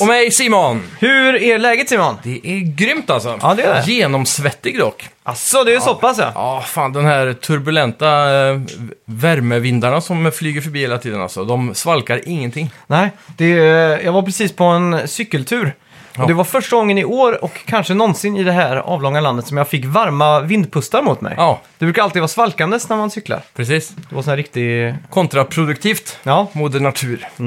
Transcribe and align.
Och 0.00 0.06
mig 0.06 0.30
Simon. 0.30 0.82
Hur 0.98 1.42
är 1.42 1.58
läget 1.58 1.88
Simon? 1.88 2.16
Det 2.22 2.40
är 2.44 2.58
grymt 2.76 3.10
alltså. 3.10 3.38
Ja, 3.42 3.54
det 3.54 3.62
är 3.62 3.74
det. 3.74 3.92
Genomsvettig 3.92 4.78
dock. 4.78 5.08
Asså, 5.22 5.64
det 5.64 5.74
är 5.74 5.80
så 5.80 5.94
pass 5.94 6.18
ja. 6.18 6.32
Ja, 6.34 6.62
fan 6.66 6.92
den 6.92 7.04
här 7.06 7.32
turbulenta 7.32 8.06
eh, 8.48 8.60
värmevindarna 9.04 10.00
som 10.00 10.32
flyger 10.32 10.60
förbi 10.60 10.80
hela 10.80 10.98
tiden 10.98 11.22
alltså. 11.22 11.44
De 11.44 11.74
svalkar 11.74 12.20
ingenting. 12.28 12.70
Nej, 12.86 13.10
det, 13.36 13.44
är- 13.58 14.00
jag 14.04 14.12
var 14.12 14.22
precis 14.22 14.52
på 14.52 14.64
en 14.64 15.08
cykeltur. 15.08 15.74
Ja. 16.14 16.22
Och 16.22 16.28
det 16.28 16.34
var 16.34 16.44
första 16.44 16.76
gången 16.76 16.98
i 16.98 17.04
år 17.04 17.44
och 17.44 17.60
kanske 17.66 17.94
någonsin 17.94 18.36
i 18.36 18.44
det 18.44 18.52
här 18.52 18.76
avlånga 18.76 19.20
landet 19.20 19.46
som 19.46 19.56
jag 19.56 19.68
fick 19.68 19.84
varma 19.84 20.40
vindpustar 20.40 21.02
mot 21.02 21.20
mig. 21.20 21.34
Ja, 21.36 21.60
Det 21.78 21.84
brukar 21.84 22.02
alltid 22.02 22.22
vara 22.22 22.28
svalkandes 22.28 22.88
när 22.88 22.96
man 22.96 23.10
cyklar. 23.10 23.40
precis. 23.56 23.88
Det 23.88 24.14
var 24.14 24.22
sån 24.22 24.30
här 24.30 24.36
riktig... 24.36 24.94
Kontraproduktivt. 25.10 26.18
Ja, 26.22 26.46
Moder 26.52 26.80
natur. 26.80 27.28
ja, 27.36 27.44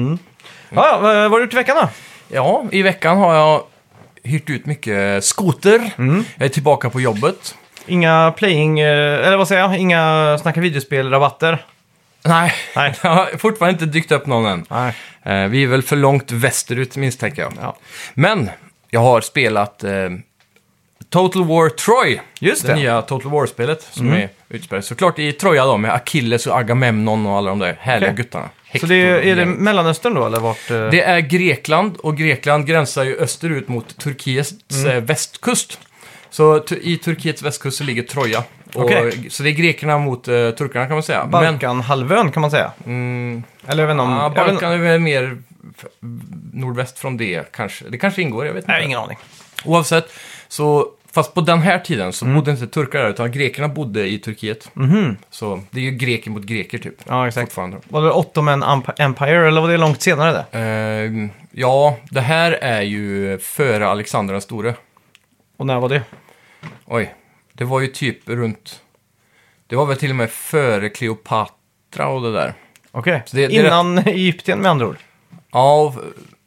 ja 0.70 0.98
vad 1.02 1.14
vad 1.14 1.30
har 1.30 1.38
du 1.38 1.44
gjort 1.44 1.52
i 1.52 1.56
veckan 1.56 1.76
då? 1.76 1.88
Ja, 2.34 2.64
i 2.72 2.82
veckan 2.82 3.16
har 3.18 3.34
jag 3.34 3.62
hyrt 4.22 4.50
ut 4.50 4.66
mycket 4.66 5.24
skoter. 5.24 5.90
Jag 6.36 6.44
är 6.44 6.48
tillbaka 6.48 6.90
på 6.90 7.00
jobbet. 7.00 7.54
Inga 7.86 8.32
playing, 8.36 8.80
eh, 8.80 9.26
eller 9.26 9.36
vad 9.36 9.48
säger 9.48 9.62
jag? 9.62 9.78
Inga 9.78 10.38
snacka 10.42 10.60
videospel-rabatter? 10.60 11.64
Nej, 12.24 12.52
Nej. 12.76 12.94
jag 13.02 13.10
har 13.10 13.38
fortfarande 13.38 13.72
inte 13.72 13.98
dykt 13.98 14.12
upp 14.12 14.26
någon 14.26 14.46
än. 14.46 14.64
Nej. 14.70 14.94
Eh, 15.22 15.48
vi 15.48 15.62
är 15.62 15.66
väl 15.66 15.82
för 15.82 15.96
långt 15.96 16.32
västerut 16.32 16.96
misstänker 16.96 17.42
jag. 17.42 17.52
Ja. 17.60 17.76
Men 18.14 18.50
jag 18.90 19.00
har 19.00 19.20
spelat 19.20 19.84
eh, 19.84 19.90
Total 21.10 21.44
War 21.44 21.68
Troy. 21.68 22.20
Just 22.40 22.62
det. 22.62 22.68
det. 22.68 22.72
Mm. 22.72 22.82
nya 22.82 23.02
Total 23.02 23.32
War-spelet 23.32 23.82
som 23.90 24.12
är 24.12 24.28
utspelat. 24.48 24.84
Såklart 24.84 25.18
i 25.18 25.32
Troja 25.32 25.64
då 25.64 25.76
med 25.76 25.92
Achilles 25.94 26.46
och 26.46 26.58
Agamemnon 26.58 27.26
och 27.26 27.36
alla 27.36 27.50
de 27.50 27.58
där 27.58 27.76
härliga 27.80 28.10
Okej. 28.10 28.16
guttarna. 28.16 28.48
Så 28.80 28.86
det 28.86 28.94
är, 28.94 29.14
är 29.22 29.36
det. 29.36 29.46
Mellanöstern 29.46 30.14
då, 30.14 30.26
eller 30.26 30.40
vart? 30.40 30.70
eh? 30.70 30.88
det 30.90 31.02
är 31.02 31.20
Grekland 31.20 31.96
och 31.96 32.16
Grekland 32.16 32.66
gränsar 32.66 33.04
ju 33.04 33.16
österut 33.16 33.68
mot 33.68 33.98
Turkiets 33.98 34.52
Mm. 34.72 34.96
eh, 34.96 35.02
västkust. 35.02 35.78
Så 36.30 36.58
tu- 36.60 36.80
i 36.82 36.96
Turkiets 36.98 37.42
västkust 37.42 37.78
så 37.78 37.84
ligger 37.84 38.02
Troja. 38.02 38.42
Och, 38.74 38.84
Okej. 38.84 39.26
Så 39.30 39.42
det 39.42 39.48
är 39.48 39.52
grekerna 39.52 39.98
mot 39.98 40.28
eh, 40.28 40.50
turkarna 40.50 40.86
kan 40.86 40.94
man 40.96 41.02
säga. 41.02 41.26
Balkanhalvön 41.26 42.32
kan 42.32 42.40
man 42.40 42.50
säga. 42.50 42.72
mm, 42.86 43.42
Eller 43.66 43.82
jag 43.82 43.86
vet 43.86 43.94
inte 43.94 44.02
om... 44.02 44.10
ja, 44.10 44.22
jag 44.22 44.30
vet 44.30 44.38
inte- 44.38 44.52
Balkan 44.52 44.72
är 44.72 44.76
väl 44.78 45.00
mer 45.00 45.38
f- 45.78 45.84
nordväst 46.52 46.98
från 46.98 47.16
det 47.16 47.52
kanske. 47.52 47.84
Det 47.88 47.98
kanske 47.98 48.22
ingår, 48.22 48.46
jag 48.46 48.52
vet 48.52 48.62
inte. 48.64 48.72
Nej, 48.72 48.84
ingen 48.84 48.98
aning. 48.98 49.18
Oavsett, 49.64 50.12
så, 50.48 50.86
fast 51.14 51.34
på 51.34 51.40
den 51.40 51.58
här 51.60 51.78
tiden 51.78 52.00
Mm. 52.02 52.12
så 52.12 52.24
bodde 52.24 52.50
inte 52.50 52.66
turkar 52.66 52.98
där, 53.02 53.10
utan 53.10 53.32
grekerna 53.32 53.68
bodde 53.68 54.06
i 54.08 54.18
Turkiet. 54.18 54.70
Så 55.30 55.60
det 55.70 55.80
är 55.80 55.84
ju 55.84 55.90
greker 55.90 56.30
mot 56.30 56.42
greker 56.42 56.78
typ. 56.78 57.06
Mhm. 57.08 57.16
Ja, 57.16 57.28
exakt. 57.28 57.48
Fortfarande. 57.48 57.76
Var 57.88 58.02
det 58.02 58.10
Ottoman 58.12 58.64
Emp- 58.64 58.92
Empire, 59.02 59.48
eller 59.48 59.60
var 59.60 59.68
det 59.68 59.76
långt 59.76 60.02
senare 60.02 60.44
det? 60.50 60.58
Eh, 60.58 61.28
ja, 61.52 61.96
det 62.10 62.20
här 62.20 62.52
är 62.52 62.82
ju 62.82 63.38
före 63.38 63.88
Alexander 63.88 64.32
den 64.34 64.40
store. 64.42 64.74
Och 65.56 65.66
när 65.66 65.80
var 65.80 65.88
det? 65.88 66.02
Oj, 66.86 67.14
det 67.52 67.64
var 67.64 67.80
ju 67.80 67.86
typ 67.86 68.28
runt... 68.28 68.80
Det 69.66 69.76
var 69.76 69.86
väl 69.86 69.96
till 69.96 70.10
och 70.10 70.16
med 70.16 70.30
före 70.30 70.88
Kleopatra 70.88 72.08
och 72.08 72.22
det 72.22 72.32
där. 72.32 72.54
Okej. 72.90 73.22
Så 73.26 73.36
det- 73.36 73.46
det 73.48 73.56
är 73.58 73.66
Innan 73.66 73.98
Egypten 73.98 74.58
med 74.58 74.70
andra 74.70 74.86
ord? 74.86 74.96
Ja, 75.52 75.80
och- 75.82 75.94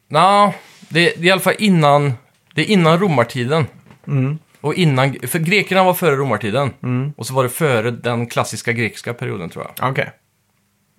nja, 0.07 0.53
det, 0.79 0.99
det 0.99 1.21
är 1.21 1.23
i 1.25 1.31
alla 1.31 1.41
fall 1.41 1.55
innan... 1.59 2.13
Det 2.53 2.61
är 2.61 2.65
innan 2.65 2.99
romartiden. 2.99 3.67
Mm. 4.07 4.39
Och 4.65 4.73
innan... 4.73 5.15
För 5.27 5.39
grekerna 5.39 5.83
var 5.83 5.93
före 5.93 6.15
romartiden. 6.15 6.73
Och 7.17 7.25
så 7.27 7.33
var 7.33 7.43
det 7.43 7.49
före 7.49 7.91
den 7.91 8.27
klassiska 8.27 8.71
grekiska 8.73 9.13
perioden 9.13 9.49
tror 9.49 9.65
jag. 9.77 9.91
Okej. 9.91 10.09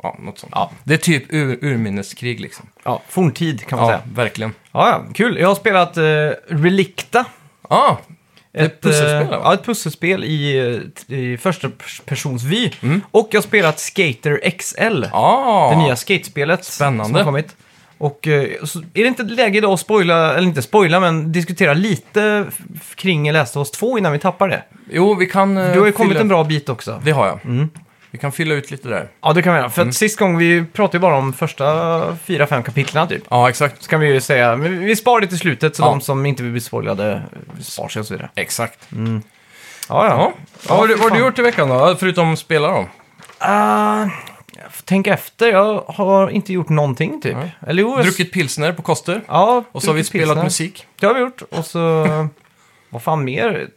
Ja, 0.03 0.16
något 0.21 0.38
sånt. 0.38 0.53
Ja. 0.54 0.71
Det 0.84 0.94
är 0.94 0.99
typ 0.99 1.25
ur, 1.28 1.59
urminneskrig 1.65 2.41
liksom. 2.41 2.66
Ja, 2.84 3.03
forntid 3.09 3.66
kan 3.66 3.78
man 3.78 3.88
Ja, 3.88 3.99
säga. 3.99 4.12
verkligen. 4.15 4.54
Ja, 4.72 4.88
ja, 4.88 5.12
kul. 5.15 5.38
Jag 5.38 5.49
har 5.49 5.54
spelat 5.54 5.99
uh, 5.99 6.31
Relicta. 6.49 7.25
Ja, 7.71 8.00
är 8.53 8.65
ett 8.65 8.84
eh, 8.84 8.91
pusselspel, 8.91 9.27
va? 9.31 9.41
Ja, 9.44 9.54
ett 9.54 9.65
pusselspel 9.65 10.25
i, 10.25 10.59
eh, 11.09 11.16
i 11.19 11.37
första 11.37 11.69
pers- 11.69 12.03
persons 12.04 12.43
vy. 12.44 12.71
Mm. 12.83 13.00
Och 13.10 13.28
jag 13.31 13.38
har 13.38 13.43
spelat 13.43 13.78
Skater 13.81 14.50
XL. 14.59 15.04
ja. 15.12 15.71
Det 15.77 15.83
nya 15.83 15.97
skatespelet 15.97 16.65
Spännande. 16.65 17.04
som 17.04 17.15
har 17.15 17.25
kommit. 17.25 17.56
Och 17.99 18.27
eh, 18.29 18.65
så 18.65 18.79
är 18.79 18.84
det 19.03 19.07
inte 19.07 19.23
läge 19.23 19.59
idag 19.59 19.73
att 19.73 19.81
spoila, 19.81 20.34
eller 20.34 20.49
inte 20.49 20.62
spoila, 20.62 21.01
men 21.01 21.33
diskutera 21.33 21.75
lite 21.75 22.45
f- 22.49 22.93
kring 22.95 23.33
Last 23.33 23.57
of 23.57 23.61
Us 23.61 23.71
2 23.71 23.99
innan 23.99 24.12
vi 24.12 24.19
tappar 24.19 24.49
det. 24.49 24.62
Jo, 24.91 25.15
vi 25.15 25.27
kan... 25.27 25.57
eh, 25.57 25.73
Du 25.73 25.79
har 25.79 25.87
ju 25.87 25.93
kommit 25.93 26.11
fylla... 26.11 26.21
en 26.21 26.29
bra 26.29 26.45
bit 26.45 26.69
också. 26.69 27.01
Det 27.05 27.11
har 27.11 27.27
jag. 27.27 27.69
Vi 28.11 28.19
kan 28.19 28.33
fylla 28.33 28.55
ut 28.55 28.71
lite 28.71 28.89
där. 28.89 29.09
Ja, 29.23 29.33
det 29.33 29.43
kan 29.43 29.53
vi 29.53 29.59
göra. 29.59 29.71
För 29.71 29.83
Mm. 29.83 29.89
att 29.89 29.95
sist 29.95 30.19
gång, 30.19 30.39
vi 30.39 30.65
pratade 30.73 30.97
ju 30.97 31.01
bara 31.01 31.17
om 31.17 31.33
första 31.33 32.17
fyra, 32.25 32.47
fem 32.47 32.62
kapitlen 32.62 33.09
typ. 33.09 33.23
Ja, 33.29 33.49
exakt. 33.49 33.83
Så 33.83 33.91
kan 33.91 34.01
vi 34.01 34.13
ju 34.13 34.21
säga, 34.21 34.57
men 34.57 34.78
vi 34.84 34.97
spar 34.97 35.21
det 35.21 35.27
till 35.27 35.39
slutet 35.39 35.77
så 35.77 35.83
Ja. 35.83 35.87
de 35.87 36.01
som 36.01 36.27
inte 36.27 36.43
vill 36.43 36.53
bli 36.53 36.61
spoilade 36.61 37.23
spar 37.61 37.89
sig 37.89 38.01
och 38.01 38.07
så 38.07 38.15
vidare. 38.15 38.31
Exakt. 38.34 38.89
Ja, 38.91 38.97
ja. 39.89 40.05
Ja. 40.09 40.17
ja. 40.19 40.33
vad 40.69 40.78
har 40.78 40.87
du, 40.89 40.95
vad 40.95 41.11
har 41.11 41.19
du 41.19 41.25
gjort 41.25 41.39
i 41.39 41.43
veckan 41.43 41.69
då? 41.69 41.97
Förutom 41.99 42.37
spela 42.37 42.69
då? 42.69 42.89
Får 43.39 44.35
tänka 44.84 45.14
efter, 45.14 45.48
jag 45.48 45.81
har 45.88 46.28
inte 46.31 46.53
gjort 46.53 46.69
någonting 46.69 47.20
typ. 47.20 47.37
Nej. 47.37 47.56
Eller 47.66 47.82
jo, 47.82 47.94
jag- 47.97 48.04
Druckit 48.04 48.32
pilsner 48.32 48.72
på 48.72 48.82
Koster. 48.82 49.22
Ja, 49.28 49.64
Och 49.72 49.82
så 49.82 49.88
har 49.91 49.94
vi 49.94 50.04
spelat 50.04 50.28
pilsner. 50.28 50.44
musik. 50.44 50.87
Det 51.00 51.06
har 51.06 51.14
vi 51.14 51.20
gjort. 51.20 51.42
Och 51.50 51.66
så, 51.66 52.06
vad 52.91 53.03
fan 53.03 53.25
mer? 53.25 53.69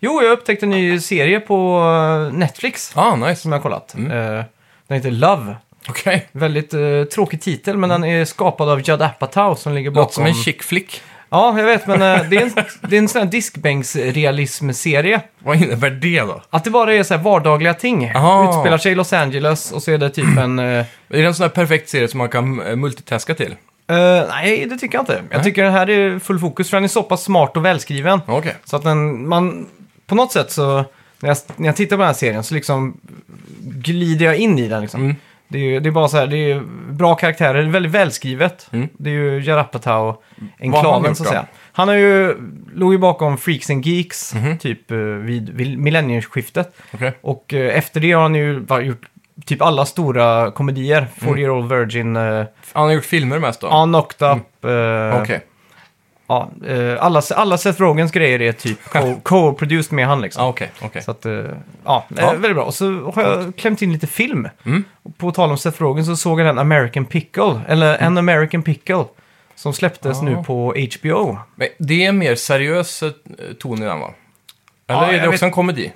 Jo, 0.00 0.22
jag 0.22 0.32
upptäckte 0.32 0.66
en 0.66 0.70
ny 0.70 1.00
serie 1.00 1.40
på 1.40 1.80
eh, 2.30 2.34
Netflix 2.38 2.92
Ah, 2.94 3.16
nice. 3.16 3.40
som 3.42 3.52
jag 3.52 3.58
har 3.58 3.62
kollat. 3.62 3.94
Mm. 3.94 4.10
Eh, 4.38 4.44
den 4.86 4.96
heter 4.96 5.10
Love. 5.10 5.56
Okej. 5.88 6.28
Väldigt 6.32 6.74
eh, 6.74 7.04
tråkig 7.14 7.40
titel, 7.42 7.76
men 7.76 7.88
den 7.90 8.04
är 8.04 8.24
skapad 8.24 8.68
av 8.68 8.80
Judd 8.88 9.02
Apatow 9.02 9.54
som 9.54 9.72
ligger 9.72 9.90
bakom... 9.90 10.02
Låter 10.02 10.14
som 10.14 10.26
en 10.26 10.34
chick 10.34 10.62
flick. 10.62 11.02
Ja, 11.30 11.58
jag 11.58 11.66
vet, 11.66 11.86
men 11.86 12.02
eh, 12.02 12.28
det 12.30 12.36
är 12.36 12.42
en, 12.42 12.50
det 12.80 12.96
är 12.96 12.98
en 12.98 13.08
sån 13.08 13.22
här 13.22 13.28
diskbänksrealism-serie. 14.12 15.20
Vad 15.38 15.56
innebär 15.56 15.90
det 15.90 16.20
då? 16.20 16.42
Att 16.50 16.64
det 16.64 16.70
bara 16.70 16.94
är 16.94 17.02
så 17.02 17.14
här 17.14 17.22
vardagliga 17.22 17.74
ting. 17.74 18.10
Aha. 18.14 18.48
Utspelar 18.50 18.78
sig 18.78 18.92
i 18.92 18.94
Los 18.94 19.12
Angeles 19.12 19.72
och 19.72 19.82
så 19.82 19.90
är 19.90 19.98
det 19.98 20.10
typ 20.10 20.38
en... 20.38 20.58
eh, 20.58 20.64
Är 20.64 20.86
det 21.08 21.24
en 21.24 21.34
sån 21.34 21.44
här 21.44 21.50
perfekt 21.50 21.88
serie 21.88 22.08
som 22.08 22.18
man 22.18 22.28
kan 22.28 22.60
eh, 22.66 22.76
multitaska 22.76 23.34
till? 23.34 23.54
eh, 23.90 23.96
nej, 24.28 24.66
det 24.66 24.76
tycker 24.78 24.98
jag 24.98 25.02
inte. 25.02 25.12
Jag 25.30 25.36
Nej. 25.36 25.44
tycker 25.44 25.64
den 25.64 25.72
här 25.72 25.90
är 25.90 26.18
full 26.18 26.38
fokus, 26.38 26.70
för 26.70 26.76
den 26.76 26.84
är 26.84 26.88
så 26.88 27.02
pass 27.02 27.22
smart 27.22 27.56
och 27.56 27.64
välskriven. 27.64 28.20
Okej. 28.26 28.54
Så 28.64 28.76
att 28.76 28.82
den, 28.82 29.28
man, 29.28 29.66
på 30.06 30.14
något 30.14 30.32
sätt 30.32 30.52
så, 30.52 30.84
när 31.20 31.28
jag, 31.28 31.36
när 31.56 31.66
jag 31.68 31.76
tittar 31.76 31.96
på 31.96 32.00
den 32.00 32.06
här 32.06 32.14
serien 32.14 32.44
så 32.44 32.54
liksom 32.54 32.96
glider 33.60 34.26
jag 34.26 34.36
in 34.36 34.58
i 34.58 34.68
den 34.68 34.80
liksom. 34.82 35.00
Mm. 35.02 35.16
Det, 35.48 35.58
är, 35.58 35.62
ju- 35.62 35.80
det 35.80 35.88
är 35.88 35.90
bara 35.90 36.08
så 36.08 36.16
här, 36.16 36.26
det 36.26 36.36
är 36.52 36.60
bra 36.92 37.14
karaktärer, 37.14 37.54
det 37.62 37.68
är 37.68 37.70
väldigt 37.72 37.92
välskrivet. 37.92 38.68
Mm. 38.72 38.88
Det 38.98 39.10
är 39.10 39.14
ju 39.14 39.38
Judd 39.40 39.58
Apatow, 39.58 39.92
Vad 39.94 40.04
har 40.04 40.16
han 40.38 40.50
enklaven 40.60 41.08
gjort 41.10 41.16
så 41.16 41.22
att 41.22 41.28
säga. 41.28 41.46
Han 41.72 41.88
har 41.88 41.94
ju, 41.94 42.36
låg 42.74 42.92
ju 42.92 42.98
bakom 42.98 43.38
Freaks 43.38 43.70
and 43.70 43.86
Geeks, 43.86 44.34
Mhm. 44.34 44.58
typ 44.58 44.90
eh, 44.90 44.96
vid, 44.98 45.48
vid 45.50 45.78
millenniumskiftet. 45.78 46.76
Okej. 46.94 47.12
Och 47.20 47.54
eh, 47.54 47.78
efter 47.78 48.00
det 48.00 48.12
har 48.12 48.22
han 48.22 48.34
ju 48.34 48.64
gjort 48.82 49.06
typ 49.46 49.62
alla 49.62 49.86
stora 49.86 50.50
komedier. 50.50 51.06
40 51.16 51.40
Year 51.40 51.50
Old 51.50 51.68
Virgin, 51.72 52.16
uh, 52.16 52.44
Han 52.72 52.84
har 52.86 52.92
gjort 52.92 53.04
filmer 53.04 53.38
mest 53.38 53.60
då? 53.60 53.68
On 53.68 53.88
Knocked 53.92 54.28
Up. 54.28 54.64
eh, 54.64 55.22
Okej. 55.22 55.40
Ja, 56.28 56.50
eh, 56.66 56.96
alla, 57.04 57.22
alla 57.34 57.58
Seth 57.58 57.80
Rogans 57.80 58.12
grejer 58.12 58.40
är 58.42 58.52
typ 58.52 58.84
co- 58.84 59.20
co-produced 59.22 59.92
med 59.94 60.06
han 60.06 60.20
liksom. 60.20 60.44
Ah, 60.44 60.48
Okej, 60.48 60.70
okej. 60.82 61.02
Så 61.02 61.10
att, 61.10 61.26
eh, 61.26 61.32
ja, 61.84 62.04
eh, 62.10 62.16
Ja. 62.16 62.30
väldigt 62.32 62.54
bra. 62.54 62.64
Och 62.64 62.74
så 62.74 63.12
har 63.14 63.22
jag 63.22 63.56
klämt 63.56 63.82
in 63.82 63.92
lite 63.92 64.06
film. 64.06 64.48
Mm. 64.66 64.84
Och 65.02 65.18
På 65.18 65.30
tal 65.32 65.50
om 65.50 65.58
Seth 65.58 65.82
Rogen 65.82 66.04
så 66.04 66.16
såg 66.16 66.40
jag 66.40 66.46
den 66.46 66.58
American 66.58 67.04
Pickle, 67.04 67.60
eller 67.68 67.94
Mm. 67.94 68.06
En 68.06 68.18
American 68.18 68.62
Pickle, 68.62 69.04
som 69.54 69.72
släpptes 69.72 70.16
Ja. 70.16 70.22
nu 70.22 70.42
på 70.46 70.74
HBO. 71.00 71.38
Men 71.54 71.68
det 71.78 72.04
är 72.04 72.08
en 72.08 72.18
mer 72.18 72.34
seriös 72.34 73.02
eh, 73.02 73.10
ton 73.60 73.82
i 73.82 73.84
den 73.86 74.00
va? 74.00 74.10
Eller 74.86 75.00
Ja, 75.02 75.06
är 75.08 75.12
det 75.12 75.18
också 75.18 75.30
vet- 75.30 75.42
en 75.42 75.50
komedi? 75.50 75.92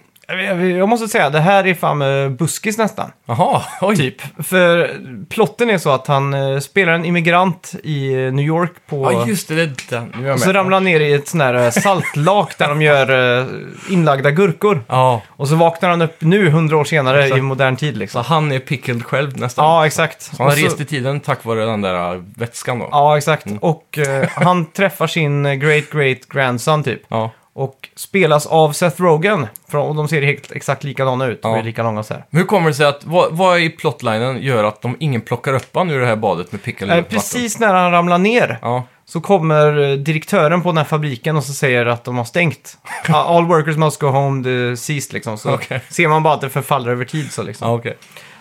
Jag, 0.79 0.89
måste 0.89 1.09
säga, 1.09 1.31
det 1.31 1.41
här 1.41 1.67
är 1.67 1.75
fan 1.75 1.99
med 1.99 2.33
buskis 2.37 2.79
nästan. 2.79 3.11
Jaha, 3.27 3.63
oj. 3.81 3.97
Typ. 3.97 4.23
För 4.47 4.97
plotten 5.31 5.71
är 5.71 5.79
så 5.79 5.91
att 5.91 6.07
han 6.07 6.35
eh, 6.35 6.59
spelar 6.59 6.93
en 6.93 7.05
immigrant 7.05 7.75
i 7.85 8.13
eh, 8.13 8.33
New 8.33 8.45
York 8.47 8.73
på... 8.89 9.13
Ja, 9.13 9.27
just 9.27 9.49
det. 9.49 9.55
det 9.55 9.63
är 9.63 9.73
den. 9.91 10.13
Nu 10.17 10.23
är 10.23 10.27
jag 10.27 10.35
och 10.35 10.39
med. 10.39 10.41
så 10.41 10.53
ramlar 10.53 10.77
han 10.77 10.85
ner 10.85 11.01
i 11.01 11.13
ett 11.13 11.29
sån 11.29 11.41
här 11.41 11.55
eh, 11.55 11.71
saltlak 11.71 12.59
där 12.59 12.69
de 12.69 12.83
gör 12.83 13.39
eh, 13.41 13.47
inlagda 13.91 14.31
gurkor. 14.31 14.85
Ja, 14.89 15.23
Och 15.29 15.49
så 15.49 15.55
vaknar 15.57 15.91
han 15.91 16.03
upp 16.03 16.17
nu, 16.19 16.51
hundra 16.51 16.77
år 16.77 16.85
senare, 16.85 17.23
Exakt. 17.25 17.39
i 17.39 17.43
modern 17.43 17.77
tid 17.77 17.95
så 17.95 17.99
liksom. 17.99 18.25
han 18.25 18.53
är 18.53 18.59
pickled 18.59 19.05
själv 19.05 19.39
nästan. 19.39 19.65
Ja, 19.65 19.87
exakt. 19.87 20.23
Så 20.23 20.31
han 20.39 20.47
har 20.47 20.53
Och 20.53 20.59
så- 20.59 20.65
rest 20.67 20.81
i 20.81 20.85
tiden 20.85 21.21
tack 21.21 21.45
vare 21.45 21.65
den 21.65 21.81
där 21.81 22.15
äh, 22.15 22.21
vätskan 22.37 22.79
då. 22.79 22.89
Ja, 22.91 23.19
exakt. 23.19 23.47
Mm. 23.47 23.59
Och 23.59 23.99
eh, 23.99 24.29
han 24.35 24.65
träffar 24.73 25.07
sin 25.07 25.47
eh, 25.47 25.55
great 25.55 25.91
great 25.91 26.29
grandson 26.29 26.83
typ. 26.85 27.03
Ja. 27.09 27.31
Och 27.55 27.89
spelas 27.97 28.47
av 28.47 28.73
Seth 28.73 29.03
Rogen. 29.03 29.47
För, 29.69 29.79
och 29.79 29.95
de 29.95 30.09
ser 30.09 30.23
helt, 30.23 30.53
exakt 30.53 30.85
likadana 30.85 31.27
ut. 31.27 31.43
De 31.43 31.53
Ja. 31.53 31.59
är 31.59 31.63
lika 31.63 31.83
långa 31.83 32.03
så 32.03 32.15
här. 32.15 32.25
Men 32.31 32.39
Hur 32.41 32.47
kommer 32.47 32.69
det 32.69 32.75
sig 32.75 32.87
att, 32.87 33.05
vad, 33.05 33.33
vad 33.33 33.61
i 33.61 33.71
plotlinen 33.71 34.43
gör 34.43 34.65
att 34.65 34.83
de 34.83 34.97
ingen 35.01 35.21
plockar 35.21 35.55
upp 35.55 35.69
han 35.75 35.91
ur 35.91 36.01
det 36.01 36.07
här 36.07 36.17
badet 36.17 36.53
med 36.53 36.63
pickle 36.63 36.97
Eh, 36.99 37.05
precis 37.05 37.59
när 37.59 37.75
han 37.75 37.91
ramlar 37.93 38.19
ner 38.19 38.59
Ja, 38.63 38.85
så 39.05 39.21
kommer 39.21 39.81
eh, 39.91 39.97
direktören 39.97 40.63
på 40.63 40.69
den 40.69 40.77
här 40.77 40.85
fabriken 40.85 41.37
och 41.37 41.45
så 41.45 41.53
säger 41.53 41.87
att 41.87 42.05
de 42.05 42.17
har 42.19 42.25
stängt. 42.25 42.79
All 43.09 43.45
workers 43.47 43.77
must 43.77 44.01
go 44.01 44.07
home 44.07 44.45
the 44.45 44.77
seized 44.77 45.13
liksom. 45.13 45.39
Så 45.39 45.55
Okej. 45.55 45.81
ser 45.89 46.09
man 46.09 46.23
bara 46.23 46.35
att 46.35 46.41
det 46.41 46.51
förfaller 46.51 46.91
över 46.91 47.05
tid 47.05 47.33
så 47.33 47.43
liksom. 47.43 47.69
ja 47.69 47.75
okej. 47.75 47.97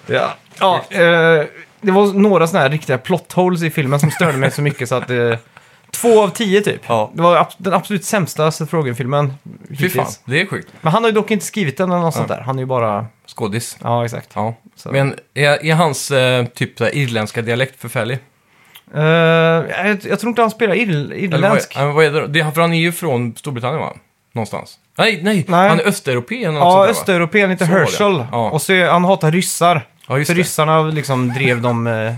Ja, 0.07 0.29
ja 0.59 0.75
eh, 0.89 1.45
det 1.81 1.91
var 1.91 2.13
några 2.13 2.47
sådana 2.47 2.63
här 2.63 2.69
riktiga 2.71 2.97
plot 2.97 3.31
holes 3.33 3.63
i 3.63 3.69
filmen 3.69 3.99
som 3.99 4.11
störde 4.11 4.37
mig 4.37 4.51
så 4.51 4.61
mycket 4.61 4.89
så 4.89 4.95
att 4.95 5.09
eh, 5.09 5.33
två 5.91 6.23
av 6.23 6.29
tio 6.29 6.61
typ. 6.61 6.81
Ja. 6.87 7.11
Det 7.13 7.21
var 7.21 7.37
ab- 7.37 7.53
den 7.57 7.73
absolut 7.73 8.05
sämsta 8.05 8.51
Seth 8.51 8.73
Rogen-filmen 8.75 9.33
Fy 9.69 9.73
hittills. 9.73 9.93
fan, 9.93 10.11
det 10.25 10.41
är 10.41 10.45
sjukt. 10.45 10.67
Men 10.81 10.93
han 10.93 11.03
har 11.03 11.09
ju 11.09 11.15
dock 11.15 11.31
inte 11.31 11.45
skrivit 11.45 11.77
den 11.77 11.91
eller 11.91 12.01
något 12.01 12.13
sånt 12.15 12.27
där. 12.27 12.41
Han 12.41 12.55
är 12.57 12.61
ju 12.61 12.65
bara... 12.65 13.05
Skådis. 13.27 13.77
Ja, 13.83 14.05
exakt. 14.05 14.29
Ja. 14.33 14.53
Så. 14.75 14.91
Men 14.91 15.15
är, 15.33 15.65
är 15.65 15.73
hans 15.75 16.11
eh, 16.11 16.45
typ 16.45 16.77
så 16.77 16.83
här, 16.83 16.95
irländska 16.95 17.41
dialekt 17.41 17.81
förfärlig? 17.81 18.19
Eh, 18.95 19.01
jag, 19.01 19.97
jag 20.09 20.19
tror 20.19 20.27
inte 20.29 20.41
han 20.41 20.51
spelar 20.51 20.75
ir, 20.75 20.89
Eller 20.89 21.07
vad, 21.09 21.17
irländsk. 21.17 21.75
är- 21.77 21.85
vad 21.85 22.05
är 22.05 22.11
det? 22.11 22.21
då? 22.21 22.27
det? 22.27 22.39
är- 22.39 22.51
För 22.51 22.61
han 22.61 22.73
är 22.73 22.79
ju 22.79 22.91
från 22.91 23.35
Storbritannien 23.35 23.79
va? 23.81 23.93
Någonstans. 24.33 24.77
Nej, 24.97 25.19
nej, 25.23 25.45
Nej. 25.47 25.69
han 25.69 25.79
är 25.79 25.87
östeuropé 25.87 26.43
eller 26.43 26.51
något 26.53 26.59
Ja, 26.59 26.71
sånt 26.71 26.75
där, 26.81 26.85
va? 26.85 26.89
östeuropén 26.99 27.49
heter 27.49 27.65
Så 27.65 27.71
var 27.71 27.79
det. 27.79 27.85
Herschel. 27.85 28.25
Ja. 28.31 28.49
Och 28.49 28.61
så 28.61 28.73
är, 28.73 28.89
han 28.89 29.03
hatar 29.05 29.31
ryssar. 29.31 29.87
Ja, 30.07 30.17
just 30.17 30.27
För 30.29 30.35
det. 30.35 30.41
ryssarna 30.41 30.81
liksom 30.81 31.33
drev 31.33 31.61
dem 31.61 31.87
eh, 31.87 32.13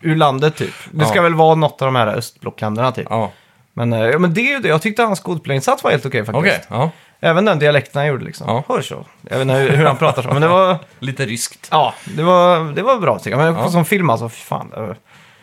ur 0.00 0.16
landet 0.16 0.56
typ. 0.56 0.74
Det 0.90 1.04
ska 1.06 1.16
Ja. 1.16 1.22
väl 1.22 1.34
vara 1.34 1.54
något 1.54 1.82
av 1.82 1.86
de 1.86 1.96
här 1.96 2.06
östblockländerna 2.06 2.92
typ. 2.92 3.06
Ja, 3.10 3.32
Men, 3.72 3.92
eh, 3.92 4.00
ja, 4.00 4.18
men 4.18 4.34
det 4.34 4.40
är 4.40 4.54
ju 4.54 4.58
det. 4.60 4.68
Jag 4.68 4.82
tyckte 4.82 5.02
hans 5.02 5.20
skådespelarinsats 5.20 5.84
var 5.84 5.90
helt 5.90 6.06
okej 6.06 6.20
faktiskt. 6.24 6.38
okej. 6.38 6.60
Ja. 6.68 6.90
Även 7.20 7.44
den 7.44 7.58
dialekten 7.58 7.98
han 7.98 8.06
gjorde 8.08 8.24
liksom. 8.24 8.46
Ja. 8.48 8.74
Herschel. 8.74 8.98
Jag 9.22 9.38
vet 9.38 9.42
inte 9.42 9.54
hur, 9.54 9.70
hur 9.70 9.84
han 9.84 9.96
pratar 9.96 10.22
så. 10.22 10.28
Men 10.28 10.42
det 10.42 10.48
var, 10.48 10.78
Lite 10.98 11.26
ryskt. 11.26 11.68
ja, 11.70 11.94
det 12.16 12.22
var, 12.22 12.72
det 12.72 12.82
var 12.82 12.98
bra 12.98 13.18
tycker 13.18 13.30
jag. 13.38 13.52
Men 13.54 13.62
Ja. 13.62 13.70
som 13.70 13.84
film 13.84 14.10
alltså, 14.10 14.28
fy 14.28 14.40
fan. 14.44 14.72
var- 14.76 14.96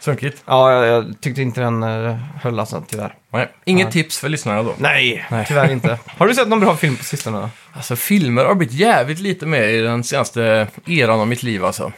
Sunkigt. 0.06 0.44
Ja, 0.46 0.72
jag, 0.74 0.88
jag 0.88 1.22
tyckte 1.22 1.42
inte 1.42 1.62
den 1.62 1.84
uh, 1.84 2.16
höll 2.42 2.60
alltså 2.60 2.84
tyvärr. 2.88 3.16
Nej. 3.30 3.50
Inget 3.66 3.86
Ja. 3.86 3.92
tips 3.92 4.20
för 4.20 4.30
lyssnarna 4.30 4.64
då. 4.64 4.74
Nej, 4.78 5.26
Nej. 5.32 5.46
tyvärr 5.48 5.72
inte. 5.72 6.00
Har 6.18 6.28
du 6.28 6.34
sett 6.36 6.48
någon 6.48 6.60
bra 6.60 6.76
film 6.76 6.96
på 6.96 7.04
sistone 7.04 7.38
då? 7.38 7.50
Alltså 7.74 7.96
filmer 7.96 8.46
har 8.46 8.56
blivit 8.56 8.76
jävligt 8.76 9.20
lite 9.20 9.46
med 9.46 9.74
i 9.74 9.82
den 9.82 10.04
senaste 10.04 10.68
eran 10.86 11.20
av 11.20 11.28
mitt 11.28 11.44
liv 11.44 11.66
alltså. 11.66 11.92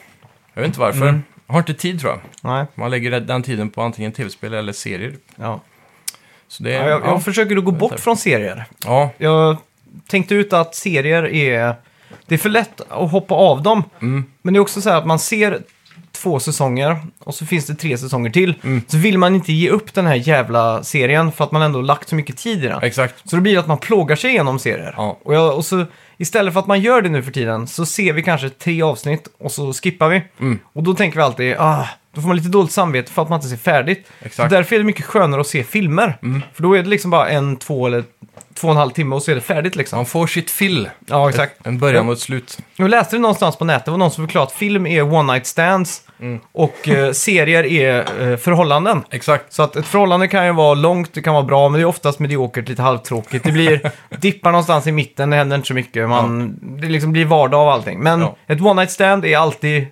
Jag 0.54 0.62
vet 0.62 0.68
inte 0.68 0.80
varför. 0.80 1.02
Mm. 1.08 1.24
Jag 1.48 1.54
har 1.54 1.60
inte 1.60 1.74
tid 1.74 2.00
tror 2.00 2.12
jag. 2.12 2.20
Nej. 2.42 2.66
Man 2.76 2.92
lägger 2.92 3.20
den 3.20 3.44
tiden 3.44 3.70
på 3.70 3.82
antingen 3.82 4.12
tv-spel 4.12 4.54
eller 4.54 4.74
serier. 4.74 5.14
Ja. 5.36 5.62
Så 6.48 6.64
det, 6.64 6.72
Ja, 6.72 6.90
jag, 6.90 7.02
jag 7.06 7.24
försöker 7.24 7.58
att 7.58 7.64
gå 7.66 7.72
bort 7.72 8.00
från 8.00 8.18
serier. 8.18 8.66
ja. 8.86 9.10
Jag 9.18 9.58
tänkte 10.08 10.36
ut 10.36 10.54
att 10.54 10.76
serier 10.76 11.28
är... 11.28 11.76
Det 12.26 12.36
är 12.36 12.40
för 12.40 12.50
lätt 12.50 12.82
att 12.90 13.12
hoppa 13.12 13.36
av 13.36 13.64
dem. 13.64 13.84
Mm. 14.02 14.26
Men 14.42 14.54
det 14.54 14.58
är 14.58 14.62
också 14.62 14.82
så 14.82 14.90
här 14.90 14.98
att 14.98 15.06
man 15.08 15.20
ser 15.20 15.62
två 16.22 16.40
säsonger 16.40 16.98
och 17.20 17.36
så 17.36 17.46
finns 17.46 17.66
det 17.66 17.76
tre 17.76 17.98
säsonger 17.98 18.30
till. 18.30 18.54
Mm. 18.64 18.82
Så 18.88 18.98
vill 18.98 19.18
man 19.18 19.36
inte 19.36 19.54
ge 19.54 19.70
upp 19.70 19.94
den 19.94 20.06
här 20.06 20.16
jävla 20.16 20.84
serien 20.84 21.32
för 21.32 21.44
att 21.44 21.52
man 21.52 21.62
ändå 21.62 21.82
lagt 21.82 22.10
så 22.10 22.16
mycket 22.16 22.38
tid 22.38 22.64
i 22.64 22.68
den. 22.68 22.84
exakt. 22.84 23.30
Så 23.30 23.36
då 23.36 23.42
blir 23.42 23.54
det 23.54 23.60
att 23.60 23.68
man 23.68 23.78
plågar 23.78 24.16
sig 24.16 24.30
igenom 24.30 24.60
serier. 24.60 24.94
Ja. 24.98 25.18
Och, 25.24 25.36
jag, 25.36 25.56
och 25.56 25.66
så 25.66 25.86
istället 26.18 26.54
för 26.54 26.60
att 26.60 26.68
man 26.68 26.82
gör 26.82 27.02
det 27.02 27.10
nu 27.10 27.24
för 27.24 27.32
tiden 27.32 27.68
så 27.68 27.86
ser 27.86 28.14
vi 28.14 28.24
kanske 28.24 28.50
tre 28.50 28.82
avsnitt 28.82 29.28
och 29.40 29.52
så 29.52 29.74
skippar 29.74 30.10
vi. 30.10 30.22
Mm. 30.40 30.60
Och 30.74 30.84
då 30.84 30.94
tänker 30.94 31.18
vi 31.18 31.24
alltid, 31.24 31.56
ah, 31.60 31.88
då 32.18 32.22
får 32.22 32.28
man 32.28 32.38
lite 32.38 32.50
dåligt 32.50 32.72
samvete 32.72 33.12
för 33.12 33.22
att 33.22 33.30
man 33.30 33.38
inte 33.38 33.48
ser 33.50 33.58
färdigt. 33.58 34.08
Exakt. 34.22 34.40
Mm. 34.40 34.50
Så 34.50 34.56
därför 34.56 34.76
är 34.76 34.80
det 34.80 34.86
mycket 34.86 35.06
skönare 35.06 35.42
att 35.42 35.48
se 35.48 35.64
filmer. 35.64 36.18
För 36.54 36.64
då 36.64 36.74
är 36.78 36.84
det 36.84 36.90
liksom 36.90 37.12
bara 37.12 37.30
en, 37.30 37.56
två 37.58 37.88
eller 37.88 38.04
två 38.54 38.68
och 38.68 38.72
en 38.72 38.78
halv 38.78 38.90
timme 38.92 39.16
och 39.16 39.24
så 39.24 39.32
är 39.32 39.36
det 39.36 39.42
färdigt 39.42 39.76
liksom. 39.76 39.98
Man 39.98 40.06
får 40.06 40.28
sitt 40.28 40.52
fill. 40.52 40.90
Ja, 41.06 41.30
exakt. 41.30 41.68
En 41.68 41.80
början 41.80 42.08
och 42.08 42.14
ett 42.14 42.20
slut. 42.20 42.58
Jag 42.76 42.90
läste 42.90 43.16
det 43.16 43.20
någonstans 43.22 43.56
på 43.56 43.66
nätet, 43.66 43.86
det 43.86 43.92
var 43.92 43.98
någon 43.98 44.12
som 44.12 44.28
förklarade 44.28 44.48
att 44.48 44.54
film 44.58 44.88
är 44.88 45.14
one 45.14 45.34
night 45.34 45.46
stands 45.48 46.02
Mm. 46.20 46.40
och 46.52 46.88
eh, 46.90 47.12
serier 47.14 47.64
är 47.66 47.98
eh, 48.32 48.38
förhållanden. 48.38 49.04
Exakt. 49.12 49.54
Så 49.54 49.64
att 49.64 49.76
ett 49.76 49.86
förhållande 49.86 50.28
kan 50.28 50.46
ju 50.46 50.52
vara 50.54 50.74
långt, 50.74 51.14
det 51.14 51.22
kan 51.22 51.34
vara 51.34 51.44
bra, 51.44 51.70
men 51.70 51.80
det 51.80 51.84
är 51.84 51.86
oftast 51.86 52.20
mediokert, 52.20 52.70
lite 52.70 52.82
halvtråkigt. 52.82 53.44
Det 53.46 53.52
blir 53.52 53.92
dippar 54.20 54.52
någonstans 54.52 54.88
i 54.88 54.92
mitten, 54.92 55.30
det 55.30 55.36
händer 55.36 55.56
inte 55.56 55.68
så 55.68 55.74
mycket. 55.74 56.10
Man, 56.10 56.58
Det 56.62 56.88
liksom 56.88 57.12
blir 57.12 57.26
vardag 57.26 57.60
av 57.62 57.70
allting. 57.70 58.00
Men 58.00 58.20
Ja. 58.22 58.36
ett 58.48 58.62
one 58.62 58.74
night 58.74 58.92
stand 58.92 59.26
är 59.26 59.38
alltid 59.38 59.86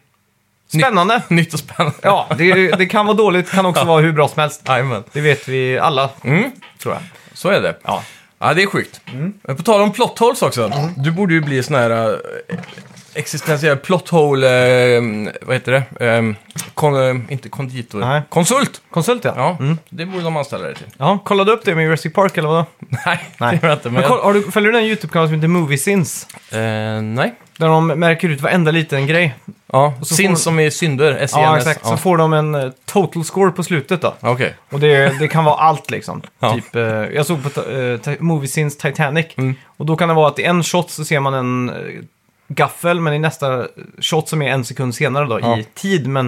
spännande. 0.68 1.22
Nytt 1.28 1.54
och 1.54 1.60
spännande. 1.60 1.98
Ja, 2.02 2.28
det, 2.38 2.72
det 2.72 2.86
kan 2.86 3.06
vara 3.06 3.18
dåligt, 3.18 3.52
kan 3.52 3.66
också 3.66 3.84
vara 3.86 4.02
hur 4.02 4.12
bra 4.12 4.28
som 4.28 4.42
helst. 4.42 4.62
Jajamän. 4.68 5.04
Det 5.12 5.22
vet 5.22 5.48
vi 5.48 5.80
alla, 5.80 6.10
Mm. 6.24 6.52
tror 6.80 6.94
jag. 6.94 7.04
Så 7.34 7.50
är 7.50 7.62
det. 7.62 7.76
Ja. 7.84 8.04
Ja, 8.40 8.54
det 8.54 8.64
är 8.64 8.68
sjukt. 8.68 9.02
Men 9.42 9.56
på 9.56 9.64
tal 9.64 9.82
om 9.82 9.92
plot 9.92 10.20
holes 10.20 10.42
också. 10.42 10.72
Du 10.98 11.12
borde 11.12 11.34
ju 11.34 11.42
bli 11.42 11.64
sån 11.64 11.76
här 11.76 11.90
äh, 11.90 12.18
existentiell 13.16 13.78
plot 13.78 14.10
hole, 14.10 14.48
äh, 14.98 15.04
vad 15.42 15.56
heter 15.56 15.72
det? 15.72 16.06
Ähm, 16.06 16.36
kon, 16.74 16.96
äh, 16.96 17.16
inte 17.34 17.50
konditor. 17.50 18.00
Nej. 18.00 18.22
Konsult! 18.30 18.82
Konsult 18.92 19.24
ja. 19.24 19.34
Ja, 19.36 19.58
det 19.90 20.06
borde 20.06 20.24
de 20.24 20.38
anställa 20.38 20.64
dig 20.66 20.76
till. 20.76 20.86
Ja, 20.98 21.20
kollade 21.26 21.52
du 21.52 21.56
upp 21.56 21.66
det 21.66 21.76
med 21.76 21.84
Jurassic 21.86 22.14
Park 22.14 22.38
eller 22.38 22.48
vadå? 22.50 22.66
Nej, 23.06 23.20
det 23.40 23.46
gör 23.46 23.60
jag 23.70 23.74
inte. 23.74 23.90
Men 23.90 23.94
Men 24.02 24.04
koll, 24.10 24.20
har 24.20 24.34
du, 24.34 24.52
följer 24.52 24.72
du 24.72 24.78
den 24.78 24.88
YouTube-kanal 24.88 25.28
som 25.28 25.36
heter 25.36 25.48
Movie 25.48 25.78
Sins? 25.78 26.28
eh, 26.52 26.58
nej. 27.02 27.34
Där 27.58 27.68
de 27.68 27.88
märker 27.88 28.30
ut 28.30 28.42
varenda 28.42 28.72
liten 28.72 29.08
grej. 29.08 29.36
Ja, 29.72 29.94
så 30.02 30.16
Sin 30.16 30.30
får- 30.32 30.36
som 30.38 30.60
är 30.60 30.70
synder, 30.70 31.18
SENS. 31.18 31.32
Ja, 31.34 31.58
exakt. 31.58 31.86
Så 31.86 31.98
får 31.98 32.18
de 32.18 32.34
en 32.34 32.56
eh, 32.56 32.70
total 32.86 33.24
score 33.26 33.52
på 33.52 33.64
slutet 33.64 34.02
då. 34.02 34.14
Okej. 34.22 34.56
Och 34.72 34.80
det, 34.80 35.20
det 35.20 35.28
kan 35.28 35.44
vara 35.44 35.56
allt 35.56 35.92
liksom. 35.92 36.22
Ja. 36.40 36.54
Typ, 36.54 36.76
eh, 36.76 36.84
jag 36.84 37.26
såg 37.26 37.54
på 37.54 37.62
uh, 37.62 38.00
Movie 38.20 38.48
Sins 38.48 38.78
Titanic. 38.78 39.26
Mm. 39.38 39.56
Och 39.78 39.86
då 39.86 39.96
kan 39.96 40.08
det 40.10 40.14
vara 40.16 40.28
att 40.28 40.40
i 40.40 40.44
en 40.44 40.64
shot 40.64 40.92
så 40.92 41.06
ser 41.06 41.20
man 41.20 41.34
en 41.34 41.70
eh, 41.70 41.76
gaffel, 42.48 43.00
men 43.00 43.14
i 43.14 43.20
nästa 43.20 43.68
shot 44.00 44.30
som 44.30 44.42
är 44.42 44.50
en 44.52 44.66
sekund 44.66 44.96
senare 44.96 45.26
då, 45.26 45.40
Ja. 45.40 45.58
i 45.60 45.64
tid, 45.64 46.08
men 46.08 46.26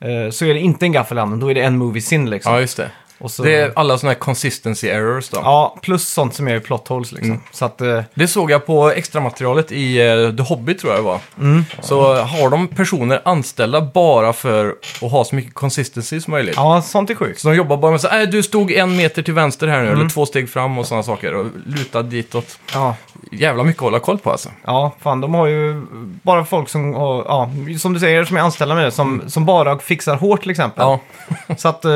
eh, 0.00 0.30
så 0.30 0.44
är 0.44 0.54
det 0.54 0.60
inte 0.60 0.86
en 0.86 0.92
gaffel 0.92 1.16
i 1.18 1.20
handen, 1.20 1.40
då 1.40 1.50
är 1.50 1.54
det 1.54 1.60
en 1.62 1.78
movie 1.78 2.02
sin 2.02 2.30
liksom. 2.30 2.52
Ja, 2.52 2.60
just 2.60 2.76
det. 2.76 2.90
Och 3.20 3.30
så, 3.30 3.42
Det 3.42 3.56
är 3.56 3.72
alla 3.76 3.98
såna 3.98 4.12
här 4.12 4.18
consistency 4.18 4.88
errors 4.88 5.28
då. 5.28 5.40
Ja, 5.44 5.76
plus 5.82 6.08
sånt 6.08 6.34
som 6.34 6.48
är 6.48 6.60
plot 6.60 6.88
holes 6.88 7.12
liksom. 7.12 7.30
Mm. 7.30 7.42
Så 7.52 7.64
att, 7.64 7.80
eh, 7.80 8.02
Det 8.14 8.28
såg 8.28 8.50
jag 8.50 8.66
på 8.66 8.90
extramaterialet 8.90 9.72
i 9.72 10.02
uh, 10.02 10.36
The 10.36 10.42
Hobby 10.42 10.74
tror 10.74 10.92
jag 10.92 11.00
det 11.00 11.04
var. 11.06 11.20
Mm. 11.40 11.64
Så 11.80 12.14
har 12.14 12.50
de 12.50 12.68
personer 12.68 13.22
anställda 13.24 13.80
bara 13.80 14.32
för 14.32 14.74
att 15.02 15.10
ha 15.10 15.24
så 15.24 15.34
mycket 15.34 15.54
consistency 15.54 16.20
som 16.20 16.30
möjligt. 16.30 16.54
ja, 16.56 16.82
sånt 16.82 17.10
är 17.10 17.14
sjukt. 17.14 17.40
Så 17.40 17.48
de 17.48 17.54
jobbar 17.56 17.76
bara 17.76 17.90
med 17.90 18.00
så 18.00 18.08
här, 18.08 18.20
"Äh, 18.20 18.28
du 18.28 18.42
stod 18.42 18.72
en 18.72 18.96
meter 18.96 19.22
till 19.22 19.34
vänster 19.34 19.66
här 19.68 19.82
nu, 19.82 19.86
Mm. 19.88 20.00
eller 20.00 20.10
två 20.10 20.26
steg 20.26 20.50
fram 20.50 20.78
och 20.78 20.86
sådana 20.86 21.02
saker. 21.02 21.34
Och 21.34 21.46
luta 21.66 22.02
ditåt. 22.02 22.58
Ja. 22.74 22.94
Jävla 23.32 23.62
mycket 23.64 23.78
att 23.80 23.84
hålla 23.84 23.98
koll 24.00 24.18
på 24.18 24.30
alltså. 24.30 24.48
Ja, 24.66 24.94
fan 25.00 25.20
de 25.20 25.34
har 25.34 25.46
ju 25.46 25.82
bara 26.22 26.44
folk 26.44 26.68
som, 26.68 26.94
har- 26.94 27.24
ja, 27.28 27.50
som 27.78 27.92
du 27.94 28.00
säger, 28.00 28.24
som 28.24 28.36
är 28.36 28.40
anställda 28.40 28.74
med 28.74 28.84
det, 28.84 28.90
som, 28.90 29.22
som 29.26 29.44
bara 29.44 29.78
fixar 29.78 30.16
hår 30.16 30.36
till 30.36 30.50
exempel. 30.50 30.82
Ja, 30.82 31.00
Så 31.56 31.68
att 31.68 31.84
eh, 31.84 31.90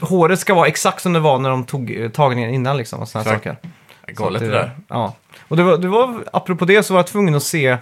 håret 0.00 0.38
ska 0.40 0.54
vara 0.54 0.68
exakt 0.68 1.02
som 1.02 1.12
det 1.12 1.20
var 1.20 1.38
när 1.38 1.50
de 1.50 1.64
tog 1.64 1.96
eh, 1.96 2.10
tagningen 2.10 2.50
innan 2.50 2.76
liksom 2.76 3.00
och 3.00 3.08
sådana 3.08 3.30
Exakt. 3.30 3.44
saker. 3.44 3.70
galet 4.12 4.42
det 4.42 4.48
där. 4.48 4.70
Ja. 4.88 5.14
Och 5.48 5.56
det 5.56 5.62
var, 5.62 5.78
det 5.78 5.88
var, 5.88 6.24
apropå 6.32 6.64
det 6.64 6.82
så 6.82 6.94
var 6.94 6.98
jag 6.98 7.06
tvungen 7.06 7.34
att 7.34 7.42
se 7.42 7.76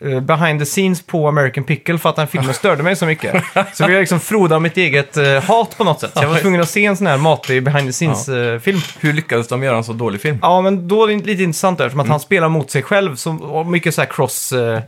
eh, 0.00 0.20
behind 0.20 0.60
the 0.60 0.64
scenes 0.66 1.06
på 1.06 1.28
American 1.28 1.64
Pickle 1.64 1.98
för 1.98 2.08
att 2.08 2.16
den 2.16 2.26
filmen 2.26 2.54
störde 2.54 2.82
mig 2.82 2.96
så 2.96 3.06
mycket. 3.06 3.44
Så 3.72 3.86
vi 3.86 3.92
har 3.92 4.00
liksom 4.00 4.20
frodat 4.20 4.62
mitt 4.62 4.76
eget 4.76 5.16
eh, 5.16 5.42
hat 5.42 5.78
på 5.78 5.84
något 5.84 6.00
sätt. 6.00 6.10
Så 6.14 6.22
jag 6.22 6.28
var 6.28 6.38
tvungen 6.38 6.60
att 6.60 6.68
se 6.68 6.84
en 6.84 6.96
sån 6.96 7.06
här 7.06 7.18
matig 7.18 7.64
behind 7.64 7.88
the 7.88 7.92
scenes-film. 7.92 8.80
Hur 9.00 9.12
lyckades 9.12 9.48
de 9.48 9.62
göra 9.62 9.76
en 9.76 9.84
så 9.84 9.92
dålig 9.92 10.20
film? 10.20 10.38
Ja, 10.42 10.60
men 10.60 10.88
då 10.88 11.04
är 11.04 11.08
det 11.08 11.26
lite 11.26 11.42
intressant 11.42 11.78
där, 11.78 11.90
som 11.90 12.00
att 12.00 12.08
han 12.08 12.20
spelar 12.20 12.48
mot 12.48 12.70
sig 12.70 12.82
själv. 12.82 13.16
Så, 13.16 13.32
och 13.32 13.66
mycket 13.66 13.94
så 13.94 14.00
här 14.00 14.08
cross... 14.08 14.52
Eh, 14.52 14.80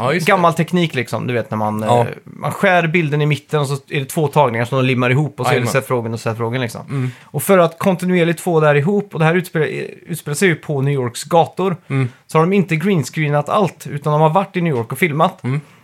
Ja, 0.00 0.12
gammal 0.12 0.54
teknik 0.54 0.94
liksom, 0.94 1.26
du 1.26 1.34
vet 1.34 1.50
när 1.50 1.58
man, 1.58 1.82
Ja. 1.86 2.00
eh, 2.00 2.06
man 2.24 2.52
skär 2.52 2.86
bilden 2.86 3.22
i 3.22 3.26
mitten 3.26 3.60
och 3.60 3.66
så 3.66 3.74
är 3.88 3.98
det 4.00 4.04
två 4.04 4.28
tagningar 4.28 4.64
som 4.64 4.78
de 4.78 4.84
limmar 4.84 5.10
ihop 5.10 5.40
och 5.40 5.46
så 5.46 5.50
är 5.50 5.54
det 5.54 5.58
Jajamän. 5.58 5.72
Seth-frågan 5.72 6.12
och 6.14 6.20
Seth-frågan 6.20 6.60
liksom. 6.60 6.80
Mm. 6.88 7.10
Och 7.24 7.42
för 7.42 7.58
att 7.58 7.78
kontinuerligt 7.78 8.40
få 8.40 8.60
det 8.60 8.66
här 8.66 8.74
ihop, 8.74 9.14
och 9.14 9.18
det 9.18 9.24
här 9.26 9.34
utspelar, 9.34 9.66
utspelar 10.06 10.34
sig 10.34 10.48
ju 10.48 10.54
på 10.54 10.80
New 10.82 10.94
Yorks 10.94 11.24
gator, 11.24 11.76
Mm. 11.88 12.08
så 12.26 12.38
har 12.38 12.42
de 12.46 12.52
inte 12.52 12.76
greenscreenat 12.76 13.48
allt, 13.48 13.86
utan 13.90 14.12
de 14.12 14.22
har 14.22 14.30
varit 14.30 14.56
i 14.56 14.60
New 14.60 14.74
York 14.76 14.92
och 14.92 14.98
filmat. 14.98 15.42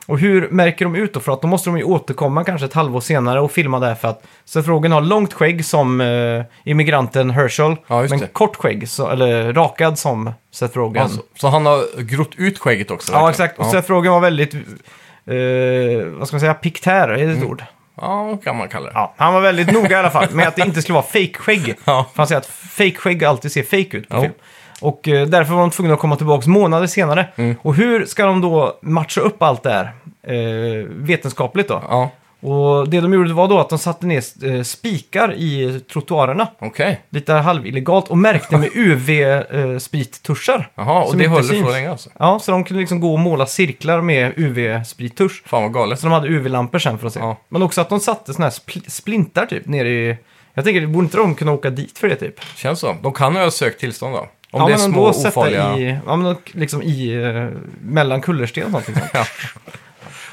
Mm. 0.08 0.14
Och 0.14 0.18
hur 0.20 0.48
märker 0.50 0.84
de 0.84 0.94
ut 0.94 1.14
då? 1.14 1.20
För 1.20 1.32
att 1.32 1.42
då 1.42 1.48
måste 1.48 1.70
de 1.70 1.78
ju 1.78 1.84
återkomma 1.84 2.44
kanske 2.44 2.66
ett 2.66 2.72
halvår 2.74 3.00
senare 3.00 3.40
och 3.40 3.52
filma 3.52 3.78
där 3.80 3.94
för 3.94 4.08
att 4.08 4.22
Seth-frågan 4.44 4.92
har 4.92 5.00
långt 5.00 5.32
skägg 5.32 5.64
som 5.64 6.00
eh, 6.00 6.42
immigranten 6.64 7.30
Herschel, 7.30 7.76
Ja, 7.86 8.00
just 8.00 8.10
men 8.10 8.20
det. 8.20 8.26
kort 8.26 8.56
skägg, 8.56 8.88
så, 8.88 9.08
eller 9.10 9.52
rakad 9.52 9.98
som 9.98 10.30
Seth-frågan. 10.52 11.02
Alltså, 11.02 11.20
så 11.36 11.48
han 11.48 11.66
har 11.66 12.02
grott 12.02 12.30
ut 12.36 12.58
skägget 12.58 12.90
också? 12.90 13.12
Ja, 13.12 13.24
verkligen? 13.26 13.30
exakt. 13.50 13.58
Och 13.60 13.66
Ja, 13.66 13.70
Seth-frågan 13.70 14.12
var 14.12 14.20
väldigt, 14.20 14.54
eh, 14.54 16.06
vad 16.18 16.28
ska 16.28 16.34
man 16.34 16.40
säga, 16.40 16.54
piktär, 16.54 17.08
är 17.08 17.26
det 17.26 17.32
ett 17.32 17.44
ord? 17.44 17.64
ja 18.00 18.38
kan 18.44 18.56
man 18.56 18.68
kalla 18.68 18.86
det. 18.86 18.92
Ja, 18.94 19.14
han 19.16 19.34
var 19.34 19.40
väldigt 19.40 19.72
noga 19.72 19.90
i 19.90 19.94
alla 19.94 20.10
fall 20.10 20.26
med 20.32 20.48
att 20.48 20.56
det 20.56 20.62
inte 20.62 20.82
skulle 20.82 20.94
vara 20.94 21.04
fake-skägg. 21.06 21.74
Ja. 21.84 22.06
För 22.12 22.16
han 22.16 22.26
säger 22.26 22.40
att 22.40 22.46
fake-skägg 22.46 23.24
alltid 23.24 23.52
ser 23.52 23.62
fake 23.62 23.96
ut 23.96 24.08
på 24.08 24.20
film. 24.20 24.32
Och 24.80 25.08
eh, 25.08 25.26
därför 25.26 25.54
var 25.54 25.60
de 25.60 25.70
tvungna 25.70 25.94
att 25.94 26.00
komma 26.00 26.16
tillbaka 26.16 26.50
månader 26.50 26.86
senare. 26.86 27.26
Mm. 27.36 27.56
Och 27.62 27.74
hur 27.74 28.06
ska 28.06 28.26
de 28.26 28.40
då 28.40 28.78
matcha 28.82 29.20
upp 29.20 29.42
allt 29.42 29.62
det 29.62 29.70
här 29.70 29.84
eh, 30.22 30.86
vetenskapligt 30.88 31.68
då? 31.68 31.82
Ja, 31.88 32.10
Och 32.40 32.88
det 32.88 33.00
de 33.00 33.12
gjorde 33.14 33.32
var 33.34 33.48
då 33.48 33.58
att 33.58 33.68
de 33.68 33.78
satte 33.78 34.06
ner 34.06 34.22
eh, 34.44 34.62
spikar 34.62 35.34
i 35.34 35.80
trottoarerna. 35.92 36.46
okej. 36.58 37.00
Lite 37.10 37.32
halvillegalt 37.32 38.08
och 38.08 38.18
märkte 38.18 38.56
med 38.56 38.70
UV-sprittuschar. 38.74 40.68
Jaha, 40.74 41.02
och 41.02 41.08
Som 41.08 41.18
det 41.18 41.24
inte 41.24 41.34
höll 41.36 41.44
syns. 41.44 41.66
så 41.66 41.72
länge 41.72 41.90
alltså? 41.90 42.10
Ja, 42.18 42.38
så 42.38 42.52
de 42.52 42.64
kunde 42.64 42.80
liksom 42.80 43.00
gå 43.00 43.12
och 43.12 43.18
måla 43.20 43.46
cirklar 43.46 44.00
med 44.00 44.32
UV-sprittusch. 44.36 45.42
Fan 45.46 45.62
vad 45.62 45.72
galet. 45.72 46.00
Så 46.00 46.06
de 46.06 46.12
hade 46.12 46.28
UV-lampor 46.28 46.78
sen 46.78 46.98
för 46.98 47.06
att 47.06 47.12
se. 47.12 47.20
Ja. 47.20 47.36
Men 47.48 47.62
också 47.62 47.80
att 47.80 47.88
de 47.88 48.00
satte 48.00 48.32
sådana 48.32 48.46
här 48.50 48.50
spl- 48.56 48.90
splintar 48.90 49.46
typ 49.46 49.66
nere 49.66 49.88
i... 49.88 50.16
Jag 50.54 50.64
tänker, 50.64 50.86
borde 50.86 51.04
inte 51.04 51.16
de 51.16 51.34
kunna 51.34 51.52
åka 51.52 51.70
dit 51.70 51.98
för 51.98 52.08
det 52.08 52.14
typ? 52.16 52.40
Känns 52.54 52.80
så. 52.80 52.96
De 53.02 53.12
kan 53.12 53.34
ju 53.34 53.40
ha 53.40 53.50
sökt 53.50 53.80
tillstånd 53.80 54.14
då. 54.14 54.26
Om 54.56 54.62
ja, 54.62 54.66
det 54.68 54.74
är 54.74 54.78
men 54.78 54.92
små 54.92 55.12
sätta 55.12 55.28
ofarliga... 55.28 55.76
i... 55.76 55.98
Ja, 56.06 56.16
men 56.16 56.36
liksom 56.46 56.82
i... 56.82 57.14
Uh, 57.16 57.48
mellan 57.82 58.20
kullersten 58.22 58.64
och 58.64 58.70
sånt 58.70 58.88
liksom. 58.88 59.08
Ja. 59.12 59.26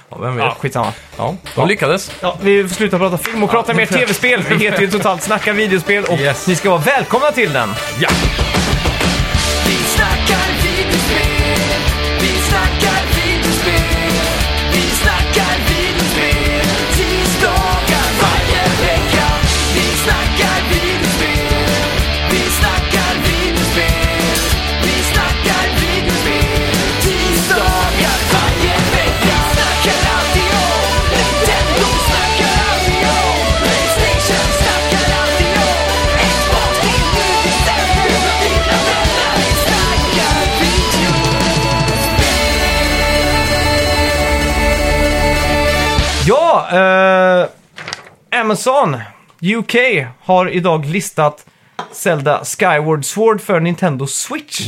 Ja, 0.09 0.17
vem 0.21 0.35
vet? 0.35 0.45
Ja, 0.45 0.55
skitsamma. 0.59 0.93
Ja, 1.17 1.35
de 1.55 1.67
lyckades. 1.67 2.11
Ja, 2.21 2.37
vi 2.41 2.63
får 2.63 2.75
sluta 2.75 2.97
prata 2.97 3.17
film 3.17 3.43
och 3.43 3.49
prata 3.49 3.71
Ja, 3.71 3.75
mer 3.75 3.85
tv-spel. 3.85 4.43
Vi 4.49 4.55
heter 4.55 4.81
ju 4.81 4.87
Totalt 4.91 5.21
Snacka 5.23 5.53
videospel 5.53 6.03
och 6.03 6.19
Yes. 6.19 6.47
ni 6.47 6.55
ska 6.55 6.69
vara 6.69 6.81
välkomna 6.81 7.31
till 7.31 7.53
den. 7.53 7.69
Ja! 7.99 8.09
Vi 9.67 9.73
snackar 9.75 10.62
eh, 46.73 47.47
Amazon 48.39 48.97
UK 49.41 49.75
har 50.19 50.49
idag 50.49 50.85
listat 50.85 51.45
Zelda 51.91 52.43
Skyward 52.45 53.05
Sword 53.05 53.41
för 53.41 53.59
Nintendo 53.59 54.07
Switch. 54.07 54.61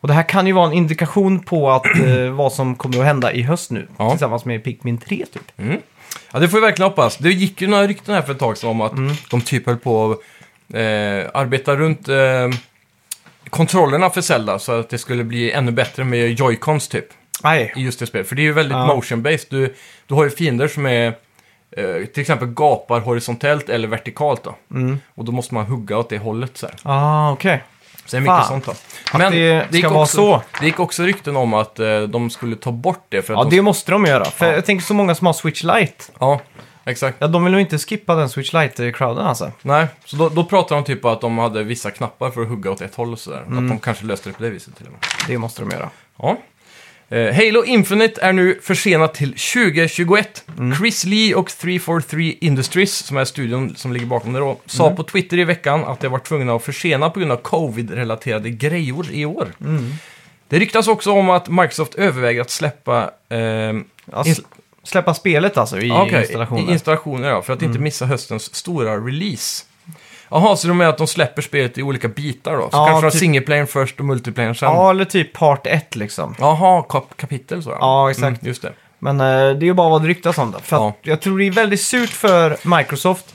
Och 0.00 0.08
det 0.08 0.14
här 0.14 0.22
kan 0.22 0.46
ju 0.46 0.52
vara 0.52 0.66
en 0.66 0.72
indikation 0.72 1.38
på 1.40 1.70
att, 1.70 1.86
eh, 1.86 2.30
vad 2.30 2.52
som 2.52 2.74
kommer 2.74 2.98
att 2.98 3.04
hända 3.04 3.32
i 3.32 3.42
höst 3.42 3.70
nu. 3.70 3.88
Ja. 3.98 4.10
Tillsammans 4.10 4.44
med 4.44 4.64
Pikmin 4.64 4.98
3 4.98 5.26
typ. 5.32 5.52
Ja, 6.32 6.38
det 6.38 6.48
får 6.48 6.56
vi 6.58 6.60
verkligen 6.66 6.90
hoppas. 6.90 7.16
Det 7.16 7.30
gick 7.30 7.60
ju 7.60 7.66
några 7.68 7.86
rykten 7.86 8.14
här 8.14 8.22
för 8.22 8.32
ett 8.32 8.38
tag 8.38 8.56
sedan 8.58 8.70
om 8.70 8.80
att 8.80 8.92
Mm. 8.92 9.14
de 9.30 9.40
typ 9.40 9.66
höll 9.66 9.76
på 9.76 10.10
att 10.12 10.18
eh, 10.76 11.30
arbeta 11.34 11.76
runt 11.76 12.08
eh, 12.08 12.48
kontrollerna 13.50 14.10
för 14.10 14.20
Zelda 14.20 14.58
så 14.58 14.72
att 14.80 14.88
det 14.88 14.98
skulle 14.98 15.24
bli 15.24 15.52
ännu 15.52 15.72
bättre 15.72 16.04
med 16.04 16.38
Joy-Cons 16.40 16.90
typ 16.90 17.06
Nej. 17.42 17.72
i 17.76 17.80
just 17.82 17.98
det 17.98 18.06
spelet. 18.06 18.28
För 18.28 18.36
det 18.36 18.42
är 18.42 18.44
ju 18.44 18.52
väldigt 18.52 18.76
Ja. 18.76 18.94
motion-based. 18.94 19.46
Du, 19.50 19.74
du 20.06 20.14
har 20.14 20.24
ju 20.24 20.30
fiender 20.30 20.68
som 20.68 20.86
är 20.86 21.06
eh, 21.76 22.04
till 22.14 22.20
exempel 22.20 22.48
gapar 22.48 23.00
horisontellt 23.00 23.68
eller 23.68 23.88
vertikalt 23.88 24.42
då. 24.44 24.56
Mm. 24.70 24.98
Och 25.14 25.24
då 25.24 25.32
måste 25.32 25.54
man 25.54 25.66
hugga 25.66 25.98
åt 25.98 26.08
det 26.08 26.18
hållet 26.18 26.56
så 26.56 26.66
här. 26.66 26.74
Ah, 26.82 27.30
okej. 27.32 27.62
Så 28.06 28.16
det 28.16 28.16
är 28.16 28.20
mycket 28.20 28.36
Fan. 28.36 28.46
sånt 28.46 28.64
då. 28.66 28.72
Att 29.18 29.32
det 29.32 29.66
gick 29.70 29.84
ska 29.84 29.88
vara 29.94 30.02
också, 30.02 30.16
så. 30.16 30.42
Det 30.60 30.66
gick 30.66 30.80
också 30.80 31.02
rykten 31.02 31.36
om 31.36 31.54
att 31.54 31.78
eh, 31.78 32.00
de 32.02 32.30
skulle 32.30 32.56
ta 32.56 32.72
bort 32.72 33.06
det 33.08 33.22
för 33.22 33.34
att 33.34 33.38
Ja, 33.38 33.44
de... 33.44 33.56
det 33.56 33.62
måste 33.62 33.90
de 33.92 34.04
göra. 34.04 34.24
För 34.24 34.46
Ja. 34.46 34.52
jag 34.52 34.64
tänker 34.64 34.84
så 34.84 34.94
många 34.94 35.14
som 35.14 35.26
har 35.26 35.34
Switch 35.34 35.62
Lite. 35.62 36.04
Ja, 36.20 36.40
exakt. 36.84 37.16
Ja, 37.20 37.26
de 37.26 37.44
vill 37.44 37.52
nog 37.52 37.60
inte 37.60 37.78
skippa 37.78 38.14
den 38.14 38.28
Switch 38.28 38.52
Lite-crowden 38.52 39.26
alltså. 39.26 39.52
Nej, 39.62 39.86
så 40.04 40.16
då, 40.16 40.28
då 40.28 40.44
pratar 40.44 40.76
de 40.76 40.84
typ 40.84 41.04
att 41.04 41.20
de 41.20 41.38
hade 41.38 41.62
vissa 41.62 41.90
knappar 41.90 42.30
för 42.30 42.42
att 42.42 42.48
hugga 42.48 42.70
åt 42.70 42.80
ett 42.80 42.94
håll 42.94 43.12
och 43.12 43.18
sådär. 43.18 43.42
Mm. 43.46 43.58
Att 43.64 43.68
de 43.70 43.78
kanske 43.78 44.04
löste 44.04 44.28
det 44.28 44.32
på 44.32 44.42
det 44.42 44.50
viset 44.50 44.76
till 44.76 44.86
och 44.86 44.92
med. 44.92 45.00
Det 45.26 45.38
måste 45.38 45.62
de 45.62 45.70
göra. 45.70 45.90
Ja. 46.18 46.36
Eh, 47.08 47.34
Halo 47.34 47.64
Infinite 47.64 48.20
är 48.20 48.32
nu 48.32 48.58
försenat 48.62 49.14
till 49.14 49.28
2021. 49.32 50.44
Mm. 50.58 50.76
Chris 50.78 51.04
Lee 51.04 51.34
och 51.34 51.48
343 51.50 52.34
Industries, 52.40 52.94
som 52.96 53.16
är 53.16 53.24
studion 53.24 53.76
som 53.76 53.92
ligger 53.92 54.06
bakom 54.06 54.32
det 54.32 54.38
då, 54.38 54.58
sa 54.66 54.84
Mm. 54.84 54.96
på 54.96 55.02
Twitter 55.02 55.38
i 55.38 55.44
veckan 55.44 55.84
att 55.84 56.00
de 56.00 56.08
var 56.08 56.18
tvungna 56.18 56.54
att 56.54 56.62
försena 56.64 57.10
på 57.10 57.18
grund 57.20 57.32
av 57.32 57.36
covid-relaterade 57.36 58.50
grejor 58.50 59.06
i 59.10 59.24
år. 59.24 59.48
Mm. 59.60 59.92
Det 60.48 60.58
ryktas 60.58 60.88
också 60.88 61.12
om 61.12 61.30
att 61.30 61.48
Microsoft 61.48 61.94
överväger 61.94 62.40
att 62.40 62.50
släppa 62.50 63.10
eh, 63.28 63.36
Ins- 63.36 63.84
sl- 64.24 64.44
släppa 64.82 65.14
spelet 65.14 65.56
alltså 65.56 65.78
i 65.80 65.88
Ja, 65.88 66.02
okej. 66.02 66.20
installationen. 66.20 66.68
Installationer, 66.70 67.28
ja. 67.28 67.42
För 67.42 67.52
att 67.52 67.62
inte 67.62 67.78
missa 67.78 68.06
höstens 68.06 68.54
stora 68.54 68.96
release. 68.96 69.64
Jaha, 70.30 70.56
så 70.56 70.68
de 70.68 70.76
menar 70.76 70.90
att 70.90 70.98
de 70.98 71.06
släpper 71.06 71.42
spelet 71.42 71.78
i 71.78 71.82
olika 71.82 72.08
bitar 72.08 72.52
då? 72.56 72.60
Så 72.62 72.68
Ja, 72.72 72.86
kanske 72.86 73.00
de 73.00 73.04
har 73.04 73.10
typ- 73.10 73.20
singleplayern 73.20 73.66
först 73.66 73.98
och 74.00 74.04
multiplayern 74.06 74.54
sen? 74.54 74.68
Ja, 74.68 74.90
eller 74.90 75.04
typ 75.04 75.32
part 75.32 75.66
1 75.66 75.96
liksom. 75.96 76.34
Jaha, 76.38 76.82
kap 76.88 77.16
kapitel 77.16 77.62
så 77.62 77.70
Ja, 77.80 78.10
exakt. 78.10 78.26
Mm, 78.26 78.38
just 78.42 78.62
det. 78.62 78.72
Men 78.98 79.20
eh, 79.20 79.26
det 79.26 79.32
är 79.36 79.62
ju 79.62 79.74
bara 79.74 79.88
vad 79.90 80.02
det 80.02 80.08
ryktas 80.08 80.38
om 80.38 80.50
det. 80.52 80.58
För 80.62 80.76
Ja. 80.76 80.88
att 80.88 80.96
jag 81.02 81.20
tror 81.22 81.38
det 81.38 81.46
är 81.46 81.50
väldigt 81.50 81.80
surt 81.80 82.10
för 82.10 82.76
Microsoft. 82.76 83.34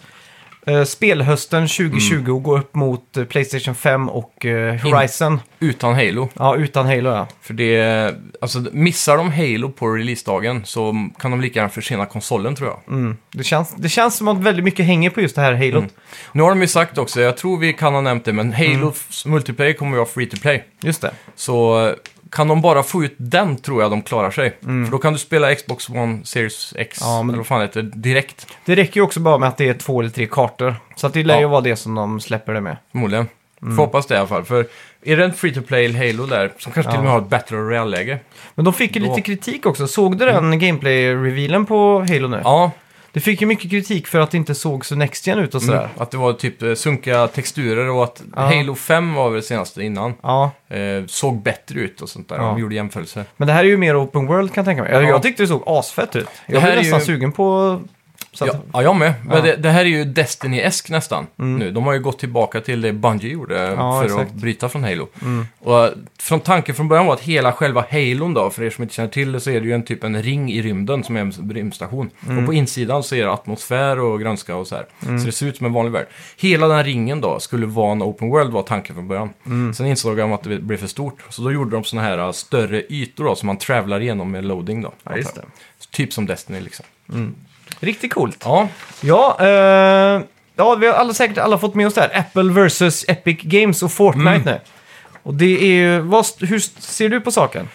Uh, 0.70 0.84
spelhösten 0.84 1.68
2020 1.68 2.16
Mm. 2.16 2.34
och 2.36 2.44
gå 2.44 2.58
upp 2.58 2.76
mot 2.76 3.18
eh, 3.18 3.24
Playstation 3.24 3.76
5 3.76 4.10
och 4.10 4.46
eh, 4.46 4.76
Horizon. 4.76 5.40
Utan 5.60 5.94
Halo. 5.96 6.30
Ja, 6.34 6.56
utan 6.56 6.86
Halo 6.86 7.10
ja. 7.10 7.28
För 7.42 7.54
det, 7.54 8.16
alltså 8.42 8.66
missar 8.72 9.18
de 9.18 9.32
Halo 9.32 9.70
på 9.72 9.88
releasedagen 9.88 10.66
så 10.66 11.10
kan 11.20 11.32
de 11.32 11.42
lika 11.42 11.60
gärna 11.60 11.70
försena 11.70 12.06
konsolen 12.06 12.56
tror 12.56 12.70
jag. 12.70 12.80
Mm. 12.98 13.18
Det, 13.32 13.44
känns, 13.44 13.76
det 13.78 13.90
känns 13.90 14.16
som 14.18 14.28
att 14.28 14.38
väldigt 14.38 14.66
mycket 14.66 14.86
hänger 14.86 15.10
på 15.10 15.22
just 15.22 15.36
det 15.36 15.42
här 15.42 15.54
Halo. 15.54 15.78
Mm. 15.78 15.90
Nu 16.32 16.44
har 16.44 16.50
de 16.50 16.62
ju 16.62 16.68
sagt 16.68 16.98
också, 16.98 17.22
jag 17.22 17.38
tror 17.38 17.58
vi 17.58 17.74
kan 17.74 17.94
ha 17.94 18.02
nämnt 18.02 18.26
det, 18.26 18.34
men 18.34 18.54
Halos 18.54 19.26
multiplayer 19.26 19.74
kommer 19.74 19.92
ju 19.92 19.98
vara 19.98 20.10
free 20.10 20.26
to 20.26 20.38
play. 20.42 20.64
Just 20.82 21.02
det. 21.02 21.12
Så 21.36 21.88
eh, 21.88 21.94
kan 22.32 22.48
de 22.48 22.62
bara 22.62 22.84
få 22.84 23.04
ut 23.04 23.16
den 23.18 23.58
tror 23.58 23.82
jag 23.82 23.92
de 23.92 24.02
klarar 24.02 24.32
sig. 24.32 24.58
För 24.62 24.92
då 24.92 24.98
kan 24.98 25.14
du 25.14 25.20
spela 25.20 25.56
Xbox 25.56 25.90
One 25.90 26.20
Series 26.24 26.74
X, 26.78 27.02
Mm. 27.02 27.14
Ja, 27.14 27.24
men- 27.24 27.30
eller 27.30 27.38
vad 27.38 27.48
fan 27.48 27.60
det 27.60 27.66
heter, 27.66 27.82
direkt. 27.82 28.48
Det 28.66 28.76
räcker 28.76 28.96
ju 29.00 29.02
också 29.04 29.20
bara 29.20 29.38
med 29.38 29.50
att 29.50 29.58
det 29.58 29.70
är 29.70 29.74
två 29.74 30.00
eller 30.00 30.10
tre 30.10 30.28
kartor. 30.32 30.76
Så 30.96 31.08
att 31.08 31.14
det 31.14 31.24
lär 31.24 31.36
ju 31.36 31.42
Ja. 31.42 31.48
vara 31.48 31.62
det 31.62 31.76
som 31.76 31.96
de 31.96 32.20
släpper 32.20 32.54
det 32.54 32.62
med. 32.62 32.78
Förmodligen. 32.92 33.28
Mm. 33.62 33.76
Får 33.78 33.84
hoppas 33.86 34.06
det 34.08 34.16
i 34.16 34.18
alla 34.18 34.28
fall. 34.28 34.44
För 34.44 34.66
är 35.04 35.18
det 35.18 35.24
en 35.26 35.34
free 35.34 35.54
to 35.54 35.62
play 35.62 35.94
Halo 35.94 36.26
där, 36.26 36.52
som 36.58 36.72
kanske 36.72 36.92
till 36.92 36.98
och 36.98 37.04
med 37.04 37.10
Ja. 37.10 37.14
har 37.14 37.22
ett 37.22 37.30
Battle 37.30 37.58
Royale-läge. 37.58 38.20
Men 38.56 38.66
de 38.66 38.74
fick 38.74 38.96
ju 38.96 39.02
Då- 39.02 39.10
lite 39.10 39.22
kritik 39.22 39.66
också. 39.66 39.88
Såg 39.88 40.18
du 40.18 40.26
den 40.26 40.60
gameplay-revealen 40.60 41.66
på 41.66 42.06
Halo 42.10 42.28
nu? 42.28 42.42
Ja, 42.44 42.72
Det 43.14 43.20
fick 43.20 43.42
ju 43.42 43.48
mycket 43.48 43.72
kritik 43.72 44.08
för 44.08 44.20
att 44.20 44.32
det 44.32 44.38
inte 44.38 44.56
såg 44.56 44.86
så 44.86 44.96
Next 44.96 45.28
Gen 45.28 45.40
ut 45.40 45.56
och 45.56 45.62
sådär. 45.62 45.78
mm, 45.78 45.90
att 45.98 46.12
det 46.12 46.18
var 46.18 46.34
typ 46.34 46.62
eh, 46.62 46.74
sunkiga 46.74 47.28
texturer 47.28 47.90
och 47.90 48.04
att 48.04 48.24
Ja. 48.36 48.42
Halo 48.42 48.76
5 48.76 49.14
var 49.14 49.30
väl 49.30 49.44
senaste 49.44 49.84
innan. 49.84 50.14
Ja, 50.24 50.52
Eh, 50.70 51.06
såg 51.08 51.42
bättre 51.42 51.80
ut 51.80 52.02
och 52.02 52.10
sånt 52.10 52.30
där. 52.30 52.36
Ja. 52.36 52.42
De 52.44 52.60
gjorde 52.60 52.76
jämförelser. 52.76 53.26
men 53.38 53.48
det 53.48 53.54
här 53.54 53.60
är 53.64 53.68
ju 53.68 53.78
mer 53.78 54.04
open 54.04 54.28
world 54.28 54.54
kan 54.54 54.62
jag 54.62 54.66
tänka 54.66 54.84
mig. 54.84 54.92
Jag, 54.92 55.04
Ja. 55.04 55.08
jag 55.08 55.24
tyckte 55.24 55.44
det 55.44 55.48
såg 55.48 55.64
asfett 55.66 56.16
ut. 56.16 56.28
Jag 56.48 56.60
här 56.60 56.68
blev 56.68 56.78
är 56.80 56.84
nästan 56.84 57.00
ju- 57.00 57.06
sugen 57.06 57.32
på... 57.32 57.80
Så 58.34 58.46
att, 58.46 58.54
Ja, 58.54 58.60
ja, 58.74 58.84
jag 58.84 58.96
med. 58.96 59.14
Men 59.24 59.32
Ja. 59.32 59.40
Mm. 59.40 59.46
det, 59.46 59.56
det 59.56 59.70
här 59.70 59.82
är 59.82 59.90
ju 59.90 60.04
Destiny-esk 60.06 60.92
nästan 60.92 61.28
nu. 61.36 61.72
De 61.72 61.84
har 61.84 61.94
ju 61.94 62.00
gått 62.00 62.20
tillbaka 62.20 62.62
till 62.62 62.82
det 62.82 62.94
Bungie 62.94 63.30
gjorde 63.32 63.56
Ja, 63.78 64.00
för 64.00 64.06
exakt. 64.06 64.32
att 64.32 64.36
bryta 64.36 64.70
från 64.70 64.84
Halo. 64.84 65.08
Mm. 65.22 65.46
Och 65.60 65.86
eh, 65.86 65.92
från 66.20 66.40
tanken 66.40 66.76
från 66.76 66.88
början 66.88 67.06
var 67.06 67.14
att 67.14 67.20
hela 67.22 67.52
själva 67.52 67.86
Halon 67.92 68.34
då, 68.34 68.50
för 68.50 68.64
er 68.64 68.70
som 68.70 68.82
inte 68.84 68.96
känner 68.96 69.10
till 69.10 69.32
det, 69.32 69.40
så 69.40 69.50
är 69.50 69.60
det 69.62 69.68
ju 69.68 69.74
en 69.74 69.84
typ 69.86 70.04
en 70.04 70.24
ring 70.24 70.52
i 70.52 70.62
rymden 70.62 71.04
som 71.04 71.16
är 71.18 71.22
en 71.22 71.32
rymdstation. 71.54 72.10
Mm. 72.26 72.38
Och 72.38 72.46
på 72.46 72.54
insidan 72.54 73.04
så 73.04 73.16
är 73.16 73.24
det 73.26 73.32
atmosfär 73.32 74.00
och 74.00 74.20
grönska 74.20 74.56
och 74.56 74.68
så 74.68 74.76
här. 74.76 74.86
Så 75.20 75.26
det 75.26 75.32
ser 75.32 75.46
ut 75.46 75.58
som 75.58 75.66
en 75.66 75.74
vanlig 75.74 75.92
värld. 75.92 76.08
Hela 76.38 76.68
den 76.68 76.84
ringen 76.84 77.22
då 77.22 77.40
skulle 77.40 77.66
vara 77.66 77.92
en 77.92 78.04
open 78.04 78.30
world 78.30 78.52
var 78.52 78.64
tanken 78.64 78.96
från 78.96 79.08
början. 79.08 79.30
Mm. 79.46 79.74
Sen 79.74 79.86
insåg 79.86 80.18
de 80.18 80.34
att 80.34 80.44
det 80.44 80.60
blev 80.60 80.78
för 80.78 80.88
stort. 80.88 81.20
Så 81.30 81.42
då 81.42 81.52
gjorde 81.52 81.72
de 81.72 81.84
såna 81.84 82.02
här 82.02 82.18
eh, 82.18 82.32
större 82.32 82.82
ytor 82.90 83.24
då, 83.26 83.36
som 83.36 83.48
man 83.48 83.58
travlar 83.58 84.00
igenom 84.00 84.32
med 84.32 84.46
loading 84.46 84.82
då. 84.82 84.94
Ja, 85.04 85.18
just 85.18 85.36
det. 85.36 85.42
Typ 85.92 86.14
som 86.14 86.26
Destiny 86.26 86.60
liksom. 86.60 86.86
Riktigt 87.80 88.14
coolt. 88.14 88.38
Ja, 88.46 88.68
Ja, 89.02 89.38
eh, 89.40 90.22
ja, 90.56 90.76
vi 90.76 90.88
har 90.88 90.94
alla, 90.94 91.14
säkert 91.14 91.38
alla 91.38 91.58
fått 91.58 91.76
med 91.76 91.88
oss 91.88 91.94
det 91.94 92.02
här. 92.02 92.20
Apple 92.20 92.44
vs 92.68 93.06
Epic 93.08 93.38
Games 93.42 93.84
och 93.84 93.92
Fortnite 93.92 94.30
Mm. 94.30 94.42
nu. 94.46 94.60
Och 95.24 95.34
det 95.34 95.62
är 95.62 95.66
ju... 95.74 96.00
Vad, 96.00 96.26
hur 96.40 96.60
ser 96.82 97.10
du 97.10 97.22
på 97.22 97.32
saken? 97.32 97.70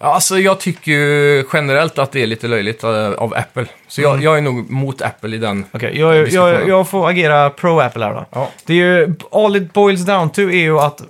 Ja, 0.00 0.14
Alltså 0.14 0.38
jag 0.38 0.60
tycker 0.60 0.92
ju 0.92 1.44
generellt 1.52 1.98
att 1.98 2.12
det 2.12 2.22
är 2.22 2.26
lite 2.26 2.48
löjligt 2.48 2.84
eh, 2.84 2.90
av 3.10 3.34
Apple. 3.36 3.66
Så 3.88 4.00
jag, 4.00 4.22
jag 4.22 4.36
är 4.38 4.40
nog 4.42 4.70
mot 4.70 5.02
Apple 5.02 5.36
i 5.36 5.38
den. 5.38 5.64
Okej, 5.72 5.98
jag, 6.00 6.16
jag, 6.16 6.24
Diskussionen. 6.24 6.68
jag 6.68 6.88
får 6.88 7.08
agera 7.08 7.50
pro-Apple 7.50 8.04
här 8.04 8.14
då. 8.14 8.26
Ja. 8.30 8.50
Det 8.66 8.72
är 8.72 8.76
ju, 8.76 9.14
all 9.32 9.56
it 9.56 9.72
boils 9.72 10.04
down 10.06 10.30
to 10.30 10.40
är 10.40 10.50
ju 10.50 10.78
att 10.80 11.00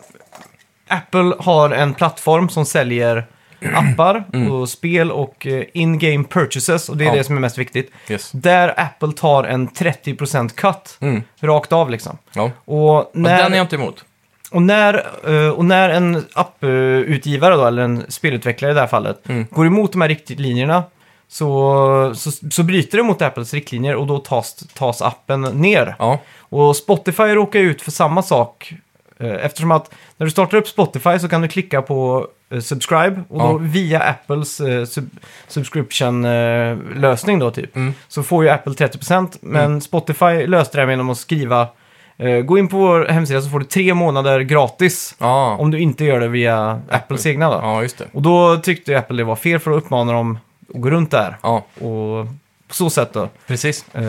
Apple 0.88 1.34
har 1.38 1.70
en 1.70 1.94
plattform 1.94 2.48
som 2.48 2.64
säljer 2.66 3.26
appar 3.74 4.24
och 4.50 4.68
spel 4.68 5.12
och 5.12 5.46
eh, 5.46 5.64
in-game 5.72 6.24
purchases 6.24 6.88
och 6.88 6.96
det 6.96 7.04
är 7.04 7.06
Mm. 7.06 7.14
Ja. 7.16 7.18
det 7.22 7.24
som 7.24 7.36
är 7.36 7.40
mest 7.40 7.58
viktigt. 7.58 7.90
Yes. 8.08 8.30
Där 8.32 8.74
Apple 8.80 9.12
tar 9.12 9.44
en 9.44 9.68
30% 9.68 10.54
cut 10.54 10.96
Mm. 11.00 11.22
rakt 11.40 11.72
av 11.72 11.90
liksom. 11.90 12.18
Ja. 12.34 12.50
Och 12.64 12.96
Och 12.98 13.10
den 13.14 13.26
är 13.26 13.56
jag 13.56 13.64
inte 13.64 13.76
emot. 13.76 14.04
och 14.50 14.62
när, 14.62 14.94
eh, 15.26 15.48
och 15.50 15.64
när 15.64 15.88
en 15.90 16.24
apputgivare 16.34 17.54
då, 17.56 17.66
eller 17.66 17.82
en 17.82 18.04
spelutvecklare 18.08 18.70
i 18.72 18.74
det 18.74 18.80
här 18.80 18.86
fallet, 18.86 19.28
Mm. 19.28 19.46
går 19.50 19.66
emot 19.66 19.92
de 19.92 20.00
här 20.00 20.08
riktlinjerna 20.08 20.82
så, 21.28 22.12
så, 22.14 22.30
så 22.50 22.62
bryter 22.62 22.98
det 22.98 23.04
mot 23.04 23.22
Apples 23.22 23.54
riktlinjer 23.54 23.96
och 23.96 24.06
då 24.06 24.18
tas, 24.18 24.54
tas 24.74 25.02
appen 25.02 25.40
ner. 25.42 25.96
Ja, 25.98 26.18
Och 26.38 26.76
Spotify 26.76 27.22
råkar 27.22 27.60
ut 27.60 27.82
för 27.82 27.90
samma 27.90 28.22
sak. 28.22 28.74
eh, 29.20 29.44
Eftersom 29.44 29.70
att 29.70 29.90
när 30.16 30.24
du 30.26 30.30
startar 30.30 30.58
upp 30.58 30.68
Spotify 30.68 31.18
så 31.18 31.28
kan 31.28 31.40
du 31.42 31.48
klicka 31.48 31.82
på 31.82 32.26
eh, 32.50 32.60
subscribe 32.60 33.22
och 33.28 33.40
Ja. 33.40 33.46
då 33.52 33.58
via 33.58 34.00
Apples 34.00 34.60
eh, 34.60 34.84
sub 34.84 35.10
subscription-lösning 35.48 37.38
då 37.38 37.50
typ. 37.50 37.76
Mm. 37.76 37.94
Så 38.08 38.22
får 38.22 38.44
ju 38.44 38.50
Apple 38.50 38.72
30% 38.72 39.36
men 39.40 39.80
Spotify 39.80 40.46
löste 40.46 40.76
det 40.78 40.82
här 40.82 40.90
genom 40.90 41.10
att 41.10 41.18
skriva 41.18 41.68
eh, 42.16 42.38
Gå 42.40 42.58
in 42.58 42.68
på 42.68 42.76
vår 42.76 43.06
hemsida 43.06 43.42
så 43.42 43.48
får 43.50 43.58
du 43.58 43.64
tre 43.64 43.94
månader 43.94 44.40
gratis 44.40 45.14
ja. 45.18 45.56
om 45.60 45.70
du 45.70 45.78
inte 45.78 46.04
gör 46.04 46.20
det 46.20 46.28
via 46.28 46.80
Apples 46.90 47.26
egna 47.26 47.50
då. 47.50 47.58
ja 47.62 47.82
just 47.82 47.98
det. 47.98 48.04
Och 48.12 48.22
då 48.22 48.56
tyckte 48.56 48.98
Apple 48.98 49.16
det 49.16 49.24
var 49.24 49.36
fel 49.36 49.58
för 49.60 49.70
att 49.70 49.76
uppmana 49.76 50.12
dem 50.12 50.38
och 50.74 50.80
gå 50.80 50.90
runt 50.90 51.10
där. 51.10 51.36
Ja, 51.42 51.56
Och 51.74 52.26
på 52.68 52.74
så 52.74 52.90
sätt 52.90 53.12
då 53.12 53.28
precis. 53.46 53.94
eh, 53.94 54.02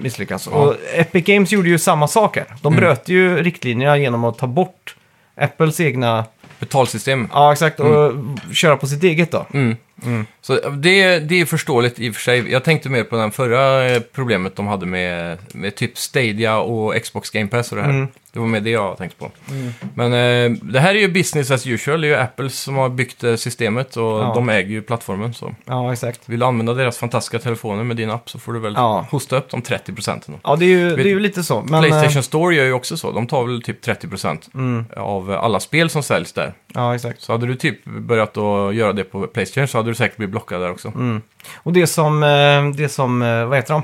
misslyckas. 0.00 0.46
Och 0.46 0.74
Epic 0.94 1.24
Games 1.24 1.52
gjorde 1.52 1.68
ju 1.68 1.78
samma 1.78 2.08
saker. 2.08 2.44
De 2.62 2.72
Mm. 2.72 2.80
bröt 2.80 3.08
ju 3.08 3.42
riktlinjerna 3.42 3.98
genom 3.98 4.24
att 4.24 4.38
ta 4.38 4.46
bort 4.46 4.96
Apples 5.36 5.80
egna... 5.80 6.24
Betalsystem. 6.62 7.28
Ja, 7.32 7.52
exakt. 7.52 7.80
Och 7.80 8.12
köra 8.52 8.76
på 8.76 8.86
sitt 8.86 9.02
eget 9.02 9.30
då. 9.30 9.46
Mm. 9.52 9.76
Så 10.40 10.54
det, 10.70 11.18
det 11.18 11.40
är 11.40 11.44
förståeligt 11.44 11.98
i 11.98 12.10
och 12.10 12.14
för 12.14 12.22
sig. 12.22 12.50
Jag 12.52 12.64
tänkte 12.64 12.88
mer 12.88 13.04
på 13.04 13.16
den 13.16 13.30
förra 13.30 13.86
eh, 13.90 14.00
problemet 14.12 14.56
de 14.56 14.66
hade 14.66 14.86
med, 14.86 15.38
med 15.54 15.74
typ 15.74 15.98
Stadia 15.98 16.58
och 16.58 17.02
Xbox 17.02 17.30
Game 17.30 17.48
Pass 17.48 17.70
och 17.72 17.76
det 17.76 17.82
här. 17.84 17.90
Mm. 17.90 18.08
Det 18.32 18.38
var 18.38 18.46
med 18.46 18.62
det 18.62 18.70
jag 18.70 18.98
tänkte 18.98 19.18
på. 19.18 19.30
Men 19.94 20.12
eh, 20.12 20.58
det 20.62 20.80
här 20.80 20.94
är 20.94 20.98
ju 20.98 21.08
business 21.08 21.50
as 21.50 21.66
usual. 21.66 22.00
Det 22.00 22.06
är 22.06 22.08
ju 22.08 22.14
Apple 22.16 22.50
som 22.50 22.76
har 22.76 22.88
byggt 22.88 23.24
eh, 23.24 23.34
systemet 23.36 23.96
och 23.96 24.02
Ja. 24.04 24.32
de 24.34 24.48
äger 24.48 24.70
ju 24.70 24.82
plattformen. 24.82 25.34
Så 25.34 25.54
Ja, 25.64 25.92
exakt. 25.92 26.20
vill 26.28 26.40
du 26.40 26.46
använda 26.46 26.74
deras 26.74 26.98
fantastiska 26.98 27.38
telefoner 27.38 27.84
med 27.84 27.96
din 27.96 28.10
app 28.10 28.30
så 28.30 28.38
får 28.38 28.52
du 28.52 28.58
väl 28.60 28.74
Ja. 28.76 29.06
hosta 29.10 29.36
upp 29.36 29.50
de 29.50 29.62
30 29.62 29.92
procenten. 29.92 30.34
Ja, 30.44 30.56
det 30.56 30.64
är 30.64 30.68
ju, 30.68 30.96
det 30.96 31.02
är 31.02 31.06
ju 31.06 31.20
lite 31.20 31.42
så. 31.42 31.60
Men, 31.62 31.80
Playstation 31.82 32.16
eh, 32.16 32.22
Store 32.22 32.54
gör 32.56 32.64
ju 32.64 32.72
också 32.72 32.96
så. 32.96 33.12
De 33.12 33.26
tar 33.26 33.44
väl 33.44 33.62
typ 33.62 33.80
30 33.82 34.08
procent 34.08 34.48
Mm, 34.54 34.84
av 34.96 35.30
alla 35.32 35.60
spel 35.60 35.90
som 35.90 36.02
säljs 36.02 36.32
där. 36.32 36.52
Ja, 36.74 36.94
exakt. 36.94 37.20
Så 37.22 37.32
hade 37.32 37.46
du 37.46 37.54
typ 37.54 37.84
börjat 37.84 38.36
att 38.36 38.74
göra 38.74 38.92
det 38.92 39.04
på 39.04 39.26
Playstation 39.26 39.68
så 39.68 39.78
hade 39.78 39.90
du 39.90 39.94
säkert 39.94 40.16
blivit 40.16 40.30
blockad 40.30 40.60
där 40.60 40.70
också. 40.70 40.88
Mm. 40.88 41.22
Och 41.56 41.72
det 41.72 41.86
som, 41.86 42.22
eh, 42.22 42.64
det 42.76 42.88
som, 42.88 43.22
eh, 43.22 43.44
vad 43.44 43.58
heter 43.58 43.74
de? 43.74 43.82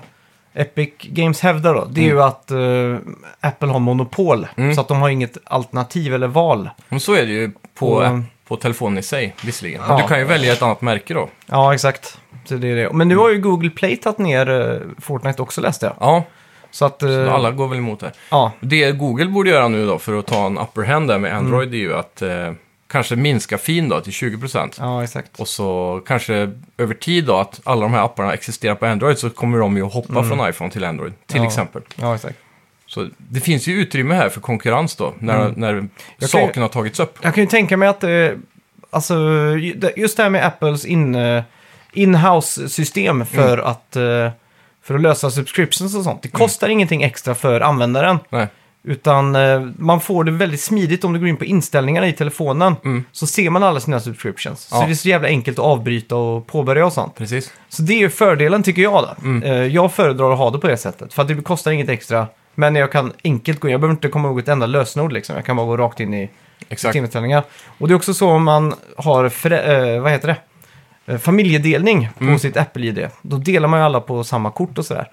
Epic 0.54 0.90
Games 1.02 1.40
hävdar 1.40 1.75
då, 1.75 1.85
det 1.90 2.00
är 2.00 2.04
ju 2.04 2.23
att 2.23 2.50
eh, 2.50 2.97
Apple 3.40 3.68
har 3.68 3.78
monopol. 3.78 4.47
Mm. 4.57 4.75
Så 4.75 4.80
att 4.80 4.88
de 4.88 5.00
har 5.00 5.09
inget 5.09 5.38
alternativ 5.45 6.14
eller 6.14 6.26
val. 6.26 6.71
Men 6.88 7.00
så 7.00 7.14
är 7.14 7.26
det 7.26 7.33
ju 7.33 7.50
på, 7.78 7.87
Och- 7.92 8.18
på 8.49 8.57
telefonen 8.57 8.99
i 8.99 9.02
sig, 9.02 9.35
visserligen. 9.45 9.80
Ja. 9.83 9.88
Men 9.88 10.02
du 10.02 10.09
kan 10.09 10.18
ju 10.18 10.25
välja 10.25 10.52
ett 10.52 10.62
annat 10.62 10.80
märke 10.80 11.14
då. 11.14 11.28
Ja, 11.47 11.75
exakt. 11.75 12.18
Så 12.45 12.54
det 12.54 12.68
är 12.68 12.76
det. 12.76 12.92
Men 12.92 13.09
nu 13.09 13.16
har 13.16 13.30
ju 13.30 13.38
Google 13.40 13.71
Play 13.71 13.97
tagit 13.97 14.18
ner 14.18 14.50
eh, 14.73 14.80
Fortnite 14.99 15.42
också 15.42 15.61
läste 15.61 15.87
jag. 15.87 15.95
Ja, 16.00 16.25
Så 16.71 16.85
att... 16.85 17.02
eh, 17.02 17.09
så 17.09 17.30
alla 17.30 17.50
går 17.50 17.68
väl 17.68 17.78
emot 17.78 18.00
det. 18.00 18.12
Ja, 18.30 18.52
Det 18.61 18.92
Google 18.92 19.26
borde 19.26 19.50
göra 19.50 19.68
nu 19.68 19.87
då 19.87 19.99
för 19.99 20.18
att 20.18 20.26
ta 20.26 20.47
en 20.47 20.59
upper 20.59 20.83
hand 20.83 21.09
där 21.09 21.18
med 21.18 21.37
Android 21.37 21.75
är 21.75 21.78
ju 21.78 21.95
att 21.97 22.23
eh, 22.23 22.52
kanske 22.88 23.16
minska 23.16 23.59
fin 23.59 23.88
då 23.88 24.00
till 24.00 24.12
20%. 24.12 24.75
ja, 24.78 25.04
exakt. 25.04 25.40
Och 25.40 25.49
så 25.49 26.00
kanske 26.07 26.50
över 26.78 26.95
tid 26.95 27.25
då 27.25 27.37
att 27.37 27.61
alla 27.64 27.80
de 27.83 27.92
här 27.95 28.04
apparna 28.04 28.33
existerar 28.35 28.75
på 28.75 28.87
Android 28.87 29.18
så 29.18 29.30
kommer 29.30 29.59
de 29.59 29.76
ju 29.76 29.87
att 29.87 29.92
hoppa 29.92 30.25
från 30.25 30.49
iPhone 30.49 30.71
till 30.71 30.85
Android, 30.85 31.12
till 31.26 31.37
Mm. 31.37 31.45
Ja. 31.45 31.49
exempel. 31.50 31.83
Ja, 31.97 32.14
exakt. 32.14 32.38
Så 32.87 33.09
det 33.18 33.40
finns 33.40 33.66
ju 33.68 33.73
utrymme 33.80 34.14
här 34.14 34.28
för 34.28 34.40
konkurrens 34.40 34.97
då, 34.97 35.14
när, 35.18 35.40
Mm. 35.40 35.52
när 35.57 35.75
Jag 35.75 35.88
kan 36.18 36.28
saken 36.28 36.52
ju- 36.54 36.61
har 36.61 36.68
tagits 36.68 37.00
upp. 37.00 37.18
Jag 37.23 37.35
kan 37.35 37.45
ju 37.45 37.50
tänka 37.50 37.76
mig 37.76 37.88
att, 37.88 38.04
eh, 38.04 38.28
alltså, 38.90 39.14
just 39.97 40.16
det 40.16 40.23
här 40.23 40.30
med 40.30 40.47
Apples 40.47 40.85
in, 40.85 41.14
eh, 41.14 41.42
in-house-system 41.92 43.26
för, 43.26 43.59
att, 43.59 43.97
eh, 43.97 44.30
för 44.83 44.95
att 44.95 45.00
lösa 45.00 45.30
subscriptions 45.30 45.95
och 45.97 46.02
sånt. 46.04 46.23
Det 46.23 46.28
kostar 46.28 46.68
ingenting 46.68 47.02
extra 47.02 47.35
för 47.35 47.61
användaren. 47.61 48.18
Nej. 48.31 48.46
Utan 48.83 49.37
eh, 49.37 49.61
man 49.79 50.01
får 50.01 50.25
det 50.25 50.31
väldigt 50.33 50.61
smidigt 50.61 51.05
om 51.05 51.12
du 51.12 51.19
går 51.19 51.29
in 51.29 51.37
på 51.37 51.45
inställningarna 51.45 52.09
i 52.09 52.12
telefonen. 52.12 52.77
Mm. 52.85 53.05
Så 53.12 53.27
ser 53.27 53.51
man 53.51 53.62
alla 53.62 53.81
sina 53.81 54.01
subscriptions. 54.01 54.61
Så 54.61 54.77
Ja. 54.77 54.87
det 54.87 54.93
är 54.93 54.95
så 54.95 55.09
jävla 55.09 55.29
enkelt 55.29 55.59
att 55.59 55.64
avbryta 55.64 56.17
och 56.17 56.47
påbörja 56.47 56.87
och 56.87 56.93
sånt. 56.93 57.14
Precis. 57.14 57.53
Så 57.69 57.83
det 57.83 57.93
är 57.95 57.99
ju 57.99 58.11
fördelen 58.11 58.62
tycker 58.62 58.83
jag 58.83 59.03
då. 59.03 59.14
Mm. 59.29 59.43
Eh, 59.43 59.67
jag 59.67 59.93
föredrar 59.93 60.33
att 60.33 60.38
ha 60.38 60.51
det 60.51 60.59
på 60.59 60.67
det 60.67 60.77
sättet. 60.77 61.14
För 61.14 61.23
att 61.23 61.29
det 61.29 61.35
kostar 61.35 61.71
inget 61.71 61.88
extra. 61.88 62.27
Men 62.55 62.75
jag 62.75 62.93
kan 62.93 63.12
enkelt 63.25 63.61
gå 63.61 63.69
in. 63.69 63.73
Jag 63.73 63.81
behöver 63.81 63.95
inte 63.95 64.09
komma 64.09 64.29
ihåg 64.29 64.38
ett 64.38 64.49
enda 64.49 64.67
lösenord 64.67 65.12
liksom. 65.12 65.37
Jag 65.37 65.45
kan 65.45 65.57
bara 65.57 65.67
gå 65.67 65.77
rakt 65.77 66.01
in 66.01 66.14
i 66.14 66.31
Exakt. 66.69 66.93
timinställningar. 66.93 67.43
Och 67.79 67.88
det 67.88 67.93
är 67.95 67.97
också 67.97 68.14
så 68.14 68.29
om 68.31 68.45
man 68.45 68.75
har, 68.97 69.25
eh, 69.25 70.01
vad 70.01 70.12
heter 70.12 70.29
det? 70.29 70.37
Eh, 71.12 71.19
familjedelning 71.19 72.09
på 72.19 72.25
Mm. 72.25 72.38
sitt 72.38 72.57
Apple-ID. 72.57 73.09
Då 73.23 73.37
delar 73.37 73.69
man 73.69 73.81
ju 73.81 73.85
alla 73.87 74.01
på 74.01 74.25
samma 74.25 74.51
kort 74.51 74.79
och 74.79 74.87
sådär. 74.87 75.09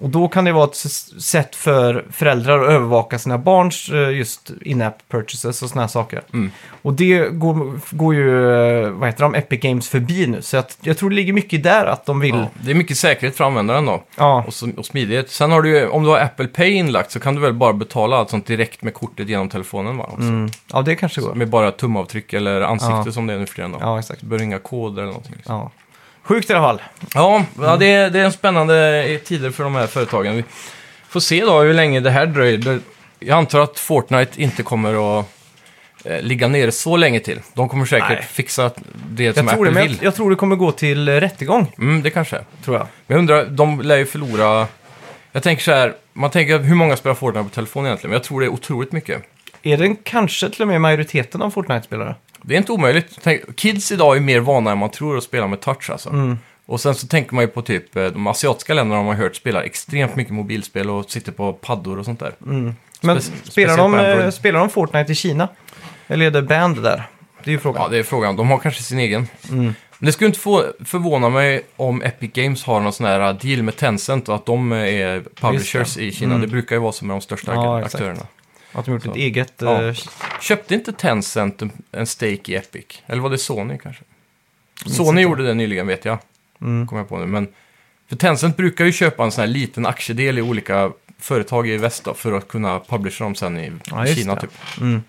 Och 0.00 0.08
då 0.10 0.28
kan 0.28 0.44
det 0.44 0.52
vara 0.52 0.64
ett 0.64 0.76
sätt 1.22 1.56
för 1.56 2.04
föräldrar 2.10 2.62
att 2.64 2.70
övervaka 2.70 3.18
sina 3.18 3.38
barns 3.38 3.88
eh, 3.88 4.10
just 4.10 4.50
in-app 4.62 4.98
purchases 5.08 5.62
och 5.62 5.68
sådana 5.68 5.82
här 5.82 5.88
saker. 5.88 6.22
Mm. 6.32 6.50
Och 6.82 6.92
det 6.92 7.28
går, 7.32 7.80
går 7.96 8.14
ju, 8.14 8.52
eh, 8.84 8.90
vad 8.90 9.08
heter 9.08 9.22
de, 9.22 9.34
Epic 9.34 9.60
Games 9.60 9.88
förbi 9.88 10.26
nu. 10.26 10.42
Så 10.42 10.56
att, 10.56 10.78
jag 10.80 10.98
tror 10.98 11.10
det 11.10 11.16
ligger 11.16 11.32
mycket 11.32 11.62
där 11.62 11.86
att 11.86 12.06
de 12.06 12.20
vill... 12.20 12.34
Ja, 12.34 12.46
det 12.64 12.70
är 12.70 12.74
mycket 12.74 12.98
säkerhet 12.98 13.36
för 13.36 13.44
användaren 13.44 13.86
då. 13.86 14.02
Ja, 14.16 14.44
Och, 14.46 14.54
så, 14.54 14.70
och 14.76 14.86
smidighet. 14.86 15.30
Sen 15.30 15.50
har 15.50 15.62
du 15.62 15.78
ju, 15.78 15.88
om 15.88 16.02
du 16.02 16.08
har 16.08 16.18
Apple 16.18 16.46
Pay 16.46 16.70
inlagt 16.70 17.10
så 17.10 17.20
kan 17.20 17.34
du 17.34 17.40
väl 17.40 17.54
bara 17.54 17.72
betala 17.72 18.16
allt 18.16 18.30
sånt 18.30 18.46
direkt 18.46 18.82
med 18.82 18.94
kortet 18.94 19.28
genom 19.28 19.48
telefonen 19.48 19.96
va? 19.96 20.10
Mm, 20.18 20.50
ja 20.72 20.82
det 20.82 20.96
kanske 20.96 21.20
går. 21.20 21.34
Med 21.34 21.48
bara 21.48 21.70
tumavtryck 21.72 22.32
eller 22.32 22.60
ansikte 22.60 23.02
Ja. 23.06 23.12
som 23.12 23.26
det 23.26 23.34
är 23.34 23.38
nu 23.38 23.46
för 23.46 23.54
tiden 23.54 23.72
då. 23.72 23.78
Ja, 23.80 23.98
exakt. 23.98 24.20
Du 24.20 24.26
behöver 24.26 24.44
inga 24.44 24.58
koder 24.58 25.02
eller 25.02 25.12
någonting. 25.12 25.34
Liksom. 25.36 25.54
Ja. 25.54 25.70
Sjukt 26.28 26.50
i 26.50 26.52
alla 26.52 26.62
fall. 26.62 26.82
Ja, 27.14 27.44
ja 27.60 27.76
det, 27.76 27.86
är, 27.92 28.10
det 28.10 28.20
är 28.20 28.24
en 28.24 28.32
spännande 28.32 29.18
tider 29.24 29.50
för 29.50 29.64
de 29.64 29.74
här 29.74 29.86
företagen. 29.86 30.36
Vi 30.36 30.44
får 31.08 31.20
se 31.20 31.40
då 31.44 31.60
hur 31.60 31.74
länge 31.74 32.00
det 32.00 32.10
här 32.10 32.26
dröjer. 32.26 32.58
Det- 32.58 32.80
Jag 33.18 33.38
antar 33.38 33.60
att 33.60 33.78
Fortnite 33.78 34.42
inte 34.42 34.62
kommer 34.62 35.20
att 35.20 35.26
eh, 36.04 36.20
ligga 36.22 36.48
nere 36.48 36.72
så 36.72 36.96
länge 36.96 37.20
till. 37.20 37.40
De 37.54 37.68
kommer 37.68 37.84
säkert 37.86 38.08
Nej. 38.08 38.22
fixa 38.30 38.70
det 39.10 39.24
Jag 39.24 39.34
som 39.34 39.46
tror, 39.46 39.64
det, 39.64 39.70
Apple 39.70 39.80
men 39.80 39.88
vill. 39.88 39.96
jag, 39.96 40.04
jag 40.06 40.14
tror 40.14 40.30
det 40.30 40.36
kommer 40.36 40.56
gå 40.56 40.72
till 40.72 41.08
eh, 41.08 41.12
rättegång, 41.14 41.72
Mm, 41.78 42.02
det 42.02 42.10
kanske 42.10 42.38
tror 42.64 42.76
jag. 42.76 42.86
Men 43.06 43.14
jag 43.14 43.18
undrar, 43.18 43.44
de 43.46 43.80
lär 43.80 43.96
ju 43.96 44.06
förlora... 44.06 44.66
Jag 45.32 45.42
tänker 45.42 45.62
så 45.62 45.72
här, 45.72 45.94
man 46.12 46.30
tänker 46.30 46.58
hur 46.58 46.74
många 46.74 46.96
spelar 46.96 47.14
Fortnite 47.14 47.44
på 47.48 47.54
telefon 47.54 47.86
egentligen? 47.86 48.10
Men 48.10 48.16
jag 48.16 48.24
tror 48.24 48.40
det 48.40 48.46
är 48.46 48.50
otroligt 48.50 48.92
mycket. 48.92 49.22
Är 49.62 49.76
det 49.76 49.96
kanske 50.04 50.50
till 50.50 50.62
och 50.62 50.68
med 50.68 50.80
majoriteten 50.80 51.42
av 51.42 51.50
Fortnite-spelare? 51.50 52.14
Det 52.42 52.54
är 52.54 52.58
inte 52.58 52.72
omöjligt. 52.72 53.18
Tänk, 53.22 53.56
kids 53.56 53.92
idag 53.92 54.16
är 54.16 54.20
mer 54.20 54.40
vana 54.40 54.70
än 54.70 54.78
man 54.78 54.90
tror 54.90 55.18
att 55.18 55.24
spela 55.24 55.46
med 55.46 55.60
touch 55.60 55.90
alltså. 55.90 56.08
Mm. 56.08 56.38
Och 56.66 56.80
sen 56.80 56.94
så 56.94 57.06
tänker 57.06 57.34
man 57.34 57.44
ju 57.44 57.48
på 57.48 57.62
typ 57.62 57.96
eh, 57.96 58.06
de 58.06 58.26
asiatiska 58.26 58.74
länderna 58.74 58.96
har 58.96 59.04
man 59.04 59.16
hört 59.16 59.36
spelar 59.36 59.62
extremt 59.62 60.16
mycket 60.16 60.34
mobilspel 60.34 60.90
och 60.90 61.10
sitter 61.10 61.32
på 61.32 61.52
paddor 61.52 61.98
och 61.98 62.04
sånt 62.04 62.20
där. 62.20 62.32
Mm. 62.46 62.74
Men 63.00 63.18
Spec- 63.18 63.50
spelar, 63.50 63.76
de, 63.76 63.94
eh, 63.94 64.30
spelar 64.30 64.60
de 64.60 64.70
Fortnite 64.70 65.12
i 65.12 65.14
Kina? 65.14 65.48
Eller 66.06 66.26
är 66.26 66.30
det 66.30 66.42
band 66.42 66.82
där? 66.82 67.02
Det 67.44 67.50
är 67.50 67.52
ju 67.52 67.58
frågan. 67.58 67.82
Ja, 67.82 67.88
det 67.88 67.98
är 67.98 68.02
frågan. 68.02 68.36
De 68.36 68.50
har 68.50 68.58
kanske 68.58 68.82
sin 68.82 68.98
egen. 68.98 69.26
Mm. 69.50 69.74
Men 69.98 70.06
det 70.06 70.12
skulle 70.12 70.26
inte 70.26 70.40
få 70.40 70.64
förvåna 70.84 71.28
mig 71.28 71.62
om 71.76 72.02
Epic 72.02 72.32
Games 72.32 72.64
har 72.64 72.80
någon 72.80 72.92
sån 72.92 73.06
här 73.06 73.20
uh, 73.20 73.38
deal 73.38 73.62
med 73.62 73.76
Tencent 73.76 74.28
och 74.28 74.34
att 74.34 74.46
de 74.46 74.72
eh, 74.72 74.78
är 74.78 75.22
publishers 75.40 75.96
i 75.96 76.12
Kina. 76.12 76.34
Mm. 76.34 76.40
Det 76.40 76.46
brukar 76.52 76.76
ju 76.76 76.82
vara 76.82 76.92
så 76.92 77.04
med 77.04 77.16
de 77.16 77.20
största 77.20 77.54
Ja, 77.54 77.80
exakt. 77.80 78.22
Att 78.72 78.84
de 78.84 78.94
gjort 78.94 79.02
Så. 79.02 79.10
ett 79.10 79.16
eget... 79.16 79.52
Ja. 79.58 79.82
eh, 79.82 79.94
Köpte 80.40 80.74
inte 80.74 80.92
Tencent 80.92 81.62
en- 81.62 81.72
en 81.92 82.06
stake 82.06 82.52
i 82.52 82.56
Epic? 82.56 82.84
Eller 83.06 83.22
var 83.22 83.30
det 83.30 83.38
Sony 83.38 83.78
kanske? 83.78 84.02
Sony 84.86 85.08
inte. 85.08 85.20
gjorde 85.22 85.46
det 85.46 85.54
nyligen 85.54 85.86
vet 85.86 86.04
jag, 86.04 86.18
mm. 86.60 86.86
kommer 86.86 87.00
jag 87.02 87.08
på 87.08 87.18
nu. 87.18 87.26
Men 87.26 87.48
för 88.08 88.16
Tencent 88.16 88.56
brukar 88.56 88.84
ju 88.84 88.92
köpa 88.92 89.24
en 89.24 89.32
sån 89.32 89.42
här 89.42 89.48
liten 89.48 89.86
aktiedel 89.86 90.38
i 90.38 90.42
olika 90.42 90.92
företag 91.18 91.68
i 91.68 91.76
väst 91.76 92.04
då, 92.04 92.14
för 92.14 92.32
att 92.32 92.48
kunna 92.48 92.80
publisha 92.80 93.24
dem 93.24 93.34
sen 93.34 93.58
i 93.58 93.72
Ja, 93.90 94.06
just 94.06 94.18
Kina 94.18 94.34
det. 94.34 94.40
typ. 94.40 94.50
Mm. 94.80 95.02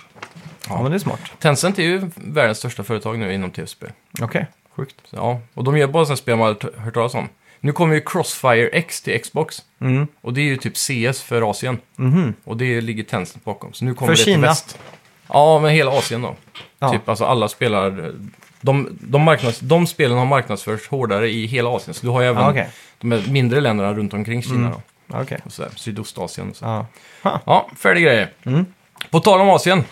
Ja. 0.69 0.81
Men 0.81 0.91
det 0.91 0.97
är 0.97 0.99
smart. 0.99 1.19
Tencent 1.39 1.79
är 1.79 1.83
ju 1.83 2.09
världens 2.15 2.57
största 2.57 2.83
företag 2.83 3.19
nu 3.19 3.33
inom 3.33 3.51
tv-spel. 3.51 3.91
Okej, 4.21 4.47
sjukt. 4.75 4.95
Så, 5.03 5.15
Ja, 5.15 5.41
och 5.53 5.63
de 5.63 5.77
gör 5.77 5.87
bara 5.87 6.05
sådana 6.05 6.17
spel 6.17 6.37
man 6.37 6.47
har 6.47 6.79
hört 6.81 6.93
talas 6.93 7.13
om. 7.15 7.29
Nu 7.59 7.71
kommer 7.71 7.95
ju 7.95 8.01
Crossfire 8.01 8.67
X 8.67 9.01
till 9.01 9.21
Xbox. 9.21 9.61
Mm. 9.81 10.07
Och 10.21 10.33
det 10.33 10.41
är 10.41 10.45
ju 10.45 10.57
typ 10.57 10.77
CS 10.77 11.21
för 11.21 11.49
Asien. 11.49 11.77
Mhm. 11.95 12.33
Och 12.43 12.57
det 12.57 12.81
ligger 12.81 13.03
Tencent 13.03 13.43
bakom. 13.45 13.73
Så 13.73 13.85
nu 13.85 13.93
kommer 13.93 14.07
För 14.07 14.17
det 14.19 14.23
till 14.23 14.33
Kina? 14.33 14.47
väst. 14.47 14.79
Ja, 15.27 15.59
men 15.59 15.71
hela 15.71 15.91
Asien 15.91 16.21
då. 16.21 16.35
Ja. 16.79 16.91
Typ 16.91 17.09
alltså 17.09 17.25
alla 17.25 17.47
spelar... 17.47 18.13
De, 18.61 18.97
de, 19.01 19.21
marknads, 19.21 19.59
de 19.59 19.87
spelen 19.87 20.17
har 20.17 20.25
marknadsförts 20.25 20.87
hårdare 20.87 21.29
i 21.29 21.45
hela 21.45 21.69
Asien. 21.69 21.93
Så 21.93 22.05
du 22.05 22.11
har 22.11 22.21
ju 22.21 22.27
även 22.27 22.43
Ja, 22.43 22.49
okej. 22.49 22.69
de 22.99 23.11
här 23.11 23.23
mindre 23.31 23.61
länderna 23.61 23.93
runt 23.93 24.13
omkring 24.13 24.43
Kina 24.43 24.55
Mm. 24.67 24.71
då. 25.07 25.17
Okej. 25.21 25.39
Och 25.45 25.51
så 25.53 25.63
här, 25.63 25.71
Sydostasien 25.75 26.49
och 26.49 26.55
så. 26.55 26.65
Ja. 26.65 26.85
Ha. 27.23 27.39
Ja, 27.45 27.69
färdig 27.77 28.03
grejer. 28.03 28.31
Mm. 28.43 28.65
På 29.09 29.19
tal 29.19 29.41
om 29.41 29.49
Asien. 29.49 29.83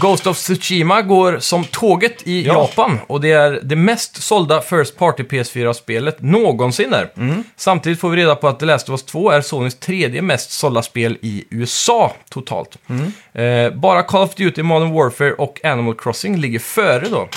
Ghost 0.00 0.26
of 0.26 0.36
Tsushima 0.38 1.02
går 1.02 1.38
som 1.38 1.64
tåget 1.64 2.22
i 2.26 2.46
Ja. 2.46 2.52
Japan 2.54 2.98
och 3.06 3.20
det 3.20 3.32
är 3.32 3.60
det 3.62 3.76
mest 3.76 4.22
sålda 4.22 4.60
First 4.60 4.98
Party 4.98 5.22
PS4-spelet 5.22 6.16
någonsin 6.22 6.90
där. 6.90 7.10
Mm. 7.16 7.44
Samtidigt 7.56 8.00
får 8.00 8.10
vi 8.10 8.16
reda 8.16 8.34
på 8.36 8.48
att 8.48 8.60
The 8.60 8.66
Last 8.66 8.88
of 8.88 8.92
Us 8.92 9.02
2 9.04 9.30
är 9.30 9.40
Sonys 9.40 9.74
tredje 9.78 10.22
mest 10.22 10.50
sålda 10.50 10.82
spel 10.82 11.18
i 11.22 11.44
USA 11.50 12.12
totalt. 12.30 12.78
Mm. 12.88 13.12
Eh, 13.34 13.78
bara 13.78 14.02
Call 14.02 14.22
of 14.22 14.34
Duty 14.34 14.62
Modern 14.62 14.92
Warfare 14.94 15.32
och 15.32 15.64
Animal 15.64 15.94
Crossing 15.94 16.36
ligger 16.36 16.58
före 16.58 17.08
då. 17.08 17.28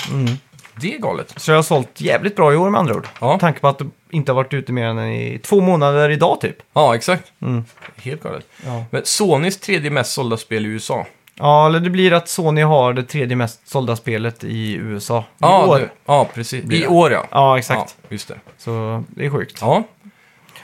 Det 0.80 0.94
är 0.94 0.98
galet. 0.98 1.34
Så 1.36 1.50
jag 1.50 1.58
har 1.58 1.62
sålt 1.62 2.00
jävligt 2.00 2.36
bra 2.36 2.52
i 2.52 2.56
år 2.56 2.70
med 2.70 2.78
andra 2.78 2.94
ord. 2.94 3.08
Ja. 3.20 3.30
Med 3.30 3.40
tanke 3.40 3.60
på 3.60 3.68
att 3.68 3.78
det 3.78 3.86
inte 4.10 4.32
har 4.32 4.36
varit 4.36 4.54
ute 4.54 4.72
mer 4.72 4.84
än 4.86 4.98
i 4.98 5.38
två 5.38 5.60
månader 5.60 6.10
idag 6.10 6.40
typ. 6.40 6.56
Ja, 6.72 6.94
exakt. 6.94 7.32
Mm. 7.42 7.64
Helt 7.96 8.22
galet. 8.22 8.46
Ja. 8.66 8.84
Men 8.90 9.02
Sonys 9.04 9.60
tredje 9.60 9.90
mest 9.90 10.12
sålda 10.12 10.36
spel 10.36 10.66
i 10.66 10.68
USA. 10.68 11.06
ja, 11.34 11.66
eller 11.66 11.80
det 11.80 11.90
blir 11.90 12.12
att 12.12 12.28
Sony 12.28 12.62
har 12.62 12.92
det 12.92 13.02
tredje 13.02 13.36
mest 13.36 13.68
sålda 13.68 13.96
spelet 13.96 14.44
i 14.44 14.74
USA. 14.74 15.18
I 15.18 15.22
Ja, 15.38 15.66
år. 15.66 15.78
det, 15.78 15.88
ja 16.06 16.26
precis. 16.34 16.64
I 16.72 16.86
år 16.86 17.12
ja. 17.12 17.26
Ja, 17.30 17.58
exakt. 17.58 17.96
Ja, 18.02 18.06
just 18.08 18.28
det. 18.28 18.34
Så 18.58 19.04
det 19.08 19.26
är 19.26 19.30
sjukt. 19.30 19.58
Ja, 19.60 19.82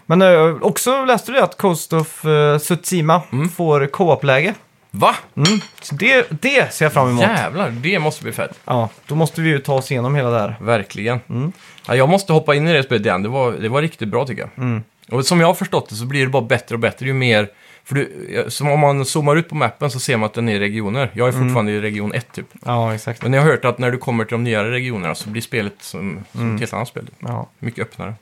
Men 0.06 0.22
eh, 0.22 0.56
också 0.62 1.04
läste 1.04 1.32
du 1.32 1.40
att 1.40 1.56
Coast 1.58 1.92
of 1.92 2.24
uh, 2.24 2.58
Tsushima 2.58 3.22
Mm. 3.32 3.48
får 3.48 3.86
co-op-läge? 3.86 4.54
Va? 4.98 5.16
Så 5.82 5.94
det, 5.94 6.26
det 6.42 6.72
ser 6.74 6.84
jag 6.84 6.92
fram 6.92 7.08
emot. 7.08 7.22
Jävlar, 7.22 7.70
det 7.70 7.98
måste 7.98 8.22
bli 8.22 8.32
fett. 8.32 8.60
Ja, 8.64 8.88
då 9.06 9.14
måste 9.14 9.40
vi 9.40 9.48
ju 9.48 9.58
ta 9.58 9.74
oss 9.74 9.90
igenom 9.90 10.14
hela 10.14 10.30
det 10.30 10.38
här. 10.40 10.56
Verkligen. 10.60 11.20
Mm. 11.28 11.52
Ja, 11.88 11.94
jag 11.96 12.08
måste 12.08 12.32
hoppa 12.32 12.54
in 12.54 12.68
i 12.68 12.72
det 12.72 12.82
spelet 12.82 13.06
igen. 13.06 13.22
Det 13.22 13.28
var, 13.28 13.52
det 13.52 13.68
var 13.68 13.82
riktigt 13.82 14.08
bra 14.08 14.26
tycker 14.26 14.42
jag. 14.42 14.64
Mm. 14.64 14.82
Och 15.10 15.26
som 15.26 15.40
jag 15.40 15.46
har 15.46 15.54
förstått 15.54 15.88
det 15.88 15.94
så 15.94 16.04
blir 16.04 16.20
det 16.24 16.30
bara 16.30 16.42
bättre 16.42 16.74
och 16.74 16.78
bättre 16.80 17.06
ju 17.06 17.12
mer... 17.12 17.48
För 17.84 17.94
du, 17.94 18.44
som 18.48 18.70
om 18.70 18.80
man 18.80 19.04
zoomar 19.04 19.36
ut 19.36 19.48
på 19.48 19.54
mappen 19.54 19.90
så 19.90 20.00
ser 20.00 20.16
man 20.16 20.26
att 20.26 20.34
den 20.34 20.48
är 20.48 20.54
i 20.54 20.58
regioner. 20.58 21.10
Jag 21.14 21.28
är 21.28 21.32
Mm. 21.32 21.44
fortfarande 21.48 21.72
i 21.72 21.80
region 21.80 22.12
1 22.14 22.32
typ. 22.32 22.46
Ja, 22.64 22.94
exakt. 22.94 23.22
Men 23.22 23.32
jag 23.32 23.42
har 23.42 23.50
hört 23.50 23.64
att 23.64 23.78
när 23.78 23.90
du 23.90 23.98
kommer 23.98 24.24
till 24.24 24.32
de 24.34 24.44
nyare 24.44 24.70
regionerna 24.70 25.14
så 25.14 25.30
blir 25.30 25.42
spelet 25.42 25.74
som, 25.80 26.24
som 26.32 26.40
Mm. 26.40 26.54
ett 26.54 26.60
helt 26.60 26.72
annat 26.72 26.88
spel. 26.88 27.06
Ja. 27.18 27.48
Mycket 27.58 27.82
öppnare. 27.82 28.14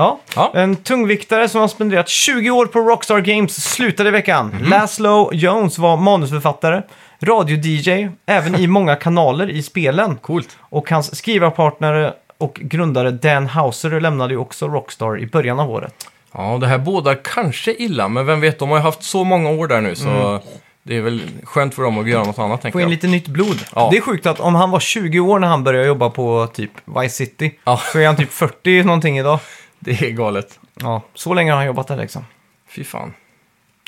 Ja. 0.00 0.18
Ja. 0.36 0.50
En 0.54 0.76
tungviktare 0.76 1.48
som 1.48 1.60
har 1.60 1.68
spenderat 1.68 2.08
20 2.08 2.50
år 2.50 2.66
på 2.66 2.80
Rockstar 2.80 3.20
Games 3.20 3.72
slutade 3.72 4.08
i 4.08 4.12
veckan. 4.12 4.54
Laszlo 4.70 5.30
Jones 5.32 5.78
var 5.78 5.96
manusförfattare, 5.96 6.82
radio-DJ, 7.20 8.08
även 8.26 8.54
i 8.54 8.66
många 8.66 8.96
kanaler 8.96 9.50
i 9.50 9.62
spelen. 9.62 10.16
Coolt. 10.16 10.56
Och 10.60 10.90
hans 10.90 11.16
skrivarpartner 11.16 12.12
och 12.38 12.54
grundare 12.62 13.10
Dan 13.10 13.46
Houser 13.48 14.00
lämnade 14.00 14.34
ju 14.34 14.38
också 14.40 14.68
Rockstar 14.68 15.18
i 15.20 15.26
början 15.26 15.60
av 15.60 15.70
året. 15.70 15.94
Ja, 16.34 16.58
det 16.60 16.66
här 16.66 16.78
bådar 16.78 17.18
kanske 17.24 17.72
illa, 17.74 18.08
men 18.08 18.26
vem 18.26 18.40
vet, 18.40 18.58
de 18.58 18.68
har 18.70 18.76
ju 18.76 18.82
haft 18.82 19.02
så 19.02 19.24
många 19.24 19.50
år 19.50 19.66
där 19.66 19.80
nu 19.80 19.94
så 19.94 20.40
det 20.82 20.96
är 20.96 21.00
väl 21.00 21.22
skönt 21.44 21.74
för 21.74 21.82
dem 21.82 21.98
att 21.98 22.08
göra 22.08 22.24
något 22.24 22.38
annat 22.38 22.62
tänker 22.62 22.72
Få 22.72 22.80
in 22.80 22.82
jag. 22.82 22.90
lite 22.90 23.06
nytt 23.06 23.28
blod. 23.28 23.58
Ja. 23.74 23.88
Det 23.92 23.96
är 23.96 24.00
sjukt 24.00 24.26
att 24.26 24.40
om 24.40 24.54
han 24.54 24.70
var 24.70 24.80
20 24.80 25.20
år 25.20 25.38
när 25.38 25.48
han 25.48 25.64
började 25.64 25.86
jobba 25.86 26.10
på 26.10 26.48
typ 26.54 26.70
Vice 27.00 27.14
City, 27.16 27.54
Ja. 27.64 27.80
så 27.92 27.98
är 27.98 28.06
han 28.06 28.16
typ 28.16 28.32
40 28.32 28.82
någonting 28.84 29.18
idag. 29.18 29.38
Det 29.80 30.02
är 30.02 30.10
galet. 30.10 30.58
Ja, 30.74 31.02
så 31.14 31.34
länge 31.34 31.50
har 31.50 31.56
han 31.56 31.66
jobbat 31.66 31.88
där 31.88 31.96
liksom. 31.96 32.24
Fy 32.68 32.84
fan. 32.84 33.14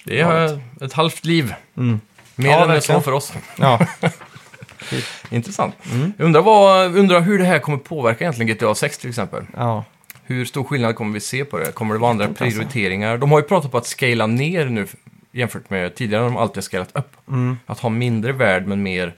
Det 0.04 0.20
är 0.20 0.60
ett 0.80 0.92
halvt 0.92 1.24
liv. 1.24 1.54
Mer 1.74 1.84
Mm. 1.84 2.00
Ja, 2.36 2.52
än 2.62 2.68
det 2.68 2.74
verkligen. 2.74 3.00
så 3.00 3.04
för 3.04 3.12
oss. 3.12 3.32
Ja, 3.56 3.86
Intressant. 5.30 5.74
Mm. 5.92 6.12
Jag 6.18 6.24
undrar, 6.24 6.42
vad, 6.42 6.96
undrar 6.96 7.20
hur 7.20 7.38
det 7.38 7.44
här 7.44 7.58
kommer 7.58 7.78
påverka 7.78 8.24
egentligen 8.24 8.56
GTA 8.56 8.74
6 8.74 8.98
till 8.98 9.08
exempel. 9.10 9.44
ja. 9.56 9.84
Hur 10.24 10.44
stor 10.44 10.64
skillnad 10.64 10.96
kommer 10.96 11.12
vi 11.12 11.20
se 11.20 11.44
på 11.44 11.58
det? 11.58 11.72
Kommer 11.72 11.94
det 11.94 12.00
vara 12.00 12.10
andra 12.10 12.24
inte 12.26 12.44
alltså. 12.44 12.58
prioriteringar? 12.58 13.18
De 13.18 13.32
har 13.32 13.38
ju 13.38 13.44
pratat 13.44 13.70
på 13.70 13.78
att 13.78 13.86
scala 13.86 14.26
ner 14.26 14.64
nu 14.66 14.86
jämfört 15.32 15.70
med 15.70 15.94
tidigare 15.94 16.22
när 16.22 16.28
de 16.30 16.36
alltid 16.36 16.56
har 16.56 16.62
scalat 16.62 16.96
upp. 16.96 17.16
Mm. 17.28 17.58
Att 17.66 17.78
ha 17.80 17.88
mindre 17.88 18.32
värld 18.32 18.66
men 18.66 18.82
mer... 18.82 19.14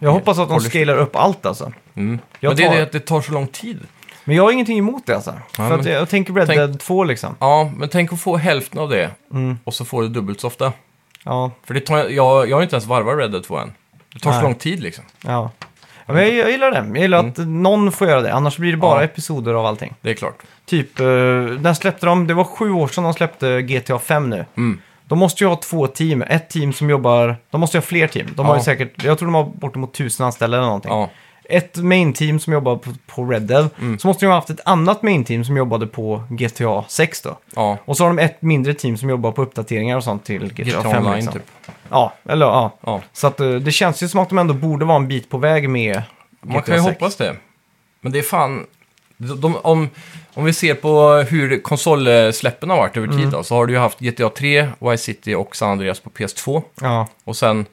Jag 0.00 0.10
hoppas 0.10 0.38
att 0.38 0.48
de 0.48 0.54
Polish. 0.58 0.70
scalar 0.70 0.96
upp 0.96 1.16
allt 1.16 1.46
alltså. 1.46 1.72
Mm. 1.94 2.18
Jag 2.40 2.50
Men 2.50 2.56
det 2.56 2.62
är 2.62 2.68
tar- 2.68 2.76
det 2.76 2.82
att 2.82 2.92
det 2.92 3.00
tar 3.00 3.20
så 3.20 3.32
lång 3.32 3.46
tid. 3.46 3.80
Men 4.28 4.36
jag 4.36 4.42
har 4.42 4.52
ingenting 4.52 4.78
emot 4.78 5.06
det 5.06 5.14
alltså. 5.14 5.34
För 5.52 5.62
men- 5.62 5.86
jag, 5.86 6.00
jag 6.00 6.08
tänker 6.08 6.32
Red 6.32 6.46
Tänk- 6.46 6.58
Dead 6.58 6.80
2 6.80 7.04
liksom. 7.04 7.34
Ja, 7.38 7.70
men 7.76 7.88
tänk 7.88 8.12
att 8.12 8.20
få 8.20 8.36
hälften 8.36 8.80
av 8.80 8.88
det 8.88 9.10
Mm. 9.32 9.58
och 9.64 9.74
så 9.74 9.84
får 9.84 10.02
du 10.02 10.08
dubbelt 10.08 10.40
så 10.40 10.46
ofta. 10.46 10.72
Ja, 11.24 11.50
För 11.64 11.74
det 11.74 11.80
tar, 11.80 11.98
jag, 11.98 12.48
jag 12.50 12.56
har 12.56 12.62
inte 12.62 12.76
ens 12.76 12.86
varvat 12.86 13.18
Red 13.18 13.30
Dead 13.30 13.44
2 13.44 13.58
än. 13.58 13.72
Det 14.12 14.18
tar 14.20 14.30
Nej. 14.30 14.38
så 14.40 14.44
lång 14.46 14.54
tid 14.54 14.80
liksom. 14.82 15.04
ja. 15.24 15.50
ja 16.06 16.14
men 16.14 16.22
jag, 16.22 16.34
jag 16.34 16.50
gillar 16.50 16.70
det. 16.70 16.76
Jag 16.94 16.98
gillar 16.98 17.18
att 17.18 17.36
någon 17.36 17.92
får 17.92 18.08
göra 18.08 18.20
det. 18.20 18.32
Annars 18.34 18.56
blir 18.58 18.70
det 18.70 18.78
bara 18.78 18.92
Mm. 18.92 19.02
Ja. 19.02 19.12
episoder 19.12 19.54
av 19.54 19.66
allting. 19.66 19.94
Det 20.00 20.10
är 20.10 20.14
klart. 20.14 20.38
Typ, 20.66 21.00
uh, 21.00 21.06
när 21.60 21.74
släppte 21.74 22.06
de? 22.06 22.26
Det 22.26 22.34
var 22.34 22.44
sju 22.44 22.70
år 22.72 22.88
sedan 22.88 23.04
de 23.04 23.14
släppte 23.14 23.62
GTA 23.62 23.98
5 23.98 24.30
nu. 24.30 24.44
Mm. 24.56 24.80
De 25.08 25.18
måste 25.18 25.44
ju 25.44 25.48
ha 25.48 25.56
två 25.56 25.86
team. 25.86 26.22
Ett 26.22 26.50
team 26.50 26.72
som 26.72 26.90
jobbar... 26.90 27.36
De 27.50 27.60
måste 27.60 27.76
ju 27.76 27.80
ha 27.80 27.86
fler 27.86 28.06
team. 28.06 28.26
De 28.34 28.46
har 28.46 28.54
Ja. 28.54 28.58
ju 28.58 28.64
säkert... 28.64 29.04
Jag 29.04 29.18
tror 29.18 29.26
de 29.26 29.34
har 29.34 29.44
bortemot 29.44 29.94
tusen 29.94 30.26
anställda 30.26 30.56
eller 30.56 30.66
någonting. 30.66 30.92
Ett 31.48 31.76
main 31.76 32.12
team 32.12 32.40
som 32.40 32.52
jobbar 32.52 32.76
på, 32.76 32.90
på 33.06 33.24
Red 33.24 33.42
Dead. 33.42 33.68
Mm. 33.80 33.98
Så 33.98 34.08
måste 34.08 34.24
de 34.24 34.28
ha 34.28 34.34
haft 34.34 34.50
ett 34.50 34.60
annat 34.64 35.02
main 35.02 35.24
team 35.24 35.44
som 35.44 35.56
jobbade 35.56 35.86
på 35.86 36.22
GTA 36.30 36.84
6 36.88 37.22
då. 37.22 37.38
ja. 37.54 37.78
Och 37.84 37.96
så 37.96 38.04
har 38.04 38.08
de 38.08 38.18
ett 38.18 38.42
mindre 38.42 38.74
team 38.74 38.96
som 38.96 39.10
jobbar 39.10 39.32
på 39.32 39.42
uppdateringar 39.42 39.96
och 39.96 40.04
sånt 40.04 40.24
till 40.24 40.52
GTA, 40.52 40.62
GTA 40.62 40.82
5. 40.82 40.96
Online 40.96 41.14
liksom. 41.14 41.32
typ. 41.32 41.42
Ja, 41.90 42.12
eller 42.28 42.46
ja. 42.46 42.78
Ja. 42.80 43.02
Så 43.12 43.26
att, 43.26 43.40
eh, 43.40 43.50
det 43.50 43.72
känns 43.72 44.02
ju 44.02 44.08
som 44.08 44.20
att 44.20 44.28
de 44.28 44.38
ändå 44.38 44.54
borde 44.54 44.84
vara 44.84 44.96
en 44.96 45.08
bit 45.08 45.28
på 45.30 45.38
väg 45.38 45.68
med 45.70 45.94
GTA 45.94 46.04
Man 46.40 46.62
kan 46.62 46.74
ju 46.74 46.82
6. 46.82 46.94
hoppas 46.94 47.16
det. 47.16 47.36
Men 48.00 48.12
det 48.12 48.18
är 48.18 48.22
fan... 48.22 48.66
De, 49.18 49.56
om, 49.56 49.88
om 50.34 50.44
vi 50.44 50.52
ser 50.52 50.74
på 50.74 51.12
hur 51.30 51.60
konsolsläppen 51.62 52.70
har 52.70 52.76
varit 52.76 52.96
över 52.96 53.08
tid 53.08 53.28
då, 53.28 53.42
så 53.42 53.54
har 53.54 53.66
du 53.66 53.72
ju 53.72 53.78
haft 53.78 53.98
GTA 53.98 54.30
3, 54.30 54.68
Vice 54.78 55.04
City 55.04 55.34
och 55.34 55.56
San 55.56 55.70
Andreas 55.70 56.00
på 56.00 56.10
PS2. 56.10 56.62
Ja, 56.80 57.08
Och 57.24 57.36
sen 57.36 57.66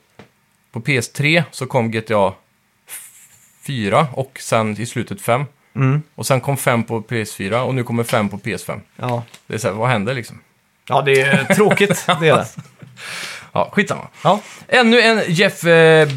på 0.71 0.79
PS3 0.79 1.43
så 1.51 1.65
kom 1.65 1.91
GTA 1.91 2.33
4 3.65 4.07
och 4.13 4.37
sen 4.41 4.81
i 4.81 4.85
slutet 4.85 5.21
5. 5.21 5.45
mm. 5.75 6.01
Och 6.15 6.25
sen 6.25 6.41
kom 6.41 6.57
5 6.57 6.83
på 6.83 7.01
PS4 7.01 7.59
och 7.59 7.75
nu 7.75 7.83
kommer 7.83 8.03
5 8.03 8.29
på 8.29 8.37
PS5. 8.37 8.79
ja. 8.95 9.23
Det 9.47 9.53
är 9.53 9.57
så 9.57 9.67
här, 9.67 9.75
vad 9.75 9.89
händer 9.89 10.13
liksom? 10.13 10.39
ja, 10.87 11.01
det 11.01 11.21
är 11.21 11.55
tråkigt. 11.55 12.05
det 12.21 12.27
är 12.27 12.37
det. 12.37 12.47
Ja, 13.51 13.69
skitsamma. 13.73 14.07
Ja. 14.23 14.39
Ännu 14.67 15.01
en 15.01 15.21
Jeff 15.27 15.63
eh, 15.63 16.09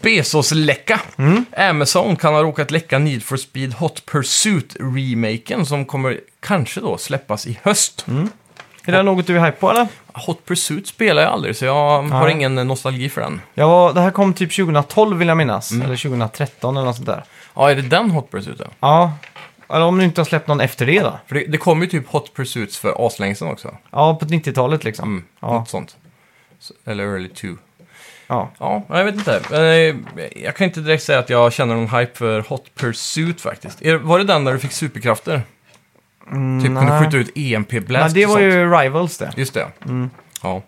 Bezos-läcka. 0.00 1.00
Mm. 1.18 1.44
Amazon 1.56 2.16
kan 2.16 2.34
ha 2.34 2.42
råkat 2.42 2.70
läcka 2.70 2.98
Need 2.98 3.22
for 3.22 3.36
Speed 3.36 3.74
Hot 3.74 4.02
Pursuit-remaken 4.06 5.64
som 5.64 5.84
kommer 5.84 6.20
kanske 6.40 6.80
då 6.80 6.98
släppas 6.98 7.46
i 7.46 7.58
höst. 7.62 8.04
Mm. 8.08 8.30
Är 8.86 8.92
det 8.92 9.02
något 9.02 9.26
du 9.26 9.36
är 9.38 9.44
hype 9.44 9.56
på 9.56 9.70
eller? 9.70 9.88
Hot 10.12 10.44
Pursuit 10.46 10.86
spelar 10.86 11.22
jag 11.22 11.32
aldrig 11.32 11.56
så 11.56 11.64
jag 11.64 12.02
har 12.02 12.28
ingen 12.28 12.54
nostalgi 12.54 13.08
för 13.08 13.20
den. 13.20 13.40
Ja, 13.54 13.92
det 13.94 14.00
här 14.00 14.10
kom 14.10 14.34
typ 14.34 14.56
2012 14.56 15.18
vill 15.18 15.28
jag 15.28 15.36
minnas. 15.36 15.70
Mm. 15.70 15.86
Eller 15.86 15.96
2013 15.96 16.76
eller 16.76 16.86
något 16.86 16.96
sånt 16.96 17.06
där. 17.08 17.24
Ja, 17.54 17.70
är 17.70 17.74
det 17.74 17.82
den 17.82 18.10
Hot 18.10 18.30
Pursuiten? 18.30 18.68
Ja, 18.80 19.12
eller 19.68 19.84
om 19.84 19.98
du 19.98 20.04
inte 20.04 20.20
har 20.20 20.26
släppt 20.26 20.48
någon 20.48 20.60
efter 20.60 20.86
det 20.86 21.00
då. 21.00 21.18
För 21.26 21.34
det, 21.34 21.44
det 21.46 21.58
kom 21.58 21.80
ju 21.82 21.86
typ 21.86 22.08
Hot 22.08 22.34
Pursuits 22.34 22.78
för 22.78 23.06
aslänge 23.06 23.34
sedan 23.34 23.48
också. 23.48 23.74
Ja, 23.90 24.14
på 24.14 24.24
90-talet 24.26 24.84
liksom. 24.84 25.08
Mm, 25.08 25.24
Ja. 25.40 25.52
Något 25.52 25.68
sånt. 25.68 25.96
Så- 26.58 26.74
Eller 26.84 27.04
Early 27.04 27.28
2. 27.28 27.48
Ja. 28.26 28.50
Ja, 28.58 28.82
jag 28.88 29.04
vet 29.04 29.14
inte. 29.14 29.40
Eh, 29.50 29.96
Jag 30.42 30.56
kan 30.56 30.64
inte 30.66 30.80
direkt 30.80 31.02
säga 31.02 31.18
att 31.18 31.30
jag 31.30 31.52
känner 31.52 31.74
någon 31.74 31.88
hype 31.98 32.18
för 32.18 32.40
Hot 32.40 32.74
Pursuit 32.74 33.40
faktiskt. 33.40 33.82
Är- 33.82 33.94
Var 33.96 34.18
det 34.18 34.24
den 34.24 34.44
där 34.44 34.52
du 34.52 34.58
fick 34.58 34.72
superkrafter? 34.72 35.42
Typ 36.26 36.66
kunde 36.66 36.80
nej. 36.84 37.04
skjuta 37.04 37.16
ut 37.16 37.30
EMP-blast 37.36 38.14
Nej, 38.14 38.24
det 38.24 38.26
var 38.26 38.38
ju 38.40 38.70
Rivals 38.70 39.18
det. 39.18 39.32
Just 39.36 39.54
det. 39.54 39.66
Mm. 39.84 40.10
Ja. 40.42 40.62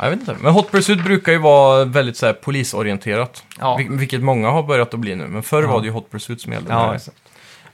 Jag 0.00 0.10
vet 0.10 0.20
inte. 0.20 0.36
Men 0.40 0.52
Hot 0.52 0.70
Pursuit 0.70 1.04
brukar 1.04 1.32
ju 1.32 1.38
vara 1.38 1.84
väldigt 1.84 2.16
så 2.16 2.26
här, 2.26 2.32
polisorienterat. 2.32 3.44
Ja. 3.60 3.76
Vil- 3.78 3.98
Vilket 3.98 4.22
många 4.22 4.50
har 4.50 4.62
börjat 4.62 4.94
att 4.94 5.00
bli 5.00 5.16
nu. 5.16 5.26
Men 5.26 5.42
förr 5.42 5.62
Ja. 5.62 5.68
var 5.72 5.80
det 5.80 5.86
ju 5.86 5.92
Hot 5.92 6.10
Pursuit 6.10 6.40
som 6.40 6.52
gällde. 6.52 6.72
Ja, 6.72 6.96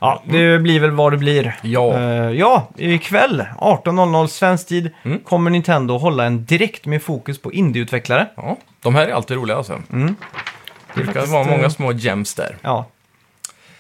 ja, 0.01 0.23
det 0.27 0.59
blir 0.59 0.81
väl 0.81 0.91
vad 0.91 1.13
det 1.13 1.17
blir. 1.19 1.57
Ja. 1.63 1.95
Eh, 1.95 2.31
ja, 2.31 2.69
ikväll 2.77 3.45
18.00 3.59 4.27
svensk 4.27 4.69
tid 4.69 4.91
Mm. 5.03 5.19
kommer 5.19 5.51
Nintendo 5.51 5.99
hålla 5.99 6.25
en 6.25 6.45
direkt 6.45 6.87
med 6.87 7.03
fokus 7.03 7.43
på 7.43 7.53
indieutvecklare. 7.53 8.29
ja. 8.37 8.57
De 8.83 8.95
här 8.95 9.07
är 9.07 9.13
alltid 9.13 9.37
roliga 9.37 9.57
alltså. 9.57 9.73
Mm. 9.93 10.07
Det 10.07 10.15
Det 10.95 11.05
brukar 11.05 11.27
vara 11.27 11.41
eh, 11.45 11.51
många 11.51 11.71
små 11.71 11.93
gems 11.93 12.35
där. 12.35 12.57
Ja, 12.63 12.87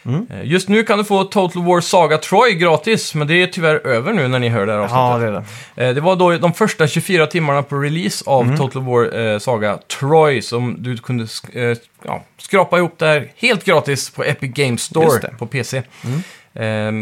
Eh, 0.06 0.42
Just 0.44 0.68
nu 0.68 0.82
kan 0.84 0.98
du 0.98 1.04
få 1.04 1.24
Total 1.24 1.62
War 1.64 1.80
Saga 1.80 2.18
Troy 2.18 2.54
gratis, 2.54 3.14
men 3.14 3.26
det 3.26 3.42
är 3.42 3.46
tyvärr 3.46 3.86
över 3.86 4.12
nu 4.12 4.28
när 4.28 4.38
ni 4.38 4.48
hör 4.48 4.66
det 4.66 4.72
här 4.72 4.78
avsnittet. 4.78 4.96
ja 4.96 5.18
det 5.18 5.26
är 5.26 5.32
det. 5.76 5.88
Eh, 5.88 5.94
Det 5.94 6.00
var 6.00 6.16
då 6.16 6.36
de 6.38 6.52
första 6.54 6.86
24 6.86 7.26
timmarna 7.26 7.62
på 7.62 7.76
release 7.76 8.24
av 8.26 8.44
Mm. 8.44 8.56
Total 8.56 8.82
War 8.82 9.18
eh, 9.18 9.38
Saga 9.38 9.78
Troy 10.00 10.42
som 10.42 10.76
du 10.78 10.96
kunde 10.96 11.26
ja, 12.04 12.22
skrapa 12.38 12.78
ihop 12.78 12.98
där 12.98 13.28
helt 13.36 13.64
gratis 13.64 14.10
på 14.10 14.24
Epic 14.24 14.50
Games 14.54 14.82
Store 14.82 15.18
det. 15.20 15.34
på 15.38 15.46
PC. 15.46 15.76
Eh, 16.54 16.92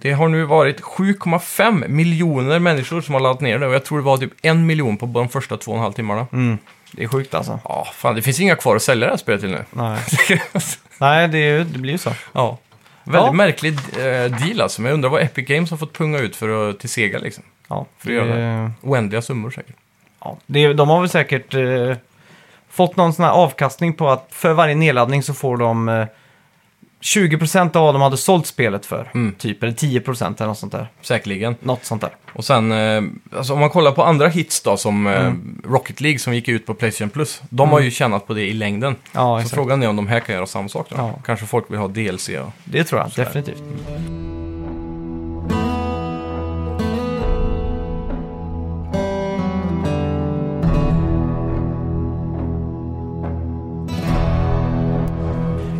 det 0.00 0.12
har 0.12 0.28
nu 0.28 0.44
varit 0.44 0.80
7,5 0.80 1.88
miljoner 1.88 2.58
människor 2.58 3.00
som 3.00 3.14
har 3.14 3.20
laddat 3.20 3.40
ner 3.40 3.58
det 3.58 3.66
och 3.66 3.74
jag 3.74 3.84
tror 3.84 3.98
det 3.98 4.04
var 4.04 4.16
typ 4.16 4.32
en 4.42 4.66
miljon 4.66 4.96
på 4.96 5.06
de 5.06 5.28
första 5.28 5.56
två 5.56 5.70
och 5.70 5.76
en 5.76 5.82
halv 5.82 5.92
timmarna. 5.92 6.26
Det 6.96 7.02
är 7.04 7.08
sjukt 7.08 7.34
alltså. 7.34 7.58
Ja, 7.64 7.86
fan 7.94 8.14
det 8.14 8.22
finns 8.22 8.40
inga 8.40 8.56
kvar 8.56 8.76
att 8.76 8.82
sälja 8.82 9.06
det 9.06 9.12
här 9.12 9.16
spelet 9.18 9.40
till 9.40 9.50
nu. 9.50 9.64
Nej, 9.70 10.00
Nej 10.98 11.28
det, 11.28 11.38
är, 11.38 11.58
ju- 11.58 11.64
det 11.64 11.78
blir 11.78 11.92
ju 11.92 11.98
så. 11.98 12.10
ja. 12.32 12.58
Väldigt 13.04 13.22
Ja. 13.26 13.32
märklig 13.32 13.72
eh, 13.98 14.30
deal 14.38 14.60
alltså, 14.60 14.82
men 14.82 14.88
jag 14.88 14.94
undrar 14.94 15.10
vad 15.10 15.22
Epic 15.22 15.46
Games 15.48 15.70
har 15.70 15.76
fått 15.78 15.92
punga 15.92 16.18
ut 16.18 16.36
för 16.36 16.70
att, 16.70 16.80
till 16.80 16.88
Sega 16.88 17.18
liksom. 17.18 17.44
Ja, 17.68 17.86
För 17.98 18.08
att 18.10 18.14
göra 18.14 18.36
det, 18.36 18.70
Oändliga 18.82 19.22
summor 19.22 19.50
säkert. 19.50 19.76
ja. 20.20 20.36
Det, 20.46 20.72
de 20.72 20.88
har 20.88 21.00
väl 21.00 21.08
säkert 21.08 21.54
eh, 21.54 21.96
fått 22.70 22.96
någon 22.96 23.12
sån 23.12 23.24
här 23.24 23.32
avkastning 23.32 23.94
på 23.94 24.10
att 24.10 24.26
för 24.30 24.52
varje 24.52 24.74
nedladdning 24.74 25.22
så 25.22 25.34
får 25.34 25.56
de 25.56 25.88
eh, 25.88 26.06
20% 27.04 27.76
av 27.76 27.84
vad 27.84 27.94
de 27.94 28.02
hade 28.02 28.16
sålt 28.16 28.46
spelet 28.46 28.86
för. 28.86 29.10
Mm. 29.14 29.34
Typ, 29.38 29.62
eller 29.62 29.72
10% 29.72 30.34
eller 30.36 30.46
något 30.46 30.58
sånt 30.58 30.72
där. 30.72 30.88
Säkerligen. 31.02 31.56
Något 31.60 31.84
sånt 31.84 32.00
där. 32.00 32.10
Och 32.32 32.44
sen, 32.44 32.72
eh, 32.72 33.02
alltså 33.36 33.52
om 33.52 33.60
man 33.60 33.70
kollar 33.70 33.92
på 33.92 34.04
andra 34.04 34.28
hits 34.28 34.60
då, 34.62 34.76
som 34.76 35.06
eh, 35.06 35.14
Mm. 35.24 35.62
Rocket 35.64 36.00
League 36.00 36.18
som 36.18 36.34
gick 36.34 36.48
ut 36.48 36.66
på 36.66 36.74
Playstation 36.74 37.10
Plus. 37.10 37.42
De 37.50 37.70
har 37.70 37.80
ju 37.80 37.90
tjänat 37.90 38.26
på 38.26 38.34
det 38.34 38.42
i 38.42 38.52
längden. 38.52 38.96
Ja, 39.12 39.20
så 39.20 39.38
exakt. 39.38 39.54
frågan 39.54 39.82
är 39.82 39.88
om 39.88 39.96
de 39.96 40.06
här 40.08 40.20
kan 40.20 40.34
göra 40.34 40.46
samma 40.46 40.68
sak 40.68 40.86
då. 40.90 40.96
Ja. 40.98 41.14
Kanske 41.24 41.46
folk 41.46 41.70
vill 41.70 41.78
ha 41.78 41.88
DLC 41.88 42.28
och... 42.28 42.52
Det 42.64 42.84
tror 42.84 43.00
jag, 43.00 43.10
definitivt. 43.26 43.62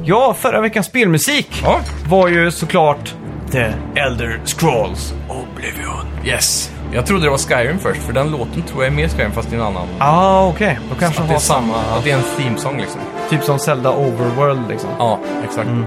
Ja, 0.06 0.34
förra 0.38 0.60
veckans 0.60 0.86
spelmusik 0.86 1.60
Ja, 1.64 1.80
var 2.08 2.28
ju 2.28 2.50
såklart 2.50 3.14
The 3.52 3.72
Elder 3.96 4.40
Scrolls 4.44 5.14
Oblivion. 5.28 6.06
Yes! 6.24 6.70
Jag 6.92 7.06
trodde 7.06 7.24
det 7.24 7.30
var 7.30 7.38
Skyrim 7.38 7.78
först, 7.78 8.02
för 8.02 8.12
den 8.12 8.30
låten 8.30 8.62
tror 8.62 8.84
jag 8.84 8.92
är 8.92 8.96
mer 8.96 9.08
Skyrim 9.08 9.32
fast 9.32 9.52
i 9.52 9.54
en 9.56 9.62
annan. 9.62 9.86
Ah, 9.98 10.46
okej. 10.48 10.78
Då 10.90 10.94
kanske 10.94 11.20
Att 11.22 11.26
har 11.28 11.34
det 11.34 11.38
är 11.38 11.40
samma, 11.40 11.74
samma... 11.82 11.96
att 11.98 12.04
det 12.04 12.10
är 12.10 12.16
en 12.16 12.22
themesång 12.38 12.80
liksom. 12.80 13.00
Typ 13.30 13.42
som 13.44 13.58
Zelda 13.58 13.90
Overworld 13.96 14.68
liksom. 14.68 14.90
Ja, 14.98 15.18
exakt. 15.44 15.68
Mm. 15.68 15.84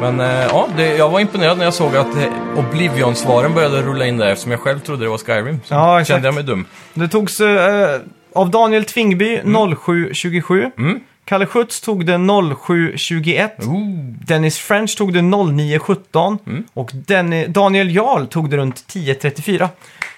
Men 0.00 0.20
eh, 0.20 0.46
ja, 0.50 0.66
det, 0.76 0.96
jag 0.96 1.08
var 1.10 1.20
imponerad 1.20 1.58
när 1.58 1.64
jag 1.64 1.74
såg 1.74 1.96
att 1.96 2.16
eh, 2.16 2.58
Oblivion-svaren 2.58 3.54
började 3.54 3.82
rulla 3.82 4.06
in 4.06 4.16
där 4.16 4.26
eftersom 4.28 4.50
jag 4.52 4.60
själv 4.60 4.78
trodde 4.80 5.04
det 5.04 5.08
var 5.10 5.18
Skyrim. 5.18 5.60
Så 5.64 5.74
Ja, 5.74 6.00
exakt. 6.00 6.08
kände 6.14 6.28
jag 6.28 6.34
mig 6.34 6.44
dum. 6.44 6.66
Det 6.94 7.08
togs 7.08 7.40
eh, 7.40 8.00
av 8.34 8.50
Daniel 8.50 8.84
Tvingby 8.84 9.40
0727. 9.84 10.70
Mm. 10.78 11.00
Kalle 11.24 11.44
Schütz 11.46 11.84
tog 11.84 12.06
det 12.06 12.18
0721. 12.18 13.52
Ooh. 13.66 13.86
Dennis 14.26 14.58
French 14.58 14.96
tog 14.96 15.12
det 15.12 15.22
0917. 15.22 16.38
Mm. 16.46 16.64
Och 16.74 16.90
Denny, 16.94 17.46
Daniel 17.46 17.94
Jarl 17.96 18.26
tog 18.26 18.50
det 18.50 18.56
runt 18.56 18.78
1034. 18.78 19.68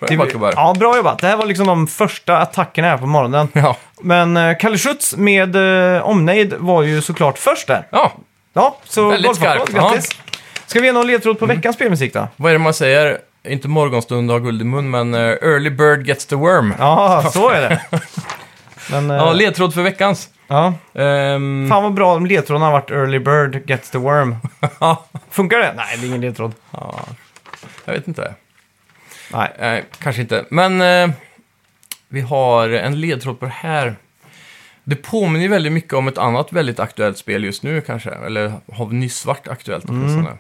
Bra 0.01 0.09
jobbat, 0.13 0.33
gubbar. 0.33 0.53
Ja, 0.57 0.75
bra 0.79 0.97
jobbat. 0.97 1.19
Det 1.19 1.27
här 1.27 1.37
var 1.37 1.47
liksom 1.47 1.67
de 1.67 1.87
första 1.87 2.39
attackerna 2.39 2.89
här 2.89 2.99
på 2.99 3.07
morgonen. 3.07 3.49
Ja. 3.53 3.77
Men 4.01 4.37
eh, 4.37 4.57
Kalle 4.59 4.77
Schütz 4.77 5.17
med 5.19 5.57
eh, 5.97 6.03
omnejd 6.09 6.55
var 6.59 6.83
ju 6.83 7.03
såklart 7.03 7.39
först 7.39 7.67
där. 7.67 7.87
ja, 7.91 8.13
Ja, 8.53 8.77
så 8.85 9.09
Väldigt 9.09 9.27
golfapplåd. 9.29 9.69
skarp, 9.69 9.83
Grattis. 9.91 10.09
Ska 10.67 10.81
vi 10.81 10.87
ge 10.87 10.93
någon 10.93 11.07
ledtråd 11.07 11.39
på 11.39 11.45
Mm. 11.45 11.57
veckans 11.57 11.77
spelmusik 11.77 12.15
då? 12.15 12.29
vad 12.37 12.51
är 12.51 12.55
det 12.55 12.59
man 12.59 12.75
säger? 12.75 13.19
Inte 13.49 13.69
morgonstund 13.69 14.31
har 14.31 14.41
guld 14.41 14.61
i 14.61 14.65
mun, 14.65 14.91
men 14.91 15.15
eh, 15.15 15.21
early 15.21 15.71
bird 15.71 16.07
gets 16.09 16.27
the 16.27 16.37
worm. 16.37 16.75
Ja, 16.79 17.21
Ja, 17.25 17.31
så 17.31 17.49
är 17.51 17.61
det. 17.61 17.81
Men, 18.91 19.11
eh, 19.11 19.35
ledtråd 19.35 19.75
för 19.75 19.83
veckans. 19.83 20.29
Ja. 20.47 20.75
Ehm, 20.95 21.67
Fan 21.69 21.83
vad 21.83 21.95
bra 21.95 22.15
om 22.15 22.27
ledtråden 22.27 22.63
har 22.63 22.73
varit 22.73 22.91
Early 22.91 23.19
Bird 23.19 23.71
Gets 23.71 23.91
the 23.91 23.99
Worm. 23.99 24.37
ja, 24.81 25.05
Funkar 25.31 25.59
det? 25.59 25.73
Nej, 25.77 25.97
det 25.97 26.07
är 26.07 26.09
ingen 26.09 26.21
ledtråd. 26.21 26.53
jag 27.85 27.93
vet 27.93 28.09
inte. 28.09 28.35
Nej. 29.33 29.53
Eh, 29.59 29.85
kanske 29.99 30.23
inte. 30.23 30.45
Men 30.51 30.81
eh, 30.81 31.15
vi 32.09 32.21
har 32.21 32.69
en 32.69 33.01
ledtråd 33.01 33.41
på 33.41 33.47
det 33.47 33.53
här. 33.57 33.97
Det 34.85 34.97
påminner 34.97 35.41
ju 35.43 35.49
väldigt 35.49 35.73
mycket 35.73 35.93
om 35.93 36.09
ett 36.09 36.19
annat 36.19 36.53
väldigt 36.53 36.81
aktuellt 36.81 37.19
spel 37.19 37.45
just 37.45 37.63
nu 37.63 37.81
kanske. 37.81 38.11
Eller 38.11 38.53
har 38.73 38.87
nyss 38.87 39.27
varit 39.27 39.49
aktuellt 39.49 39.85
åtminstone. 39.89 40.31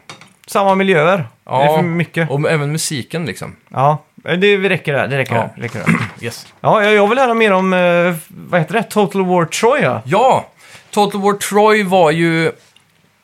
Samma 0.46 0.74
miljöer. 0.74 1.28
Ja. 1.44 1.58
Det 1.58 1.64
är 1.64 1.76
för 1.76 1.82
mycket. 1.82 2.30
Och 2.30 2.50
även 2.50 2.72
musiken 2.72 3.26
liksom. 3.26 3.56
Ja, 3.68 4.02
det 4.26 4.56
vi 4.56 4.68
räcker 4.68 4.92
där. 4.92 5.08
Det 5.08 5.18
räcker 5.18 5.34
Ja. 5.34 5.40
där. 5.40 5.50
Det 5.56 5.62
räcker 5.62 5.78
där. 5.78 5.86
Yes. 6.20 6.46
Ja, 6.60 6.84
jag, 6.84 6.94
jag 6.94 7.08
vill 7.08 7.18
höra 7.18 7.34
mer 7.34 7.52
om, 7.52 7.72
eh, 7.72 8.14
vad 8.28 8.60
heter 8.60 8.74
det? 8.74 8.82
Total 8.82 9.24
War 9.26 9.44
Troy, 9.44 9.80
ja. 10.04 10.46
Total 10.90 11.20
War 11.20 11.32
Troy 11.34 11.82
var 11.82 12.10
ju 12.10 12.46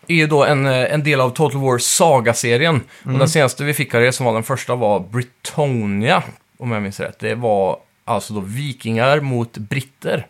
är 0.06 0.14
ju 0.14 0.26
då 0.26 0.44
en, 0.44 0.66
eh, 0.66 0.94
en 0.94 1.02
del 1.04 1.20
av 1.20 1.30
Total 1.30 1.60
War 1.60 1.78
Saga-serien. 1.78 2.80
Och 3.04 3.12
den 3.18 3.28
senaste 3.28 3.64
vi 3.64 3.74
fick 3.74 3.94
av 3.94 4.00
det 4.00 4.12
som 4.12 4.26
var 4.26 4.32
den 4.34 4.42
första 4.42 4.74
var 4.74 5.00
Britannia, 5.00 6.22
om 6.58 6.72
jag 6.72 6.82
minns 6.82 7.00
rätt. 7.00 7.18
Det 7.18 7.34
var 7.34 7.78
alltså 8.04 8.34
då 8.34 8.40
vikingar 8.40 9.20
mot 9.20 9.52
britter 9.58 10.26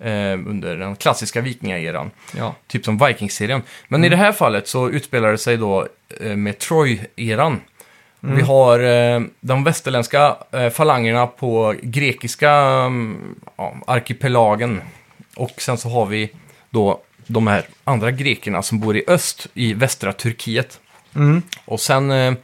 eh, 0.00 0.32
under 0.32 0.76
den 0.76 0.96
klassiska 0.96 1.40
vikingaeran. 1.40 2.10
Ja. 2.36 2.54
Typ 2.66 2.84
som 2.84 2.98
Vikings-serien. 3.06 3.62
Men 3.88 4.04
i 4.04 4.08
det 4.08 4.16
här 4.16 4.32
fallet 4.32 4.68
så 4.68 4.88
utspelar 4.90 5.32
det 5.32 5.38
sig 5.38 5.56
då 5.56 5.88
eh, 6.20 6.36
med 6.36 6.58
Troy-eran. 6.58 7.56
Vi 8.32 8.42
har 8.42 8.80
eh, 8.80 9.20
de 9.40 9.64
västerländska 9.64 10.36
eh, 10.52 10.70
falangerna 10.70 11.26
på 11.26 11.74
grekiska 11.82 12.50
mm, 12.50 13.34
ja, 13.56 13.74
arkipelagen. 13.86 14.80
Och 15.36 15.52
sen 15.58 15.78
så 15.78 15.88
har 15.88 16.06
vi 16.06 16.30
då 16.70 17.00
de 17.26 17.46
här 17.46 17.64
andra 17.84 18.10
grekerna 18.10 18.62
som 18.62 18.80
bor 18.80 18.96
i 18.96 19.04
öst 19.06 19.46
i 19.54 19.74
västra 19.74 20.12
Turkiet. 20.12 20.80
Mm. 21.14 21.42
Och 21.64 21.80
sen, 21.80 22.10
eh, 22.10 22.34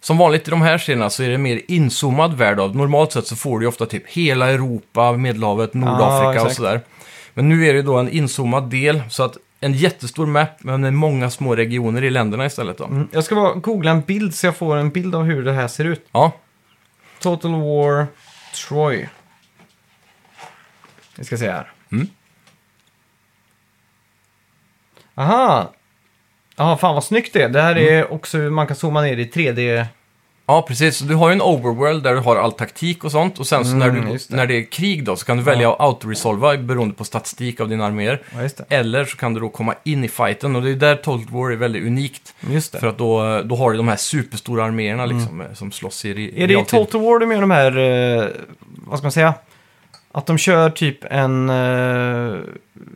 som 0.00 0.18
vanligt 0.18 0.48
i 0.48 0.50
de 0.50 0.62
här 0.62 0.78
serierna 0.78 1.10
så 1.10 1.22
är 1.22 1.28
det 1.28 1.38
mer 1.38 1.60
inzoomad 1.68 2.34
värld 2.34 2.60
av. 2.60 2.76
Normalt 2.76 3.12
sett 3.12 3.26
så 3.26 3.36
får 3.36 3.60
du 3.60 3.66
ofta 3.66 3.86
typ 3.86 4.08
hela 4.08 4.50
Europa, 4.50 5.12
Medelhavet, 5.12 5.74
Nordafrika 5.74 6.28
och 6.28 6.34
exakt. 6.34 6.56
sådär. 6.56 6.80
Men 7.34 7.48
nu 7.48 7.68
är 7.68 7.74
det 7.74 7.82
då 7.82 7.96
en 7.96 8.08
inzoomad 8.08 8.70
del, 8.70 9.02
så 9.10 9.22
att 9.22 9.36
en 9.60 9.72
jättestor 9.72 10.26
map, 10.26 10.62
men 10.62 10.80
med 10.80 10.94
många 10.94 11.30
små 11.30 11.56
regioner 11.56 12.04
i 12.04 12.10
länderna 12.10 12.46
istället 12.46 12.78
då. 12.78 12.84
Mm. 12.84 13.08
Jag 13.12 13.24
ska 13.24 13.34
bara 13.34 13.54
googla 13.54 13.90
en 13.90 14.00
bild 14.00 14.34
så 14.34 14.46
jag 14.46 14.56
får 14.56 14.76
en 14.76 14.90
bild 14.90 15.14
av 15.14 15.24
hur 15.24 15.44
det 15.44 15.52
här 15.52 15.68
ser 15.68 15.84
ut. 15.84 16.06
Ja, 16.12 16.32
Total 17.20 17.50
War 17.50 18.06
Troy. 18.54 19.08
Vi 21.16 21.24
ska 21.24 21.36
se 21.36 21.50
här. 21.50 21.70
Mm. 21.92 22.06
Aha! 25.14 25.72
Ja, 26.56 26.76
fan 26.76 26.94
vad 26.94 27.04
snyggt 27.04 27.32
det 27.32 27.42
är. 27.42 27.48
Det 27.48 27.62
här 27.62 27.76
Mm. 27.76 27.94
är 27.94 28.12
också 28.12 28.38
hur 28.38 28.50
man 28.50 28.66
kan 28.66 28.76
zooma 28.76 29.00
ner 29.02 29.16
i 29.16 29.24
3D. 29.24 29.86
Ja, 30.50 30.62
precis. 30.68 30.96
Så 30.96 31.04
Du 31.04 31.14
har 31.14 31.28
ju 31.28 31.32
en 31.32 31.42
overworld 31.42 32.02
där 32.02 32.14
du 32.14 32.20
har 32.20 32.36
all 32.36 32.52
taktik 32.52 33.04
och 33.04 33.10
sånt. 33.12 33.38
Och 33.38 33.46
sen 33.46 33.64
så 33.64 33.74
när, 33.76 33.88
Mm, 33.88 34.06
du, 34.06 34.12
just 34.12 34.30
det. 34.30 34.36
när 34.36 34.46
det 34.46 34.54
är 34.54 34.62
krig 34.62 35.04
då 35.04 35.16
så 35.16 35.26
kan 35.26 35.36
du 35.36 35.42
välja 35.42 35.72
att 35.72 35.80
autoresolva 35.80 36.56
beroende 36.56 36.94
på 36.94 37.04
statistik 37.04 37.60
av 37.60 37.68
dina 37.68 37.86
arméer. 37.86 38.22
Ja, 38.34 38.42
just 38.42 38.56
det. 38.56 38.64
Eller 38.68 39.04
så 39.04 39.16
kan 39.16 39.34
du 39.34 39.40
då 39.40 39.48
komma 39.48 39.74
in 39.84 40.04
i 40.04 40.08
fighten 40.08 40.56
och 40.56 40.62
det 40.62 40.70
är 40.70 40.74
där 40.74 40.96
Total 40.96 41.26
War 41.30 41.50
är 41.52 41.56
väldigt 41.56 41.82
unikt. 41.86 42.34
Just 42.50 42.72
det. 42.72 42.78
För 42.78 42.86
att 42.86 42.98
då, 42.98 43.42
då 43.44 43.56
har 43.56 43.70
du 43.70 43.76
de 43.76 43.88
här 43.88 43.96
superstora 43.96 44.64
arméerna 44.64 45.06
liksom, 45.06 45.40
eh, 45.40 45.46
som 45.54 45.72
slåss 45.72 46.04
i, 46.04 46.10
Mm. 46.10 46.24
Är 46.24 46.30
det 46.32 46.36
i 46.38 46.46
realtid. 46.46 46.70
Total 46.80 47.00
War 47.00 47.18
du 47.18 47.26
menar 47.26 47.40
de 47.40 47.50
här, 47.50 47.78
eh, 48.22 48.26
vad 48.86 48.98
ska 48.98 49.04
man 49.04 49.12
säga? 49.12 49.34
Att 50.18 50.26
de 50.26 50.38
kör 50.38 50.70
typ 50.70 51.04
en 51.10 51.50
eh, 51.50 52.38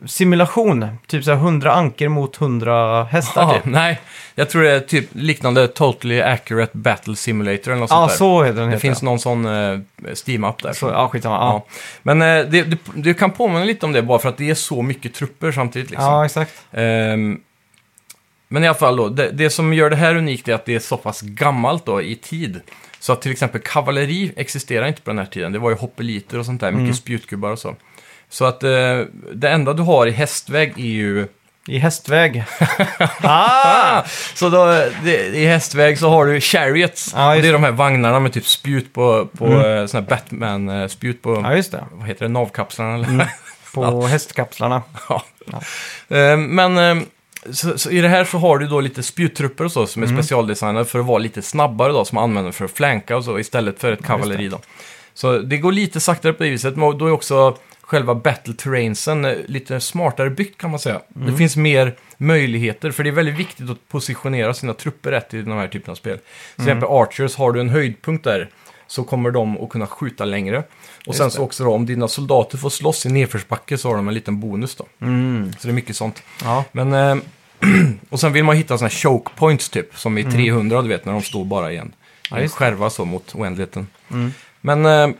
simulation. 0.05 0.87
Typ 1.07 1.23
så 1.23 1.31
här 1.31 1.37
100 1.37 1.73
anker 1.73 2.07
mot 2.07 2.41
100 2.41 3.03
hästar 3.03 3.41
Ja, 3.41 3.53
typ. 3.53 3.65
nej, 3.65 3.99
jag 4.35 4.49
tror 4.49 4.63
det 4.63 4.71
är 4.71 4.79
typ 4.79 5.09
liknande 5.11 5.67
Totally 5.67 6.21
Accurate 6.21 6.77
Battle 6.77 7.15
Simulator 7.15 7.71
eller 7.71 7.81
något 7.81 7.89
Ja, 7.89 7.95
sånt 7.95 8.11
där. 8.11 8.17
så 8.17 8.43
heter 8.43 8.59
den. 8.59 8.65
Det 8.65 8.71
heter. 8.71 8.81
finns 8.81 9.01
någon 9.01 9.19
sån 9.19 9.45
uh, 9.45 9.79
Steam-app 10.13 10.63
där. 10.63 10.73
Så, 10.73 10.87
ja, 10.87 11.07
skitsamma. 11.09 11.35
Ja. 11.35 11.41
Ja. 11.67 11.75
Men 12.03 12.21
eh, 12.21 12.45
det, 12.49 12.63
det, 12.63 12.77
det 12.95 13.13
kan 13.13 13.31
påminna 13.31 13.65
lite 13.65 13.85
om 13.85 13.91
det 13.91 14.01
bara 14.01 14.19
för 14.19 14.29
att 14.29 14.37
det 14.37 14.49
är 14.49 14.55
så 14.55 14.81
mycket 14.81 15.13
trupper 15.13 15.51
samtidigt. 15.51 15.89
Liksom. 15.89 16.05
ja, 16.07 16.25
exakt. 16.25 16.53
Ehm, 16.71 17.39
men 18.47 18.63
i 18.63 18.67
alla 18.67 18.77
fall 18.77 18.95
då, 18.97 19.09
det, 19.09 19.29
det 19.31 19.49
som 19.49 19.73
gör 19.73 19.89
det 19.89 19.95
här 19.95 20.15
unikt 20.15 20.47
är 20.47 20.53
att 20.53 20.65
det 20.65 20.75
är 20.75 20.79
så 20.79 20.97
pass 20.97 21.21
gammalt 21.21 21.85
då 21.85 22.01
i 22.01 22.15
tid. 22.15 22.61
Så 23.03 23.13
att 23.13 23.21
till 23.21 23.31
exempel 23.31 23.61
kavalleri 23.61 24.33
existerar 24.35 24.87
inte 24.87 25.01
på 25.01 25.09
den 25.09 25.17
här 25.17 25.25
tiden. 25.25 25.51
Det 25.51 25.59
var 25.59 25.69
ju 25.69 25.75
hoppeliter 25.75 26.39
och 26.39 26.45
sånt 26.45 26.61
där, 26.61 26.71
mycket 26.71 26.95
spjutgubbar 26.95 27.51
och 27.51 27.59
så. 27.59 27.75
Så 28.29 28.45
att 28.45 28.63
eh, 28.63 28.99
det 29.33 29.49
enda 29.49 29.73
du 29.73 29.83
har 29.83 30.07
i 30.07 30.11
hästväg 30.11 30.73
är 30.77 30.83
ju... 30.83 31.27
I 31.67 31.77
hästväg. 31.77 32.43
ah! 33.21 34.03
Så 34.33 34.49
då, 34.49 34.65
det, 35.03 35.25
i 35.25 35.45
hästväg 35.45 35.99
så 35.99 36.09
har 36.09 36.25
du 36.25 36.41
chariots. 36.41 37.13
Ja, 37.15 37.35
just 37.35 37.43
det 37.43 37.49
är 37.49 37.53
de 37.53 37.63
här 37.63 37.71
vagnarna 37.71 38.19
med 38.19 38.33
typ 38.33 38.45
spjut 38.45 38.93
på, 38.93 39.25
på 39.37 39.45
mm. 39.45 39.87
såna 39.87 40.01
här 40.01 40.09
Batman-spjut 40.09 41.21
på, 41.21 41.41
Ja, 41.43 41.55
just 41.55 41.71
det. 41.71 41.85
vad 41.91 42.07
heter 42.07 42.25
det, 42.25 42.31
navkapslarna 42.31 42.95
eller? 42.95 43.29
På 43.73 44.01
hästkapslarna. 44.07 44.81
Ja. 45.09 45.23
Eh, 46.17 46.37
Men 46.37 46.77
eh, 46.77 47.03
så, 47.51 47.77
så 47.77 47.89
i 47.89 48.01
det 48.01 48.07
här 48.09 48.25
så 48.25 48.37
har 48.37 48.57
du 48.57 48.67
då 48.67 48.81
lite 48.81 49.03
spjuttrupper 49.03 49.63
och 49.63 49.71
så 49.71 49.87
som 49.87 50.03
är 50.03 50.07
Mm. 50.07 50.17
specialdesignade 50.21 50.85
för 50.85 50.99
att 50.99 51.05
vara 51.05 51.17
lite 51.17 51.41
snabbare 51.41 51.91
då, 51.93 52.05
som 52.05 52.15
man 52.15 52.23
använder 52.23 52.51
för 52.51 52.65
att 52.65 52.71
flanka 52.71 53.17
och 53.17 53.23
så 53.25 53.39
istället 53.39 53.79
för 53.79 53.91
ett 53.91 54.03
kavalleri 54.05 54.47
då. 54.49 54.59
Så 55.13 55.37
det 55.37 55.57
går 55.57 55.71
lite 55.71 55.99
saktare 55.99 56.33
på 56.33 56.43
det 56.43 56.49
viset, 56.49 56.75
men 56.77 56.97
då 56.97 57.07
är 57.07 57.11
också 57.11 57.57
själva 57.81 58.15
battle 58.15 58.53
terrainsen 58.53 59.25
eh, 59.25 59.33
lite 59.45 59.79
smartare 59.79 60.29
byggt 60.29 60.57
kan 60.57 60.69
man 60.71 60.79
säga. 60.79 61.01
Mm. 61.15 61.31
Det 61.31 61.37
finns 61.37 61.55
mer 61.57 61.95
möjligheter, 62.17 62.91
för 62.91 63.03
det 63.03 63.09
är 63.09 63.11
väldigt 63.11 63.35
viktigt 63.39 63.69
att 63.69 63.89
positionera 63.89 64.53
sina 64.53 64.73
trupper 64.73 65.11
rätt 65.11 65.33
i 65.33 65.41
de 65.41 65.51
här 65.51 65.67
typerna 65.67 65.91
av 65.91 65.95
spel. 65.95 66.17
Till 66.17 66.63
Mm. 66.63 66.67
exempel 66.77 66.89
Archers, 66.97 67.35
har 67.35 67.51
du 67.51 67.59
en 67.59 67.69
höjdpunkt 67.69 68.23
där 68.23 68.49
så 68.87 69.03
kommer 69.03 69.31
de 69.31 69.57
att 69.63 69.69
kunna 69.69 69.87
skjuta 69.87 70.25
längre. 70.25 70.63
Och 71.07 71.15
sen 71.15 71.25
Just 71.25 71.35
så 71.35 71.41
det. 71.41 71.45
också 71.45 71.63
då, 71.63 71.73
om 71.73 71.85
dina 71.85 72.07
soldater 72.07 72.57
får 72.57 72.69
slåss 72.69 73.05
i 73.05 73.09
nedförsbacke 73.09 73.77
så 73.77 73.89
har 73.89 73.95
de 73.95 74.07
en 74.07 74.13
liten 74.13 74.39
bonus 74.39 74.75
då. 74.75 74.85
Mm. 75.01 75.51
Så 75.59 75.67
det 75.67 75.71
är 75.71 75.73
mycket 75.73 75.95
sånt. 75.95 76.23
Ja. 76.43 76.63
Men, 76.71 76.93
eh, 76.93 77.23
och 78.09 78.19
sen 78.19 78.33
vill 78.33 78.43
man 78.43 78.55
hitta 78.55 78.77
sådana 78.77 78.89
här 78.89 78.95
choke 78.97 79.31
points 79.35 79.69
typ, 79.69 79.97
som 79.97 80.17
Mm. 80.17 80.29
i 80.29 80.31
300 80.33 80.81
du 80.81 80.87
vet, 80.87 81.05
när 81.05 81.13
de 81.13 81.21
står 81.21 81.45
bara 81.45 81.71
igen. 81.71 81.95
Ja, 82.29 82.37
en 82.37 82.49
skärva 82.49 82.89
så 82.89 83.05
mot 83.05 83.35
oändligheten. 83.35 83.87
Mm. 84.11 84.33
Men 84.61 84.85
eh, 84.85 85.15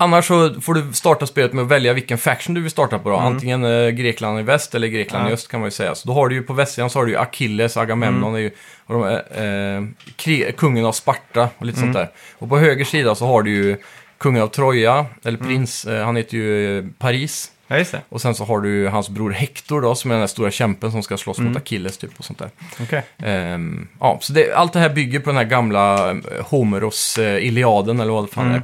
annars 0.00 0.26
så 0.26 0.60
får 0.60 0.74
du 0.74 0.92
starta 0.92 1.26
spelet 1.26 1.52
med 1.52 1.62
att 1.64 1.70
välja 1.70 1.92
vilken 1.92 2.18
faction 2.18 2.54
du 2.54 2.60
vill 2.60 2.70
starta 2.70 2.98
på 2.98 3.10
då. 3.10 3.16
Antingen 3.16 3.64
eh, 3.64 3.88
Grekland 3.90 4.40
i 4.40 4.42
väst 4.42 4.74
eller 4.74 4.88
Grekland 4.88 5.20
Mm. 5.20 5.26
Ja. 5.28 5.30
i 5.30 5.34
öst 5.34 5.48
kan 5.48 5.60
man 5.60 5.66
ju 5.66 5.70
säga. 5.70 5.94
Så 5.94 6.08
då 6.08 6.14
har 6.14 6.28
du 6.28 6.34
ju 6.34 6.42
på 6.42 6.52
västsidan 6.52 6.90
så 6.90 6.98
har 6.98 7.06
du 7.06 7.12
ju 7.12 7.18
Achilles, 7.18 7.76
Agamemnon 7.76 8.22
Mm. 8.22 8.34
är 8.34 8.38
ju, 8.38 8.50
de, 8.86 9.02
är, 9.02 9.76
eh, 9.76 9.84
kri- 10.16 10.52
kungen 10.56 10.84
av 10.84 10.92
Sparta 10.92 11.48
och 11.58 11.66
lite 11.66 11.78
Mm. 11.80 11.92
sånt 11.94 12.06
där. 12.06 12.10
Och 12.38 12.48
på 12.48 12.58
höger 12.58 12.84
sida 12.84 13.14
så 13.14 13.26
har 13.26 13.42
du 13.42 13.50
ju 13.50 13.76
kungen 14.18 14.42
av 14.42 14.46
Troja, 14.48 15.06
eller 15.24 15.38
Mm. 15.38 15.48
prins, 15.48 15.84
eh, 15.84 16.04
han 16.04 16.16
heter 16.16 16.36
ju 16.36 16.78
eh, 16.78 16.84
Paris. 16.98 17.50
ja, 17.72 17.78
just 17.78 17.92
det. 17.92 18.00
Och 18.08 18.20
sen 18.20 18.34
så 18.34 18.44
har 18.44 18.60
du 18.60 18.88
hans 18.88 19.08
bror 19.08 19.30
Hector 19.30 19.80
då, 19.80 19.94
som 19.94 20.10
är 20.10 20.14
den 20.14 20.20
där 20.20 20.26
stora 20.26 20.50
kämpen 20.50 20.92
som 20.92 21.02
ska 21.02 21.16
slåss 21.16 21.38
Mm. 21.38 21.52
mot 21.52 21.62
Achilles 21.62 21.98
typ 21.98 22.10
och 22.18 22.24
sånt 22.24 22.38
där. 22.38 22.50
Okej. 22.82 23.02
Ehm, 23.18 23.88
ja, 24.00 24.18
så 24.22 24.32
det, 24.32 24.52
allt 24.52 24.72
det 24.72 24.78
här 24.80 24.88
bygger 24.88 25.20
på 25.20 25.30
den 25.30 25.36
här 25.36 25.44
gamla 25.44 26.10
eh, 26.10 26.16
Homeros 26.44 27.18
eh, 27.18 27.46
Iliaden 27.46 28.00
eller 28.00 28.12
vad 28.12 28.24
det 28.24 28.28
fan 28.34 28.46
Mm. 28.48 28.62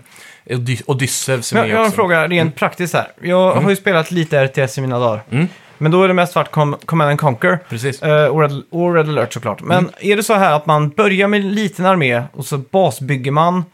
Odysseus 0.87 1.53
är 1.53 1.57
Men 1.57 1.63
med 1.65 1.71
jag 1.73 1.77
har 1.77 1.85
en 1.85 1.89
också. 1.89 1.97
fråga 1.97 2.29
rent 2.29 2.55
praktiskt 2.57 2.95
här. 2.95 3.07
Jag 3.23 3.53
har 3.55 3.71
ju 3.71 3.77
spelat 3.77 4.11
lite 4.11 4.47
RTS 4.47 4.79
i 4.79 4.81
mina 4.81 4.99
dagar. 4.99 5.23
Mm. 5.31 5.49
Men 5.79 5.93
då 5.93 6.03
är 6.03 6.09
det 6.09 6.15
mest 6.15 6.35
varit 6.35 6.51
Com- 6.51 6.77
Command 6.85 7.11
and 7.11 7.21
Conquer. 7.21 7.59
Precis. 7.69 8.03
Eh, 8.03 8.27
och, 8.27 8.41
Red, 8.43 8.63
och 8.71 8.95
Red 8.95 9.09
alert 9.09 9.33
såklart. 9.33 9.63
Men 9.63 9.79
Mm. 9.79 9.91
är 10.01 10.17
det 10.17 10.23
så 10.23 10.35
här 10.35 10.53
att 10.53 10.67
man 10.67 10.89
börjar 10.89 11.29
med 11.29 11.41
en 11.41 11.53
liten 11.55 11.87
armé 11.87 12.23
och 12.33 12.45
så 12.47 12.59
basbygger 12.59 13.31
man 13.31 13.65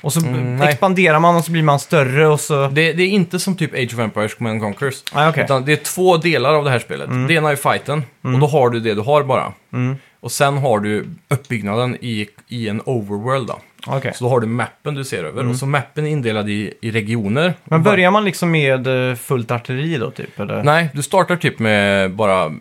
Och 0.00 0.12
så 0.12 0.20
Mm, 0.20 0.56
nej. 0.56 0.68
expanderar 0.68 1.18
man 1.20 1.36
och 1.36 1.44
så 1.44 1.52
blir 1.52 1.62
man 1.62 1.78
större 1.78 2.26
och 2.26 2.40
så... 2.40 2.68
Det, 2.68 2.92
det 2.92 3.02
är 3.02 3.08
inte 3.08 3.38
som 3.38 3.56
typ 3.56 3.74
Age 3.74 3.94
of 3.94 3.98
Empires 3.98 4.34
Command 4.34 4.52
and 4.52 4.62
Conquers. 4.62 5.02
Ah, 5.12 5.28
okej. 5.28 5.44
Utan 5.44 5.64
det 5.64 5.72
är 5.72 5.76
två 5.76 6.16
delar 6.16 6.54
av 6.54 6.64
det 6.64 6.70
här 6.70 6.78
spelet. 6.78 7.08
Det 7.28 7.34
ena 7.34 7.50
är 7.50 7.56
fighten, 7.56 8.02
och 8.22 8.38
då 8.38 8.46
har 8.46 8.70
du 8.70 8.80
det 8.80 8.94
du 8.94 9.00
har 9.00 9.22
bara. 9.22 9.52
Och 10.20 10.32
sen 10.32 10.58
har 10.58 10.80
du 10.80 11.06
uppbyggnaden 11.28 11.96
i, 12.00 12.28
i 12.48 12.68
en 12.68 12.80
overworld. 12.84 13.46
Då. 13.48 13.58
Okej. 13.86 14.12
Så 14.14 14.24
då 14.24 14.30
har 14.30 14.40
du 14.40 14.46
mappen 14.46 14.94
du 14.94 15.04
ser 15.04 15.24
över. 15.24 15.48
Och 15.48 15.56
så 15.56 15.66
mappen 15.66 16.06
är 16.06 16.10
indelad 16.10 16.48
i, 16.48 16.74
i 16.80 16.90
regioner. 16.90 17.54
Men 17.64 17.82
börjar 17.82 18.10
man 18.10 18.24
liksom 18.24 18.50
med 18.50 19.10
eh, 19.10 19.16
fullt 19.16 19.50
artilleri 19.50 19.96
då, 19.96 20.10
typ? 20.10 20.40
Eller? 20.40 20.62
Nej, 20.62 20.88
du 20.94 21.02
startar 21.02 21.36
typ 21.36 21.58
med 21.58 22.10
bara 22.14 22.52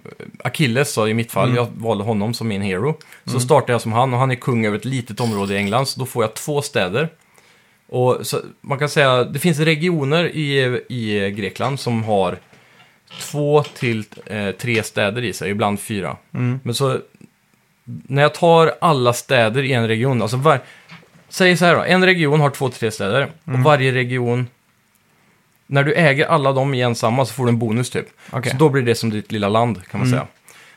Achilles, 0.43 0.93
så 0.93 1.07
i 1.07 1.13
mitt 1.13 1.31
fall. 1.31 1.55
Jag 1.55 1.67
valde 1.75 2.03
honom 2.03 2.33
som 2.33 2.47
min 2.47 2.61
hero. 2.61 2.97
Så 3.25 3.39
startar 3.39 3.73
jag 3.73 3.81
som 3.81 3.93
han 3.93 4.13
och 4.13 4.19
han 4.19 4.31
är 4.31 4.35
kung 4.35 4.65
över 4.65 4.77
ett 4.77 4.85
litet 4.85 5.19
område 5.19 5.53
i 5.53 5.57
England. 5.57 5.85
Så 5.85 5.99
då 5.99 6.05
får 6.05 6.23
jag 6.23 6.33
två 6.33 6.61
städer. 6.61 7.09
Och 7.89 8.17
så, 8.21 8.39
man 8.61 8.79
kan 8.79 8.89
säga, 8.89 9.23
det 9.23 9.39
finns 9.39 9.59
regioner 9.59 10.25
i, 10.35 10.81
i 10.89 11.31
Grekland 11.31 11.79
som 11.79 12.03
har 12.03 12.37
två 13.19 13.63
till 13.63 14.03
eh, 14.25 14.51
tre 14.51 14.83
städer 14.83 15.23
i 15.23 15.33
sig, 15.33 15.51
ibland 15.51 15.79
fyra. 15.79 16.17
Men 16.63 16.73
så, 16.73 16.97
när 17.83 18.21
jag 18.21 18.33
tar 18.33 18.73
alla 18.81 19.13
städer 19.13 19.63
i 19.63 19.73
en 19.73 19.87
region, 19.87 20.21
alltså 20.21 20.37
var, 20.37 20.59
säg 21.29 21.57
så 21.57 21.65
här 21.65 21.75
då, 21.75 21.83
en 21.83 22.05
region 22.05 22.39
har 22.41 22.49
två 22.49 22.69
till 22.69 22.79
tre 22.79 22.91
städer 22.91 23.31
och 23.43 23.59
varje 23.59 23.91
region, 23.91 24.47
när 25.67 25.83
du 25.83 25.93
äger 25.93 26.25
alla 26.25 26.53
dem 26.53 26.73
i 26.73 26.81
en 26.81 26.95
samma 26.95 27.25
så 27.25 27.33
får 27.33 27.43
du 27.45 27.49
en 27.49 27.59
bonus 27.59 27.89
typ. 27.89 28.07
Okej. 28.31 28.51
Så 28.51 28.57
då 28.57 28.69
blir 28.69 28.83
det 28.83 28.95
som 28.95 29.09
ditt 29.09 29.31
lilla 29.31 29.49
land 29.49 29.87
kan 29.91 29.99
man 29.99 30.09
säga. 30.09 30.27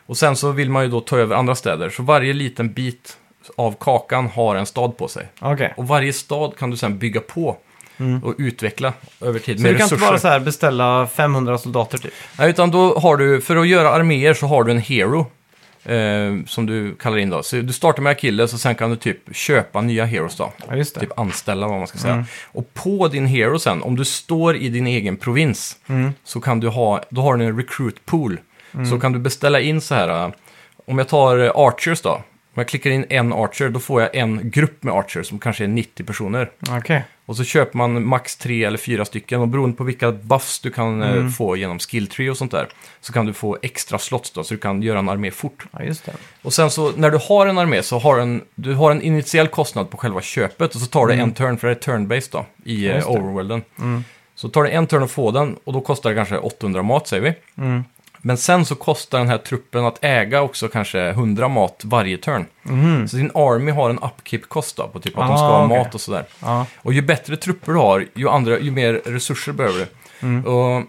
Och 0.07 0.17
sen 0.17 0.37
så 0.37 0.51
vill 0.53 0.71
man 0.71 0.83
ju 0.83 0.89
då 0.91 1.01
ta 1.01 1.19
över 1.19 1.37
andra 1.37 1.55
städer, 1.55 1.91
så 1.91 2.03
varje 2.03 2.33
liten 2.33 2.73
bit 2.73 3.17
av 3.57 3.77
kakan 3.81 4.27
har 4.27 4.57
en 4.57 4.67
stad 4.67 4.97
på 4.97 5.09
sig. 5.09 5.27
Okej. 5.41 5.75
Och 5.77 5.89
varje 5.89 6.13
stad 6.13 6.57
kan 6.59 6.71
du 6.71 6.77
sen 6.77 6.99
bygga 6.99 7.21
på 7.21 7.57
och 8.23 8.35
utveckla 8.39 8.93
över 9.21 9.39
tid 9.39 9.57
Så 9.59 9.63
med 9.63 9.73
du 9.73 9.79
kan 9.79 9.85
resurser. 9.85 9.97
inte 10.05 10.11
bara 10.11 10.19
så 10.19 10.29
här 10.29 10.41
beställa 10.41 11.07
500 11.07 11.59
soldater 11.59 11.99
typ? 11.99 12.13
Nej, 12.39 12.51
utan 12.51 12.71
då 12.71 12.99
har 12.99 13.17
du, 13.17 13.41
för 13.41 13.57
att 13.57 13.69
göra 13.69 13.91
arméer 13.91 14.35
så 14.35 14.47
har 14.47 14.65
du 14.65 14.71
en 14.73 14.79
hero. 14.79 15.27
Eh, 15.85 16.45
som 16.47 16.67
du 16.67 16.95
kallar 16.95 17.17
in 17.19 17.31
då. 17.31 17.43
Så 17.43 17.57
du 17.57 17.73
startar 17.73 18.03
med 18.03 18.11
Achilles 18.11 18.55
och 18.55 18.61
sen 18.61 18.75
kan 18.75 18.91
du 18.91 18.97
typ 18.97 19.37
köpa 19.37 19.81
nya 19.81 20.05
heroes 20.05 20.37
då. 20.37 20.53
Ja, 20.69 20.77
just 20.77 20.95
det. 20.95 21.01
Typ 21.01 21.19
anställa 21.19 21.69
vad 21.69 21.79
man 21.79 21.87
ska 21.87 21.99
säga. 21.99 22.13
Mm. 22.15 22.25
Och 22.53 22.75
på 22.75 23.09
din 23.09 23.27
hero 23.27 23.59
sen, 23.59 23.83
om 23.83 23.97
du 23.97 24.05
står 24.05 24.57
i 24.57 24.69
din 24.69 24.87
egen 24.87 25.17
provins, 25.17 25.77
Mm. 25.87 26.13
så 26.25 26.41
kan 26.41 26.61
du 26.61 26.69
ha, 26.69 27.03
då 27.11 27.21
har 27.23 27.37
du 27.37 27.45
en 27.45 27.57
recruit 27.57 28.07
pool. 28.07 28.41
Mm. 28.75 28.87
Så 28.87 29.01
kan 29.01 29.13
du 29.13 29.19
beställa 29.19 29.61
in 29.61 29.81
så 29.81 29.95
här, 29.95 30.25
eh, 30.25 30.31
om 30.87 30.99
jag 30.99 31.09
tar 31.09 31.39
eh, 31.39 31.51
archers 31.55 32.01
då. 32.01 32.11
Om 32.11 32.23
jag 32.55 32.69
klickar 32.69 32.91
in 32.91 33.05
en 33.11 33.33
archer, 33.33 33.69
då 33.69 33.81
får 33.81 34.01
jag 34.03 34.15
en 34.15 34.51
grupp 34.51 34.83
med 34.83 34.95
archers 34.95 35.27
som 35.27 35.39
kanske 35.39 35.65
är 35.65 35.69
90 35.69 36.05
personer. 36.05 36.51
Okej. 36.71 37.05
Och 37.31 37.37
så 37.37 37.45
köper 37.45 37.79
man 37.79 38.07
max 38.07 38.37
tre 38.37 38.65
eller 38.65 38.79
fyra 38.79 39.05
stycken 39.05 39.41
och 39.41 39.49
beroende 39.49 39.77
på 39.77 39.85
vilka 39.85 40.13
buffs 40.13 40.61
du 40.61 40.71
kan 40.71 41.03
eh, 41.03 41.11
Mm. 41.13 41.31
få 41.33 41.57
genom 41.57 41.79
skill 41.79 42.07
tree 42.07 42.31
och 42.31 42.37
sånt 42.37 42.51
där 42.51 42.69
så 43.01 43.13
kan 43.13 43.27
du 43.27 43.33
få 43.33 43.59
extra 43.63 43.99
slots 43.99 44.31
då 44.31 44.45
så 44.45 44.55
du 44.55 44.61
kan 44.61 44.83
göra 44.83 44.99
en 44.99 45.09
armé 45.09 45.31
fort. 45.31 45.67
Ja, 45.73 45.83
just 45.83 46.05
det. 46.07 46.13
Och 46.43 46.53
sen 46.53 46.71
så 46.71 46.93
när 46.97 47.11
du 47.11 47.19
har 47.29 47.47
en 47.47 47.59
armé 47.59 47.83
så 47.83 47.99
har 47.99 48.19
en, 48.19 48.43
du 48.55 48.75
har 48.75 48.91
en 48.91 49.03
initiell 49.03 49.49
kostnad 49.49 49.91
på 49.91 49.97
själva 49.97 50.21
köpet 50.21 50.75
och 50.75 50.81
så 50.81 50.87
tar 50.87 51.07
det 51.07 51.15
en 51.15 51.33
turn 51.33 51.59
för 51.59 51.69
det 51.69 51.75
är 51.75 51.93
turn-based 51.93 52.29
då 52.33 52.47
i 52.65 52.87
Mm. 52.87 52.97
Ja, 52.97 53.03
eh, 53.07 53.13
det. 53.13 53.19
overworlden. 53.21 53.63
Så 54.35 54.49
tar 54.49 54.63
det 54.65 54.69
en 54.71 54.87
turn 54.87 55.03
att 55.03 55.11
få 55.11 55.31
den 55.31 55.57
och 55.65 55.73
då 55.73 55.81
kostar 55.81 56.11
det 56.11 56.17
kanske 56.17 56.37
800 56.39 56.83
mat 56.83 57.09
säger 57.09 57.23
vi. 57.23 57.63
Mm. 57.63 57.85
Men 58.23 58.37
sen 58.37 58.65
så 58.65 58.75
kostar 58.75 59.19
den 59.19 59.29
här 59.29 59.39
truppen 59.39 59.85
att 59.85 59.99
äga 60.05 60.43
också 60.43 60.69
kanske 60.69 61.01
100 61.09 61.49
mat 61.49 61.83
varje 61.85 62.17
turn. 62.19 62.47
Så 63.09 63.17
din 63.17 63.31
army 63.35 63.71
har 63.71 63.91
en 63.91 63.99
upkeep-kost 63.99 64.77
då, 64.77 64.89
på 64.89 65.01
typ 65.01 65.19
att 65.19 65.29
de 65.29 65.37
ska 65.37 65.47
Mhm. 65.47 65.53
Ah, 65.55 65.59
ha 65.59 65.65
okej. 65.67 65.79
mat 65.79 65.95
och 65.95 66.01
sådär. 66.01 66.25
Ja. 66.41 66.67
Och 66.77 66.93
ju 66.93 67.03
bättre 67.03 67.37
trupper 67.37 67.73
du 67.73 67.79
har, 67.79 68.07
ju, 68.15 68.29
andra, 68.29 68.59
ju 68.59 68.71
mer 68.71 68.93
resurser 68.93 69.53
behöver 69.53 69.79
du. 69.79 69.87
Mm. 70.27 70.47
Och 70.47 70.83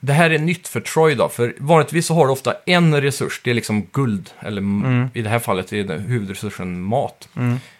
det 0.00 0.12
här 0.12 0.30
är 0.30 0.38
nytt 0.38 0.68
för 0.68 0.80
Troy 0.80 1.14
då, 1.14 1.28
för 1.28 1.54
vanligtvis 1.58 2.06
så 2.06 2.14
har 2.14 2.26
du 2.26 2.32
ofta 2.32 2.54
en 2.66 3.00
resurs, 3.00 3.40
det 3.44 3.50
är 3.50 3.54
liksom 3.54 3.86
guld, 3.92 4.30
eller 4.40 4.60
Mm. 4.60 5.08
i 5.14 5.22
det 5.22 5.28
här 5.30 5.38
fallet 5.38 5.72
är 5.72 5.98
huvudresursen 5.98 6.80
mat. 6.82 7.28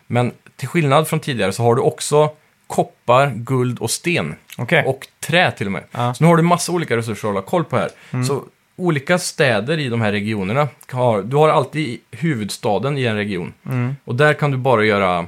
Men 0.06 0.32
till 0.56 0.68
skillnad 0.68 1.08
från 1.08 1.20
tidigare 1.20 1.52
så 1.52 1.62
har 1.62 1.74
du 1.74 1.82
också 1.82 2.30
koppar, 2.66 3.30
guld 3.34 3.78
och 3.78 3.90
sten. 3.90 4.34
Okej. 4.58 4.84
Och 4.86 5.06
trä 5.20 5.50
till 5.50 5.66
och 5.66 5.72
med. 5.72 5.82
Ja. 5.92 6.14
Så 6.14 6.24
nu 6.24 6.28
har 6.30 6.36
du 6.36 6.42
massa 6.42 6.72
olika 6.72 6.96
resurser 6.96 7.28
att 7.28 7.34
hålla 7.34 7.46
koll 7.46 7.64
på 7.64 7.76
här. 7.76 7.90
Så 8.26 8.42
olika 8.80 9.18
städer 9.18 9.78
i 9.78 9.88
de 9.88 10.00
här 10.00 10.12
regionerna, 10.12 10.68
har, 10.90 11.22
du 11.22 11.36
har 11.36 11.48
alltid 11.48 11.98
huvudstaden 12.10 12.98
i 12.98 13.04
en 13.04 13.16
region. 13.16 13.52
Mm. 13.66 13.96
Och 14.04 14.14
där 14.14 14.34
kan 14.34 14.50
du 14.50 14.56
bara 14.56 14.84
göra 14.84 15.26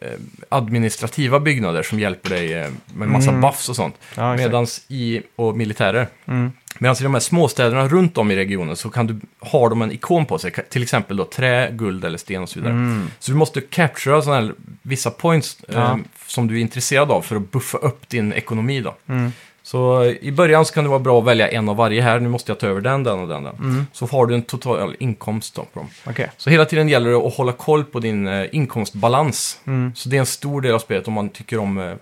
eh, 0.00 0.08
administrativa 0.48 1.40
byggnader 1.40 1.82
som 1.82 2.00
hjälper 2.00 2.30
dig 2.30 2.52
eh, 2.54 2.70
med 2.94 3.08
massa 3.08 3.32
buffs 3.32 3.68
och 3.68 3.76
sånt. 3.76 3.94
Ja. 4.16 4.36
Medans 4.36 4.84
i, 4.88 5.22
och 5.36 5.56
militärer. 5.56 6.06
Mm. 6.26 6.52
Medan 6.78 6.96
i 7.00 7.02
de 7.02 7.14
här 7.14 7.20
småstäderna 7.20 7.88
runt 7.88 8.18
om 8.18 8.30
i 8.30 8.36
regionen 8.36 8.76
så 8.76 8.90
kan 8.90 9.06
du, 9.06 9.20
har 9.40 9.70
de 9.70 9.82
en 9.82 9.92
ikon 9.92 10.26
på 10.26 10.38
sig, 10.38 10.52
till 10.70 10.82
exempel 10.82 11.16
då 11.16 11.24
trä, 11.24 11.70
guld 11.72 12.04
eller 12.04 12.18
sten 12.18 12.42
och 12.42 12.48
så 12.48 12.58
vidare. 12.58 12.72
Mm. 12.72 13.10
Så 13.18 13.32
du 13.32 13.38
måste 13.38 13.60
captura 13.60 14.22
sådana 14.22 14.40
här, 14.40 14.54
vissa 14.82 15.10
points 15.10 15.56
eh, 15.68 15.74
Ja. 15.74 15.98
som 16.26 16.48
du 16.48 16.56
är 16.56 16.60
intresserad 16.60 17.10
av 17.10 17.22
för 17.22 17.36
att 17.36 17.50
buffa 17.50 17.78
upp 17.78 18.08
din 18.08 18.32
ekonomi 18.32 18.80
då. 18.80 18.94
Mm. 19.08 19.32
Så 19.62 20.02
eh, 20.02 20.10
i 20.20 20.32
början 20.32 20.64
så 20.64 20.74
kan 20.74 20.84
det 20.84 20.90
vara 20.90 21.00
bra 21.00 21.18
att 21.18 21.24
välja 21.24 21.48
en 21.48 21.68
av 21.68 21.76
varje 21.76 22.02
här, 22.02 22.20
nu 22.20 22.28
måste 22.28 22.50
jag 22.50 22.58
ta 22.58 22.66
över 22.66 22.80
den, 22.80 23.04
den 23.04 23.20
och 23.20 23.28
den. 23.28 23.44
den. 23.44 23.54
Mm. 23.54 23.86
Så 23.92 24.06
har 24.06 24.26
du 24.26 24.34
en 24.34 24.42
total 24.42 24.96
inkomst 24.98 25.54
då 25.54 25.62
på 25.62 25.80
dem. 25.80 25.88
Okej. 26.04 26.30
Så 26.36 26.50
hela 26.50 26.64
tiden 26.64 26.88
gäller 26.88 27.10
det 27.10 27.16
att 27.16 27.34
hålla 27.34 27.52
koll 27.52 27.84
på 27.84 28.00
din 28.00 28.28
eh, 28.28 28.46
inkomstbalans. 28.52 29.58
Mm. 29.66 29.92
Så 29.94 30.08
det 30.08 30.16
är 30.16 30.20
en 30.20 30.26
stor 30.26 30.60
del 30.60 30.74
av 30.74 30.78
spelet 30.78 31.08
om 31.08 31.14
man 31.14 31.28
tycker 31.28 31.58
om 31.58 31.78
eh, 31.78 31.94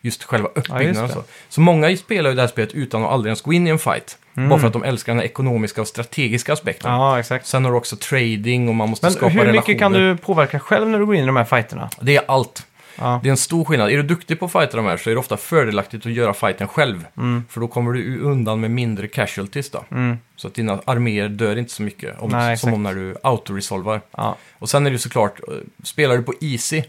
just 0.00 0.24
själva 0.24 0.48
uppbyggnaden. 0.48 0.94
det. 0.94 1.02
och 1.02 1.10
så. 1.10 1.22
så 1.48 1.60
många 1.60 1.96
spelar 1.96 2.30
ju 2.30 2.36
det 2.36 2.42
här 2.42 2.48
spelet 2.48 2.72
utan 2.72 3.04
att 3.04 3.10
aldrig 3.10 3.30
ens 3.30 3.42
gå 3.42 3.52
in 3.52 3.66
i 3.66 3.70
en 3.70 3.78
fight. 3.78 4.18
Mm. 4.36 4.48
Bara 4.48 4.58
för 4.58 4.66
att 4.66 4.72
de 4.72 4.84
älskar 4.84 5.12
den 5.12 5.18
här 5.18 5.26
ekonomiska 5.26 5.80
och 5.80 5.88
strategiska 5.88 6.52
aspekten. 6.52 6.90
Ja, 6.90 7.18
exakt. 7.18 7.46
Sen 7.46 7.64
har 7.64 7.72
du 7.72 7.78
också 7.78 7.96
trading 7.96 8.68
och 8.68 8.74
man 8.74 8.88
måste 8.88 9.06
Men 9.06 9.12
skapa 9.12 9.28
hur 9.28 9.40
relationer. 9.40 9.60
mycket 9.60 9.78
kan 9.78 9.92
du 9.92 10.16
påverka 10.16 10.60
själv 10.60 10.88
när 10.88 10.98
du 10.98 11.06
går 11.06 11.14
in 11.14 11.22
i 11.22 11.26
de 11.26 11.36
här 11.36 11.44
fighterna? 11.44 11.90
Det 12.00 12.16
är 12.16 12.22
allt. 12.28 12.66
Ja. 12.98 13.20
Det 13.22 13.28
är 13.28 13.30
en 13.30 13.36
stor 13.36 13.64
skillnad. 13.64 13.90
Är 13.90 13.96
du 13.96 14.02
duktig 14.02 14.38
på 14.40 14.44
att 14.44 14.52
fighta 14.52 14.76
de 14.76 14.86
här 14.86 14.96
så 14.96 15.10
är 15.10 15.14
det 15.14 15.20
ofta 15.20 15.36
fördelaktigt 15.36 16.06
att 16.06 16.12
göra 16.12 16.34
fighten 16.34 16.68
själv. 16.68 17.06
Mm. 17.16 17.44
För 17.48 17.60
då 17.60 17.68
kommer 17.68 17.92
du 17.92 18.20
undan 18.20 18.60
med 18.60 18.70
mindre 18.70 19.08
casualties 19.08 19.70
då. 19.70 19.84
Mm. 19.90 20.18
Så 20.36 20.48
att 20.48 20.54
dina 20.54 20.80
arméer 20.84 21.28
dör 21.28 21.56
inte 21.56 21.72
så 21.72 21.82
mycket. 21.82 22.18
Om, 22.20 22.30
Nej, 22.30 22.56
som 22.56 22.74
om 22.74 22.82
när 22.82 22.94
du 22.94 23.16
autoresolvar. 23.22 24.00
Ja. 24.10 24.36
Och 24.58 24.68
sen 24.70 24.86
är 24.86 24.90
det 24.90 24.98
såklart, 24.98 25.40
eh, 25.48 25.54
spelar 25.82 26.16
du 26.16 26.22
på 26.22 26.34
easy, 26.40 26.82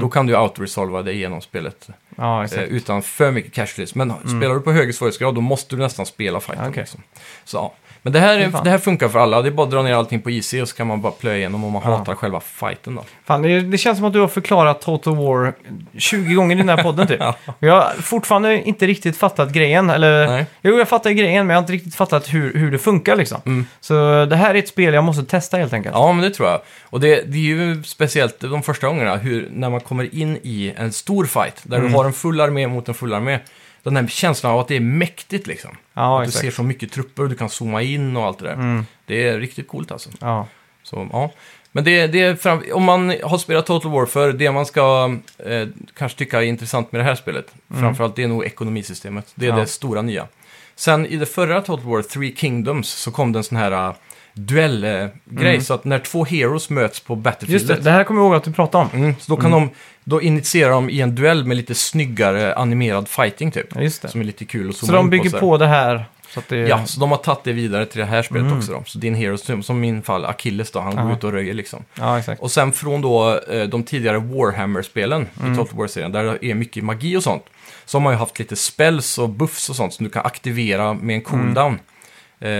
då 0.00 0.08
kan 0.08 0.26
du 0.26 0.36
autoresolva 0.36 1.02
dig 1.02 1.14
igenom 1.14 1.40
spelet. 1.40 1.88
ja, 2.16 2.44
Eh, 2.44 2.62
utan 2.62 3.02
för 3.02 3.30
mycket 3.30 3.52
casualties. 3.52 3.94
Men 3.94 4.12
spelar 4.20 4.54
du 4.54 4.60
på 4.60 4.72
högre 4.72 4.92
svårighetsgrad, 4.92 5.34
då 5.34 5.40
måste 5.40 5.76
du 5.76 5.82
nästan 5.82 6.06
spela 6.06 6.40
fighten. 6.40 6.68
Okej. 6.68 6.80
Liksom. 6.80 7.00
Så, 7.44 7.56
ja. 7.56 7.74
Men 8.04 8.12
det 8.12 8.20
här, 8.20 8.50
fan. 8.50 8.64
det 8.64 8.70
här 8.70 8.78
funkar 8.78 9.08
för 9.08 9.18
alla. 9.18 9.42
Det 9.42 9.48
är 9.48 9.50
bara 9.50 9.64
att 9.66 9.70
dra 9.70 9.82
ner 9.82 9.94
allting 9.94 10.20
på 10.22 10.30
easy 10.30 10.62
och 10.62 10.68
så 10.68 10.76
kan 10.76 10.86
man 10.86 11.00
bara 11.02 11.12
plöja 11.12 11.36
igenom 11.38 11.64
om 11.64 11.72
man 11.72 11.82
Ja. 11.84 11.96
hatar 11.96 12.14
själva 12.14 12.40
fighten 12.40 12.94
då. 12.94 13.04
Fan, 13.24 13.42
det, 13.42 13.60
det 13.60 13.78
känns 13.78 13.98
som 13.98 14.06
att 14.06 14.12
du 14.12 14.20
har 14.20 14.28
förklarat 14.28 14.80
Total 14.80 15.16
War 15.16 15.52
20 15.98 16.34
gånger 16.34 16.54
i 16.56 16.58
den 16.58 16.68
här 16.68 16.82
podden 16.82 17.06
typ. 17.06 17.20
Ja. 17.20 17.34
Jag 17.58 17.72
har 17.72 17.90
fortfarande 18.02 18.62
inte 18.62 18.86
riktigt 18.86 19.16
fattat 19.16 19.52
grejen. 19.52 19.90
Eller, 19.90 20.26
Nej. 20.28 20.46
jo, 20.62 20.78
jag 20.78 20.88
fattar 20.88 21.10
grejen, 21.10 21.46
men 21.46 21.54
jag 21.54 21.58
har 21.58 21.62
inte 21.62 21.72
riktigt 21.72 21.94
fattat 21.94 22.34
hur, 22.34 22.54
hur 22.54 22.70
det 22.70 22.78
funkar 22.78 23.16
liksom. 23.16 23.40
Mm. 23.46 23.66
Så 23.80 24.24
det 24.30 24.36
här 24.36 24.54
är 24.54 24.58
ett 24.58 24.68
spel 24.68 24.94
jag 24.94 25.04
måste 25.04 25.24
testa 25.24 25.56
helt 25.56 25.72
enkelt. 25.72 25.94
Ja, 25.94 26.12
men 26.12 26.22
det 26.22 26.30
tror 26.30 26.48
jag. 26.48 26.60
Och 26.90 27.00
det, 27.00 27.22
det 27.32 27.36
är 27.38 27.42
ju 27.42 27.82
speciellt 27.82 28.40
de 28.40 28.62
första 28.62 28.86
gångerna, 28.86 29.16
hur, 29.16 29.48
när 29.52 29.70
man 29.70 29.80
kommer 29.80 30.14
in 30.14 30.38
i 30.42 30.72
en 30.76 30.92
stor 30.92 31.26
fight, 31.26 31.60
där 31.62 31.76
Mm. 31.78 31.90
du 31.90 31.96
har 31.96 32.04
en 32.04 32.12
full 32.12 32.40
armé 32.40 32.66
mot 32.66 32.88
en 32.88 32.94
full 32.94 33.14
armé. 33.14 33.38
Den 33.82 33.96
här 33.96 34.06
känslan 34.06 34.52
av 34.52 34.60
att 34.60 34.68
det 34.68 34.76
är 34.76 34.80
mäktigt 34.80 35.46
liksom. 35.46 35.70
Ja, 35.94 36.18
att 36.18 36.24
du 36.24 36.28
exakt. 36.28 36.44
ser 36.44 36.50
så 36.50 36.62
mycket 36.62 36.92
trupper, 36.92 37.22
du 37.24 37.34
kan 37.34 37.48
zooma 37.48 37.82
in 37.82 38.16
och 38.16 38.24
allt 38.24 38.38
det 38.38 38.44
där. 38.44 38.52
Mm. 38.54 38.86
Det 39.06 39.28
är 39.28 39.38
riktigt 39.38 39.68
coolt 39.68 39.92
alltså. 39.92 40.10
Ja. 40.20 40.46
Så, 40.82 41.08
ja. 41.12 41.32
Men 41.72 41.84
det, 41.84 42.06
det 42.06 42.20
är 42.22 42.34
fram, 42.36 42.62
om 42.72 42.82
man 42.84 43.14
har 43.24 43.38
spelat 43.38 43.66
Total 43.66 43.90
War 43.90 44.06
för 44.06 44.32
det 44.32 44.50
man 44.52 44.66
ska 44.66 45.16
eh, 45.38 45.68
kanske 45.96 46.18
tycka 46.18 46.42
är 46.42 46.46
intressant 46.46 46.92
med 46.92 47.00
det 47.00 47.04
här 47.04 47.14
spelet, 47.14 47.54
framförallt 47.80 48.16
det 48.16 48.22
är 48.22 48.28
nog 48.28 48.44
ekonomisystemet. 48.44 49.32
Det 49.34 49.46
är 49.46 49.48
Mm. 49.50 49.58
Ja. 49.58 49.64
det 49.64 49.70
stora 49.70 50.02
nya. 50.02 50.26
Sen 50.74 51.06
i 51.06 51.16
det 51.16 51.26
förra 51.26 51.60
Total 51.60 51.86
War, 51.86 52.02
Three 52.02 52.34
Kingdoms, 52.36 52.88
så 52.88 53.10
kom 53.10 53.32
det 53.32 53.38
en 53.38 53.44
sån 53.44 53.58
här 53.58 53.94
duellgrej. 54.34 55.60
Så 55.60 55.74
att 55.74 55.84
när 55.84 55.98
två 55.98 56.24
heroes 56.24 56.70
möts 56.70 57.00
på 57.00 57.12
Mm. 57.12 57.18
Just 57.18 57.24
Battlefieldet, 57.24 57.76
det, 57.76 57.82
det 57.84 57.90
här 57.90 58.04
kommer 58.04 58.20
jag 58.20 58.26
ihåg 58.26 58.34
att 58.34 58.44
du 58.44 58.52
pratade 58.52 58.84
om. 58.84 59.00
mm, 59.00 59.14
så 59.20 59.32
då 59.36 59.40
kan 59.42 59.50
de, 59.50 59.70
då 60.04 60.22
initierar 60.22 60.70
de 60.70 60.90
i 60.90 61.00
en 61.00 61.14
duell 61.14 61.44
med 61.46 61.56
lite 61.56 61.74
snyggare 61.74 62.54
animerad 62.54 63.08
fighting 63.08 63.50
typ. 63.50 63.66
Ja, 63.74 63.80
just 63.80 64.02
det. 64.02 64.08
Som 64.08 64.20
är 64.20 64.24
lite 64.24 64.44
kul 64.44 64.70
att 64.70 64.76
Så 64.76 64.86
zooma 64.86 64.96
de 64.98 65.06
in 65.06 65.10
bygger 65.10 65.30
så 65.30 65.36
här. 65.36 65.40
på 65.40 65.56
det 65.58 65.66
här. 65.66 66.04
Så 66.28 66.40
att 66.40 66.48
det... 66.48 66.56
Ja, 66.56 66.86
så 66.86 67.00
de 67.00 67.10
har 67.10 67.18
tagit 67.18 67.44
det 67.44 67.52
vidare 67.52 67.86
till 67.86 67.98
det 68.00 68.04
här 68.06 68.22
spelet 68.22 68.42
Mm. 68.46 68.58
också 68.58 68.72
då. 68.72 68.82
Så 68.86 68.98
din 68.98 69.14
hero, 69.14 69.62
som, 69.62 69.76
i 69.76 69.80
min 69.80 70.02
fall 70.02 70.24
Achilles 70.24 70.70
då, 70.70 70.80
han 70.80 70.96
Ja. 70.96 71.02
går 71.02 71.12
ut 71.12 71.24
och 71.24 71.32
röjer 71.32 71.54
liksom. 71.54 71.84
ja 71.98 72.18
exakt. 72.18 72.42
Och 72.42 72.50
sen 72.50 72.72
från 72.72 73.00
då 73.00 73.40
eh, 73.50 73.62
de 73.64 73.82
tidigare 73.82 74.18
Warhammer-spelen 74.18 75.26
Mm. 75.40 75.52
i 75.52 75.56
Total 75.56 75.76
War-serien, 75.78 76.12
där 76.12 76.24
det 76.40 76.46
är 76.46 76.54
mycket 76.54 76.84
magi 76.84 77.16
och 77.16 77.22
sånt, 77.22 77.42
så 77.84 77.98
har 77.98 78.02
man 78.02 78.12
ju 78.12 78.18
haft 78.18 78.38
lite 78.38 78.56
spells 78.56 79.18
och 79.18 79.28
buffs 79.28 79.70
och 79.70 79.76
sånt 79.76 79.94
som 79.94 80.04
du 80.04 80.10
kan 80.10 80.26
aktivera 80.26 80.94
med 80.94 81.14
en 81.16 81.22
cooldown. 81.22 81.72
Eh, 81.74 81.78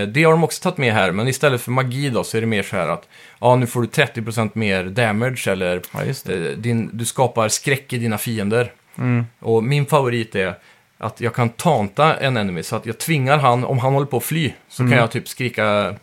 det 0.07 0.25
har 0.25 0.31
de 0.33 0.45
också 0.45 0.63
tagit 0.63 0.79
med 0.79 0.93
här, 0.95 1.11
men 1.13 1.29
istället 1.29 1.61
för 1.61 1.71
magi 1.71 2.11
då 2.11 2.25
så 2.25 2.37
är 2.37 2.41
det 2.41 2.47
mer 2.47 2.63
så 2.63 2.77
här 2.77 2.89
att 2.89 3.09
ja, 3.41 3.57
nu 3.57 3.67
får 3.67 3.83
du 3.83 3.89
30% 3.89 4.51
mer 4.55 4.85
damage 4.85 5.49
eller 5.49 5.83
Ja, 5.93 6.33
eh, 6.33 6.39
din, 6.57 6.91
du 6.93 7.05
skapar 7.05 7.49
skräck 7.49 7.93
i 7.93 7.99
dina 7.99 8.19
fiender. 8.19 8.73
Mm. 8.99 9.27
Och 9.41 9.65
min 9.65 9.87
favorit 9.87 10.35
är 10.35 10.55
att 10.99 11.21
jag 11.21 11.35
kan 11.35 11.49
tanta 11.49 12.17
en 12.17 12.37
enemy 12.37 12.63
så 12.63 12.77
att 12.77 12.87
jag 12.87 12.99
tvingar 12.99 13.39
han, 13.39 13.65
om 13.65 13.79
han 13.79 13.93
håller 13.93 14.07
på 14.07 14.17
att 14.17 14.23
fly, 14.25 14.53
så 14.69 14.83
kan 14.83 14.93
jag 14.93 15.11
typ 15.11 15.29
skrika 15.29 15.65
eh, 15.89 15.95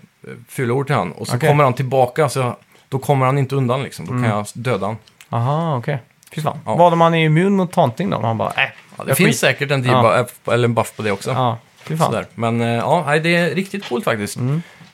fula 0.48 0.74
ord 0.74 0.86
till 0.86 0.96
han. 0.96 1.12
Och 1.12 1.28
så 1.28 1.34
Mm. 1.34 1.38
Okej. 1.40 1.50
kommer 1.50 1.64
han 1.64 1.74
tillbaka, 1.74 2.30
så 2.30 2.56
då 2.90 3.00
kommer 3.00 3.26
han 3.26 3.38
inte 3.38 3.56
undan 3.56 3.84
liksom. 3.84 4.06
Då 4.06 4.12
Mm. 4.12 4.24
kan 4.24 4.38
jag 4.38 4.46
döda 4.54 4.86
han. 4.86 4.98
Aha, 5.30 5.78
okej. 5.78 6.00
Fy 6.36 6.42
fan. 6.42 6.58
Ja. 6.66 6.76
Vad 6.76 6.94
om 6.94 7.00
man 7.00 7.14
är 7.14 7.26
immun 7.26 7.56
mot 7.56 7.72
taunting 7.72 8.10
då? 8.10 8.20
Man 8.22 8.38
bara, 8.38 8.50
äh, 8.50 8.70
Ja, 8.98 9.04
det 9.04 9.16
finns 9.16 9.28
skit- 9.30 9.40
säkert 9.40 9.72
en, 9.72 9.84
Ja. 9.84 10.26
eller 10.48 10.64
en 10.68 10.74
buff 10.74 10.96
på 10.96 11.02
det 11.02 11.12
också. 11.12 11.32
Ja, 11.32 11.58
fy 11.90 11.98
fan. 11.98 12.12
Sådär. 12.12 12.26
Men 12.36 12.62
eh, 12.62 12.68
ja, 12.68 13.04
nej, 13.08 13.20
det 13.20 13.36
är 13.36 13.56
riktigt 13.56 13.90
coolt 13.90 14.04
faktiskt. 14.04 14.38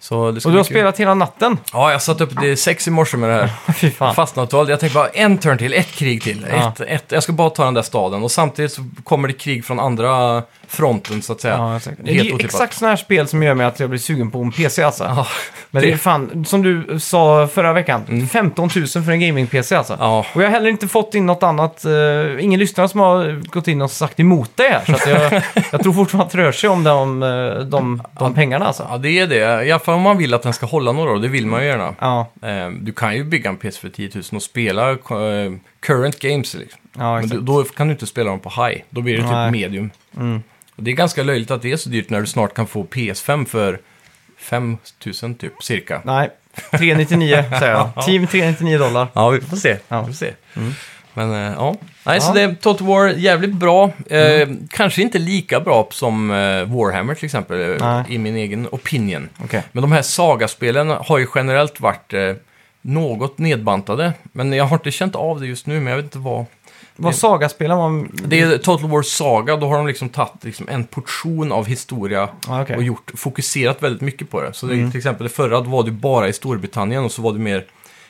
Så 0.05 0.31
det 0.31 0.41
ska 0.41 0.49
Och 0.49 0.51
du 0.51 0.55
bli 0.55 0.59
har 0.59 0.63
kul. 0.63 0.73
spelat 0.75 0.99
hela 0.99 1.13
natten? 1.13 1.57
Ja, 1.73 1.91
jag 1.91 2.01
satt 2.01 2.21
upp 2.21 2.41
det 2.41 2.57
sex 2.57 2.87
i 2.87 2.91
morse 2.91 3.17
med 3.17 3.29
det 3.29 3.35
här. 3.35 3.73
Fy 3.73 3.91
fan. 3.91 4.15
Fastnat 4.15 4.53
och 4.53 4.69
jag 4.69 4.79
tänkte 4.79 4.95
bara 4.95 5.07
en 5.07 5.37
turn 5.37 5.57
till, 5.57 5.73
ett 5.73 5.91
krig 5.91 6.23
till. 6.23 6.45
Ja. 6.51 6.69
Ett, 6.69 6.81
ett, 6.81 7.11
jag 7.11 7.23
ska 7.23 7.33
bara 7.33 7.49
ta 7.49 7.65
den 7.65 7.73
där 7.73 7.81
staden. 7.81 8.23
Och 8.23 8.31
samtidigt 8.31 8.71
så 8.71 8.81
kommer 9.03 9.27
det 9.27 9.33
krig 9.33 9.65
från 9.65 9.79
andra 9.79 10.43
fronten 10.67 11.21
så 11.21 11.33
att 11.33 11.41
säga. 11.41 11.53
Ja, 11.57 11.77
exakt. 11.77 11.97
Det 12.03 12.11
är 12.11 12.21
otippat. 12.21 12.43
exakt 12.43 12.73
sådana 12.73 12.91
här 12.91 12.97
spel 12.97 13.27
som 13.27 13.43
gör 13.43 13.53
mig 13.53 13.65
att 13.65 13.79
jag 13.79 13.89
blir 13.89 13.99
sugen 13.99 14.31
på 14.31 14.41
en 14.41 14.51
PC 14.51 14.83
alltså. 14.83 15.03
Ja, 15.03 15.27
Men 15.71 15.81
det 15.81 15.91
är 15.91 15.97
fan, 15.97 16.45
som 16.45 16.61
du 16.61 16.99
sa 16.99 17.47
förra 17.47 17.73
veckan, 17.73 18.27
15 18.31 18.69
000 18.75 18.87
för 18.87 19.11
en 19.11 19.19
gaming-PC 19.19 19.75
alltså. 19.75 19.97
Ja. 19.99 20.25
Och 20.33 20.41
jag 20.41 20.47
har 20.47 20.51
heller 20.51 20.69
inte 20.69 20.87
fått 20.87 21.15
in 21.15 21.25
något 21.25 21.43
annat, 21.43 21.85
uh, 21.85 22.43
ingen 22.43 22.59
lyssnare 22.59 22.89
som 22.89 22.99
har 22.99 23.41
gått 23.51 23.67
in 23.67 23.81
och 23.81 23.91
sagt 23.91 24.19
emot 24.19 24.51
det 24.55 24.63
här. 24.63 24.81
Så 24.85 24.93
att 24.93 25.07
jag, 25.07 25.41
jag 25.71 25.83
tror 25.83 25.93
fortfarande 25.93 26.25
att 26.25 26.31
det 26.31 26.37
rör 26.37 26.51
sig 26.51 26.69
om 26.69 26.83
de, 26.83 27.23
eh, 27.23 27.65
de, 27.65 28.03
de 28.19 28.33
pengarna 28.33 28.65
alltså. 28.67 28.87
ja, 28.89 28.97
det 28.97 29.19
är 29.19 29.27
det. 29.27 29.65
I 29.65 29.71
alla 29.71 29.79
fall 29.79 29.94
om 29.95 30.01
man 30.01 30.17
vill 30.17 30.33
att 30.33 30.43
den 30.43 30.53
ska 30.53 30.65
hålla 30.65 30.91
några 30.91 31.11
år, 31.11 31.19
det 31.19 31.27
vill 31.27 31.47
man 31.47 31.61
ju 31.61 31.67
gärna. 31.67 31.95
Ja, 31.99 32.31
Eh, 32.41 32.69
Du 32.69 32.91
kan 32.91 33.15
ju 33.15 33.23
bygga 33.23 33.49
en 33.49 33.57
PC 33.57 33.79
för 33.79 33.89
10 33.89 34.09
000 34.15 34.23
och 34.31 34.43
spela 34.43 34.91
eh, 34.91 34.97
current 35.79 36.19
games. 36.19 36.53
Liksom. 36.53 36.79
ja 36.97 37.15
Men 37.15 37.23
exakt. 37.23 37.39
du, 37.39 37.45
då 37.45 37.63
kan 37.63 37.87
du 37.87 37.93
inte 37.93 38.05
spela 38.07 38.29
dem 38.29 38.39
på 38.39 38.49
high. 38.65 38.81
Då 38.89 39.01
blir 39.01 39.13
det 39.17 39.21
typ 39.21 39.31
Nej. 39.31 39.51
medium. 39.51 39.91
Mm. 40.17 40.43
Och 40.75 40.83
det 40.83 40.91
är 40.91 40.95
ganska 40.95 41.23
löjligt 41.23 41.51
att 41.51 41.61
det 41.61 41.71
är 41.71 41.77
så 41.77 41.89
dyrt 41.89 42.09
när 42.09 42.19
du 42.21 42.27
snart 42.27 42.53
kan 42.53 42.67
få 42.67 42.83
PS5 42.83 43.45
för 43.45 43.79
5 44.37 44.77
000 45.23 45.35
typ, 45.35 45.63
cirka. 45.63 46.01
Nej, 46.05 46.29
399 46.71 47.43
säger 47.59 47.71
jag. 47.73 47.89
Team 48.05 48.27
399 48.27 48.77
dollar. 48.77 49.07
Ja, 49.13 49.29
vi 49.29 49.41
får 49.41 49.57
se. 49.57 49.77
Ja. 49.87 50.01
Vi 50.01 50.07
får 50.07 50.13
se. 50.13 50.33
Men 51.13 51.31
eh, 51.33 51.53
ja, 51.57 51.75
Nej, 52.05 52.21
så 52.21 52.33
det 52.33 52.41
är 52.41 52.53
Total 52.53 52.87
War 52.87 53.07
jävligt 53.07 53.53
bra. 53.53 53.91
Eh, 54.09 54.49
Kanske 54.69 55.01
inte 55.01 55.19
lika 55.19 55.59
bra 55.59 55.87
som 55.91 56.31
eh, 56.31 56.35
Warhammer 56.75 57.15
till 57.15 57.25
exempel, 57.25 57.71
eh, 57.71 57.77
Nej. 57.87 58.03
i 58.09 58.17
min 58.17 58.35
egen 58.35 58.67
opinion. 58.71 59.29
Okej. 59.43 59.63
Men 59.71 59.81
de 59.81 59.91
här 59.91 60.01
Saga-spelen 60.01 60.89
har 60.89 61.17
ju 61.17 61.27
generellt 61.35 61.79
varit 61.79 62.13
eh, 62.13 62.33
något 62.81 63.37
nedbantade. 63.37 64.13
Men 64.31 64.53
jag 64.53 64.65
har 64.65 64.75
inte 64.77 64.91
känt 64.91 65.15
av 65.15 65.39
det 65.39 65.47
just 65.47 65.67
nu, 65.67 65.73
men 65.79 65.87
jag 65.87 65.95
vet 65.97 66.05
inte 66.05 66.17
vad. 66.17 66.45
Vad 66.97 67.15
Saga-spelen 67.15 67.77
var... 67.77 68.07
Det 68.27 68.39
är 68.41 68.57
Total 68.57 68.89
War 68.89 69.01
Saga, 69.01 69.55
då 69.55 69.67
har 69.67 69.77
de 69.77 69.87
liksom 69.87 70.09
tagit 70.09 70.43
liksom 70.43 70.69
en 70.69 70.83
portion 70.83 71.51
av 71.51 71.65
historia 71.65 72.29
Ja, 72.47 72.61
okej. 72.61 72.75
och 72.77 72.83
gjort, 72.83 73.11
fokuserat 73.15 73.83
väldigt 73.83 74.01
mycket 74.01 74.29
på 74.29 74.41
det. 74.41 74.53
Så 74.53 74.65
det, 74.65 74.73
Mm. 74.73 74.91
till 74.91 74.97
exempel 74.97 75.23
det 75.27 75.33
förra 75.33 75.61
då 75.61 75.69
var 75.69 75.83
du 75.83 75.91
bara 75.91 76.27
i 76.27 76.33
Storbritannien 76.33 77.03
och 77.03 77.11
så 77.11 77.21
var 77.21 77.33
du 77.33 77.39
mer, 77.39 77.65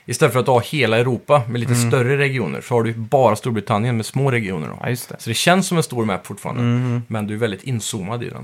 istället 0.05 0.33
för 0.33 0.39
att 0.39 0.47
ha 0.47 0.59
hela 0.61 0.97
Europa 0.97 1.41
med 1.49 1.59
lite 1.59 1.75
större 1.75 2.17
regioner 2.17 2.61
så 2.61 2.73
har 2.75 2.83
du 2.83 2.93
bara 2.93 3.35
Storbritannien 3.35 3.97
med 3.97 4.05
små 4.05 4.31
regioner. 4.31 4.67
Då. 4.67 4.73
Mm. 4.73 4.79
Ja, 4.83 4.89
just 4.89 5.09
det. 5.09 5.15
Så 5.19 5.29
det 5.29 5.33
känns 5.33 5.67
som 5.67 5.77
en 5.77 5.83
stor 5.83 6.05
map 6.05 6.27
fortfarande, 6.27 6.61
Mhm. 6.61 7.01
men 7.07 7.27
du 7.27 7.33
är 7.33 7.37
väldigt 7.37 7.63
inzoomad 7.63 8.23
i 8.23 8.29
den. 8.29 8.43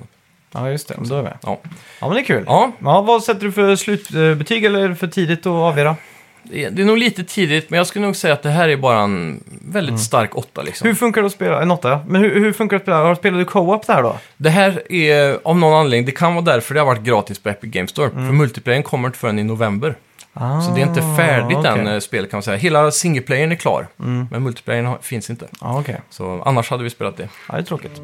Ja, 0.53 0.70
just 0.70 0.88
det. 0.88 0.95
Då 0.99 1.16
är 1.16 1.22
vi. 1.24 1.30
Ja. 1.43 1.59
Ja, 1.99 2.07
men 2.07 2.12
det 2.16 2.20
är 2.22 2.26
kul. 2.26 2.43
Ja, 2.47 2.72
Ja, 2.80 3.01
vad 3.01 3.24
sätter 3.24 3.41
du 3.45 3.51
för 3.51 3.76
slutbetyg 3.76 4.66
eller 4.66 4.80
är 4.80 4.89
det 4.89 4.95
för 4.95 5.07
tidigt 5.07 5.39
att 5.39 5.45
avgöra? 5.47 5.95
det 6.43 6.64
är, 6.66 6.72
det 6.72 6.82
är 6.82 6.86
nog 6.86 6.97
lite 6.97 7.24
tidigt, 7.24 7.70
men 7.70 7.78
jag 7.78 7.88
skulle 7.88 8.05
nog 8.05 8.16
säga 8.16 8.34
att 8.34 8.43
det 8.43 8.49
här 8.49 8.70
är 8.70 8.78
bara 8.78 8.99
en 8.99 9.43
väldigt 9.66 9.99
stark 9.99 10.36
åtta 10.38 10.62
liksom. 10.62 10.86
Mm. 10.86 10.95
Hur 10.95 10.99
funkar 10.99 11.22
det 11.22 11.28
att 11.28 11.34
spela? 11.34 11.62
En 11.62 11.72
åtta, 11.72 11.89
ja. 11.89 12.03
Men 12.07 12.22
hur, 12.22 12.39
hur 12.39 12.53
funkar 12.53 12.76
det 12.78 12.78
att 12.78 12.84
spela? 12.84 12.97
Har 12.97 13.16
spelat 13.16 13.39
du 13.39 13.45
co-op 13.45 13.88
där 13.88 14.03
då? 14.03 14.18
Det 14.38 14.49
här 14.49 14.91
är 14.91 15.39
av 15.43 15.57
någon 15.57 15.74
anledning, 15.74 16.05
det 16.05 16.12
kan 16.12 16.36
vara 16.36 16.45
därför 16.45 16.74
det 16.74 16.80
har 16.80 16.86
varit 16.88 17.01
gratis 17.03 17.39
på 17.39 17.49
Epic 17.49 17.72
Games 17.72 17.89
Store. 17.91 18.09
Mm. 18.09 18.26
För 18.28 18.34
multiplayern 18.34 18.84
kommer 18.84 19.07
inte 19.07 19.20
förrän 19.20 19.39
i 19.39 19.43
november. 19.43 19.95
Ah, 20.34 20.62
Så 20.62 20.72
det 20.72 20.82
är 20.82 20.86
inte 20.88 21.02
färdigt 21.18 21.58
okej. 21.58 21.72
än, 21.72 21.88
eh, 21.88 22.00
spelet 22.00 22.30
kan 22.32 22.38
man 22.38 22.44
säga. 22.44 22.58
Hela 22.58 22.92
singleplayern 22.92 23.52
är 23.52 23.56
klar, 23.56 23.88
Mm. 24.00 24.28
men 24.32 24.44
multiplayern 24.44 24.98
finns 25.02 25.30
inte. 25.30 25.48
Ja, 25.62 25.80
okej. 25.80 26.02
Så 26.10 26.42
annars 26.46 26.70
hade 26.70 26.84
vi 26.84 26.90
spelat 26.90 27.18
det. 27.18 27.30
Ja, 27.48 27.54
det 27.56 27.60
är 27.62 27.64
tråkigt. 27.64 28.02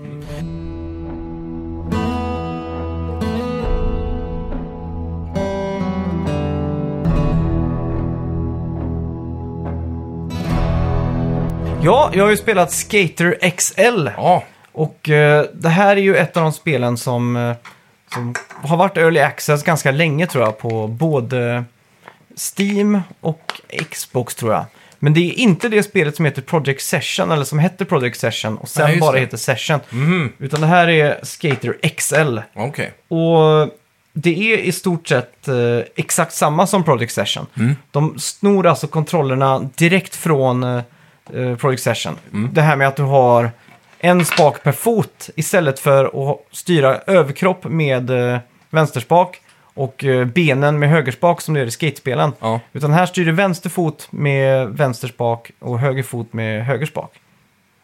Ja, 11.81 12.09
jag 12.13 12.23
har 12.23 12.29
ju 12.31 12.37
spelat 12.37 12.71
Skater 12.71 13.37
XL. 13.57 14.09
Ja, 14.17 14.43
Och 14.71 15.09
eh, 15.09 15.45
det 15.53 15.69
här 15.69 15.97
är 15.97 16.01
ju 16.01 16.15
ett 16.15 16.37
av 16.37 16.43
de 16.43 16.51
spelen 16.51 16.97
som, 16.97 17.35
eh, 17.37 17.55
som 18.13 18.33
har 18.61 18.77
varit 18.77 18.97
early 18.97 19.19
access 19.19 19.63
ganska 19.63 19.91
länge 19.91 20.27
tror 20.27 20.43
jag 20.43 20.57
på 20.57 20.87
både 20.87 21.63
Steam 22.57 23.01
och 23.21 23.61
Xbox 23.89 24.35
tror 24.35 24.53
jag. 24.53 24.65
Men 24.99 25.13
det 25.13 25.19
är 25.19 25.33
inte 25.33 25.69
det 25.69 25.83
spelet 25.83 26.15
som 26.15 26.25
heter 26.25 26.41
Project 26.41 26.81
Session 26.81 27.31
eller 27.31 27.43
som 27.43 27.59
hette 27.59 27.85
Project 27.85 28.19
Session 28.19 28.57
och 28.57 28.69
sen 28.69 28.83
Nej, 28.85 28.93
just 28.93 29.01
bara 29.01 29.11
det. 29.11 29.19
heter 29.19 29.37
Session. 29.37 29.79
mhm, 29.89 30.33
Utan 30.39 30.61
det 30.61 30.67
här 30.67 30.87
är 30.89 31.19
Skater 31.23 31.77
XL. 31.97 32.39
okej. 32.55 32.93
Och 33.07 33.69
det 34.13 34.53
är 34.53 34.57
i 34.57 34.71
stort 34.71 35.07
sett 35.07 35.47
eh, 35.47 35.55
exakt 35.95 36.33
samma 36.33 36.67
som 36.67 36.83
Project 36.83 37.13
Session. 37.13 37.45
Mm. 37.57 37.75
De 37.91 38.19
snor 38.19 38.67
alltså 38.67 38.87
kontrollerna 38.87 39.69
direkt 39.75 40.15
från 40.15 40.63
eh, 40.63 40.81
eh, 41.33 41.55
Project 41.55 41.83
Session. 41.83 42.15
Mm. 42.33 42.49
Det 42.53 42.61
här 42.61 42.75
med 42.75 42.87
att 42.87 42.95
du 42.95 43.03
har 43.03 43.51
en 43.99 44.25
spak 44.25 44.63
per 44.63 44.71
fot 44.71 45.29
istället 45.35 45.79
för 45.79 46.31
att 46.31 46.39
styra 46.51 46.97
överkropp 47.07 47.63
med 47.63 48.09
eh, 48.09 48.39
vänsterspak 48.69 49.41
och 49.77 50.03
eh, 50.03 50.25
benen 50.25 50.79
med 50.79 50.89
högerspak 50.89 51.41
som 51.41 51.53
det 51.53 51.59
är 51.61 51.65
i 51.65 51.71
skatespelen. 51.71 52.31
Ja, 52.39 52.59
Utan 52.73 52.93
här 52.93 53.05
styr 53.05 53.25
du 53.25 53.31
vänster 53.31 53.69
fot 53.69 54.07
med 54.11 54.67
vänsterspak 54.69 55.51
och 55.59 55.79
höger 55.79 56.03
fot 56.03 56.33
med 56.33 56.65
högerspak. 56.65 57.11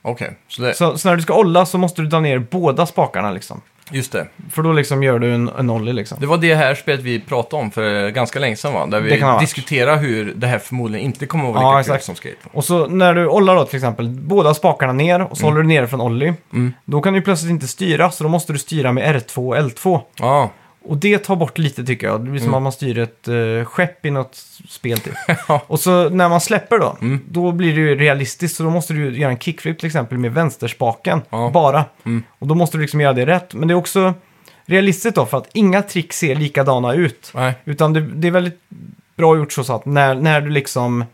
okej. 0.02 0.38
Så 0.48 0.62
det, 0.62 0.74
Så, 0.74 0.98
så 0.98 1.08
när 1.10 1.16
du 1.16 1.22
ska 1.22 1.34
olla 1.34 1.66
så 1.66 1.78
måste 1.78 2.02
du 2.02 2.08
dra 2.08 2.20
ner 2.20 2.39
båda 2.39 2.86
spakarna 2.86 3.32
liksom. 3.32 3.62
just 3.91 4.12
det. 4.12 4.28
För 4.52 4.64
då 4.64 4.72
liksom 4.74 5.04
gör 5.04 5.20
du 5.20 5.34
en, 5.34 5.50
en 5.60 5.70
ollie 5.70 5.94
liksom. 5.94 6.18
Det 6.22 6.26
var 6.26 6.38
det 6.38 6.56
här 6.56 6.76
spelet 6.76 7.02
vi 7.02 7.20
pratade 7.20 7.64
om 7.64 7.72
för 7.72 8.10
ganska 8.10 8.39
länge 8.39 8.56
sedan 8.56 8.74
va? 8.74 8.86
Där 8.86 9.02
Det 9.02 9.06
vi 9.08 9.20
kan 9.20 9.28
ha 9.28 9.36
varit. 9.36 9.41
diskuterade 9.48 9.98
hur 9.98 10.34
det 10.36 10.48
här 10.48 10.60
förmodligen 10.60 11.06
inte 11.06 11.26
kommer 11.26 11.48
att 11.50 11.56
vara 11.56 11.64
Ja, 11.64 11.78
lika 11.78 11.84
kul 11.84 11.96
exakt. 11.96 12.06
som 12.06 12.16
skate. 12.16 12.36
Och 12.52 12.66
så 12.66 12.88
när 12.88 13.14
du 13.14 13.28
ollar 13.28 13.56
då 13.56 13.66
till 13.66 13.76
exempel, 13.78 14.10
båda 14.10 14.54
spakarna 14.54 14.94
ner 14.94 15.22
och 15.22 15.38
så 15.38 15.46
håller 15.46 15.62
du 15.62 15.68
ner 15.68 15.86
från 15.88 16.02
ollie. 16.02 16.34
Mm. 16.54 16.74
Då 16.86 17.02
kan 17.02 17.14
du 17.14 17.22
plötsligt 17.22 17.52
inte 17.52 17.68
styra, 17.68 18.12
så 18.12 18.24
då 18.24 18.30
måste 18.30 18.54
du 18.54 18.60
styra 18.60 18.91
med 18.91 19.16
R2 19.16 19.38
och 19.38 19.56
L2. 19.58 20.00
Ja, 20.20 20.50
Och 20.86 20.98
det 20.98 21.18
tar 21.18 21.36
bort 21.36 21.58
lite 21.58 21.84
tycker 21.86 22.08
jag. 22.08 22.26
Det 22.26 22.30
blir 22.32 22.40
som 22.40 22.48
Mm. 22.48 22.56
att 22.58 22.64
man 22.64 22.72
styr 22.72 23.00
ett 23.00 23.28
uh, 23.28 23.66
skepp 23.66 24.06
i 24.06 24.12
något 24.12 24.36
spel 24.70 25.00
typ. 25.00 25.14
Ja. 25.48 25.62
och 25.68 25.80
så 25.80 26.10
när 26.10 26.30
man 26.30 26.42
släpper 26.42 26.80
då, 26.80 26.98
Mm. 27.02 27.20
då 27.30 27.52
blir 27.52 27.76
det 27.76 27.82
ju 27.82 27.96
realistiskt. 27.96 28.58
Så 28.58 28.64
då 28.64 28.70
måste 28.70 28.94
du 28.94 29.18
göra 29.18 29.32
en 29.32 29.38
kickflip 29.40 29.80
till 29.80 29.88
exempel 29.88 30.18
med 30.18 30.34
vänsterspaken 30.34 31.22
Ja. 31.30 31.50
bara. 31.54 31.86
Mm. 32.06 32.24
Och 32.40 32.48
då 32.48 32.56
måste 32.56 32.78
du 32.78 32.82
liksom 32.82 33.02
göra 33.02 33.14
det 33.14 33.26
rätt. 33.26 33.54
Men 33.54 33.68
det 33.68 33.74
är 33.74 33.76
också 33.76 34.14
realistiskt 34.66 35.16
då, 35.16 35.26
för 35.26 35.38
att 35.38 35.50
inga 35.54 35.82
trick 35.82 36.14
ser 36.14 36.36
likadana 36.36 36.94
ut. 36.94 37.32
nej. 37.36 37.54
Utan 37.66 37.94
det, 37.94 38.02
det 38.02 38.28
är 38.28 38.32
väldigt 38.32 38.60
bra 39.16 39.38
gjort 39.38 39.52
så 39.54 39.74
att 39.76 39.86
när, 39.86 40.16
när 40.16 40.42
du 40.42 40.50
liksom... 40.50 41.06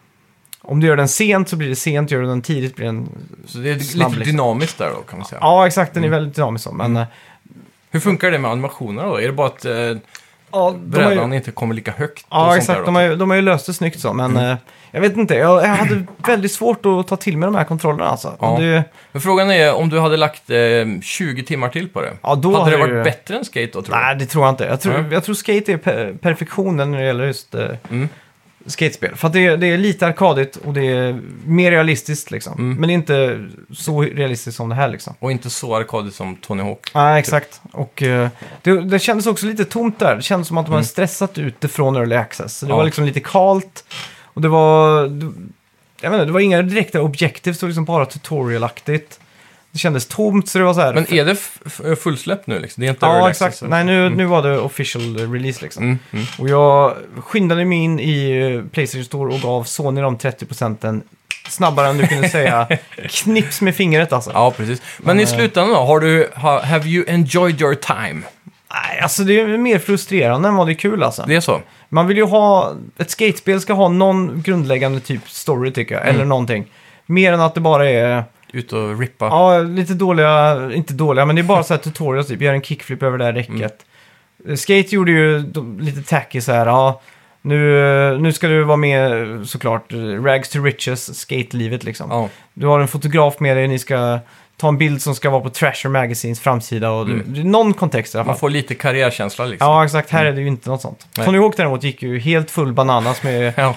Om 0.61 0.79
du 0.79 0.87
gör 0.87 0.95
den 0.97 1.07
sent 1.07 1.49
så 1.49 1.55
blir 1.55 1.69
det 1.69 1.75
sent, 1.75 2.11
gör 2.11 2.21
du 2.21 2.27
den 2.27 2.41
tidigt 2.41 2.75
blir 2.75 2.85
den... 2.85 3.09
Så 3.45 3.57
det 3.57 3.69
är 3.71 3.79
Snabb, 3.79 4.09
lite 4.11 4.19
liksom. 4.19 4.37
dynamiskt 4.37 4.77
där 4.77 4.89
då 4.89 5.01
kan 5.01 5.19
man 5.19 5.27
säga. 5.27 5.39
Ja, 5.41 5.67
exakt, 5.67 5.93
den 5.93 6.03
är 6.03 6.07
Mm. 6.07 6.17
väldigt 6.19 6.35
dynamisk 6.35 6.63
så. 6.63 6.71
Men 6.71 6.97
eh, 6.97 7.05
Hur 7.91 7.99
funkar 7.99 8.31
det 8.31 8.39
med 8.39 8.51
animationerna 8.51 9.07
då? 9.09 9.17
Är 9.21 9.25
det 9.27 9.33
bara 9.33 9.47
att 9.47 9.65
eh, 9.65 9.73
ja, 10.51 10.75
brädan 10.83 11.31
ju, 11.31 11.37
inte 11.37 11.51
kommer 11.51 11.75
lika 11.75 11.91
högt? 11.91 12.25
ja 12.29 12.57
exakt, 12.57 12.85
de 12.85 12.95
har, 12.95 13.01
ju, 13.01 13.15
de 13.15 13.29
har 13.29 13.35
ju 13.35 13.41
löst 13.41 13.65
det 13.65 13.73
snyggt 13.73 13.99
så. 13.99 14.13
Men 14.13 14.31
Mm. 14.31 14.51
eh, 14.51 14.57
jag 14.91 15.01
vet 15.01 15.17
inte, 15.17 15.35
jag, 15.35 15.63
jag 15.63 15.67
hade 15.67 16.03
väldigt 16.27 16.51
svårt 16.51 16.85
att 16.85 17.07
ta 17.07 17.15
till 17.15 17.37
mig 17.37 17.47
de 17.47 17.55
här 17.55 17.63
kontrollerna 17.63 18.09
alltså. 18.09 18.33
Ja. 18.39 18.57
Det, 18.59 18.83
Men 19.11 19.21
frågan 19.21 19.51
är 19.51 19.73
om 19.73 19.89
du 19.89 19.99
hade 19.99 20.17
lagt 20.17 20.49
eh, 20.49 20.57
20 21.01 21.43
timmar 21.43 21.69
till 21.69 21.89
på 21.89 22.01
det. 22.01 22.13
ja, 22.21 22.35
då 22.35 22.57
hade 22.59 22.71
det 22.71 22.77
ju- 22.87 22.93
varit 22.93 23.03
bättre 23.03 23.37
än 23.37 23.45
skate 23.45 23.69
då 23.73 23.81
tror 23.81 23.95
du? 23.95 24.01
Nej, 24.01 24.15
det 24.15 24.25
tror 24.25 24.45
jag 24.45 24.51
inte. 24.51 24.63
Jag 24.65 24.81
tror, 24.81 24.93
Nej. 24.93 25.05
jag 25.13 25.23
tror 25.23 25.35
skate 25.35 25.73
är 25.73 25.77
per, 25.77 26.13
perfektionen 26.21 26.91
när 26.91 26.99
det 26.99 27.05
gäller 27.05 27.25
just 27.25 27.55
eh, 27.55 27.65
Mm. 27.89 28.09
Skatespel. 28.65 29.15
För 29.15 29.27
att 29.27 29.33
det, 29.33 29.45
är- 29.45 29.57
det 29.57 29.67
är 29.67 29.77
lite 29.77 30.07
arkadigt 30.07 30.55
och 30.55 30.73
det 30.73 30.87
är 30.87 31.21
mer 31.45 31.71
realistiskt 31.71 32.31
liksom. 32.31 32.53
Mm. 32.53 32.77
Men 32.79 32.87
det 32.87 32.93
är 32.93 32.95
inte 32.95 33.45
så 33.75 34.01
realistiskt 34.01 34.57
som 34.57 34.69
det 34.69 34.75
här 34.75 34.87
liksom. 34.89 35.13
Och 35.19 35.31
inte 35.31 35.49
så 35.49 35.75
arkadigt 35.75 36.15
som 36.15 36.35
Tony 36.35 36.63
Hawk. 36.63 36.91
Nej, 36.95 37.19
exakt. 37.19 37.61
Och 37.71 38.03
eh, 38.03 38.29
det, 38.61 38.81
det 38.81 38.99
kändes 38.99 39.27
också 39.27 39.45
lite 39.45 39.65
tomt 39.65 39.99
där. 39.99 40.15
Det 40.15 40.21
kändes 40.21 40.47
som 40.47 40.57
att 40.57 40.65
de 40.65 40.71
hade 40.71 40.85
stressat 40.85 41.37
ut 41.37 41.61
det 41.61 41.67
från 41.67 41.95
Early 41.95 42.15
Access. 42.15 42.57
Så 42.57 42.65
det 42.65 42.69
Ja. 42.71 42.75
var 42.77 42.85
liksom 42.85 43.05
lite 43.05 43.19
kalt. 43.19 43.83
Och 44.23 44.41
det 44.41 44.47
var... 44.47 45.07
Det, 45.07 45.31
jag 46.01 46.09
vet 46.09 46.17
inte, 46.17 46.25
det 46.25 46.31
var 46.31 46.39
inga 46.39 46.61
direkta 46.61 47.01
objektiv, 47.01 47.53
det 47.53 47.61
var 47.61 47.69
liksom 47.69 47.85
bara 47.85 48.05
tutorial-aktigt. 48.05 49.19
Det 49.71 49.79
kändes 49.79 50.05
tomt, 50.07 50.49
så 50.49 50.57
det 50.57 50.63
var 50.63 50.73
så 50.73 50.81
här... 50.81 50.93
Men 50.93 51.13
är 51.13 51.25
det 51.25 51.31
f- 51.31 51.59
f- 51.65 51.99
fullsläppt 51.99 52.47
nu 52.47 52.59
liksom? 52.59 52.81
Det 52.81 52.87
är 52.87 52.89
inte 52.89 53.05
Ja, 53.05 53.29
exakt. 53.29 53.61
eller? 53.61 53.69
Nej, 53.69 53.83
nu, 53.83 54.09
nu 54.09 54.25
var 54.25 54.43
det 54.43 54.59
official 54.59 55.17
release 55.33 55.61
liksom. 55.61 55.83
Mm, 55.83 55.99
mm. 56.11 56.25
Och 56.39 56.49
jag 56.49 56.95
skyndade 57.19 57.65
mig 57.65 57.77
in 57.77 57.99
i 57.99 58.29
eh, 58.55 58.71
Playstation 58.71 59.05
Store 59.05 59.33
och 59.33 59.41
gav 59.41 59.63
Sony 59.63 60.01
de 60.01 60.17
30 60.17 60.45
procenten 60.45 61.03
snabbare 61.49 61.87
än 61.87 61.97
du 61.97 62.07
kunde 62.07 62.29
säga 62.29 62.67
knips 63.09 63.61
med 63.61 63.75
fingret 63.75 64.13
alltså. 64.13 64.31
Ja, 64.33 64.51
precis. 64.51 64.81
Men 64.97 65.19
i 65.19 65.25
slutändan 65.25 65.73
då, 65.73 65.79
har 65.79 65.99
du, 65.99 66.29
ha, 66.35 66.63
have 66.65 66.87
you 66.89 67.05
enjoyed 67.07 67.61
your 67.61 67.75
time? 67.75 68.21
Nej, 68.73 68.99
alltså 69.01 69.23
det 69.23 69.39
är 69.39 69.57
mer 69.57 69.79
frustrerande 69.79 70.47
än 70.47 70.55
vad 70.55 70.67
det 70.67 70.71
är 70.73 70.75
kul 70.75 71.03
alltså. 71.03 71.23
Det 71.27 71.35
är 71.35 71.39
så? 71.41 71.61
Man 71.89 72.07
vill 72.07 72.17
ju 72.17 72.23
ha, 72.25 72.73
ett 72.97 73.11
skatespel 73.11 73.61
ska 73.61 73.73
ha 73.73 73.89
någon 73.89 74.41
grundläggande 74.41 74.99
typ 74.99 75.29
story 75.29 75.71
tycker 75.73 75.95
jag, 75.95 76.03
Mm. 76.03 76.15
eller 76.15 76.25
någonting. 76.25 76.65
Mer 77.05 77.33
än 77.33 77.41
att 77.41 77.55
det 77.55 77.61
bara 77.61 77.89
är, 77.89 78.23
Ut 78.53 78.73
och 78.73 78.99
rippa? 78.99 79.25
ja, 79.25 79.59
lite 79.59 79.93
dåliga, 79.93 80.57
inte 80.73 80.93
dåliga, 80.93 81.25
men 81.25 81.35
det 81.35 81.41
är 81.41 81.43
bara 81.43 81.63
så 81.63 81.73
här 81.73 81.81
tutorials 81.81 82.27
typ, 82.27 82.41
gör 82.41 82.53
en 82.53 82.61
kickflip 82.61 83.03
över 83.03 83.17
det 83.17 83.25
här 83.25 83.33
räcket. 83.33 83.85
Mm. 84.45 84.57
Skate 84.57 84.95
gjorde 84.95 85.11
ju 85.11 85.39
de- 85.39 85.79
lite 85.79 86.01
tacky 86.09 86.41
så 86.41 86.51
här, 86.51 86.65
ja, 86.65 87.01
nu, 87.41 88.17
nu 88.19 88.33
ska 88.33 88.47
du 88.47 88.63
vara 88.63 88.77
med 88.77 89.27
såklart, 89.47 89.93
rags 90.23 90.49
to 90.49 90.63
riches, 90.63 91.19
skate-livet 91.19 91.83
liksom. 91.83 92.11
Ja. 92.11 92.29
Du 92.53 92.67
har 92.67 92.79
en 92.79 92.87
fotograf 92.87 93.39
med 93.39 93.57
dig, 93.57 93.67
ni 93.67 93.79
ska 93.79 94.19
ta 94.57 94.67
en 94.67 94.77
bild 94.77 95.01
som 95.01 95.15
ska 95.15 95.29
vara 95.29 95.41
på 95.41 95.49
Trasher 95.49 95.89
Magazines 95.89 96.39
framsida 96.39 96.91
och 96.91 97.05
du, 97.07 97.23
det 97.25 97.39
är 97.39 97.43
någon 97.43 97.73
kontext 97.73 98.15
i 98.15 98.17
alla 98.17 98.25
fall. 98.25 98.31
Man 98.31 98.39
får 98.39 98.49
lite 98.49 98.75
karriärkänsla 98.75 99.45
liksom. 99.45 99.67
Ja, 99.67 99.85
exakt. 99.85 100.09
Här 100.09 100.25
är 100.25 100.31
det 100.31 100.41
ju 100.41 100.47
inte 100.47 100.69
något 100.69 100.81
sånt. 100.81 101.07
Nej. 101.17 101.25
Tony 101.25 101.37
Hawk 101.37 101.57
däremot 101.57 101.83
gick 101.83 102.03
ju 102.03 102.19
helt 102.19 102.51
full 102.51 102.73
bananas 102.73 103.23
med 103.23 103.53
Ja. 103.57 103.75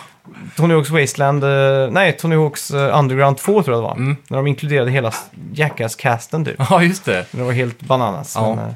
Tony 0.56 0.74
Hawks 0.74 0.90
Wasteland, 0.90 1.44
eh, 1.44 1.90
nej, 1.90 2.12
Tony 2.12 2.36
Hawks 2.36 2.70
eh, 2.70 2.98
Underground 2.98 3.36
2 3.38 3.62
tror 3.62 3.76
jag 3.76 3.82
det 3.82 3.88
var. 3.88 3.96
Mm. 3.96 4.16
När 4.28 4.36
de 4.36 4.46
inkluderade 4.46 4.90
hela 4.90 5.12
Jackass-casten 5.54 6.44
typ. 6.44 6.56
ja, 6.70 6.82
just 6.82 7.04
det. 7.04 7.26
Det 7.30 7.42
var 7.42 7.52
helt 7.52 7.80
bananas. 7.80 8.32
Ja. 8.36 8.54
Men, 8.54 8.68
eh, 8.68 8.74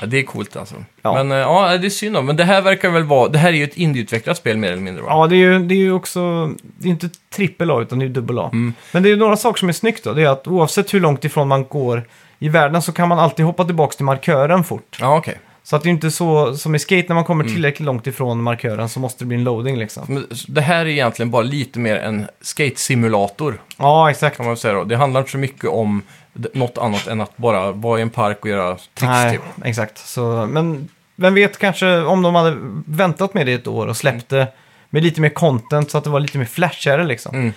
Ja, 0.00 0.06
det 0.06 0.18
är 0.18 0.22
coolt 0.22 0.56
alltså. 0.56 0.74
Ja. 1.02 1.14
Men 1.14 1.32
eh, 1.32 1.38
ja, 1.38 1.76
det 1.78 1.86
är 1.86 1.90
synd 1.90 2.14
då. 2.14 2.22
Men 2.22 2.36
det 2.36 2.44
här 2.44 2.62
verkar 2.62 2.90
väl 2.90 3.04
vara... 3.04 3.28
Det 3.28 3.38
här 3.38 3.48
är 3.48 3.52
ju 3.52 3.64
ett 3.64 3.76
indieutvecklat 3.76 4.36
spel 4.36 4.56
mer 4.56 4.72
eller 4.72 4.82
mindre 4.82 5.02
va? 5.02 5.08
ja, 5.10 5.26
det 5.26 5.34
är 5.34 5.38
ju 5.38 5.58
det 5.58 5.74
är 5.74 5.78
ju 5.78 5.92
också, 5.92 6.50
det 6.62 6.88
är 6.88 6.90
inte 6.90 7.08
trippel 7.34 7.70
A 7.70 7.80
utan 7.80 7.98
det 7.98 8.04
är 8.04 8.08
dubbel 8.08 8.38
A. 8.38 8.50
Mm. 8.52 8.74
Men 8.92 9.02
det 9.02 9.10
är 9.10 9.16
några 9.16 9.36
saker 9.36 9.58
som 9.58 9.68
är 9.68 9.72
snyggt 9.72 10.04
då. 10.04 10.12
Det 10.12 10.22
är 10.22 10.28
att 10.28 10.48
oavsett 10.48 10.94
hur 10.94 11.00
långt 11.00 11.24
ifrån 11.24 11.48
man 11.48 11.64
går 11.64 12.04
i 12.38 12.48
världen 12.48 12.82
så 12.82 12.92
kan 12.92 13.08
man 13.08 13.18
alltid 13.18 13.44
hoppa 13.44 13.64
tillbaka 13.64 13.96
till 13.96 14.04
markören 14.04 14.64
fort. 14.64 14.96
Ja, 15.00 15.16
okej. 15.16 15.38
Så 15.64 15.76
att 15.76 15.82
det 15.82 15.88
är 15.88 15.90
inte 15.90 16.10
så 16.10 16.56
som 16.56 16.74
i 16.74 16.78
skate 16.78 17.04
när 17.08 17.14
man 17.14 17.24
kommer 17.24 17.44
Mm. 17.44 17.54
tillräckligt 17.54 17.86
långt 17.86 18.06
ifrån 18.06 18.42
markören 18.42 18.88
så 18.88 19.00
måste 19.00 19.24
det 19.24 19.28
bli 19.28 19.36
en 19.36 19.44
loading 19.44 19.76
liksom. 19.78 20.04
Men 20.08 20.26
Det 20.48 20.60
här 20.60 20.80
är 20.80 20.86
egentligen 20.86 21.30
bara 21.30 21.42
lite 21.42 21.78
mer 21.78 21.96
en 21.96 22.26
skate-simulator, 22.40 23.60
Ja, 23.76 24.10
exakt. 24.10 24.36
kan 24.36 24.46
man 24.46 24.50
väl 24.54 24.58
säga 24.58 24.74
då. 24.74 24.84
Det 24.84 24.96
handlar 24.96 25.20
inte 25.20 25.30
så 25.32 25.38
mycket 25.38 25.70
om 25.70 26.02
d- 26.32 26.48
något 26.54 26.78
annat 26.78 27.06
än 27.06 27.20
att 27.20 27.36
bara 27.36 27.72
vara 27.72 27.98
i 27.98 28.02
en 28.02 28.10
park 28.10 28.38
och 28.42 28.48
göra 28.48 28.74
tricks 28.74 29.02
Nej, 29.02 29.30
typ. 29.32 29.42
exakt. 29.64 29.98
Så, 29.98 30.46
men 30.50 30.88
vem 31.16 31.34
vet 31.34 31.58
kanske 31.58 31.98
om 32.02 32.22
de 32.22 32.34
hade 32.34 32.56
väntat 32.86 33.34
med 33.34 33.46
det 33.46 33.52
ett 33.52 33.66
år 33.66 33.86
och 33.86 33.96
släppt 33.96 34.28
det 34.28 34.46
med 34.90 35.02
lite 35.02 35.20
mer 35.20 35.28
content 35.28 35.90
så 35.90 35.98
att 35.98 36.04
det 36.04 36.10
var 36.10 36.20
lite 36.20 36.38
mer 36.38 36.44
flashigare 36.44 37.04
liksom. 37.04 37.34
Mm. 37.34 37.52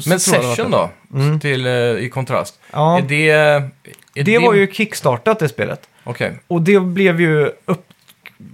Så 0.00 0.08
Men 0.08 0.18
tror 0.18 0.36
jag 0.36 0.42
det 0.42 0.48
var 0.48 0.54
Session 0.56 0.70
bättre. 0.70 0.88
då, 1.08 1.18
Mm. 1.20 1.40
till, 1.40 1.66
eh, 1.66 1.72
i 1.72 2.10
kontrast. 2.12 2.58
Ja, 2.72 2.98
Är 2.98 3.02
det... 3.02 3.30
Är 4.14 4.24
det 4.24 4.38
var 4.38 4.54
ju 4.54 4.72
kickstartat 4.72 5.38
det 5.38 5.48
spelet. 5.48 5.88
Okej. 6.06 6.38
Och 6.48 6.62
det 6.62 6.80
blev 6.80 7.20
ju 7.20 7.50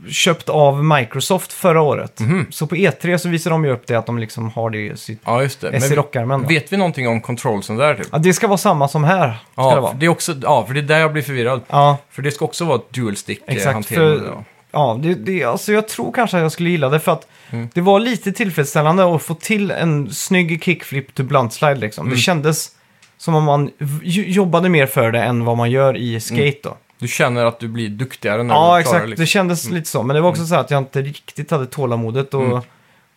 uppköpt 0.07 0.48
av 0.48 0.84
Microsoft 0.84 1.53
förra 1.53 1.80
året. 1.82 2.20
Mhm. 2.20 2.46
Så 2.50 2.66
på 2.66 2.74
E3 2.74 3.18
så 3.18 3.28
visar 3.28 3.50
de 3.50 3.64
ju 3.64 3.70
upp 3.70 3.86
det 3.86 3.94
att 3.94 4.07
de 4.07 4.18
liksom 4.18 4.50
har 4.50 4.70
det 4.70 4.78
i 4.78 4.96
sitt 4.96 5.20
Ja, 5.24 5.42
just 5.42 5.61
det. 5.61 5.68
S 5.68 5.84
i 5.84 5.88
Men 5.88 5.96
rockarmen. 5.96 6.42
då. 6.42 6.48
vet 6.48 6.72
vi 6.72 6.76
någonting 6.76 7.09
om 7.09 7.20
controlsen 7.20 7.76
där 7.76 7.94
typ? 7.94 8.07
Ja, 8.12 8.18
det 8.18 8.32
ska 8.32 8.46
vara 8.46 8.59
samma 8.59 8.88
som 8.88 9.05
här. 9.05 9.28
Ska 9.53 9.62
Ja, 9.62 9.74
det 9.74 9.80
vara. 9.80 9.92
det 9.92 10.07
är 10.07 10.11
också, 10.11 10.34
ja, 10.42 10.66
för 10.66 10.74
det 10.74 10.80
är 10.80 10.82
där 10.82 10.98
jag 10.98 11.12
blir 11.12 11.22
förvirrad. 11.22 11.61
Ja, 11.68 11.96
För 12.11 12.22
det 12.22 12.30
ska 12.30 12.44
också 12.44 12.64
vara 12.64 12.80
dual 12.90 13.16
stick 13.16 13.40
eh, 13.46 13.55
Exakt, 13.55 13.72
hantering. 13.74 14.18
för- 14.20 14.26
ja. 14.26 14.44
Ja, 14.74 14.98
det, 15.03 15.14
det, 15.14 15.44
alltså 15.44 15.72
jag 15.72 15.88
tror 15.88 16.12
kanske 16.12 16.36
att 16.36 16.42
jag 16.42 16.53
skulle 16.53 16.70
gilla 16.70 16.88
det 16.88 17.00
för 17.00 17.12
att 17.12 17.26
Mm. 17.50 17.68
det 17.74 17.80
var 17.80 18.00
lite 18.00 18.32
tillfredsställande 18.32 19.14
att 19.14 19.22
få 19.22 19.34
till 19.34 19.70
en 19.70 20.11
snygg 20.12 20.62
kickflip 20.64 21.14
to 21.14 21.22
blunt 21.22 21.53
slide 21.53 21.74
liksom. 21.74 22.07
Mm. 22.07 22.14
Det 22.16 22.20
kändes 22.20 22.70
som 23.18 23.34
om 23.34 23.44
man 23.44 23.70
v- 23.78 23.98
jobbade 24.26 24.68
mer 24.68 24.86
för 24.86 25.11
det 25.12 25.22
än 25.22 25.44
vad 25.44 25.57
man 25.57 25.70
gör 25.70 25.96
i 25.96 26.20
skate 26.20 26.59
då. 26.62 26.76
Du 27.03 27.09
känner 27.09 27.44
att 27.44 27.59
du 27.61 27.68
blir 27.68 27.88
duktigare 27.88 28.42
när 28.42 28.55
Ja, 28.55 28.61
du 28.78 28.82
klarar 28.82 28.96
exakt. 28.98 29.00
det. 29.03 29.07
Det 29.07 29.11
Liksom. 29.11 29.26
kändes 29.26 29.70
lite 29.70 29.88
så. 29.88 30.03
Men 30.03 30.14
det 30.16 30.20
var 30.22 30.28
också 30.30 30.46
så 30.46 30.55
här 30.55 30.61
att 30.61 30.70
jag 30.70 30.78
inte 30.78 31.03
riktigt 31.03 31.50
hade 31.50 31.66
tålamodet 31.66 32.34
att 32.34 32.40
Mm. 32.40 32.61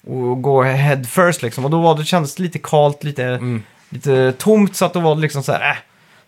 och 0.07 0.41
gå 0.41 0.63
head 0.63 1.03
first 1.03 1.41
liksom. 1.41 1.65
Och 1.65 1.71
då 1.71 1.81
var 1.81 1.97
det, 1.97 2.05
kändes 2.05 2.39
lite 2.39 2.59
kalt, 2.59 3.03
lite, 3.03 3.23
Mm. 3.23 3.63
lite 3.89 4.31
tomt 4.37 4.75
så 4.75 4.85
att 4.85 4.93
då 4.93 4.99
var 4.99 5.15
det 5.15 5.21
liksom 5.21 5.43
så 5.43 5.51
här, 5.51 5.69
äh, 5.71 5.75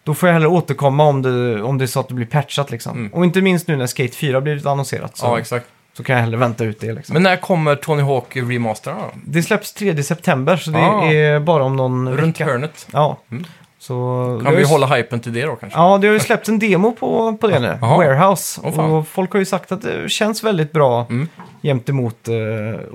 då 0.03 0.13
får 0.13 0.29
jag 0.29 0.33
hellre 0.33 0.47
återkomma 0.47 1.03
om 1.03 1.21
det, 1.21 1.61
om 1.61 1.77
det 1.77 1.85
är 1.85 1.87
så 1.87 1.99
att 1.99 2.07
det 2.07 2.13
blir 2.13 2.25
patchat 2.25 2.71
liksom. 2.71 2.97
Mm. 2.97 3.13
Och 3.13 3.23
inte 3.25 3.41
minst 3.41 3.67
nu 3.67 3.75
när 3.75 3.87
Skate 3.87 4.15
4 4.15 4.41
blivit 4.41 4.65
annonserat 4.65 5.17
så, 5.17 5.25
Ja, 5.25 5.39
exakt. 5.39 5.65
så 5.97 6.03
kan 6.03 6.15
jag 6.15 6.23
hellre 6.23 6.37
vänta 6.37 6.63
ut 6.63 6.79
det 6.79 6.93
liksom. 6.93 7.13
Men 7.13 7.23
när 7.23 7.35
kommer 7.37 7.75
Tony 7.75 8.01
Hawk 8.01 8.35
remasterna 8.35 8.97
då? 8.97 9.11
Det 9.25 9.43
släpps 9.43 9.73
3 9.73 10.03
september, 10.03 10.57
så 10.57 10.71
det 10.71 10.79
Ah. 10.79 11.11
är 11.11 11.39
bara 11.39 11.63
om 11.63 11.75
någon 11.75 12.09
Runt 12.17 12.35
vecka. 12.41 12.51
hörnet. 12.51 12.87
Ja. 12.93 13.17
Mm. 13.31 13.45
Så 13.87 14.41
Kan 14.43 14.53
vi 14.55 14.59
ju- 14.61 14.65
hålla 14.67 14.87
hypen 14.87 15.19
till 15.19 15.33
det 15.33 15.45
då 15.45 15.55
kanske? 15.55 15.79
Ja, 15.79 15.97
det 15.97 16.07
har 16.07 16.13
ju 16.13 16.19
släppts 16.19 16.49
en 16.49 16.59
demo 16.59 16.91
på, 16.91 17.37
på 17.41 17.47
det 17.47 17.59
nu. 17.59 17.77
Jaha. 17.81 17.97
Warehouse. 17.97 18.61
Åh, 18.63 18.73
fan. 18.73 18.91
och 18.91 19.07
folk 19.07 19.31
har 19.31 19.39
ju 19.39 19.45
sagt 19.45 19.71
att 19.71 19.81
det 19.81 20.09
känns 20.09 20.43
väldigt 20.43 20.71
bra 20.71 21.05
Mm. 21.09 21.27
jämt 21.61 21.89
emot 21.89 22.27
eh, 22.27 22.33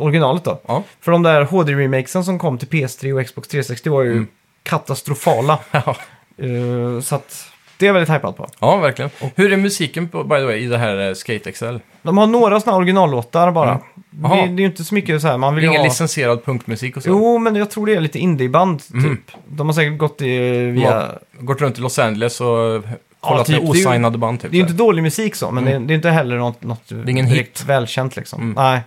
originalet 0.02 0.44
då. 0.44 0.60
Ja. 0.68 0.82
För 1.00 1.12
de 1.12 1.22
där 1.22 1.42
HD-remakesen 1.44 2.24
som 2.24 2.38
kom 2.38 2.58
till 2.58 2.68
PS3 2.68 3.12
och 3.20 3.26
Xbox 3.26 3.48
360 3.48 3.90
var 3.90 4.02
ju 4.02 4.12
Mm. 4.12 4.26
katastrofala. 4.62 5.58
Ja. 5.70 5.96
Eh, 6.38 7.00
så 7.02 7.14
att 7.14 7.44
det 7.82 7.86
är 7.86 7.88
jag 7.88 7.94
väldigt 7.94 8.14
hypad 8.14 8.36
på. 8.36 8.48
ja, 8.60 8.76
verkligen. 8.76 9.10
Hur 9.34 9.52
är 9.52 9.56
musiken 9.56 10.08
på, 10.08 10.24
by 10.24 10.34
the 10.36 10.44
way, 10.44 10.56
i 10.58 10.66
det 10.66 10.78
här 10.78 11.08
eh, 11.08 11.14
Skate 11.14 11.52
XL? 11.52 11.76
De 12.02 12.18
har 12.18 12.26
några 12.26 12.60
sådana 12.60 12.76
originallåtar 12.78 13.50
bara. 13.50 13.68
Mm. 13.70 13.82
Det, 14.10 14.28
Jaha. 14.28 14.36
det 14.36 14.42
är 14.42 14.58
ju 14.58 14.64
inte 14.66 14.84
så 14.84 14.94
mycket 14.94 15.22
så 15.22 15.28
här, 15.28 15.38
man 15.38 15.54
vill 15.54 15.64
Ingen 15.64 15.76
ha... 15.80 15.84
licensierad 15.84 16.44
punkmusik 16.44 16.96
och 16.96 17.02
så? 17.02 17.08
Jo, 17.08 17.38
men 17.38 17.56
jag 17.56 17.70
tror 17.70 17.86
det 17.86 17.94
är 17.94 18.00
lite 18.00 18.18
indieband 18.18 18.80
typ. 18.80 18.94
Mhm. 18.94 19.18
De 19.48 19.66
har 19.68 19.74
säkert 19.74 19.98
gått 19.98 20.22
i, 20.22 20.38
via... 20.70 20.90
Ja, 20.90 21.08
Gått 21.40 21.60
runt 21.60 21.78
i 21.78 21.80
Los 21.80 21.98
Angeles 21.98 22.40
och 22.40 22.46
kollat 23.20 23.46
typ. 23.46 23.56
med 23.56 23.70
Det 23.70 23.72
är 23.72 23.74
ju- 23.74 23.86
osignade 23.86 24.18
band 24.18 24.40
typ. 24.40 24.50
Det 24.50 24.56
är 24.56 24.58
ju 24.58 24.64
så 24.64 24.70
inte 24.70 24.82
dålig 24.84 25.02
musik 25.02 25.34
så, 25.34 25.50
men 25.50 25.66
Mm. 25.68 25.80
det, 25.82 25.86
det 25.88 25.92
är 25.92 25.96
inte 25.96 26.10
heller 26.10 26.36
något, 26.36 26.62
något 26.62 26.90
är 26.92 27.08
ingen 27.08 27.28
direkt 27.28 27.64
välkänt 27.64 28.16
liksom. 28.16 28.42
Mm. 28.42 28.54
Nej, 28.56 28.80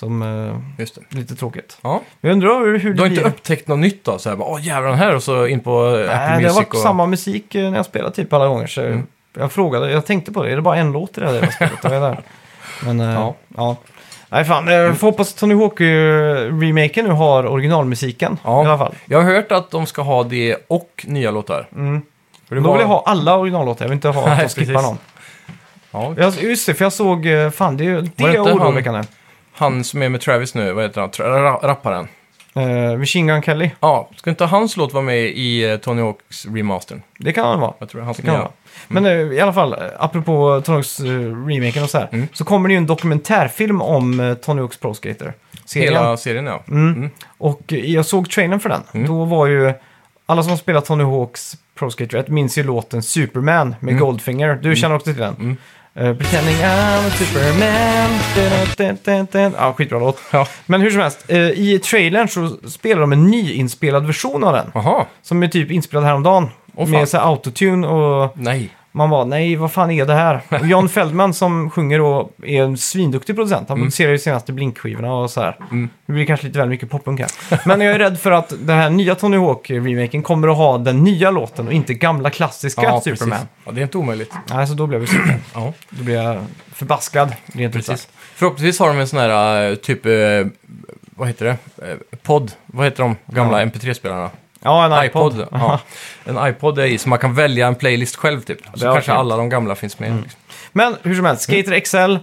som 0.00 0.22
eh. 0.22 0.80
Just 0.80 0.94
det. 0.94 1.16
lite 1.16 1.34
tråkigt. 1.36 1.78
Ja. 1.82 2.00
Men 2.20 2.28
jag 2.28 2.32
undrar 2.34 2.60
hur, 2.66 2.78
hur 2.78 2.94
Du 2.94 3.00
har 3.02 3.08
det 3.08 3.14
inte 3.14 3.22
blir. 3.22 3.32
upptäckt 3.32 3.68
något 3.68 3.78
nytt 3.78 4.04
då? 4.04 4.18
Så 4.18 4.28
här, 4.28 4.36
bara, 4.36 4.48
åh 4.48 4.66
jävlar 4.66 4.90
den 4.90 4.98
här 4.98 5.14
och 5.14 5.22
så 5.22 5.46
in 5.46 5.60
på 5.60 5.86
eh, 5.86 5.86
Apple 5.86 6.06
Nej, 6.06 6.26
det 6.28 6.32
har 6.32 6.40
Music 6.40 6.56
varit 6.56 6.74
och... 6.74 6.76
samma 6.80 7.06
musik 7.06 7.54
eh, 7.54 7.70
när 7.70 7.76
jag 7.76 7.86
spelat 7.86 8.14
typ 8.14 8.32
alla 8.32 8.46
gånger. 8.46 8.66
Så 8.66 8.80
Mm. 8.80 9.06
Jag 9.38 9.52
frågade, 9.52 9.90
jag 9.90 10.06
tänkte 10.06 10.32
på 10.32 10.42
det, 10.42 10.52
är 10.52 10.56
det 10.56 10.62
bara 10.62 10.76
en 10.76 10.92
låt 10.92 11.18
i 11.18 11.20
det 11.20 11.26
här 11.26 11.34
jävla 11.34 11.50
spelet? 11.52 11.78
Jag. 11.84 12.16
Men 12.84 13.00
eh, 13.00 13.14
Ja. 13.14 13.34
ja. 13.56 13.76
Nej 14.28 14.44
fan, 14.44 14.66
jag 14.68 14.96
får 14.98 15.06
hoppas 15.06 15.32
att 15.32 15.38
Tony 15.38 15.54
Hawk-remaken 15.54 17.02
nu 17.04 17.10
har 17.10 17.46
originalmusiken 17.46 18.38
Ja. 18.44 18.64
i 18.64 18.66
alla 18.66 18.78
fall. 18.78 18.94
Jag 19.06 19.22
har 19.22 19.32
hört 19.34 19.52
att 19.52 19.70
de 19.70 19.86
ska 19.86 20.02
ha 20.02 20.24
det 20.24 20.56
och 20.68 21.04
nya 21.08 21.30
låtar. 21.30 21.68
Mm. 21.76 22.02
För 22.48 22.54
det 22.54 22.60
Då 22.60 22.66
var- 22.66 22.74
vill 22.74 22.80
jag 22.80 22.88
ha 22.88 23.02
alla 23.06 23.36
originallåtar, 23.36 23.84
jag 23.84 23.88
vill 23.88 23.96
inte 23.96 24.08
ha 24.08 24.26
Nej, 24.26 24.32
att 24.32 24.38
de 24.38 24.48
skippar 24.48 24.72
precis. 24.72 24.88
någon. 24.88 24.98
Ja, 25.92 26.14
Jag, 26.16 26.42
just 26.42 26.66
det, 26.66 26.74
för 26.74 26.84
jag 26.84 26.92
såg, 26.92 27.26
eh, 27.26 27.50
fan 27.50 27.76
det, 27.76 27.84
är- 27.86 27.88
det 27.88 27.96
Var 27.96 28.08
det 28.16 28.24
är 28.24 28.28
inte 28.38 28.50
han- 28.50 28.60
oroväckande. 28.62 29.02
Han 29.60 29.84
som 29.84 30.02
är 30.02 30.08
med 30.08 30.20
Travis 30.20 30.54
nu, 30.54 30.72
vad 30.72 30.84
heter 30.84 31.00
han? 31.00 31.10
Tra- 31.10 31.24
ra- 31.24 31.66
rapparen. 31.66 32.08
Uh, 32.56 32.98
Machine 32.98 33.26
Gun 33.26 33.42
Kelly, 33.42 33.70
Ja, 33.80 34.08
ska 34.16 34.30
inte 34.30 34.44
hans 34.44 34.76
låt 34.76 34.92
vara 34.92 35.04
med 35.04 35.18
i 35.20 35.70
eh, 35.70 35.76
Tony 35.76 36.02
Hawks 36.02 36.46
remastern? 36.46 37.02
det 37.18 37.32
kan 37.32 37.44
han 37.48 37.60
vara. 37.60 37.72
Jag 37.78 37.88
tror 37.88 38.02
han 38.02 38.14
Det 38.16 38.22
kan 38.22 38.34
gör. 38.34 38.40
vara. 38.40 38.50
Men 38.88 39.06
eh, 39.06 39.12
i 39.12 39.40
alla 39.40 39.52
fall, 39.52 39.72
eh, 39.72 39.78
apropå 39.98 40.62
Tony 40.64 40.76
Hawks 40.76 41.00
eh, 41.00 41.04
remaken 41.46 41.82
och 41.82 41.90
så 41.90 41.98
här, 41.98 42.08
Mm. 42.12 42.28
så 42.32 42.44
kommer 42.44 42.68
det 42.68 42.72
ju 42.72 42.78
en 42.78 42.86
dokumentärfilm 42.86 43.82
om 43.82 44.20
uh, 44.20 44.34
Tony 44.34 44.60
Hawks 44.60 44.76
Pro 44.76 44.94
Skater. 44.94 45.32
Serien. 45.64 45.92
Hela 45.94 46.16
serien 46.16 46.46
ja. 46.46 46.62
Mm. 46.68 46.92
Mm. 46.94 47.10
Och 47.38 47.72
eh, 47.72 47.78
jag 47.94 48.06
såg 48.06 48.30
trailern 48.30 48.60
för 48.60 48.68
den. 48.68 48.82
Mm. 48.94 49.06
Då 49.06 49.24
var 49.24 49.46
ju, 49.46 49.72
alla 50.26 50.42
som 50.42 50.50
har 50.50 50.56
spelat 50.56 50.84
Tony 50.84 51.04
Hawks 51.04 51.56
Pro 51.78 51.90
Skater 51.90 52.18
1 52.18 52.28
minns 52.28 52.58
ju 52.58 52.62
låten 52.62 53.02
Superman 53.02 53.74
med 53.80 53.92
Mm. 53.92 54.04
Goldfinger. 54.04 54.58
Du 54.62 54.76
känner 54.76 54.94
också 54.96 55.12
till 55.12 55.20
den? 55.22 55.34
Mm. 55.34 55.56
Uh, 55.96 56.14
pretending 56.14 56.56
I'm 56.56 57.06
a 57.06 57.10
Superman. 57.10 58.10
Dun, 58.76 58.98
dun, 59.04 59.26
dun. 59.32 59.54
Ja, 59.58 59.72
skitbra 59.72 59.98
låt. 59.98 60.18
Ja. 60.32 60.46
Men 60.66 60.80
hur 60.80 60.90
som 60.90 61.00
helst, 61.00 61.24
eh, 61.28 61.38
i 61.38 61.80
trailern 61.84 62.28
så 62.28 62.56
spelar 62.70 63.00
de 63.00 63.12
en 63.12 63.26
nyinspelad 63.26 64.06
version 64.06 64.44
av 64.44 64.52
den. 64.52 64.70
Jaha, 64.74 65.06
Som 65.22 65.42
är 65.42 65.48
typ 65.48 65.70
inspelad 65.70 66.04
häromdagen. 66.04 66.48
Fan. 66.76 66.90
med 66.90 67.08
så 67.08 67.16
här 67.16 67.24
autotune 67.24 67.86
och 67.86 68.32
nej. 68.38 68.70
Man 68.92 69.10
var 69.10 69.24
nej 69.24 69.56
vad 69.56 69.72
fan 69.72 69.90
är 69.90 70.06
det 70.06 70.14
här? 70.14 70.40
Och 70.48 70.66
John 70.66 70.88
Feldman 70.88 71.34
som 71.34 71.70
sjunger 71.70 72.00
och 72.00 72.30
är 72.42 72.62
en 72.62 72.76
svinduktig 72.76 73.34
producent. 73.36 73.68
Han 73.68 73.78
Mm. 73.78 73.86
producerar 73.86 74.12
ju 74.12 74.18
senaste 74.18 74.52
Blink-skivorna 74.52 75.12
och 75.12 75.30
så 75.30 75.40
här. 75.40 75.56
Mm. 75.70 75.88
Det 76.06 76.12
blir 76.12 76.26
kanske 76.26 76.46
lite 76.46 76.58
väl 76.58 76.68
mycket 76.68 76.90
poppunk 76.90 77.20
här. 77.20 77.30
Men 77.68 77.80
jag 77.80 77.94
är 77.94 77.98
rädd 77.98 78.20
för 78.20 78.30
att 78.30 78.48
den 78.60 78.76
här 78.78 78.90
nya 78.90 79.14
Tony 79.14 79.36
Hawk-remaken 79.36 80.22
kommer 80.22 80.48
att 80.48 80.56
ha 80.56 80.78
den 80.78 81.04
nya 81.04 81.30
låten 81.30 81.66
och 81.66 81.72
inte 81.72 81.94
gamla 81.94 82.30
klassiska 82.30 82.82
Ja, 82.82 83.00
Superman. 83.00 83.30
precis. 83.38 83.48
Ja, 83.64 83.72
det 83.72 83.80
är 83.80 83.82
inte 83.82 83.98
omöjligt. 83.98 84.32
Nej, 84.50 84.66
så 84.66 84.74
då 84.74 84.86
blev 84.86 85.00
jag 85.00 85.08
besviken. 85.08 85.40
Ja, 85.54 85.72
Då 85.90 86.04
blir 86.04 86.14
jag 86.22 86.44
förbaskad, 86.72 87.32
rent 87.46 87.76
ut 87.76 87.86
precis. 87.86 88.02
sagt. 88.02 88.12
Förhoppningsvis 88.34 88.78
har 88.78 88.88
de 88.88 88.98
en 88.98 89.08
sån 89.08 89.18
här 89.18 89.68
eh, 89.70 89.74
typ, 89.74 90.06
eh, 90.06 90.12
vad 91.16 91.28
heter 91.28 91.44
det? 91.44 91.90
Eh, 91.90 91.96
Podd. 92.22 92.52
Vad 92.66 92.86
heter 92.86 93.02
de 93.02 93.16
gamla 93.26 93.60
Ja. 93.60 93.66
MP3-spelarna? 93.66 94.30
Ja, 94.62 94.84
en 94.98 95.04
iPod. 95.06 95.32
iPod. 95.32 95.48
Ja. 95.52 95.80
En 96.24 96.46
iPod 96.48 96.78
är 96.78 96.84
i, 96.84 96.98
så 96.98 97.08
man 97.08 97.18
kan 97.18 97.34
välja 97.34 97.66
en 97.66 97.74
playlist 97.74 98.16
själv 98.16 98.40
typ. 98.40 98.58
Så 98.74 98.80
kanske 98.84 99.02
fint. 99.02 99.18
alla 99.18 99.36
de 99.36 99.48
gamla 99.48 99.74
finns 99.74 99.98
med. 99.98 100.08
Mm. 100.10 100.22
Liksom. 100.22 100.40
Men 100.72 100.96
hur 101.02 101.14
som 101.14 101.24
helst, 101.24 101.42
Skater 101.42 101.80
XL. 101.80 102.16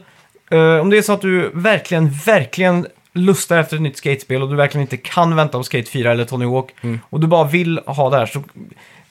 eh, 0.52 0.82
om 0.82 0.90
det 0.90 0.98
är 0.98 1.02
så 1.02 1.14
att 1.14 1.22
du 1.22 1.52
verkligen, 1.54 2.10
verkligen 2.26 2.88
lustar 3.14 3.58
efter 3.58 3.76
ett 3.76 3.82
nytt 3.82 3.98
skatespel 3.98 4.42
och 4.42 4.50
du 4.50 4.56
verkligen 4.56 4.82
inte 4.82 4.98
kan 4.98 5.36
vänta 5.36 5.58
på 5.58 5.64
Skate 5.64 5.92
4 5.92 6.12
eller 6.12 6.26
Tony 6.26 6.46
Hawk 6.46 6.70
Mm. 6.82 7.00
och 7.10 7.20
du 7.20 7.28
bara 7.28 7.44
vill 7.44 7.80
ha 7.86 8.10
det 8.10 8.18
här 8.18 8.26
så 8.26 8.44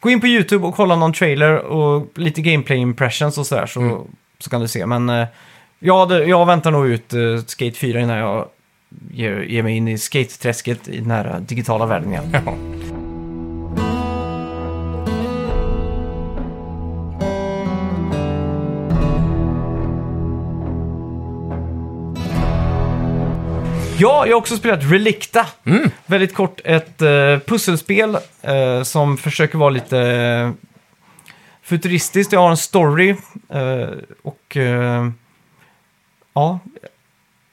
gå 0.01 0.11
in 0.11 0.20
på 0.20 0.27
YouTube 0.27 0.66
och 0.66 0.74
kolla 0.74 0.97
någon 0.97 1.12
trailer 1.12 1.59
och 1.59 2.07
lite 2.14 2.41
gameplay 2.43 2.79
impressions 2.79 3.39
och 3.39 3.47
sådär 3.47 3.66
så, 3.66 3.81
Mm. 3.81 3.97
så 4.39 4.51
kan 4.51 4.61
du 4.61 4.68
se. 4.68 4.87
Men 4.87 5.09
eh, 5.11 5.27
jag, 5.79 5.99
hade- 5.99 6.24
jag 6.24 6.47
väntar 6.47 6.70
nog 6.70 6.87
ut 6.87 7.12
eh, 7.12 7.20
Skate 7.47 7.79
4 7.79 8.01
innan 8.01 8.16
jag 8.16 8.49
ger, 9.11 9.41
ger 9.41 9.62
mig 9.62 9.77
in 9.77 9.89
i 9.89 9.99
skate-träsket 9.99 10.89
i 10.89 10.99
den 10.99 11.11
här 11.11 11.41
digitala 11.41 11.87
världen 11.87 12.11
igen. 12.12 12.24
Ja. 12.47 12.55
Ja, 23.99 24.26
jag 24.26 24.32
har 24.36 24.38
också 24.40 24.57
spelat 24.57 24.80
Relicta. 24.82 25.47
Mm. 25.66 25.90
Väldigt 26.07 26.34
kort, 26.34 26.61
ett 26.64 27.03
uh, 27.03 27.38
pusselspel 27.38 28.18
eh, 28.42 28.82
som 28.82 29.16
försöker 29.16 29.59
vara 29.59 29.70
lite 29.70 29.99
eh, 30.01 30.51
futuristiskt. 31.62 32.32
Jag 32.32 32.40
har 32.40 32.51
en 32.51 32.57
story 32.57 33.11
eh, 33.49 33.88
och 34.22 34.57
eh, 34.57 35.09
ja, 36.34 36.59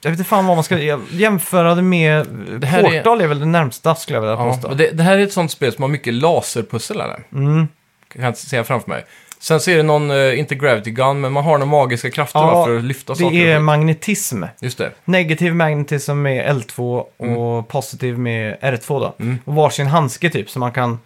jag 0.02 0.10
vet 0.10 0.18
inte 0.18 0.28
fan 0.28 0.46
vad 0.46 0.56
man 0.56 0.64
ska 0.64 0.78
jämföra 1.10 1.74
det 1.74 1.82
med. 1.82 2.26
Det 2.58 2.66
här 2.66 2.78
är- 2.78 2.98
Portal 2.98 3.20
är... 3.20 3.26
väl 3.26 3.40
det 3.40 3.46
närmsta 3.46 3.94
skulle 3.94 4.16
jag 4.16 4.20
vilja 4.22 4.36
Ja, 4.36 4.52
påstå. 4.52 4.68
och 4.68 4.76
det, 4.76 4.90
det 4.90 5.02
här 5.02 5.18
är 5.18 5.22
ett 5.22 5.32
sånt 5.32 5.50
spel 5.50 5.72
som 5.72 5.82
har 5.82 5.88
mycket 5.88 6.14
laserpussel, 6.14 7.00
eller? 7.00 7.20
Mm. 7.32 7.68
Kan 8.08 8.22
jag 8.22 8.30
inte 8.30 8.40
se 8.40 8.64
framför 8.64 8.88
mig. 8.90 9.04
Sen 9.44 9.60
så 9.60 9.70
är 9.70 9.76
det 9.76 9.82
någon, 9.82 10.10
eh, 10.10 10.38
inte 10.38 10.54
gravity 10.54 10.90
gun, 10.90 11.20
men 11.20 11.32
man 11.32 11.44
har 11.44 11.52
några 11.58 11.64
magiska 11.70 12.10
krafter 12.10 12.38
Ja, 12.40 12.54
va, 12.54 12.66
för 12.66 12.76
att 12.76 12.84
lyfta 12.84 13.14
saker. 13.14 13.30
Det 13.36 13.52
är 13.52 13.56
och 13.56 13.62
magnetism. 13.62 14.42
Just 14.60 14.78
det. 14.78 14.90
Negativ 15.04 15.54
magnetism 15.54 16.12
med 16.22 16.56
L2 16.56 17.04
och 17.36 17.68
positiv 17.68 18.18
med 18.18 18.56
R2 18.60 19.00
då. 19.00 19.14
Mm. 19.20 19.38
Och 19.44 19.54
varsin 19.54 19.86
handske 19.86 20.30
typ 20.30 20.50
så 20.50 20.58
man 20.58 20.72
kan 20.72 20.98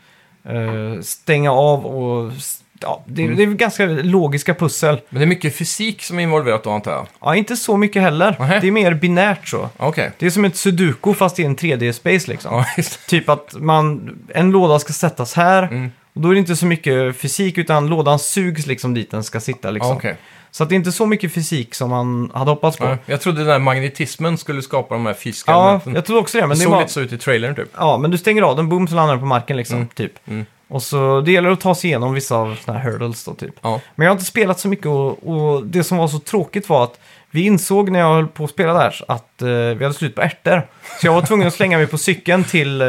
eh, 0.45 1.01
stänga 1.03 1.53
av 1.53 1.87
och... 1.87 2.33
s- 2.33 2.63
Ja, 2.81 3.03
det, 3.07 3.29
det 3.29 3.43
är 3.43 3.47
ganska 3.47 3.87
logiska 3.87 4.55
pussel. 4.55 5.01
Men 5.09 5.19
det 5.21 5.25
är 5.25 5.27
mycket 5.27 5.57
fysik 5.57 6.03
som 6.03 6.19
är 6.19 6.23
involverat 6.23 6.65
då, 6.65 6.71
antar 6.71 6.93
jag? 6.93 7.07
Ja, 7.21 7.37
inte 7.37 7.57
så 7.57 7.77
mycket 7.77 8.03
heller. 8.03 8.37
Nähä. 8.39 8.61
Det 8.61 8.67
är 8.67 8.71
mer 8.73 8.95
binärt 8.95 9.49
så. 9.49 9.69
Okej. 9.77 10.11
Det 10.19 10.27
är 10.27 10.31
som 10.31 10.45
ett 10.45 10.57
sudoku 10.57 11.15
fast 11.15 11.39
i 11.39 11.45
en 11.45 11.57
3D-space 11.57 12.29
liksom. 12.31 12.55
Ja, 12.55 12.65
just 12.77 12.93
det. 12.93 13.11
Typ 13.11 13.29
att 13.29 13.55
man, 13.59 14.19
en 14.35 14.51
låda 14.51 14.79
ska 14.79 14.93
sättas 14.93 15.35
här. 15.35 15.63
Mm. 15.63 15.91
Och 16.19 16.23
då 16.23 16.29
är 16.31 16.33
det 16.35 16.39
inte 16.39 16.57
så 16.57 16.67
mycket 16.67 17.17
fysik 17.17 17.59
utan 17.59 17.87
lådan 17.87 18.19
sugs 18.19 18.67
liksom 18.67 18.95
dit 18.95 19.11
den 19.11 19.25
ska 19.25 19.41
sitta 19.41 19.71
liksom. 19.71 19.91
Ja, 19.91 19.97
okej. 19.97 20.17
Så 20.51 20.63
att 20.63 20.69
det 20.69 20.75
är 20.75 20.77
inte 20.77 20.93
så 20.93 21.07
mycket 21.07 21.33
fysik 21.35 21.75
som 21.75 21.91
man 21.91 22.31
hade 22.35 22.51
hoppats 22.51 22.77
på. 22.77 22.85
Ja, 22.85 22.97
jag 23.07 23.21
trodde 23.21 23.41
den 23.41 23.49
här 23.49 23.59
magnetismen 23.59 24.39
skulle 24.39 24.63
skapa 24.63 24.95
de 24.95 25.07
här 25.07 25.15
fysiska 25.15 25.53
Ja, 25.53 25.65
elementen. 25.65 25.95
jag 25.95 26.05
tror 26.05 26.19
också 26.19 26.39
det. 26.39 26.47
Men 26.47 26.49
det 26.51 26.55
det 26.55 26.63
såg 26.63 26.71
bara... 26.73 26.81
lite 26.81 26.93
så 26.93 27.01
ut 27.01 27.13
i 27.13 27.19
trailern 27.19 27.55
typ. 27.55 27.69
Ja, 27.77 27.99
men 27.99 28.11
du 28.11 28.19
stänger 28.19 28.43
av 28.43 28.57
den, 28.57 28.69
boom, 28.69 28.89
så 28.89 28.95
landar 28.95 29.15
den 29.15 29.21
på 29.21 29.27
marken 29.27 29.57
liksom, 29.57 29.77
Mm. 29.77 29.89
typ. 29.89 30.13
Mm. 30.29 30.47
Och 30.69 30.83
så 30.83 31.21
det 31.21 31.33
gäller 31.33 31.51
att 31.51 31.61
ta 31.61 31.75
sig 31.75 31.91
igenom 31.91 32.15
vissa 32.15 32.37
av 32.37 32.57
såna 32.65 32.79
här 32.79 32.91
hurdles 32.91 33.25
då, 33.25 33.35
typ. 33.35 33.55
Ja. 33.63 33.81
Men 33.95 34.05
jag 34.05 34.11
har 34.11 34.17
inte 34.17 34.25
spelat 34.25 34.61
så 34.61 34.69
mycket 34.69 34.87
och, 34.87 35.29
och 35.29 35.67
det 35.67 35.85
som 35.85 35.99
var 35.99 36.09
så 36.09 36.19
tråkigt 36.19 36.69
var 36.69 36.85
att 36.85 37.01
vi 37.31 37.47
insåg 37.47 37.91
när 37.91 38.01
jag 38.01 38.15
höll 38.15 38.27
på 38.29 38.45
att 38.45 38.51
spela 38.51 38.73
där 38.75 39.05
att 39.09 39.43
eh, 39.43 39.49
vi 39.49 39.85
hade 39.85 39.95
slut 39.95 40.15
på 40.15 40.23
ärtor. 40.23 40.63
Så 41.01 41.07
jag 41.07 41.13
var 41.13 41.23
tvungen 41.23 41.47
att 41.49 41.55
slänga 41.55 41.79
mig 41.79 41.87
på 41.87 41.99
cykeln 41.99 42.45
till 42.45 42.81
eh, 42.81 42.87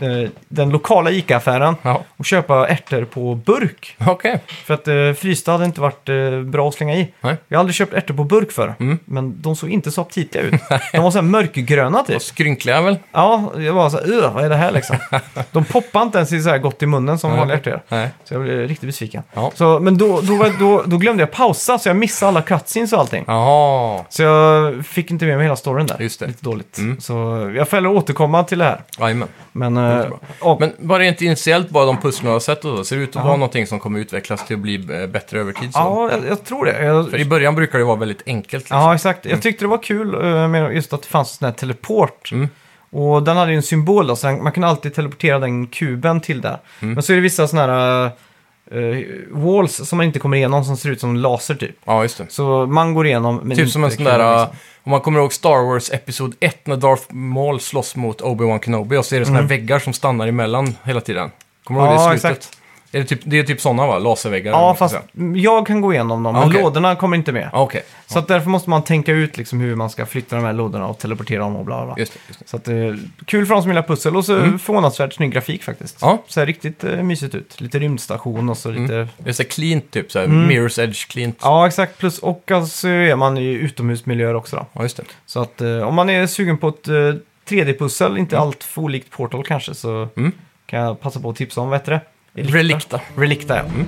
eh, 0.00 0.30
den 0.48 0.70
lokala 0.70 1.10
ICA-affären 1.10 1.76
Ja, 1.82 2.02
och 2.16 2.24
köpa 2.24 2.68
ärtor 2.68 3.04
på 3.04 3.34
burk. 3.34 3.96
okej. 4.06 4.40
För 4.64 4.74
att 4.74 4.88
eh, 4.88 5.12
frysta 5.18 5.52
hade 5.52 5.64
inte 5.64 5.80
varit 5.80 6.08
eh, 6.08 6.40
bra 6.40 6.68
att 6.68 6.74
slänga 6.74 6.94
i. 6.94 7.12
Nej. 7.20 7.36
Jag 7.48 7.58
har 7.58 7.60
aldrig 7.60 7.74
köpt 7.74 7.94
ärtor 7.94 8.14
på 8.14 8.24
burk 8.24 8.52
för, 8.52 8.74
Mm. 8.80 8.98
men 9.04 9.42
de 9.42 9.56
såg 9.56 9.70
inte 9.70 9.90
så 9.90 10.00
aptitliga 10.00 10.42
ut. 10.44 10.54
De 10.92 10.98
var 10.98 11.10
så 11.10 11.18
här 11.18 11.22
mörkgröna 11.22 12.02
typ. 12.02 12.16
Och 12.16 12.22
skrynkliga 12.22 12.82
väl? 12.82 12.96
Ja, 13.12 13.52
jag 13.58 13.72
var 13.72 13.90
så 13.90 13.96
här, 13.96 14.12
"Ugh, 14.12 14.32
vad 14.34 14.44
är 14.44 14.48
det 14.48 14.56
här 14.56 14.72
liksom? 14.72 14.96
De 15.52 15.64
poppar 15.64 16.02
inte 16.02 16.18
ens 16.18 16.32
i 16.32 16.40
så 16.42 16.50
här 16.50 16.58
gott 16.58 16.82
i 16.82 16.86
munnen 16.86 17.18
som 17.18 17.30
vanliga 17.36 17.56
ärtor 17.56 17.70
gör. 17.72 17.82
Nej. 17.88 18.08
Så 18.24 18.34
jag 18.34 18.42
blev 18.42 18.68
riktigt 18.68 18.86
besviken. 18.88 19.22
Ja. 19.34 19.50
Så, 19.54 19.80
men 19.80 19.98
då, 19.98 20.20
då, 20.20 20.36
var- 20.36 20.58
då, 20.58 20.82
då 20.86 20.96
glömde 20.96 21.22
jag 21.22 21.30
pausa, 21.32 21.78
så 21.78 21.88
jag 21.88 21.96
missade 21.96 22.28
alla 22.28 22.42
cutscenes 22.42 22.92
och 22.92 22.98
allting. 23.00 23.24
Jaha, 23.26 24.04
Så 24.08 24.22
jag 24.22 24.86
fick 24.86 25.10
inte 25.10 25.24
med 25.24 25.36
mig 25.36 25.44
hela 25.44 25.56
storyn 25.56 25.86
där. 25.86 25.96
Just 26.00 26.20
det. 26.20 26.26
Lite 26.26 26.44
dåligt. 26.44 26.78
Mm. 26.78 27.00
Så 27.00 27.12
jag 27.56 27.68
får 27.68 27.76
hellre 27.76 27.90
återkomma 27.90 28.44
till 28.44 28.58
det 28.58 28.64
här. 28.64 28.80
jajamän. 28.98 29.28
Men, 29.52 29.76
är 29.76 29.83
eh, 29.90 30.12
och, 30.40 30.60
Men 30.60 30.72
bara 30.78 30.98
rent 30.98 31.20
initiellt, 31.20 31.70
bara 31.70 31.84
de 31.84 31.96
pusslen 31.96 32.26
du 32.26 32.32
har 32.32 32.40
sett 32.40 32.64
och 32.64 32.78
så, 32.78 32.84
ser 32.84 32.96
det 32.96 33.02
ut 33.02 33.16
att 33.16 33.24
vara 33.24 33.36
någonting 33.36 33.66
som 33.66 33.80
kommer 33.80 33.98
utvecklas 33.98 34.46
till 34.46 34.56
att 34.56 34.62
bli 34.62 34.74
eh, 34.74 35.06
bättre 35.06 35.40
över 35.40 35.52
tid? 35.52 35.72
Så. 35.72 35.78
ja, 35.78 36.10
jag, 36.10 36.26
jag 36.28 36.44
tror 36.44 36.64
det. 36.64 36.84
Jag, 36.84 37.10
För 37.10 37.18
i 37.18 37.24
början 37.24 37.54
brukar 37.54 37.78
det 37.78 37.84
vara 37.84 37.96
väldigt 37.96 38.22
enkelt. 38.26 38.64
Liksom. 38.64 38.78
ja, 38.78 38.94
exakt. 38.94 39.26
Jag 39.26 39.42
tyckte 39.42 39.64
det 39.64 39.68
var 39.68 39.82
kul 39.82 40.14
eh, 40.14 40.48
med 40.48 40.74
just 40.74 40.92
att 40.92 41.02
det 41.02 41.08
fanns 41.08 41.32
en 41.32 41.36
sån 41.38 41.46
här 41.46 41.52
teleport. 41.52 42.32
Mm. 42.32 42.48
Och 42.90 43.22
den 43.22 43.36
hade 43.36 43.50
ju 43.50 43.56
en 43.56 43.62
symbol 43.62 44.06
då, 44.06 44.16
så 44.16 44.30
man 44.30 44.52
kunde 44.52 44.68
alltid 44.68 44.94
teleportera 44.94 45.38
den 45.38 45.66
kuben 45.66 46.20
till 46.20 46.40
där. 46.40 46.58
Mm. 46.80 46.94
Men 46.94 47.02
så 47.02 47.12
är 47.12 47.16
det 47.16 47.22
vissa 47.22 47.48
såna 47.48 47.62
här 47.62 48.06
eh, 48.06 48.12
walls 49.30 49.88
som 49.88 49.96
man 49.96 50.06
inte 50.06 50.18
kommer 50.18 50.36
igenom 50.36 50.64
som 50.64 50.76
ser 50.76 50.90
ut 50.90 51.00
som 51.00 51.16
laser 51.16 51.54
typ. 51.54 51.76
Ja, 51.84 52.02
just 52.02 52.18
det. 52.18 52.26
Så 52.28 52.66
man 52.66 52.94
går 52.94 53.06
igenom 53.06 53.36
men 53.36 53.50
Typ 53.50 53.58
inte 53.58 53.72
som 53.72 53.84
en 53.84 53.90
sån 53.90 54.04
där, 54.04 54.38
liksom. 54.42 54.56
om 54.82 54.90
man 54.90 55.00
kommer 55.00 55.20
ihåg 55.20 55.32
Star 55.32 55.66
Wars 55.66 55.90
Episod 55.92 56.34
1 56.40 56.66
när 56.66 56.76
Darth 56.76 57.14
Maul 57.14 57.60
slåss 57.60 57.96
mot 57.96 58.20
Obi-Wan 58.20 58.60
Kenobi 58.64 58.96
och 58.96 59.04
så 59.06 59.14
är 59.16 59.20
det 59.20 59.26
såna 59.26 59.40
här 59.40 59.46
väggar 59.46 59.78
som 59.78 59.92
stannar 59.92 60.26
emellan 60.26 60.74
hela 60.84 61.00
tiden. 61.00 61.30
Kommer 61.64 61.80
du 61.80 61.86
ihåg 61.86 61.94
Mm. 62.00 62.10
Det 62.10 62.16
i 62.16 62.20
slutet? 62.20 62.38
exakt. 62.38 62.58
Är 62.94 62.98
det, 62.98 63.04
typ, 63.04 63.20
det 63.24 63.38
är 63.38 63.42
typ 63.42 63.60
sådana 63.60 63.86
va? 63.86 63.98
Laserväggar? 63.98 64.52
Ja, 64.52 64.74
fast 64.74 64.96
jag 65.36 65.66
kan 65.66 65.80
gå 65.80 65.92
igenom 65.92 66.22
dem, 66.22 66.34
men 66.34 66.48
okej. 66.48 66.62
lådorna 66.62 66.96
kommer 66.96 67.16
inte 67.16 67.32
med. 67.32 67.50
Okej. 67.52 67.82
Så 68.06 68.18
att 68.18 68.28
därför 68.28 68.50
måste 68.50 68.70
man 68.70 68.82
tänka 68.84 69.12
ut 69.12 69.36
liksom 69.36 69.60
hur 69.60 69.74
man 69.74 69.90
ska 69.90 70.06
flytta 70.06 70.36
de 70.36 70.44
här 70.44 70.52
lådorna 70.52 70.86
och 70.86 70.98
teleportera 70.98 71.38
dem 71.40 71.56
och 71.56 71.64
bla 71.64 71.76
bla. 71.76 71.94
bla. 71.94 72.00
Just 72.02 72.12
det. 72.12 72.18
Just 72.28 72.40
det. 72.40 72.48
Så 72.48 72.56
att, 72.56 72.68
eh, 72.68 72.74
kul 73.26 73.46
för 73.46 73.54
de 73.54 73.62
som 73.62 73.70
gillar 73.70 73.82
pussel 73.82 74.16
och 74.16 74.24
så 74.24 74.40
förvånansvärt 74.58 75.12
snygg 75.12 75.32
grafik 75.32 75.62
faktiskt. 75.62 75.98
Ja. 76.00 76.22
Ser 76.28 76.46
riktigt 76.46 76.84
eh, 76.84 77.02
mysigt 77.02 77.34
ut. 77.34 77.60
Lite 77.60 77.78
rymdstation 77.78 78.48
och 78.50 78.56
så 78.58 78.70
lite... 78.70 79.08
Det 79.18 79.28
är 79.28 79.32
så 79.32 79.42
här 79.42 79.50
cleant 79.50 79.90
typ, 79.90 80.12
så 80.12 80.18
här, 80.18 80.26
Mm. 80.26 80.50
Mirror's 80.50 80.80
Edge 80.82 81.08
cleant. 81.08 81.38
Ja, 81.42 81.66
exakt. 81.66 81.98
Plus, 81.98 82.18
och 82.18 82.50
alltså 82.50 82.88
är 82.88 83.16
man 83.16 83.38
i 83.38 83.44
utomhusmiljöer 83.44 84.34
också 84.34 84.56
då. 84.56 84.66
Ja, 84.72 84.82
just 84.82 84.96
det. 84.96 85.02
Så 85.26 85.40
att 85.40 85.60
eh, 85.60 85.78
om 85.88 85.94
man 85.94 86.10
är 86.10 86.26
sugen 86.26 86.58
på 86.58 86.68
ett 86.68 86.88
eh, 86.88 86.94
3D-pussel, 87.48 88.18
inte 88.18 88.38
allt 88.38 88.64
för 88.64 88.82
olikt 88.82 89.10
Portal 89.10 89.44
kanske, 89.44 89.74
så 89.74 90.08
Mm. 90.16 90.32
kan 90.66 90.80
jag 90.80 91.00
passa 91.00 91.20
på 91.20 91.30
att 91.30 91.36
tipsa 91.36 91.60
om, 91.60 91.68
vad 91.68 91.78
heter 91.80 91.92
det? 91.92 92.00
Relicta. 92.34 93.00
Relicta, 93.16 93.56
ja. 93.56 93.62
Mm. 93.64 93.86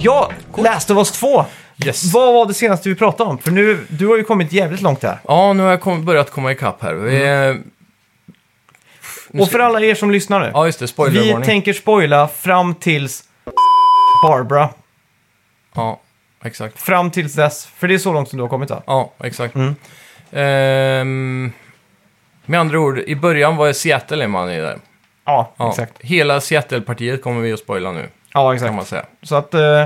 Ja, 0.00 0.30
Last 0.56 0.90
of 0.90 0.98
Us 0.98 1.12
2! 1.12 1.44
Yes. 1.84 2.12
Vad 2.14 2.34
var 2.34 2.46
det 2.46 2.54
senaste 2.54 2.88
vi 2.88 2.94
pratade 2.94 3.30
om? 3.30 3.38
För 3.38 3.50
nu, 3.50 3.86
du 3.88 4.06
har 4.06 4.16
ju 4.16 4.24
kommit 4.24 4.52
jävligt 4.52 4.80
långt 4.80 5.02
här. 5.02 5.18
Ja, 5.28 5.52
nu 5.52 5.62
har 5.62 5.70
jag 5.70 5.80
kom, 5.80 6.04
börjat 6.04 6.30
komma 6.30 6.52
ikapp 6.52 6.82
här. 6.82 6.94
Vi, 6.94 7.26
Mm. 7.28 7.62
nu 9.30 9.40
Och 9.40 9.46
ska- 9.46 9.52
för 9.52 9.64
alla 9.64 9.80
er 9.80 9.94
som 9.94 10.10
lyssnar 10.10 10.40
nu. 10.40 10.50
Ja, 10.54 10.66
just 10.66 10.78
det. 10.78 10.84
vi 10.84 10.88
Spoilervarning. 10.88 11.42
tänker 11.46 11.72
spoila 11.72 12.28
fram 12.28 12.74
tills 12.74 13.24
Barbara. 14.22 14.68
Ja, 15.74 16.00
exakt. 16.46 16.78
Fram 16.82 17.10
tills 17.10 17.34
dess. 17.34 17.66
För 17.66 17.88
det 17.88 17.94
är 17.94 17.98
så 17.98 18.12
långt 18.12 18.28
som 18.28 18.36
du 18.36 18.42
har 18.42 18.48
kommit 18.48 18.70
va? 18.70 18.82
Ja, 18.86 19.12
exakt. 19.24 19.54
Mm. 19.54 19.74
Ehm, 20.32 21.52
med 22.46 22.60
andra 22.60 22.78
ord, 22.80 22.98
i 22.98 23.14
början 23.16 23.56
var 23.56 23.66
det 23.66 23.74
Seattle 23.74 24.24
är 24.24 24.28
man 24.28 24.50
i 24.50 24.60
där. 24.60 24.78
Ja, 25.24 25.52
exakt. 25.70 25.92
Hela 26.00 26.40
Seattle-partiet 26.40 27.22
kommer 27.22 27.40
vi 27.40 27.52
att 27.52 27.58
spoila 27.60 27.92
nu, 27.92 28.08
Ja, 28.32 28.48
kan 28.48 28.54
exakt. 28.54 28.74
man 28.74 28.84
säga. 28.84 29.04
Så 29.22 29.34
att 29.36 29.54
eh, 29.54 29.84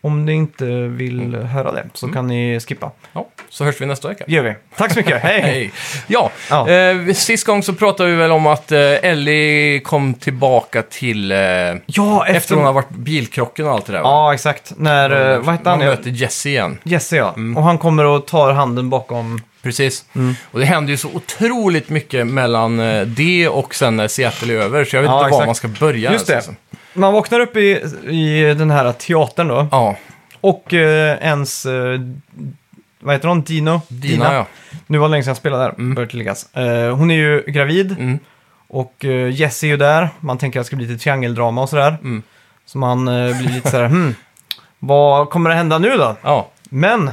om 0.00 0.24
ni 0.24 0.32
inte 0.32 0.64
vill 0.88 1.20
Mm. 1.34 1.46
höra 1.46 1.72
det 1.72 1.84
så 1.94 2.08
kan 2.08 2.26
ni 2.26 2.60
skippa. 2.60 2.90
Ja, 3.12 3.28
så 3.48 3.64
hörs 3.64 3.80
vi 3.80 3.86
nästa 3.86 4.08
vecka. 4.08 4.24
Gör 4.26 4.42
vi. 4.42 4.54
Tack 4.76 4.92
så 4.92 4.98
mycket. 4.98 5.22
Hej! 5.22 5.40
Hej! 5.40 5.72
Ja, 6.06 6.30
Ja. 6.50 6.68
Eh, 6.68 7.12
sist 7.14 7.46
gång 7.46 7.62
så 7.62 7.72
pratade 7.74 8.10
vi 8.10 8.16
väl 8.16 8.30
om 8.32 8.46
att 8.46 8.72
eh, 8.72 8.80
Ellie 8.80 9.80
kom 9.80 10.14
tillbaka 10.14 10.82
till... 10.82 11.32
Eh, 11.32 11.38
Ja, 11.38 12.26
efter... 12.26 12.34
efter 12.36 12.54
hon 12.54 12.64
har 12.64 12.72
varit 12.72 12.90
bilkrocken 12.90 13.66
och 13.66 13.72
allt 13.72 13.86
det 13.86 13.92
där. 13.92 14.02
va? 14.02 14.08
Ja, 14.08 14.34
exakt. 14.34 14.72
När, 14.76 15.32
eh, 15.32 15.38
vad 15.38 15.54
hette 15.54 15.70
han? 15.70 15.78
Man 15.78 15.88
möter 15.88 16.10
Jesse 16.10 16.48
igen. 16.48 16.78
Jesse, 16.82 17.16
ja. 17.16 17.32
Mm. 17.36 17.56
Och 17.56 17.62
han 17.62 17.78
kommer 17.78 18.04
och 18.04 18.26
tar 18.26 18.52
handen 18.52 18.90
bakom... 18.90 19.40
Precis. 19.62 20.04
Mm. 20.14 20.34
Och 20.50 20.58
det 20.60 20.64
händer 20.66 20.90
ju 20.90 20.96
så 20.96 21.08
otroligt 21.14 21.88
mycket 21.88 22.26
mellan 22.26 22.80
eh, 22.80 23.02
det 23.06 23.48
och 23.48 23.74
sen 23.74 23.96
när 23.96 24.08
Seattle 24.08 24.54
är 24.54 24.58
över, 24.58 24.84
så 24.84 24.96
jag 24.96 25.02
vet 25.02 25.08
Ja, 25.10 25.14
inte 25.18 25.22
var 25.22 25.28
exakt. 25.28 25.46
man 25.46 25.54
ska 25.54 25.68
börja. 25.86 26.12
Just 26.12 26.30
ens, 26.30 26.46
det. 26.46 26.50
liksom. 26.52 26.56
Man 26.98 27.12
vaknar 27.12 27.40
upp 27.40 27.56
i, 27.56 27.70
i 28.08 28.54
den 28.58 28.70
här 28.70 28.92
teatern 28.92 29.48
då. 29.48 29.66
Ja, 29.70 29.96
Och 30.40 30.74
eh, 30.74 31.18
ens... 31.22 31.66
Eh, 31.66 32.00
vad 33.00 33.14
heter 33.14 33.28
hon? 33.28 33.42
Dino? 33.42 33.80
Dina 33.88 34.34
ja. 34.34 34.46
Nu 34.86 34.98
var 34.98 35.08
det 35.08 35.10
länge 35.10 35.22
sedan 35.22 35.30
jag 35.30 35.36
spelade 35.36 35.62
där, 35.64 35.70
Mm. 35.70 35.94
bör 35.94 36.06
tilläggas. 36.06 36.56
Eh, 36.56 36.96
hon 36.96 37.10
är 37.10 37.14
ju 37.14 37.42
gravid 37.46 37.96
Mm. 37.98 38.18
och 38.68 39.04
eh, 39.04 39.30
Jesse 39.34 39.66
är 39.66 39.68
ju 39.68 39.76
där. 39.76 40.08
Man 40.20 40.38
tänker 40.38 40.60
att 40.60 40.64
det 40.64 40.66
ska 40.66 40.76
bli 40.76 40.86
lite 40.86 41.02
triangeldrama 41.02 41.62
och 41.62 41.68
sådär. 41.68 41.96
Mm. 42.02 42.22
Så 42.66 42.78
man 42.78 43.08
eh, 43.08 43.38
blir 43.38 43.48
lite 43.48 43.70
sådär, 43.70 43.86
hmm, 43.88 44.14
vad 44.78 45.30
kommer 45.30 45.50
att 45.50 45.56
hända 45.56 45.78
nu 45.78 45.96
då? 45.96 46.16
Ja, 46.22 46.48
Men, 46.70 47.10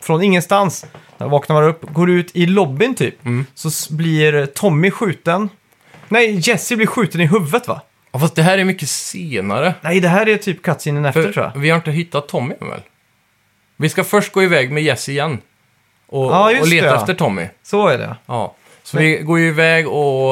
från 0.00 0.22
ingenstans, 0.22 0.86
när 1.18 1.28
vaknar 1.28 1.56
man 1.56 1.64
upp, 1.64 1.82
går 1.92 2.10
ut 2.10 2.30
i 2.36 2.46
lobbyn 2.46 2.94
typ, 2.94 3.24
Mm. 3.26 3.46
så 3.54 3.68
s- 3.68 3.88
blir 3.90 4.46
Tommy 4.46 4.90
skjuten. 4.90 5.48
Nej, 6.08 6.40
Jesse 6.48 6.76
blir 6.76 6.86
skjuten 6.86 7.20
i 7.20 7.26
huvudet 7.26 7.68
va? 7.68 7.80
Ja, 8.12 8.18
fast 8.18 8.34
det 8.34 8.42
här 8.42 8.58
är 8.58 8.64
mycket 8.64 8.88
senare. 8.88 9.74
Nej, 9.80 10.00
det 10.00 10.08
här 10.08 10.28
är 10.28 10.36
typ 10.36 10.62
cutscenen 10.62 11.04
efter 11.04 11.22
tror 11.22 11.32
För 11.32 11.40
jag. 11.54 11.60
vi 11.60 11.70
har 11.70 11.76
inte 11.76 11.90
hittat 11.90 12.28
Tommy 12.28 12.54
än 12.60 12.70
väl? 12.70 12.80
Vi 13.76 13.88
ska 13.88 14.04
först 14.04 14.32
gå 14.32 14.42
iväg 14.42 14.70
med 14.72 14.82
Jesse 14.82 15.12
igen. 15.12 15.38
Och, 16.06 16.32
Ja, 16.32 16.50
just 16.50 16.62
och 16.62 16.68
leta 16.68 16.86
det, 16.86 16.92
ja. 16.92 17.00
efter 17.00 17.14
Tommy. 17.14 17.48
Så 17.62 17.88
är 17.88 17.98
det. 17.98 18.16
Ja. 18.26 18.54
Så 18.82 18.98
vi 18.98 19.16
går 19.16 19.38
ju 19.38 19.48
iväg 19.48 19.88
och... 19.88 20.30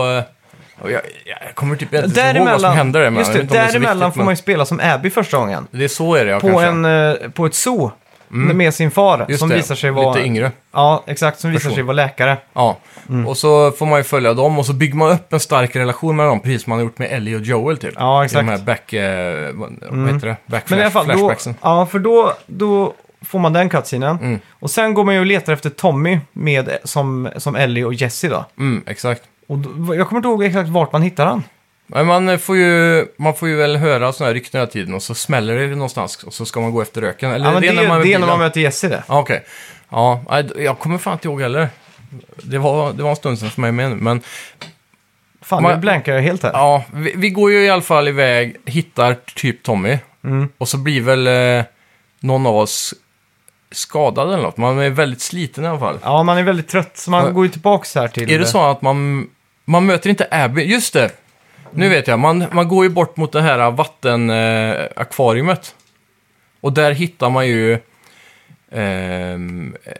och 0.80 0.90
jag, 0.90 1.00
jag 1.24 1.54
kommer 1.54 1.76
typ 1.76 1.94
inte 1.94 2.20
ihåg 2.20 2.48
vad 2.48 2.60
som 2.60 2.72
händer 2.76 3.00
där. 3.00 3.10
men 3.10 3.18
just 3.18 3.34
jag 3.34 3.36
det, 3.36 3.38
vet 3.42 3.50
inte 3.50 3.54
om 3.58 3.62
är 3.64 3.66
så 3.66 3.72
däremellan 3.72 4.08
viktigt, 4.08 4.16
får 4.16 4.24
man 4.24 4.32
ju 4.32 4.36
spela 4.36 4.64
som 4.66 4.80
Abby 4.82 5.10
första 5.10 5.36
gången. 5.36 5.66
men 5.70 5.78
Det 5.78 5.84
är 5.84 5.88
så 5.88 6.14
är 6.14 6.24
det 6.24 6.30
ja, 6.30 6.40
På, 6.40 6.48
kanske. 6.48 6.66
en, 6.66 6.84
eh, 6.84 7.30
på 7.30 7.46
ett 7.46 7.54
zoo. 7.54 7.92
Med 8.30 8.74
sin 8.74 8.90
far. 8.90 9.26
Just 9.28 9.40
som 9.40 9.48
det, 9.48 9.54
visar 9.56 9.74
sig 9.74 9.90
vara... 9.90 10.14
lite 10.14 10.26
yngre. 10.26 10.52
Ja, 10.72 11.04
exakt. 11.06 11.40
Som 11.40 11.50
visar 11.50 11.60
Person. 11.60 11.74
sig 11.74 11.82
vara 11.82 11.94
läkare. 11.94 12.36
Ja, 12.52 12.76
Mm. 13.08 13.26
och 13.26 13.36
så 13.36 13.70
får 13.70 13.86
man 13.86 13.98
ju 13.98 14.04
följa 14.04 14.34
dem 14.34 14.58
och 14.58 14.66
så 14.66 14.72
bygger 14.72 14.94
man 14.96 15.10
upp 15.10 15.32
en 15.32 15.40
stark 15.40 15.76
relation 15.76 16.16
med 16.16 16.26
dem, 16.26 16.40
precis 16.40 16.62
som 16.62 16.70
man 16.70 16.78
har 16.78 16.84
gjort 16.84 16.98
med 16.98 17.12
Ellie 17.12 17.36
och 17.36 17.40
Joel 17.42 17.78
typ. 17.78 17.94
Ja, 17.96 18.22
I 18.22 18.24
exakt. 18.24 18.42
Mm. 18.42 18.52
de 18.54 18.58
här 18.58 18.66
back... 18.66 18.92
Eh, 18.92 19.54
vad 19.54 19.98
vad 20.06 20.14
heter 20.14 20.26
det? 20.28 20.36
Back 20.46 20.70
Men 20.70 20.78
i 20.78 20.82
alla 20.82 20.90
fall, 20.90 21.06
då, 21.06 21.12
flashbacksen. 21.12 21.54
ja, 21.62 21.86
för 21.86 21.98
då, 21.98 22.32
då 22.46 22.94
får 23.22 23.38
man 23.38 23.52
den 23.52 23.68
cutscenen. 23.68 24.16
Mm. 24.22 24.40
Och 24.50 24.70
sen 24.70 24.94
går 24.94 25.04
man 25.04 25.14
ju 25.14 25.20
och 25.20 25.26
letar 25.26 25.52
efter 25.52 25.70
Tommy 25.70 26.18
med, 26.32 26.78
som, 26.84 27.28
som 27.36 27.56
Ellie 27.56 27.84
och 27.84 27.94
Jesse 27.94 28.28
då. 28.28 28.44
Mm, 28.58 28.82
exakt. 28.86 29.22
Och 29.46 29.58
då, 29.58 29.94
jag 29.94 30.08
kommer 30.08 30.18
inte 30.18 30.28
ihåg 30.28 30.44
exakt 30.44 30.68
vart 30.68 30.92
man 30.92 31.02
hittar 31.02 31.26
han. 31.26 31.42
Men 31.90 32.06
man 32.06 32.38
får 32.38 32.56
ju, 32.56 33.06
man 33.16 33.34
får 33.34 33.48
ju 33.48 33.56
väl 33.56 33.76
höra 33.76 34.12
sådana 34.12 34.28
här 34.28 34.34
rykten 34.34 34.58
hela 34.60 34.70
tiden 34.70 34.94
och 34.94 35.02
så 35.02 35.14
smäller 35.14 35.54
det 35.56 35.66
någonstans 35.66 36.22
och 36.24 36.34
så 36.34 36.44
ska 36.46 36.60
man 36.60 36.70
gå 36.72 36.82
efter 36.82 37.00
röken. 37.00 37.30
Eller 37.30 37.44
Ja, 37.46 37.52
men 37.52 37.62
det, 37.62 37.68
är 37.68 37.72
när 37.74 37.88
man 37.88 38.00
det 38.00 38.12
är 38.14 38.18
när 38.18 38.26
man 38.26 38.38
möter 38.38 38.60
Jesse 38.60 38.88
det. 38.88 39.02
Ja, 39.08 39.18
Okej. 39.20 39.44
Ja, 39.90 40.22
nej, 40.30 40.46
jag 40.56 40.78
kommer 40.78 40.98
fan 40.98 41.12
inte 41.12 41.28
ihåg 41.28 41.40
heller. 41.40 41.68
Det 42.42 42.58
var, 42.58 42.92
det 42.92 43.02
var 43.02 43.10
en 43.10 43.16
stund 43.16 43.38
sedan 43.38 43.50
för 43.50 43.60
mig 43.60 43.72
med 43.72 43.90
nu, 43.90 43.96
men 43.96 44.20
Fan, 45.42 45.62
Man- 45.62 45.72
nu 45.74 45.78
blankar 45.80 46.14
jag 46.14 46.22
helt 46.22 46.42
här. 46.42 46.50
ja, 46.52 46.84
vi, 46.92 47.12
vi 47.16 47.30
går 47.30 47.50
ju 47.52 47.64
i 47.64 47.70
alla 47.70 47.82
fall 47.82 48.08
iväg, 48.08 48.56
hittar 48.64 49.16
typ 49.34 49.62
Tommy 49.62 49.98
Mm. 50.24 50.48
och 50.58 50.68
så 50.68 50.76
blir 50.76 51.00
väl 51.00 51.26
eh, 51.26 51.64
någon 52.20 52.46
av 52.46 52.56
oss 52.56 52.94
skadad 53.72 54.32
eller 54.32 54.42
något. 54.42 54.56
Man 54.56 54.78
är 54.78 54.90
väldigt 54.90 55.20
sliten 55.20 55.64
i 55.64 55.66
alla 55.66 55.78
fall. 55.78 55.98
Ja, 56.02 56.22
man 56.22 56.38
är 56.38 56.42
väldigt 56.42 56.68
trött, 56.68 56.96
så 56.96 57.10
man 57.10 57.24
Ja. 57.24 57.30
går 57.30 57.44
ju 57.44 57.50
tillbaks 57.50 57.94
här 57.94 58.08
till... 58.08 58.30
Är 58.30 58.38
det 58.38 58.46
så 58.46 58.70
att 58.70 58.82
man, 58.82 59.28
man 59.64 59.86
möter 59.86 60.10
inte 60.10 60.28
Abby? 60.30 60.62
Just 60.64 60.92
det! 60.92 61.10
Nu 61.72 61.88
vet 61.88 62.06
jag, 62.08 62.18
man, 62.18 62.44
man 62.52 62.68
går 62.68 62.84
ju 62.84 62.90
bort 62.90 63.16
mot 63.16 63.32
det 63.32 63.42
här 63.42 63.70
vattenakvariumet. 63.70 65.58
Eh, 65.58 65.74
och 66.60 66.72
där 66.72 66.92
hittar 66.92 67.30
man 67.30 67.46
ju 67.48 67.72
eh, 68.70 69.38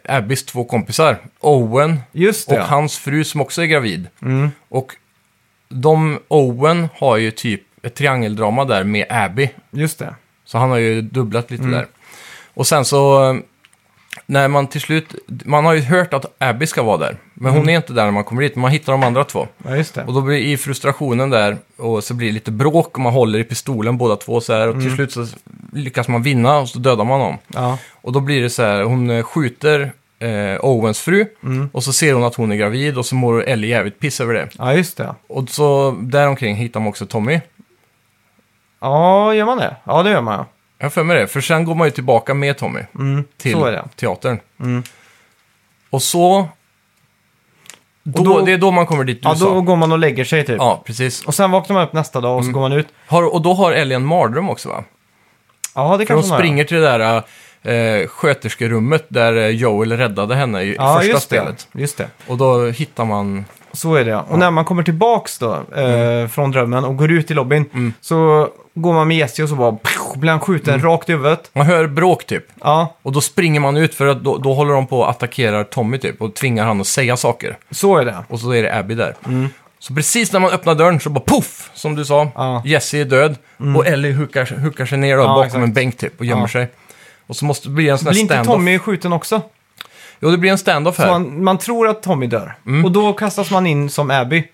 Abbys 0.04 0.46
två 0.46 0.64
kompisar. 0.64 1.18
Owen 1.40 2.00
Just 2.12 2.48
det, 2.48 2.54
och 2.54 2.60
ja. 2.60 2.66
hans 2.66 2.98
fru 2.98 3.24
som 3.24 3.40
också 3.40 3.62
är 3.62 3.66
gravid. 3.66 4.06
Mm. 4.22 4.50
Och 4.68 4.96
de, 5.68 6.18
Owen 6.28 6.88
har 6.94 7.16
ju 7.16 7.30
typ 7.30 7.62
ett 7.82 7.94
triangeldrama 7.94 8.64
där 8.64 8.84
med 8.84 9.06
Abby. 9.10 9.50
Just 9.70 9.98
det. 9.98 10.14
Så 10.44 10.58
han 10.58 10.70
har 10.70 10.76
ju 10.78 11.02
dubblat 11.02 11.50
Mm. 11.50 11.62
lite 11.66 11.76
där. 11.78 11.86
Och 12.54 12.66
sen 12.66 12.84
så, 12.84 13.40
när 14.30 14.48
man 14.48 14.66
till 14.66 14.80
slut, 14.80 15.14
man 15.44 15.64
har 15.64 15.72
ju 15.72 15.80
hört 15.80 16.14
att 16.14 16.34
Abby 16.38 16.66
ska 16.66 16.82
vara 16.82 16.96
där. 16.96 17.16
Men 17.34 17.46
Mm. 17.50 17.60
hon 17.60 17.68
är 17.68 17.76
inte 17.76 17.92
där 17.92 18.04
när 18.04 18.10
man 18.10 18.24
kommer 18.24 18.42
dit, 18.42 18.56
man 18.56 18.70
hittar 18.70 18.92
de 18.92 19.02
andra 19.02 19.24
två. 19.24 19.46
Ja, 19.64 19.76
just 19.76 19.94
det. 19.94 20.04
Och 20.04 20.12
då 20.12 20.20
blir 20.20 20.36
i 20.38 20.56
frustrationen 20.56 21.30
där, 21.30 21.56
och 21.76 22.04
så 22.04 22.14
blir 22.14 22.26
det 22.26 22.32
lite 22.32 22.50
bråk 22.50 22.94
och 22.94 23.00
man 23.00 23.12
håller 23.12 23.38
i 23.38 23.44
pistolen 23.44 23.98
båda 23.98 24.16
två 24.16 24.40
så 24.40 24.52
här. 24.52 24.68
Och 24.68 24.74
Mm. 24.74 24.86
till 24.86 24.94
slut 24.94 25.12
så 25.12 25.26
lyckas 25.72 26.08
man 26.08 26.22
vinna 26.22 26.58
och 26.58 26.68
så 26.68 26.78
dödar 26.78 27.04
man 27.04 27.20
dem. 27.20 27.38
Ja. 27.48 27.78
Och 27.92 28.12
då 28.12 28.20
blir 28.20 28.42
det 28.42 28.50
så 28.50 28.62
här, 28.62 28.82
hon 28.82 29.10
eh, 29.10 29.22
skjuter 29.22 29.92
eh, 30.18 30.56
Owens 30.64 31.00
fru 31.00 31.26
Mm. 31.42 31.68
och 31.72 31.84
så 31.84 31.92
ser 31.92 32.12
hon 32.14 32.24
att 32.24 32.34
hon 32.34 32.52
är 32.52 32.56
gravid 32.56 32.98
och 32.98 33.06
så 33.06 33.14
mår 33.14 33.44
Ellie 33.44 33.68
jävligt 33.68 34.00
piss 34.00 34.20
över 34.20 34.34
det. 34.34 34.48
ja, 34.58 34.74
just 34.74 34.96
det. 34.96 35.14
Och 35.28 35.48
så 35.48 35.96
däromkring 36.00 36.56
hittar 36.56 36.80
man 36.80 36.88
också 36.88 37.06
Tommy. 37.06 37.40
Ja, 38.80 39.34
gör 39.34 39.46
man 39.46 39.58
det? 39.58 39.76
Ja, 39.84 40.02
det 40.02 40.10
gör 40.10 40.20
man 40.20 40.34
ja. 40.38 40.46
Jag 40.78 40.84
har 40.84 40.90
för 40.90 41.04
mig 41.04 41.16
det, 41.18 41.26
för 41.26 41.40
sen 41.40 41.64
går 41.64 41.74
man 41.74 41.86
ju 41.86 41.90
tillbaka 41.90 42.34
med 42.34 42.58
Tommy 42.58 42.80
Mm. 42.94 43.24
till 43.36 43.52
Så 43.52 43.64
är 43.64 43.72
det. 43.72 43.84
teatern. 43.96 44.40
Mm. 44.60 44.82
Och 45.90 46.02
så... 46.02 46.48
Då, 48.02 48.18
Och 48.18 48.24
då- 48.24 48.44
det 48.44 48.52
är 48.52 48.58
då 48.58 48.70
man 48.70 48.86
kommer 48.86 49.04
dit 49.04 49.22
du 49.22 49.28
Ja, 49.28 49.34
då 49.34 49.38
sa. 49.38 49.60
går 49.60 49.76
man 49.76 49.92
och 49.92 49.98
lägger 49.98 50.24
sig 50.24 50.44
typ. 50.46 50.56
Ja, 50.58 50.82
precis. 50.86 51.24
Och 51.24 51.34
sen 51.34 51.50
vaknar 51.50 51.74
man 51.74 51.84
upp 51.86 51.92
nästa 51.92 52.20
dag 52.20 52.32
och 52.36 52.40
Mm. 52.42 52.52
så 52.52 52.60
går 52.60 52.68
man 52.68 52.72
ut. 52.78 52.86
Har, 53.06 53.34
och 53.34 53.42
då 53.42 53.54
har 53.54 53.72
Ellie 53.72 53.94
en 53.96 54.04
mardröm 54.06 54.50
också 54.50 54.68
va? 54.68 54.84
Ja, 55.74 55.92
det 55.96 55.98
För 55.98 56.04
kan 56.06 56.16
hon 56.16 56.20
man 56.22 56.28
göra. 56.28 56.38
springer 56.38 56.64
till 56.64 56.76
det 56.76 56.82
där 56.82 57.16
äh, 57.16 57.22
sköterskerummet 58.08 59.04
där 59.08 59.36
eh, 59.36 59.48
Joel 59.48 59.92
räddade 59.96 60.34
henne 60.34 60.62
i, 60.62 60.74
Ja, 60.78 60.94
första 60.96 61.12
just 61.12 61.22
spelet. 61.22 61.68
det. 61.72 61.80
Just 61.80 61.98
det. 61.98 62.08
Och 62.26 62.36
då 62.38 62.66
hittar 62.66 63.04
man... 63.04 63.44
Så 63.72 63.94
är 63.94 64.04
det 64.04 64.10
ja. 64.10 64.24
Och 64.28 64.38
när 64.38 64.50
man 64.50 64.64
kommer 64.64 64.82
tillbaks 64.82 65.38
då 65.38 65.54
eh, 65.76 66.28
från 66.28 66.50
drömmen 66.50 66.84
och 66.84 66.96
går 66.96 67.10
ut 67.12 67.30
i 67.30 67.34
lobbyn 67.34 67.64
Mm. 67.72 67.92
så 68.00 68.48
går 68.74 68.92
man 68.92 69.08
med 69.08 69.16
Jesse 69.16 69.42
och 69.42 69.48
så 69.48 69.54
bara 69.54 69.72
pff, 69.72 70.14
blir 70.16 70.30
han 70.30 70.40
skjuten 70.40 70.74
Mm. 70.74 70.86
rakt 70.86 71.08
i 71.08 71.12
huvudet. 71.12 71.50
Man 71.52 71.66
hör 71.66 71.86
bråk 71.86 72.24
typ. 72.24 72.44
Ja, 72.60 72.96
Och 73.02 73.12
då 73.12 73.20
springer 73.20 73.60
man 73.60 73.76
ut 73.76 73.94
för 73.94 74.06
att 74.06 74.24
då, 74.24 74.38
då 74.38 74.54
håller 74.54 74.72
de 74.72 74.86
på 74.86 75.04
att 75.04 75.16
attackera 75.16 75.64
Tommy 75.64 75.98
typ 75.98 76.22
och 76.22 76.34
tvingar 76.34 76.64
han 76.66 76.80
att 76.80 76.86
säga 76.86 77.16
saker. 77.16 77.56
så 77.70 77.96
är 77.96 78.04
det. 78.04 78.16
Och 78.28 78.40
så 78.40 78.50
är 78.50 78.62
det 78.62 78.76
Abby 78.78 78.94
där. 78.94 79.14
Så 79.78 79.94
precis 79.94 80.32
när 80.32 80.40
man 80.40 80.50
öppnar 80.50 80.74
dörren 80.74 81.00
så 81.00 81.10
bara 81.10 81.20
poff, 81.20 81.70
som 81.74 81.94
du 81.94 82.04
sa. 82.04 82.28
Ja. 82.34 82.62
Jesse 82.64 82.98
är 82.98 83.04
död 83.04 83.36
och 83.76 83.86
Ellie 83.86 84.12
hookar, 84.12 84.58
hookar 84.64 84.86
sig 84.86 84.98
ner 84.98 85.16
då, 85.16 85.22
Ja, 85.22 85.26
bakom 85.28 85.42
exakt. 85.44 85.62
en 85.64 85.72
bänk 85.72 85.96
typ 85.98 86.20
och 86.20 86.24
gömmer 86.26 86.42
Ja. 86.42 86.48
sig. 86.48 86.68
Och 87.28 87.36
så 87.36 87.44
måste 87.44 87.68
det 87.68 87.74
bli 87.74 87.88
en 87.88 87.98
sån 87.98 88.06
här 88.06 88.12
Blir 88.12 88.22
inte 88.22 88.34
stand-off. 88.34 88.54
Tommy 88.54 88.78
skjuten 88.78 89.12
också? 89.12 89.42
Jo, 90.20 90.30
det 90.30 90.38
blir 90.38 90.50
en 90.50 90.58
stand-off 90.58 90.96
Så 90.96 91.02
här. 91.02 91.10
man, 91.10 91.44
man 91.44 91.58
tror 91.58 91.88
att 91.88 92.02
Tommy 92.02 92.26
dör. 92.26 92.54
Mm. 92.66 92.84
Och 92.84 92.92
då 92.92 93.12
kastas 93.12 93.50
man 93.50 93.66
in 93.66 93.90
som 93.90 94.10
Abby. 94.10 94.44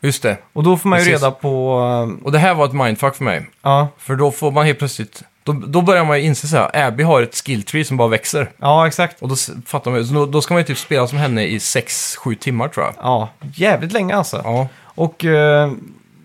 Just 0.00 0.22
det. 0.22 0.36
Och 0.52 0.62
då 0.62 0.76
får 0.76 0.88
man 0.88 0.98
ju 0.98 1.04
Precis. 1.04 1.22
reda 1.22 1.30
på... 1.30 1.78
eh, 2.20 2.24
Och 2.24 2.32
det 2.32 2.38
här 2.38 2.54
var 2.54 2.64
ett 2.64 2.72
mindfuck 2.72 3.16
för 3.16 3.24
mig. 3.24 3.50
ja, 3.62 3.88
För 3.98 4.14
då 4.16 4.30
får 4.30 4.50
man 4.50 4.66
helt 4.66 4.78
plötsligt... 4.78 5.22
Då, 5.42 5.52
då 5.52 5.82
börjar 5.82 6.04
man 6.04 6.18
ju 6.20 6.24
inse 6.26 6.48
så 6.48 6.56
här, 6.56 6.86
Abby 6.86 7.02
har 7.02 7.22
ett 7.22 7.34
skill 7.44 7.62
tree 7.62 7.84
som 7.84 7.96
bara 7.96 8.08
växer. 8.08 8.50
ja, 8.56 8.86
exakt. 8.86 9.22
Och 9.22 9.28
då 9.28 9.34
s- 9.34 9.50
fattar 9.66 9.90
man 9.90 10.00
ju, 10.00 10.06
så 10.06 10.14
då, 10.14 10.26
då 10.26 10.40
ska 10.42 10.54
man 10.54 10.60
ju 10.60 10.66
typ 10.66 10.78
spela 10.78 11.06
som 11.06 11.18
henne 11.18 11.44
i 11.44 11.58
6-7 11.58 12.34
timmar 12.34 12.68
tror 12.68 12.86
jag. 12.86 12.94
Ja, 12.98 13.28
jävligt 13.54 13.92
länge 13.92 14.16
alltså. 14.16 14.40
Ja, 14.44 14.68
Och 14.84 15.24
eh, 15.24 15.72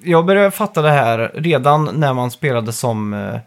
jag 0.03 0.25
började 0.25 0.51
fatta 0.51 0.81
det 0.81 0.91
här 0.91 1.31
redan 1.35 1.89
när 1.93 2.13
man 2.13 2.31
spelade 2.31 2.73
som 2.73 3.13
eh, 3.13 3.39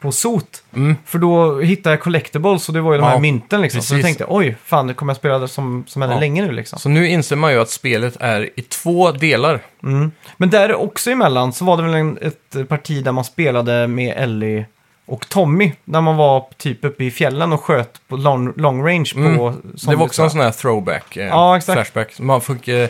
på 0.00 0.12
SOT. 0.12 0.62
mm. 0.74 0.96
För 1.04 1.18
då 1.18 1.60
hittade 1.60 1.92
jag 1.92 2.00
collectibles 2.02 2.68
och 2.68 2.74
det 2.74 2.80
var 2.80 2.92
ju 2.92 2.98
de 2.98 3.04
Ja, 3.04 3.10
här 3.10 3.18
mynten 3.20 3.60
liksom. 3.62 3.82
Så 3.82 3.94
jag 3.94 4.02
precis. 4.02 4.16
tänkte, 4.16 4.34
oj, 4.34 4.56
fan, 4.64 4.86
det 4.86 4.94
kommer 4.94 5.10
jag 5.10 5.16
spela 5.16 5.38
det 5.38 5.48
som, 5.48 5.84
som 5.86 6.02
henne 6.02 6.14
Ja. 6.14 6.20
länge 6.20 6.42
nu 6.46 6.52
liksom. 6.52 6.78
Så 6.78 6.88
nu 6.88 7.08
inser 7.08 7.36
man 7.36 7.52
ju 7.52 7.60
att 7.60 7.70
spelet 7.70 8.16
är 8.20 8.50
i 8.56 8.62
två 8.62 9.12
delar. 9.12 9.60
Mm. 9.82 10.10
Men 10.36 10.50
där 10.50 10.74
också 10.74 11.10
emellan 11.10 11.52
så 11.52 11.64
var 11.64 11.76
det 11.76 11.82
väl 11.82 11.94
en, 11.94 12.18
ett 12.22 12.68
parti 12.68 13.04
där 13.04 13.12
man 13.12 13.24
spelade 13.24 13.86
med 13.86 14.14
Ellie 14.16 14.66
och 15.06 15.28
Tommy. 15.28 15.72
Där 15.84 16.00
man 16.00 16.16
var 16.16 16.46
typ 16.56 16.84
uppe 16.84 17.04
i 17.04 17.10
fjällen 17.10 17.52
och 17.52 17.60
sköt 17.64 18.00
på 18.08 18.16
long, 18.16 18.52
long 18.56 18.86
range 18.88 19.10
Mm. 19.16 19.36
på... 19.36 19.54
det 19.88 19.96
var 19.96 20.04
också 20.04 20.22
en 20.22 20.30
sån 20.30 20.40
här 20.40 20.50
throwback, 20.50 21.16
eh, 21.16 21.26
Ja, 21.26 21.56
exakt. 21.56 21.76
flashback. 21.76 22.18
Man 22.18 22.40
fick 22.40 22.68
eh, 22.68 22.88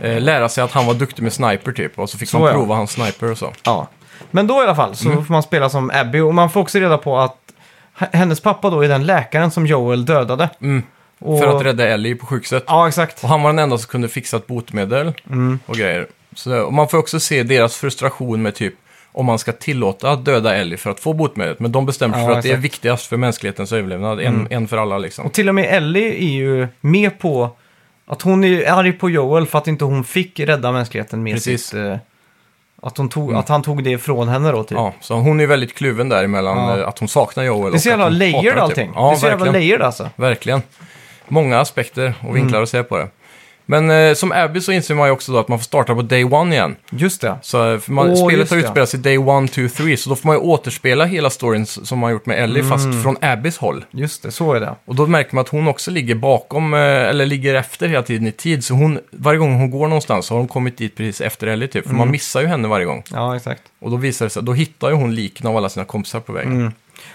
eh, 0.00 0.20
lära 0.20 0.48
sig 0.48 0.64
att 0.64 0.72
han 0.72 0.86
var 0.86 0.94
duktig 0.94 1.22
med 1.22 1.32
sniper 1.32 1.72
typ. 1.72 1.98
Och 1.98 2.10
så 2.10 2.18
fick 2.18 2.28
Så, 2.28 2.38
man 2.38 2.46
ja. 2.48 2.52
prova 2.54 2.74
hans 2.74 2.90
sniper 2.92 3.30
och 3.30 3.38
så. 3.38 3.52
Ja. 3.62 3.88
Men 4.30 4.46
då 4.46 4.54
i 4.54 4.64
alla 4.64 4.74
fall 4.74 4.96
så 4.96 5.08
Mm. 5.10 5.24
får 5.24 5.32
man 5.32 5.42
spela 5.42 5.70
som 5.70 5.90
Abby 5.94 6.20
och 6.20 6.34
man 6.34 6.50
får 6.50 6.60
också 6.60 6.78
reda 6.78 6.98
på 6.98 7.18
att 7.18 7.36
h- 7.98 8.06
hennes 8.12 8.40
pappa 8.40 8.70
då 8.70 8.84
är 8.84 8.88
den 8.88 9.06
läkaren 9.06 9.50
som 9.50 9.66
Joel 9.66 10.04
dödade. 10.04 10.48
Mm. 10.60 10.82
Och... 11.18 11.38
För 11.38 11.56
att 11.56 11.62
rädda 11.64 11.88
Ellie 11.88 12.14
på 12.14 12.26
sjukhuset. 12.26 12.64
Ja, 12.66 12.88
exakt. 12.88 13.22
Och 13.22 13.28
han 13.28 13.42
var 13.42 13.50
den 13.50 13.58
enda 13.58 13.78
som 13.78 13.88
kunde 13.88 14.08
fixa 14.08 14.36
ett 14.36 14.46
botemedel 14.46 15.12
Mm. 15.30 15.58
och 15.66 15.76
grejer. 15.76 16.06
Så, 16.34 16.60
och 16.62 16.72
man 16.72 16.88
får 16.88 16.98
också 16.98 17.20
se 17.20 17.42
deras 17.42 17.76
frustration 17.76 18.42
med 18.42 18.54
typ 18.54 18.74
om 19.12 19.26
man 19.26 19.38
ska 19.38 19.52
tillåta 19.52 20.10
att 20.10 20.24
döda 20.24 20.54
Ellie 20.56 20.76
för 20.76 20.90
att 20.90 21.00
få 21.00 21.12
botemedlet. 21.12 21.60
Men 21.60 21.72
de 21.72 21.86
bestämmer 21.86 22.14
sig 22.14 22.22
Ja, 22.24 22.28
för 22.30 22.36
att 22.38 22.42
det 22.42 22.48
är 22.48 22.52
exakt. 22.52 22.64
viktigast 22.64 23.06
för 23.06 23.16
mänsklighetens 23.16 23.72
överlevnad. 23.72 24.20
En, 24.20 24.26
Mm. 24.34 24.46
en 24.50 24.68
för 24.68 24.76
alla 24.76 24.98
liksom. 24.98 25.26
Och 25.26 25.32
till 25.32 25.48
och 25.48 25.54
med 25.54 25.64
Ellie 25.76 26.08
är 26.24 26.28
ju 26.30 26.68
med 26.80 27.18
på 27.18 27.50
att 28.06 28.22
hon 28.22 28.44
är 28.44 28.70
arg 28.72 28.92
på 28.92 29.10
Joel 29.10 29.46
för 29.46 29.58
att 29.58 29.66
inte 29.68 29.84
hon 29.84 30.04
fick 30.04 30.40
rädda 30.40 30.72
mänskligheten 30.72 31.22
med 31.22 31.34
Precis. 31.34 31.64
sitt... 31.66 31.74
eh, 31.78 31.96
att, 32.82 32.96
hon 32.98 33.08
tog, 33.08 33.28
Mm. 33.28 33.40
att 33.40 33.48
han 33.48 33.62
tog 33.62 33.84
det 33.84 33.90
ifrån 33.90 34.28
henne 34.28 34.52
då 34.52 34.62
typ. 34.64 34.78
Ja, 34.78 34.92
så 35.00 35.14
hon 35.14 35.40
är 35.40 35.46
väldigt 35.46 35.74
kluven 35.74 36.08
däremellan 36.08 36.58
Ja. 36.58 36.78
eh, 36.78 36.88
att 36.88 36.98
hon 36.98 37.08
saknar 37.08 37.44
Joel. 37.44 37.72
det 37.72 37.76
är 37.76 37.78
så 37.78 37.88
och 37.88 37.90
jävla 37.90 38.04
att 38.06 38.12
hon 38.12 38.20
hatar 38.20 38.32
layered 38.42 38.56
det, 38.56 38.62
allting. 38.62 38.86
Typ. 38.88 38.96
Ja, 38.96 39.08
det 39.10 39.14
är 39.14 39.16
så 39.16 39.26
jävla 39.26 39.44
verkligen. 39.44 39.52
layered 39.62 39.82
alltså. 39.86 40.10
Verkligen. 40.16 40.62
Många 41.28 41.60
aspekter 41.60 42.14
och 42.18 42.24
Mm. 42.24 42.34
vinklar 42.34 42.62
att 42.62 42.68
se 42.68 42.82
på 42.82 42.96
det. 42.98 43.08
Men 43.68 43.90
eh, 43.90 44.14
som 44.14 44.32
Abby 44.32 44.60
så 44.60 44.72
inser 44.72 44.94
man 44.94 45.08
ju 45.08 45.12
också 45.12 45.32
då 45.32 45.38
att 45.38 45.48
man 45.48 45.58
får 45.58 45.64
starta 45.64 45.94
på 45.94 46.02
day 46.02 46.24
one 46.24 46.54
igen. 46.54 46.76
Just 46.90 47.20
det. 47.20 47.36
Så 47.42 47.72
eh, 47.72 47.78
för 47.78 47.92
man, 47.92 48.10
Åh, 48.10 48.16
spelet 48.16 48.38
just 48.38 48.50
har 48.50 48.56
det. 48.58 48.62
utspelat 48.64 48.88
sig 48.88 49.00
day 49.00 49.18
one, 49.18 49.48
two, 49.48 49.68
three. 49.68 49.96
Så 49.96 50.10
då 50.10 50.16
får 50.16 50.26
man 50.26 50.36
ju 50.36 50.42
återspela 50.42 51.04
hela 51.04 51.30
storyn 51.30 51.62
s- 51.62 51.88
som 51.88 51.98
man 51.98 52.12
gjort 52.12 52.26
med 52.26 52.44
Ellie, 52.44 52.60
Mm. 52.62 52.70
fast 52.70 53.02
från 53.02 53.16
Abbys 53.20 53.58
håll. 53.58 53.84
Just 53.90 54.22
det, 54.22 54.30
så 54.30 54.52
är 54.54 54.60
det. 54.60 54.74
Och 54.84 54.94
då 54.94 55.06
märker 55.06 55.34
man 55.34 55.42
att 55.42 55.48
hon 55.48 55.68
också 55.68 55.90
ligger 55.90 56.14
bakom, 56.14 56.74
eh, 56.74 56.80
eller 56.80 57.26
ligger 57.26 57.54
efter 57.54 57.88
hela 57.88 58.02
tiden 58.02 58.26
i 58.26 58.32
tid. 58.32 58.64
Så 58.64 58.74
hon, 58.74 58.98
varje 59.10 59.38
gång 59.38 59.54
hon 59.58 59.70
går 59.70 59.88
någonstans 59.88 60.26
så 60.26 60.34
har 60.34 60.38
hon 60.38 60.48
kommit 60.48 60.78
dit 60.78 60.96
precis 60.96 61.20
efter 61.20 61.46
Ellie 61.46 61.68
typ. 61.68 61.82
För 61.84 61.90
Mm. 61.90 61.98
man 61.98 62.10
missar 62.10 62.40
ju 62.40 62.46
henne 62.46 62.68
varje 62.68 62.84
gång. 62.86 63.02
Ja, 63.12 63.36
exakt. 63.36 63.62
Och 63.80 63.90
då 63.90 63.96
visar 63.96 64.26
det 64.26 64.30
sig, 64.30 64.42
då 64.42 64.52
hittar 64.52 64.88
ju 64.88 64.94
hon 64.94 65.14
liken 65.14 65.46
av 65.46 65.56
alla 65.56 65.68
sina 65.68 65.84
kompisar 65.84 66.20
på 66.20 66.32
vägen. 66.32 66.52
Mm. 66.52 66.72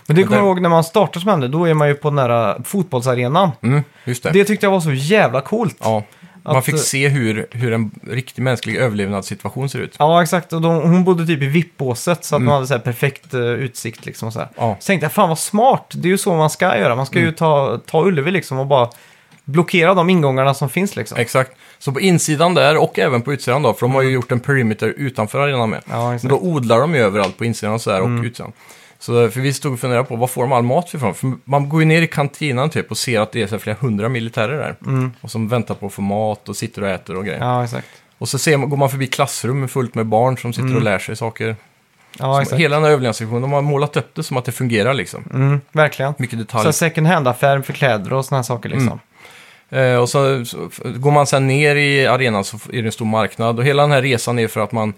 Men 0.08 0.16
det 0.16 0.22
Och 0.22 0.28
kommer 0.28 0.38
jag 0.38 0.44
där- 0.46 0.48
ihåg 0.50 0.62
när 0.62 0.70
man 0.70 0.84
startar 0.84 1.20
som 1.20 1.30
hände, 1.30 1.48
då 1.48 1.66
är 1.66 1.74
man 1.74 1.88
ju 1.88 1.94
på 1.94 2.10
den 2.10 2.20
här 2.20 2.62
fotbollsarenan. 2.64 3.52
Mm, 3.64 3.84
just 4.06 4.24
det. 4.24 4.32
Det 4.32 4.44
tyckte 4.46 4.66
jag 4.66 4.72
var 4.72 4.80
så 4.80 4.92
jävla 4.94 5.42
coolt. 5.42 5.78
Ja, 5.80 6.04
Man 6.44 6.56
Att, 6.56 6.66
fick 6.66 6.76
eh, 6.76 6.80
se 6.80 7.08
hur, 7.08 7.48
hur 7.52 7.74
en 7.74 7.92
riktig 8.08 8.42
mänsklig 8.42 8.76
överlevnadssituation 8.76 9.70
ser 9.70 9.80
ut. 9.80 9.96
Ja, 10.00 10.24
exakt. 10.24 10.54
Och 10.54 10.62
de, 10.62 10.76
hon 10.82 11.04
bodde 11.04 11.26
typ 11.28 11.42
i 11.42 11.46
vippbåset 11.48 12.26
så 12.26 12.36
att 12.36 12.42
man 12.42 12.54
hade 12.54 12.68
så 12.68 12.74
här 12.74 12.82
perfekt 12.82 13.34
eh, 13.34 13.42
utsikt. 13.42 14.06
Liksom, 14.06 14.28
och 14.28 14.34
så, 14.34 14.40
här. 14.40 14.50
Mm. 14.58 14.70
Ja. 14.70 14.76
så 14.80 14.86
tänkte 14.88 15.06
jag, 15.06 15.12
fan 15.12 15.30
vad 15.30 15.40
smart. 15.40 15.92
Det 15.96 16.08
är 16.08 16.12
ju 16.12 16.18
så 16.18 16.36
man 16.36 16.50
ska 16.50 16.78
göra. 16.78 16.96
Man 16.96 17.06
ska 17.06 17.20
Mm. 17.20 17.30
ju 17.30 17.36
ta, 17.36 17.80
ta 17.86 18.04
Ullevi 18.06 18.32
liksom 18.32 18.60
och 18.60 18.68
bara 18.68 18.90
blockera 19.46 19.94
de 19.94 20.10
ingångarna 20.10 20.54
som 20.54 20.70
finns. 20.70 20.96
Liksom. 20.96 21.18
Exakt. 21.18 21.52
Så 21.80 21.92
på 21.92 22.00
insidan 22.02 22.54
där 22.54 22.78
och 22.78 23.00
även 23.00 23.22
på 23.22 23.34
utsidan 23.34 23.62
då, 23.62 23.74
för 23.74 23.82
de 23.82 23.96
har 23.96 24.02
ju 24.02 24.10
gjort 24.10 24.32
en 24.32 24.40
perimeter 24.40 24.88
utanför 24.98 25.40
arenan 25.40 25.70
med. 25.70 25.82
Ja, 25.90 26.06
Men 26.06 26.16
exakt. 26.16 26.30
då 26.30 26.40
odlar 26.40 26.80
de 26.82 26.96
ju 26.96 27.02
överallt 27.02 27.38
på 27.38 27.46
insidan 27.46 27.74
och 27.76 27.82
sådär 27.82 28.02
och 28.02 28.24
utsidan. 28.24 28.52
Så 29.02 29.30
för 29.30 29.42
vi 29.42 29.54
stod 29.54 29.74
och 29.74 29.80
funderade 29.80 30.06
på, 30.08 30.16
var 30.16 30.28
får 30.28 30.42
de 30.42 30.52
all 30.52 30.64
mat 30.64 30.94
ifrån? 30.94 31.16
För 31.16 31.34
man 31.44 31.70
går 31.70 31.82
ju 31.82 31.86
ner 31.86 32.02
i 32.02 32.08
kantinan 32.08 32.70
typ 32.70 32.92
och 32.92 32.98
ser 32.98 33.20
att 33.20 33.32
det 33.32 33.42
är 33.42 33.48
så 33.48 33.60
flera 33.60 33.78
hundra 33.80 34.10
militärer 34.10 34.58
där. 34.58 34.76
Och 35.22 35.32
som 35.32 35.48
väntar 35.48 35.76
på 35.76 35.86
att 35.86 35.94
få 35.94 36.02
mat 36.02 36.50
och 36.50 36.56
sitter 36.56 36.82
och 36.82 36.90
äter 36.90 37.18
och 37.18 37.26
grejer. 37.26 37.40
Ja, 37.40 37.64
exakt. 37.64 37.88
Och 38.18 38.30
så 38.30 38.38
ser 38.38 38.58
man, 38.58 38.70
går 38.70 38.78
man 38.78 38.90
förbi 38.90 39.08
klassrum 39.08 39.68
fullt 39.68 39.96
med 39.96 40.06
barn 40.06 40.38
som 40.38 40.54
sitter 40.54 40.76
och 40.76 40.82
lär 40.82 41.00
sig 41.00 41.16
saker. 41.16 41.56
Ja, 42.20 42.36
Så 42.36 42.42
exakt. 42.42 42.62
hela 42.62 42.76
den 42.76 42.84
här 42.84 42.92
överlevnadssektionen, 42.92 43.42
de 43.42 43.52
har 43.52 43.62
målat 43.62 43.98
upp 43.98 44.16
det 44.16 44.24
som 44.24 44.38
att 44.38 44.46
det 44.46 44.52
fungerar 44.52 44.94
liksom. 44.94 45.24
Mm, 45.34 45.62
verkligen. 45.72 46.14
Mycket 46.18 46.40
Så 46.40 46.44
detaljer. 46.44 46.72
second 46.72 47.08
hand-affär 47.08 47.62
för 47.62 47.74
kläder 47.74 48.14
och 48.14 48.26
såna 48.26 48.38
här 48.38 48.44
saker 48.44 48.70
liksom. 48.70 49.00
Eh, 49.70 49.96
och 49.96 50.10
så, 50.10 50.46
så 50.46 50.70
går 50.84 51.12
man 51.12 51.28
sen 51.28 51.48
ner 51.48 51.76
i 51.76 52.08
arenan 52.08 52.44
så 52.44 52.58
är 52.74 52.82
det 52.82 52.88
en 52.88 52.92
stor 52.92 53.06
marknad. 53.06 53.60
Och 53.60 53.66
hela 53.66 53.82
den 53.82 53.92
här 53.92 54.02
resan 54.02 54.40
är 54.40 54.48
för 54.48 54.60
att 54.60 54.72
man 54.72 54.94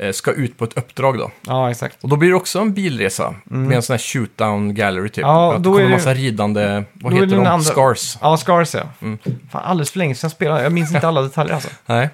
eh, 0.00 0.12
ska 0.12 0.32
ut 0.32 0.58
på 0.58 0.64
ett 0.64 0.78
uppdrag 0.78 1.18
då. 1.18 1.30
Ja, 1.46 1.70
exakt. 1.70 1.96
Och 2.04 2.08
då 2.08 2.16
blir 2.16 2.28
det 2.28 2.34
också 2.36 2.58
en 2.58 2.72
bilresa 2.74 3.34
med 3.44 3.76
en 3.76 3.82
sån 3.82 3.94
här 3.94 3.98
shootdown 3.98 4.74
gallery 4.74 5.08
typ. 5.08 5.24
Mm. 5.24 5.36
Ja, 5.36 5.54
att 5.54 5.62
då 5.62 5.70
det 5.70 5.74
kommer 5.74 5.80
är 5.80 5.84
en 5.84 5.90
det- 5.90 5.96
massa 5.96 6.14
ridande, 6.14 6.60
vad 6.92 7.12
då 7.12 7.16
är 7.16 7.20
heter 7.20 7.26
det 7.26 7.26
de? 7.26 7.36
den 7.36 7.46
andra- 7.46 7.64
Scars. 7.64 8.18
Ja, 8.20 8.36
Scars 8.36 8.74
ja. 8.74 8.82
Mm. 9.02 9.18
Fan, 9.52 9.62
alldeles 9.64 9.90
för 9.90 9.98
länge 9.98 10.14
sedan 10.14 10.26
jag 10.28 10.32
spelade. 10.32 10.62
Jag 10.62 10.72
minns 10.72 10.94
inte 10.94 11.08
alla 11.08 11.22
detaljer 11.22 11.54
alltså. 11.54 11.68
Nej. 11.86 12.08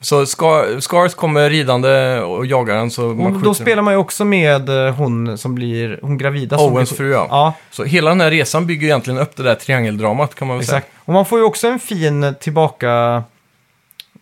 Så 0.00 0.26
Scar, 0.26 0.80
Scars 0.80 1.14
kommer 1.14 1.50
ridande 1.50 2.20
och 2.20 2.46
jagar 2.46 2.74
den 2.76 2.90
så 2.90 3.00
man 3.02 3.20
Och 3.20 3.32
skjuter 3.32 3.44
då 3.44 3.54
spelar 3.54 3.82
man 3.82 3.94
ju 3.94 3.98
också 3.98 4.24
med 4.24 4.68
eh, 4.86 4.94
hon 4.94 5.38
som 5.38 5.54
blir, 5.54 5.98
hon 6.02 6.18
gravida. 6.18 6.58
Som 6.58 6.72
Owens 6.72 6.90
blir, 6.90 6.96
fru 6.96 7.10
ja. 7.12 7.26
Ja, 7.30 7.54
Så 7.70 7.84
hela 7.84 8.10
den 8.10 8.20
här 8.20 8.30
resan 8.30 8.66
bygger 8.66 8.86
egentligen 8.86 9.20
upp 9.20 9.36
det 9.36 9.42
där 9.42 9.54
triangeldramat 9.54 10.34
kan 10.34 10.48
man 10.48 10.56
väl 10.56 10.62
exakt. 10.64 10.86
Och 11.04 11.12
man 11.12 11.24
får 11.26 11.38
ju 11.38 11.44
också 11.44 11.68
en 11.68 11.78
fin 11.78 12.34
tillbaka, 12.40 13.22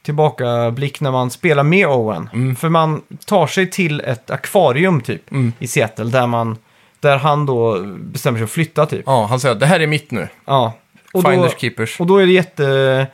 tillbaka 0.04 0.70
blick 0.70 1.00
när 1.00 1.10
man 1.10 1.30
spelar 1.30 1.62
med 1.62 1.86
Owen. 1.88 2.30
Mm. 2.32 2.56
För 2.56 2.68
man 2.68 3.02
tar 3.26 3.46
sig 3.46 3.70
till 3.70 4.00
ett 4.00 4.30
akvarium 4.30 5.00
typ 5.00 5.30
Mm. 5.30 5.52
i 5.58 5.66
Seattle 5.66 6.04
där, 6.04 6.26
man, 6.26 6.56
där 7.00 7.18
han 7.18 7.46
då 7.46 7.78
bestämmer 7.96 8.38
sig 8.38 8.44
att 8.44 8.50
flytta 8.50 8.86
typ. 8.86 9.02
Ja, 9.06 9.26
han 9.26 9.40
säger 9.40 9.52
att 9.54 9.60
det 9.60 9.66
här 9.66 9.80
är 9.80 9.86
mitt 9.86 10.10
nu. 10.10 10.28
Ja. 10.44 10.72
Och 11.12 11.22
då, 11.22 11.30
Finders 11.30 11.56
keepers. 11.58 12.00
och 12.00 12.06
då 12.06 12.16
är 12.16 12.26
det 12.26 12.32
jätte 12.32 13.06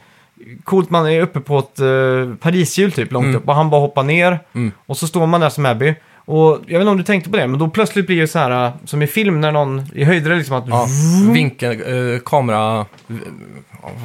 coolt, 0.64 0.90
man 0.90 1.06
är 1.08 1.20
uppe 1.20 1.40
på 1.40 1.58
ett 1.58 1.80
uh, 1.80 2.34
Parishjul 2.34 2.92
typ 2.92 3.12
långt 3.12 3.24
Mm. 3.24 3.36
upp 3.36 3.48
och 3.48 3.54
han 3.54 3.70
bara 3.70 3.80
hoppar 3.80 4.02
ner 4.02 4.38
Mm. 4.54 4.72
och 4.86 4.96
så 4.96 5.06
står 5.06 5.26
man 5.26 5.40
där 5.40 5.48
som 5.48 5.66
Abby. 5.66 5.94
Och 6.30 6.58
jag 6.66 6.78
vet 6.78 6.80
inte 6.80 6.90
om 6.90 6.96
du 6.96 7.02
tänkte 7.02 7.30
på 7.30 7.36
det, 7.36 7.46
men 7.46 7.58
då 7.58 7.68
plötsligt 7.68 8.06
blir 8.06 8.20
det 8.20 8.28
så 8.28 8.38
här 8.38 8.66
uh, 8.66 8.72
som 8.84 9.02
i 9.02 9.06
film 9.06 9.40
när 9.40 9.52
någon 9.52 9.86
i 9.94 10.04
höjdare 10.04 10.36
liksom 10.36 10.56
att, 10.56 10.68
Ja, 10.68 10.86
vinkeln, 11.32 11.82
eh, 12.14 12.20
kamera, 12.24 12.80
eh, 12.80 12.84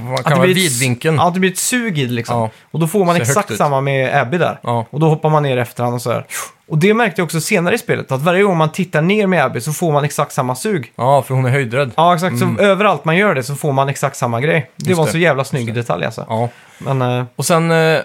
vad 0.10 0.20
att 0.20 0.26
kan 0.26 0.38
det 0.40 0.44
blir 0.44 0.52
ett- 0.52 0.58
vidvinkeln. 0.58 1.16
Ja, 1.16 1.28
att 1.28 1.34
det 1.34 1.40
blir 1.40 1.52
ett 1.52 1.58
sug 1.58 2.00
i 2.00 2.06
det 2.06 2.14
liksom. 2.14 2.38
Ja. 2.40 2.50
Och 2.72 2.80
då 2.80 2.88
får 2.88 3.06
man 3.06 3.16
Ser 3.16 3.22
exakt 3.22 3.58
samma 3.58 3.82
med 3.82 4.22
Abby 4.22 4.38
där. 4.38 4.60
Ja. 4.64 4.86
Och 4.90 5.00
då 5.00 5.10
hoppar 5.10 5.30
man 5.30 5.44
ner 5.44 5.58
efter 5.58 5.84
honom 5.84 5.96
och 5.96 6.02
så 6.02 6.12
här. 6.12 6.26
Och 6.68 6.78
det 6.78 6.94
märkte 6.94 7.22
jag 7.22 7.26
också 7.26 7.42
senare 7.42 7.76
i 7.76 7.78
spelet, 7.78 8.12
att 8.12 8.22
varje 8.22 8.44
gång 8.44 8.58
man 8.58 8.72
tittar 8.72 9.02
ner 9.02 9.28
med 9.28 9.44
Abby 9.46 9.62
så 9.62 9.74
får 9.74 9.92
man 9.92 10.04
exakt 10.04 10.32
samma 10.34 10.56
sug. 10.56 10.92
ja, 10.96 11.22
för 11.22 11.34
hon 11.36 11.46
är 11.46 11.50
höjdrädd. 11.50 11.92
Ja, 11.96 12.14
exakt. 12.16 12.40
Så 12.40 12.56
överallt 12.60 13.06
man 13.06 13.18
gör 13.18 13.36
det 13.36 13.44
så 13.44 13.56
får 13.56 13.72
man 13.74 13.90
exakt 13.90 14.16
samma 14.18 14.42
grej. 14.42 14.54
Det 14.76 14.84
Mm. 14.86 14.90
Just 14.90 14.98
var 14.98 15.06
det. 15.06 15.12
så 15.12 15.18
jävla 15.18 15.44
snygg 15.44 15.74
detalj 15.74 16.06
alltså. 16.06 16.26
Ja. 16.30 16.50
Men, 16.78 17.02
eh, 17.02 17.24
Och 17.36 17.46
sen, 17.46 17.72
eh, 17.72 18.00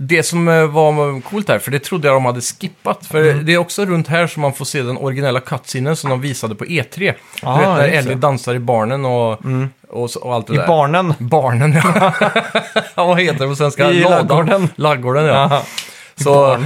det 0.00 0.22
som 0.22 0.48
eh, 0.48 0.66
var 0.66 1.20
coolt 1.20 1.48
här, 1.48 1.58
för 1.58 1.70
det 1.70 1.78
trodde 1.78 2.08
jag 2.08 2.16
de 2.16 2.24
hade 2.24 2.40
skippat. 2.40 3.06
För 3.06 3.22
Mm. 3.30 3.46
det 3.46 3.54
är 3.54 3.58
också 3.58 3.84
runt 3.84 4.08
här 4.08 4.26
som 4.26 4.42
man 4.42 4.52
får 4.52 4.64
se 4.64 4.82
den 4.82 4.96
originella 4.98 5.40
cutscenen 5.40 5.96
som 5.96 6.10
de 6.10 6.20
visade 6.20 6.54
på 6.54 6.64
E3. 6.64 7.14
Ja, 7.42 7.52
du 7.54 7.58
vet 7.60 7.68
när 7.68 7.88
Ellie. 7.88 7.98
Mm. 8.08 8.20
dansar 8.20 8.54
i 8.54 8.58
barnen 8.58 9.04
och, 9.04 9.40
och, 9.88 10.10
så- 10.10 10.20
och 10.20 10.34
allt 10.34 10.46
det 10.46 10.54
i 10.54 10.56
där. 10.56 10.66
barnen. 10.66 11.14
Barnen, 11.18 11.72
ja. 11.72 12.12
ja. 12.20 12.32
Vad 13.04 13.20
heter 13.20 13.38
det 13.38 13.46
på 13.46 13.56
svenska? 13.56 13.90
I 13.90 14.00
laggården. 14.00 14.68
Laggården, 14.76 15.24
ja. 15.24 15.34
Aha. 15.34 15.62
Så, 16.16 16.64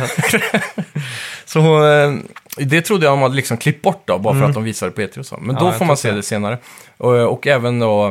så 1.44 1.86
eh, 1.92 2.12
det 2.56 2.80
trodde 2.82 3.06
jag 3.06 3.12
de 3.12 3.22
hade 3.22 3.34
liksom 3.34 3.56
klippt 3.56 3.82
bort 3.82 4.02
då, 4.04 4.18
bara 4.18 4.34
för 4.34 4.42
att 4.44 4.54
de 4.54 4.64
visade 4.64 4.92
på 4.92 5.00
E3 5.00 5.18
och 5.18 5.26
så. 5.26 5.36
Men 5.36 5.50
Mm. 5.50 5.64
Ja, 5.64 5.70
då 5.72 5.78
får 5.78 5.84
man 5.84 5.96
se 5.96 6.10
det. 6.10 6.16
det 6.16 6.22
senare. 6.22 6.58
Och, 6.96 7.14
och 7.14 7.46
även 7.46 7.78
då 7.78 8.06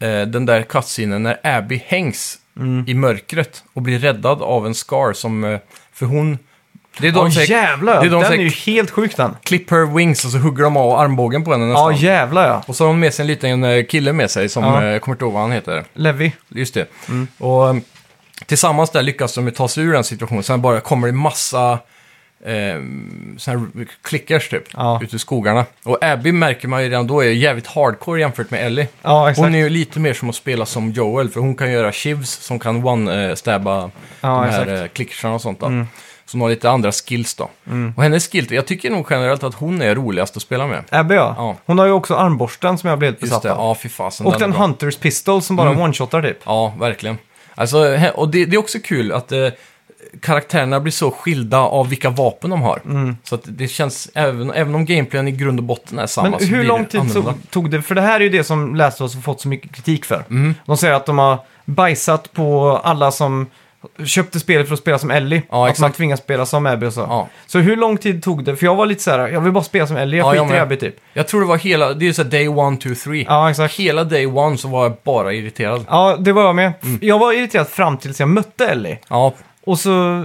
eh, 0.00 0.20
den 0.22 0.46
där 0.46 0.62
cutscenen 0.62 1.22
när 1.22 1.38
Abby 1.42 1.82
hängs 1.86 2.38
Mm. 2.58 2.84
i 2.88 2.94
mörkret 2.94 3.64
och 3.74 3.82
blir 3.82 3.98
räddad 3.98 4.42
av 4.42 4.66
en 4.66 4.74
Scar 4.74 5.12
som... 5.12 5.44
eh, 5.44 5.58
För 5.92 6.06
hon... 6.06 6.38
Det 7.00 7.08
är 7.08 7.12
då 7.12 7.18
Ja, 7.20 7.24
de 7.24 7.30
säger 7.32 7.50
jävlar 7.50 8.00
det 8.00 8.06
är 8.06 8.10
de 8.10 8.20
Den 8.20 8.28
säger- 8.30 8.40
är 8.40 8.44
ju 8.44 8.72
helt 8.72 8.90
sjuk 8.90 9.16
den. 9.16 9.36
clip 9.42 9.70
her 9.70 9.94
wings 9.96 10.24
och 10.24 10.30
så 10.30 10.38
hugger 10.38 10.64
de 10.64 10.76
av 10.76 10.98
armbågen 10.98 11.44
på 11.44 11.52
henne 11.52 11.66
nästan. 11.66 11.92
Ja, 11.92 11.98
jävlar 11.98 12.48
ja. 12.48 12.62
och 12.66 12.76
så 12.76 12.84
har 12.84 12.88
de 12.88 13.00
med 13.00 13.14
sig 13.14 13.22
en 13.22 13.26
liten 13.26 13.64
eh, 13.64 13.84
kille 13.84 14.12
med 14.12 14.30
sig 14.30 14.48
som, 14.48 14.64
Ja. 14.64 14.82
eh, 14.82 14.88
jag 14.88 15.02
kommer 15.02 15.14
inte 15.14 15.24
ihåg 15.24 15.32
vad 15.32 15.42
han 15.42 15.52
heter. 15.52 15.84
Levi. 15.94 16.32
Just 16.48 16.74
det. 16.74 16.86
Och 17.38 17.64
um, 17.68 17.82
tillsammans 18.46 18.90
där 18.90 19.02
lyckas 19.02 19.34
de 19.34 19.44
ju 19.44 19.50
ta 19.50 19.68
sig 19.68 19.84
ur 19.84 19.92
den 19.92 20.04
situationen. 20.04 20.42
Sen 20.42 20.62
bara 20.62 20.80
kommer 20.80 21.06
det 21.06 21.12
massa 21.12 21.78
eh, 22.44 22.54
såna 23.38 23.58
här 23.58 23.86
clickers 24.02 24.48
typ, 24.48 24.64
Ja. 24.72 25.00
ute 25.02 25.16
i 25.16 25.18
skogarna. 25.18 25.64
Och 25.84 25.98
Abby 26.04 26.32
märker 26.32 26.68
man 26.68 26.82
ju 26.82 26.88
redan 26.88 27.06
då 27.06 27.20
är 27.24 27.30
jävligt 27.30 27.66
hardcore 27.66 28.20
jämfört 28.20 28.50
med 28.50 28.66
Ellie. 28.66 28.88
Ja, 29.02 29.30
exakt. 29.30 29.44
Hon 29.44 29.54
är 29.54 29.58
ju 29.58 29.68
lite 29.68 30.00
mer 30.00 30.14
som 30.14 30.28
att 30.30 30.34
spela 30.36 30.66
som 30.66 30.90
Joel, 30.90 31.28
för 31.28 31.40
hon 31.40 31.54
kan 31.54 31.72
göra 31.72 31.92
shivs 31.92 32.30
som 32.30 32.58
kan 32.58 32.82
one-stabba 32.84 33.90
Ja, 34.20 34.28
de 34.28 34.28
här 34.40 34.46
exakt. 34.48 34.68
Mm. 34.68 34.82
eh, 34.82 34.88
clickersarna 34.88 35.34
och 35.34 35.40
sånt 35.40 35.60
då. 35.60 35.66
Så 36.26 36.34
hon 36.36 36.40
har 36.40 36.48
lite 36.48 36.70
andra 36.70 36.92
skills 36.92 37.34
då. 37.34 37.50
Och 37.96 38.02
hennes 38.02 38.28
skill, 38.28 38.46
jag 38.52 38.66
tycker 38.66 38.90
nog 38.90 39.06
generellt 39.10 39.42
att 39.44 39.54
hon 39.54 39.82
är 39.82 39.94
roligast 39.94 40.36
att 40.36 40.42
spela 40.42 40.66
med. 40.66 40.84
Abby 40.90 41.14
ja. 41.14 41.34
Ja. 41.38 41.56
Hon 41.66 41.78
har 41.78 41.86
ju 41.86 41.92
också 41.92 42.14
armborsten 42.14 42.78
som 42.78 42.90
jag 42.90 42.98
blev 42.98 43.10
helt 43.10 43.22
Just 43.22 43.30
besatt 43.30 43.42
det, 43.42 43.52
av. 43.52 43.58
ja 43.68 43.74
fy 43.74 43.88
fasen. 43.88 44.26
Och 44.26 44.34
är 44.34 44.38
den 44.38 44.50
bra. 44.50 44.58
Mm. 44.58 44.70
Hunters 44.70 44.96
Pistol 44.96 45.42
som 45.42 45.56
bara 45.56 45.70
one-shotar 45.70 46.22
typ. 46.22 46.38
Ja, 46.44 46.74
verkligen. 46.80 47.18
Alltså, 47.54 47.76
he- 47.96 48.10
och 48.10 48.28
det, 48.28 48.44
det 48.44 48.56
är 48.56 48.58
också 48.58 48.78
kul 48.84 49.12
att 49.12 49.32
eh, 49.32 49.48
karaktärerna 50.20 50.80
blir 50.80 50.92
så 50.92 51.10
skilda 51.10 51.58
av 51.58 51.88
vilka 51.88 52.10
vapen 52.10 52.50
de 52.50 52.62
har. 52.62 52.80
Så 53.24 53.34
att 53.34 53.42
det 53.44 53.68
känns, 53.68 54.10
även, 54.14 54.50
även 54.52 54.74
om 54.74 54.84
gameplayen 54.84 55.28
i 55.28 55.32
grund 55.32 55.58
och 55.58 55.64
botten 55.64 55.98
är 55.98 56.06
samma, 56.06 56.30
Men 56.30 56.38
så 56.40 56.44
hur 56.46 56.58
blir 56.58 56.68
lång 56.68 56.82
det 56.82 56.88
tid 56.88 57.12
så, 57.12 57.18
annorlunda. 57.18 57.34
tog 57.50 57.70
det? 57.70 57.82
För 57.82 57.94
det 57.94 58.00
här 58.00 58.20
är 58.20 58.24
ju 58.24 58.30
det 58.30 58.44
som 58.44 58.74
Last 58.74 59.00
of 59.00 59.04
Us 59.04 59.14
har 59.14 59.22
fått 59.22 59.40
så 59.40 59.48
mycket 59.48 59.74
kritik 59.74 60.04
för. 60.04 60.24
Mm. 60.30 60.54
De 60.66 60.76
säger 60.76 60.94
att 60.94 61.06
de 61.06 61.18
har 61.18 61.38
bajsat 61.64 62.32
på 62.32 62.80
alla 62.84 63.10
som 63.10 63.46
köpte 64.04 64.40
spelet 64.40 64.66
för 64.66 64.74
att 64.74 64.80
spela 64.80 64.98
som 64.98 65.10
Ellie. 65.10 65.42
Ja, 65.50 65.64
att 65.64 65.70
exakt. 65.70 65.80
man 65.80 65.92
tvingas 65.92 66.20
spela 66.20 66.46
som 66.46 66.66
Abby 66.66 66.86
och 66.86 66.92
så. 66.92 67.00
Ja. 67.00 67.28
Så 67.46 67.58
hur 67.58 67.76
lång 67.76 67.96
tid 67.96 68.22
tog 68.22 68.44
det? 68.44 68.56
För 68.56 68.66
jag 68.66 68.74
var 68.74 68.86
lite 68.86 69.02
så 69.02 69.10
här, 69.10 69.28
jag 69.28 69.40
vill 69.40 69.52
bara 69.52 69.64
spela 69.64 69.86
som 69.86 69.96
Ellie, 69.96 70.18
jag 70.18 70.36
Ja, 70.36 70.42
skiter 70.44 70.56
i. 70.56 70.60
Abby 70.60 70.76
typ. 70.76 70.96
Jag 71.12 71.28
tror 71.28 71.40
det 71.40 71.46
var 71.46 71.58
hela, 71.58 71.92
det 71.94 72.04
är 72.04 72.06
ju 72.06 72.14
så 72.14 72.22
här 72.22 72.30
day 72.30 72.48
one, 72.48 72.76
two, 72.76 72.94
three. 72.94 73.24
Ja, 73.28 73.50
exakt. 73.50 73.74
Hela 73.74 74.04
day 74.04 74.26
one 74.26 74.58
så 74.58 74.68
var 74.68 74.82
jag 74.82 74.96
bara 75.04 75.32
irriterad. 75.32 75.84
Ja, 75.88 76.16
det 76.18 76.32
var 76.32 76.42
jag 76.42 76.54
med. 76.54 76.72
Mm. 76.82 76.98
Jag 77.02 77.18
var 77.18 77.32
irriterad 77.32 77.68
fram 77.68 77.96
tills 77.98 78.20
jag 78.20 78.28
mötte 78.28 78.66
Ellie. 78.68 78.98
Ja, 79.08 79.34
Och 79.68 79.78
så 79.78 80.24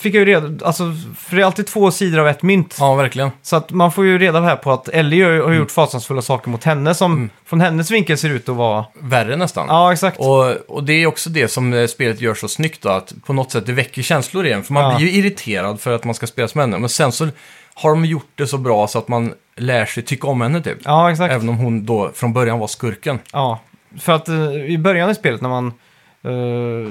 fick 0.00 0.14
jag 0.14 0.18
ju 0.20 0.24
reda, 0.24 0.66
alltså, 0.66 0.84
för 1.16 1.36
det 1.36 1.42
är 1.42 1.46
alltid 1.46 1.66
två 1.66 1.90
sidor 1.90 2.18
av 2.20 2.28
ett 2.28 2.42
mynt. 2.42 2.76
ja 2.80 2.94
verkligen. 2.94 3.30
Så 3.42 3.56
att 3.56 3.70
man 3.70 3.92
får 3.92 4.04
ju 4.04 4.18
reda 4.18 4.40
här 4.40 4.56
på 4.56 4.72
att 4.72 4.88
Ellie 4.88 5.22
har, 5.22 5.30
har 5.32 5.40
Mm. 5.42 5.58
gjort 5.58 5.70
fasansfulla 5.70 6.22
saker 6.22 6.50
mot 6.50 6.64
henne 6.64 6.94
som 6.94 7.30
från 7.46 7.60
hennes 7.60 7.90
vinkel 7.90 8.18
ser 8.18 8.28
ut 8.30 8.48
att 8.48 8.56
vara... 8.56 8.84
Värre 9.00 9.36
nästan. 9.36 9.66
Ja, 9.68 9.92
exakt. 9.92 10.18
Och, 10.18 10.44
och 10.68 10.84
det 10.84 10.92
är 10.92 11.06
också 11.06 11.30
det 11.30 11.48
som 11.48 11.72
eh, 11.72 11.86
spelet 11.86 12.20
gör 12.20 12.34
så 12.34 12.48
snyggt 12.48 12.82
då, 12.82 12.88
att 12.88 13.12
på 13.26 13.32
något 13.32 13.52
sätt 13.52 13.66
det 13.66 13.72
väcker 13.72 14.02
känslor 14.02 14.46
igen. 14.46 14.62
För 14.64 14.72
man 14.72 14.82
Ja. 14.92 14.96
blir 14.98 15.06
ju 15.08 15.18
irriterad 15.18 15.80
för 15.80 15.92
att 15.94 16.04
man 16.04 16.14
ska 16.14 16.26
spela 16.26 16.48
som 16.48 16.60
henne, 16.60 16.78
men 16.78 16.88
sen 16.88 17.12
så 17.12 17.28
har 17.74 17.90
de 17.90 18.04
gjort 18.04 18.30
det 18.34 18.46
så 18.46 18.58
bra 18.58 18.86
så 18.86 18.98
att 18.98 19.08
man 19.08 19.32
lär 19.56 19.86
sig 19.86 20.02
tycka 20.02 20.26
om 20.26 20.40
henne 20.40 20.62
typ. 20.62 20.78
Ja, 20.84 21.10
exakt. 21.10 21.32
Även 21.32 21.48
om 21.48 21.56
hon 21.56 21.84
då 21.86 22.10
från 22.14 22.32
början 22.32 22.58
var 22.58 22.66
skurken. 22.66 23.18
Ja, 23.32 23.60
för 24.00 24.12
att 24.12 24.28
eh, 24.28 24.52
i 24.54 24.78
början 24.78 25.10
i 25.10 25.14
spelet 25.14 25.40
när 25.40 25.48
man... 25.48 25.72
eh, 26.24 26.30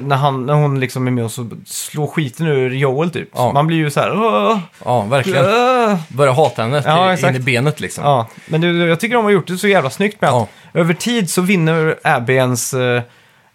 när, 0.08 0.16
han, 0.16 0.46
när 0.46 0.54
hon 0.54 0.80
liksom 0.80 1.08
är 1.08 1.12
med 1.12 1.24
och 1.24 1.32
så 1.32 1.50
slår 1.66 2.08
skiten 2.08 2.48
ur 2.48 2.70
Joel 2.76 3.12
typ. 3.12 3.30
Ja. 3.34 3.52
Man 3.54 3.68
blir 3.68 3.78
ju 3.78 3.90
så 3.92 4.00
här... 4.00 4.12
"Åh, 4.14 4.58
Ja, 4.86 5.02
verkligen. 5.02 5.46
åh." 5.46 5.96
Börja 6.08 6.32
hata 6.32 6.62
henne 6.64 6.82
Ja, 6.86 7.30
in 7.30 7.36
i 7.36 7.40
benet 7.40 7.80
liksom. 7.80 8.04
Ja, 8.04 8.28
men 8.46 8.62
det, 8.62 8.68
jag 8.68 9.00
tycker 9.00 9.16
de 9.16 9.24
har 9.24 9.32
gjort 9.32 9.48
det 9.48 9.58
så 9.58 9.68
jävla 9.68 9.90
snyggt 9.90 10.22
med 10.22 10.30
att 10.30 10.50
över 10.74 10.94
tid 10.94 11.30
så 11.30 11.42
vinner 11.42 11.96
Abby 12.04 12.34
ens... 12.34 12.74
eh, 12.74 13.02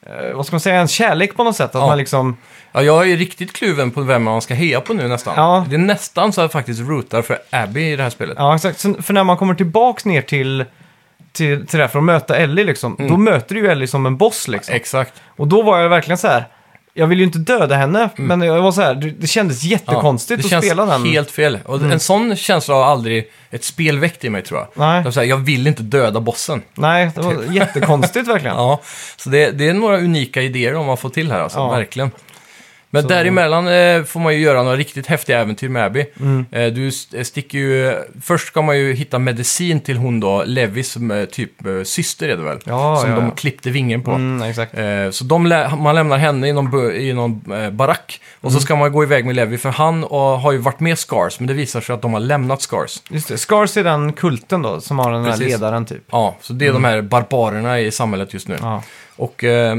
eh, 0.06 0.34
vad 0.34 0.46
ska 0.46 0.54
man 0.54 0.60
säga? 0.60 0.80
En 0.80 0.88
kärlek 0.88 1.36
på 1.36 1.44
något 1.44 1.56
sätt. 1.56 1.74
Att 1.74 1.82
man 1.82 1.98
liksom... 1.98 2.36
Ja, 2.72 2.82
jag 2.82 3.10
är 3.10 3.16
riktigt 3.16 3.52
kluven 3.52 3.90
på 3.90 4.00
vem 4.02 4.22
man 4.22 4.42
ska 4.42 4.54
heja 4.54 4.80
på 4.80 4.94
nu 4.94 5.08
nästan. 5.08 5.34
Ja. 5.36 5.66
Det 5.68 5.74
är 5.76 5.78
nästan 5.78 6.32
så 6.32 6.40
att 6.40 6.42
jag 6.44 6.52
faktiskt 6.52 6.80
rootar 6.80 7.22
för 7.22 7.38
Abby 7.50 7.92
i 7.92 7.96
det 7.96 8.02
här 8.02 8.10
spelet. 8.10 8.36
Ja, 8.38 8.54
exakt. 8.54 8.80
Så, 8.80 8.94
för 9.02 9.14
när 9.14 9.24
man 9.24 9.36
kommer 9.36 9.54
tillbaks 9.54 10.04
ner 10.04 10.22
till, 10.22 10.64
till, 11.38 11.66
till 11.66 11.78
det 11.78 11.84
här 11.84 11.88
för 11.88 11.98
att 11.98 12.04
möta 12.04 12.36
Ellie 12.36 12.64
liksom, 12.64 12.96
Mm. 12.98 13.10
då 13.10 13.16
möter 13.16 13.54
du 13.54 13.60
ju 13.60 13.66
Ellie 13.70 13.86
som 13.86 14.06
en 14.06 14.16
boss 14.16 14.48
liksom. 14.48 14.74
Exakt. 14.74 15.12
Och 15.36 15.48
då 15.48 15.62
var 15.62 15.78
jag 15.78 15.88
verkligen 15.88 16.18
så 16.18 16.28
här, 16.28 16.44
jag 16.94 17.06
vill 17.06 17.18
ju 17.18 17.24
inte 17.24 17.38
döda 17.38 17.76
henne, 17.76 18.08
men 18.16 18.40
jag 18.42 18.62
var 18.62 18.72
så 18.72 18.80
här, 18.82 18.94
det, 18.94 19.10
det 19.10 19.26
kändes 19.26 19.64
jättekonstigt 19.64 20.40
det 20.42 20.46
att 20.46 20.50
känns 20.50 20.64
spela 20.66 20.86
den. 20.86 20.94
Mm. 20.94 21.12
helt 21.12 21.30
fel. 21.30 21.58
Och 21.66 21.82
en 21.82 22.00
sån 22.00 22.36
känsla 22.36 22.74
har 22.74 22.84
aldrig 22.84 23.30
ett 23.50 23.64
spel 23.64 23.98
väckt 23.98 24.24
i 24.24 24.30
mig 24.30 24.42
tror 24.42 24.60
jag. 24.60 24.68
Nej. 24.74 24.98
Det 24.98 25.04
var 25.04 25.10
så 25.10 25.20
här, 25.20 25.26
jag 25.26 25.36
vill 25.36 25.66
inte 25.66 25.82
döda 25.82 26.20
bossen. 26.20 26.62
Nej, 26.74 27.10
det 27.14 27.20
var 27.20 27.42
jättekonstigt 27.52 28.28
verkligen. 28.28 28.56
Ja, 28.62 28.80
så 29.16 29.30
det, 29.30 29.50
det 29.50 29.68
är 29.68 29.74
några 29.74 29.98
unika 29.98 30.42
idéer 30.42 30.72
de 30.72 30.86
har 30.88 30.96
fått 30.96 31.14
till 31.14 31.32
här 31.32 31.40
alltså, 31.40 31.58
Ja. 31.58 31.70
verkligen. 31.70 32.10
Men 32.90 33.02
Så- 33.02 33.08
däremellan 33.08 33.68
eh, 33.68 34.04
får 34.04 34.20
man 34.20 34.34
ju 34.34 34.40
göra 34.40 34.62
några 34.62 34.76
riktigt 34.76 35.06
häftiga 35.06 35.40
äventyr 35.40 35.68
med 35.68 35.84
Abby. 35.84 36.06
Mm. 36.20 36.46
Eh, 36.50 36.66
du 36.72 36.88
st- 36.88 37.24
sticker 37.24 37.58
ju... 37.58 37.94
Först 38.22 38.46
ska 38.46 38.62
man 38.62 38.78
ju 38.78 38.92
hitta 38.94 39.18
medicin 39.18 39.80
till 39.80 39.96
hon 39.96 40.20
då, 40.20 40.42
Levi, 40.46 40.82
som 40.82 41.26
typ 41.32 41.66
eh, 41.66 41.82
syster 41.84 42.28
är 42.28 42.36
det 42.36 42.42
väl? 42.42 42.58
Ja, 42.64 42.96
som 42.96 43.10
ja, 43.10 43.16
de 43.16 43.24
ja. 43.24 43.30
klippte 43.30 43.70
vingen 43.70 44.02
på. 44.02 44.10
Mm. 44.10 44.42
Eh, 44.72 45.10
Så 45.10 45.24
de 45.24 45.46
lä- 45.46 45.76
man 45.76 45.94
lämnar 45.94 46.18
henne 46.18 46.48
i 46.48 46.52
någon, 46.52 46.92
i 46.94 47.12
någon 47.12 47.52
eh, 47.52 47.70
barack. 47.70 48.20
Och 48.40 48.44
Mm. 48.50 48.54
så 48.54 48.60
ska 48.64 48.76
man 48.76 48.92
gå 48.92 49.02
iväg 49.02 49.24
med 49.26 49.36
Levi, 49.36 49.58
för 49.58 49.68
han 49.70 50.04
och, 50.04 50.20
har 50.20 50.52
ju 50.52 50.58
varit 50.58 50.80
med 50.80 50.98
Scars, 50.98 51.40
men 51.40 51.46
det 51.46 51.54
visar 51.54 51.80
sig 51.80 51.94
att 51.94 52.02
de 52.02 52.12
har 52.12 52.20
lämnat 52.20 52.62
Scars. 52.62 53.02
Just 53.10 53.28
det, 53.28 53.38
Scars 53.38 53.76
är 53.76 53.84
den 53.84 54.12
kulten 54.12 54.62
då, 54.62 54.80
som 54.80 54.98
har 54.98 55.12
den 55.12 55.24
här 55.24 55.36
ledaren 55.36 55.86
typ. 55.86 56.02
Ja, 56.10 56.36
så 56.40 56.52
det 56.52 56.66
är 56.66 56.72
de 56.72 56.84
här 56.84 57.02
barbarerna 57.02 57.80
i 57.80 57.90
samhället 57.90 58.34
just 58.34 58.48
nu. 58.48 58.54
Mm. 58.54 58.80
Och 59.16 59.44
eh, 59.44 59.78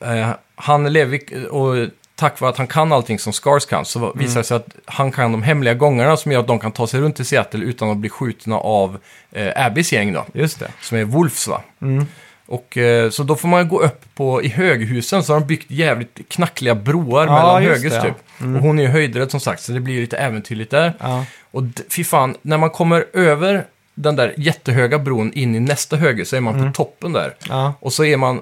eh, 0.00 0.28
han 0.56 0.92
Levi, 0.92 1.20
och 1.50 1.74
tack 2.16 2.40
vare 2.40 2.50
att 2.50 2.58
han 2.58 2.66
kan 2.66 2.92
allting 2.92 3.18
som 3.18 3.32
Scars 3.32 3.66
kan, 3.66 3.84
så 3.84 3.98
Mm. 3.98 4.12
visar 4.18 4.40
det 4.40 4.44
sig 4.44 4.56
att 4.56 4.66
han 4.84 5.12
kan 5.12 5.32
de 5.32 5.42
hemliga 5.42 5.74
gångarna 5.74 6.16
som 6.16 6.32
gör 6.32 6.40
att 6.40 6.46
de 6.46 6.58
kan 6.58 6.72
ta 6.72 6.86
sig 6.86 7.00
runt 7.00 7.20
i 7.20 7.24
Seattle 7.24 7.64
utan 7.64 7.90
att 7.90 7.96
bli 7.96 8.08
skjutna 8.08 8.56
av 8.58 8.98
eh, 9.32 9.66
Abbys 9.66 9.92
gäng 9.92 10.12
då, 10.12 10.26
Just 10.32 10.58
det. 10.60 10.68
som 10.80 10.98
är 10.98 11.04
Wolves 11.04 11.48
va. 11.48 11.60
Mm. 11.82 12.06
Och 12.46 12.78
eh, 12.78 13.10
så 13.10 13.22
då 13.22 13.36
får 13.36 13.48
man 13.48 13.68
gå 13.68 13.80
upp 13.82 14.04
på, 14.14 14.42
i 14.42 14.48
höghusen 14.48 15.22
så 15.24 15.32
har 15.32 15.40
de 15.40 15.46
byggt 15.46 15.70
jävligt 15.70 16.20
knackliga 16.28 16.74
broar 16.74 17.26
Ja, 17.26 17.32
mellan 17.32 17.62
höghus 17.62 17.92
det, 17.92 17.96
ja. 17.96 18.02
typ. 18.02 18.14
Och 18.38 18.62
hon 18.62 18.78
är 18.78 18.82
ju 18.82 18.88
höjdrädd 18.88 19.30
som 19.30 19.40
sagt, 19.40 19.62
så 19.62 19.72
det 19.72 19.80
blir 19.80 20.00
lite 20.00 20.16
äventyrligt 20.16 20.70
där. 20.70 20.92
Ja. 21.00 21.24
Och 21.50 21.62
fy 21.90 22.04
fan, 22.04 22.36
när 22.42 22.58
man 22.58 22.70
kommer 22.70 23.04
över 23.12 23.64
den 23.94 24.16
där 24.16 24.34
jättehöga 24.36 24.98
bron 24.98 25.32
in 25.32 25.54
i 25.54 25.60
nästa 25.60 25.96
höghus 25.96 26.28
så 26.28 26.36
är 26.36 26.40
man 26.40 26.54
Mm. 26.54 26.66
på 26.72 26.76
toppen 26.76 27.12
där. 27.12 27.34
Och 27.80 27.92
så 27.92 28.04
är 28.04 28.16
man... 28.16 28.40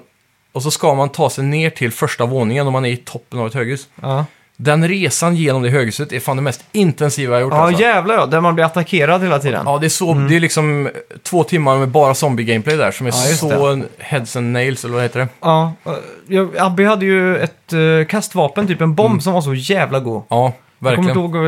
Och 0.53 0.63
så 0.63 0.71
ska 0.71 0.93
man 0.93 1.09
ta 1.09 1.29
sig 1.29 1.43
ner 1.43 1.69
till 1.69 1.91
första 1.91 2.25
våningen 2.25 2.67
om 2.67 2.73
man 2.73 2.85
är 2.85 2.89
i 2.89 2.97
toppen 2.97 3.39
av 3.39 3.47
ett 3.47 3.53
höghus. 3.53 3.87
Ja, 4.01 4.25
Den 4.57 4.87
resan 4.87 5.35
genom 5.35 5.61
det 5.61 5.69
höghuset 5.69 6.11
är 6.13 6.19
fan 6.19 6.35
det 6.35 6.41
mest 6.41 6.63
intensiva 6.71 7.33
jag 7.33 7.41
gjort 7.41 7.53
ja 7.53 7.59
alltså. 7.59 7.81
jävlar 7.81 8.15
ja, 8.15 8.25
där 8.25 8.41
man 8.41 8.55
blir 8.55 8.65
attackerad 8.65 9.23
hela 9.23 9.39
tiden. 9.39 9.61
Ja, 9.65 9.77
det 9.77 9.87
är 9.87 9.89
så, 9.89 10.13
det 10.13 10.35
är 10.35 10.39
liksom 10.39 10.89
två 11.23 11.43
timmar 11.43 11.77
med 11.77 11.87
bara 11.89 12.13
zombie-gameplay 12.13 12.75
där 12.77 12.91
som 12.91 13.07
är 13.07 13.11
Ja, 13.11 13.15
så 13.15 13.83
heads 13.99 14.35
and 14.35 14.51
nails, 14.51 14.83
eller 14.85 14.93
vad 14.93 15.03
heter 15.03 15.19
det? 15.19 15.27
Ja, 15.39 15.73
eh, 15.85 15.91
jag- 16.27 16.57
Abby 16.57 16.83
hade 16.85 17.05
ju 17.05 17.37
ett 17.37 17.73
uh, 17.73 18.05
kastvapen, 18.05 18.67
typ 18.67 18.81
en 18.81 18.95
bomb 18.95 19.23
som 19.23 19.33
var 19.33 19.41
så 19.41 19.53
jävla 19.53 19.99
god. 19.99 20.23
Ja, 20.29 20.53
verkligen. 20.79 21.17
ihåg... 21.17 21.35
eh, 21.35 21.41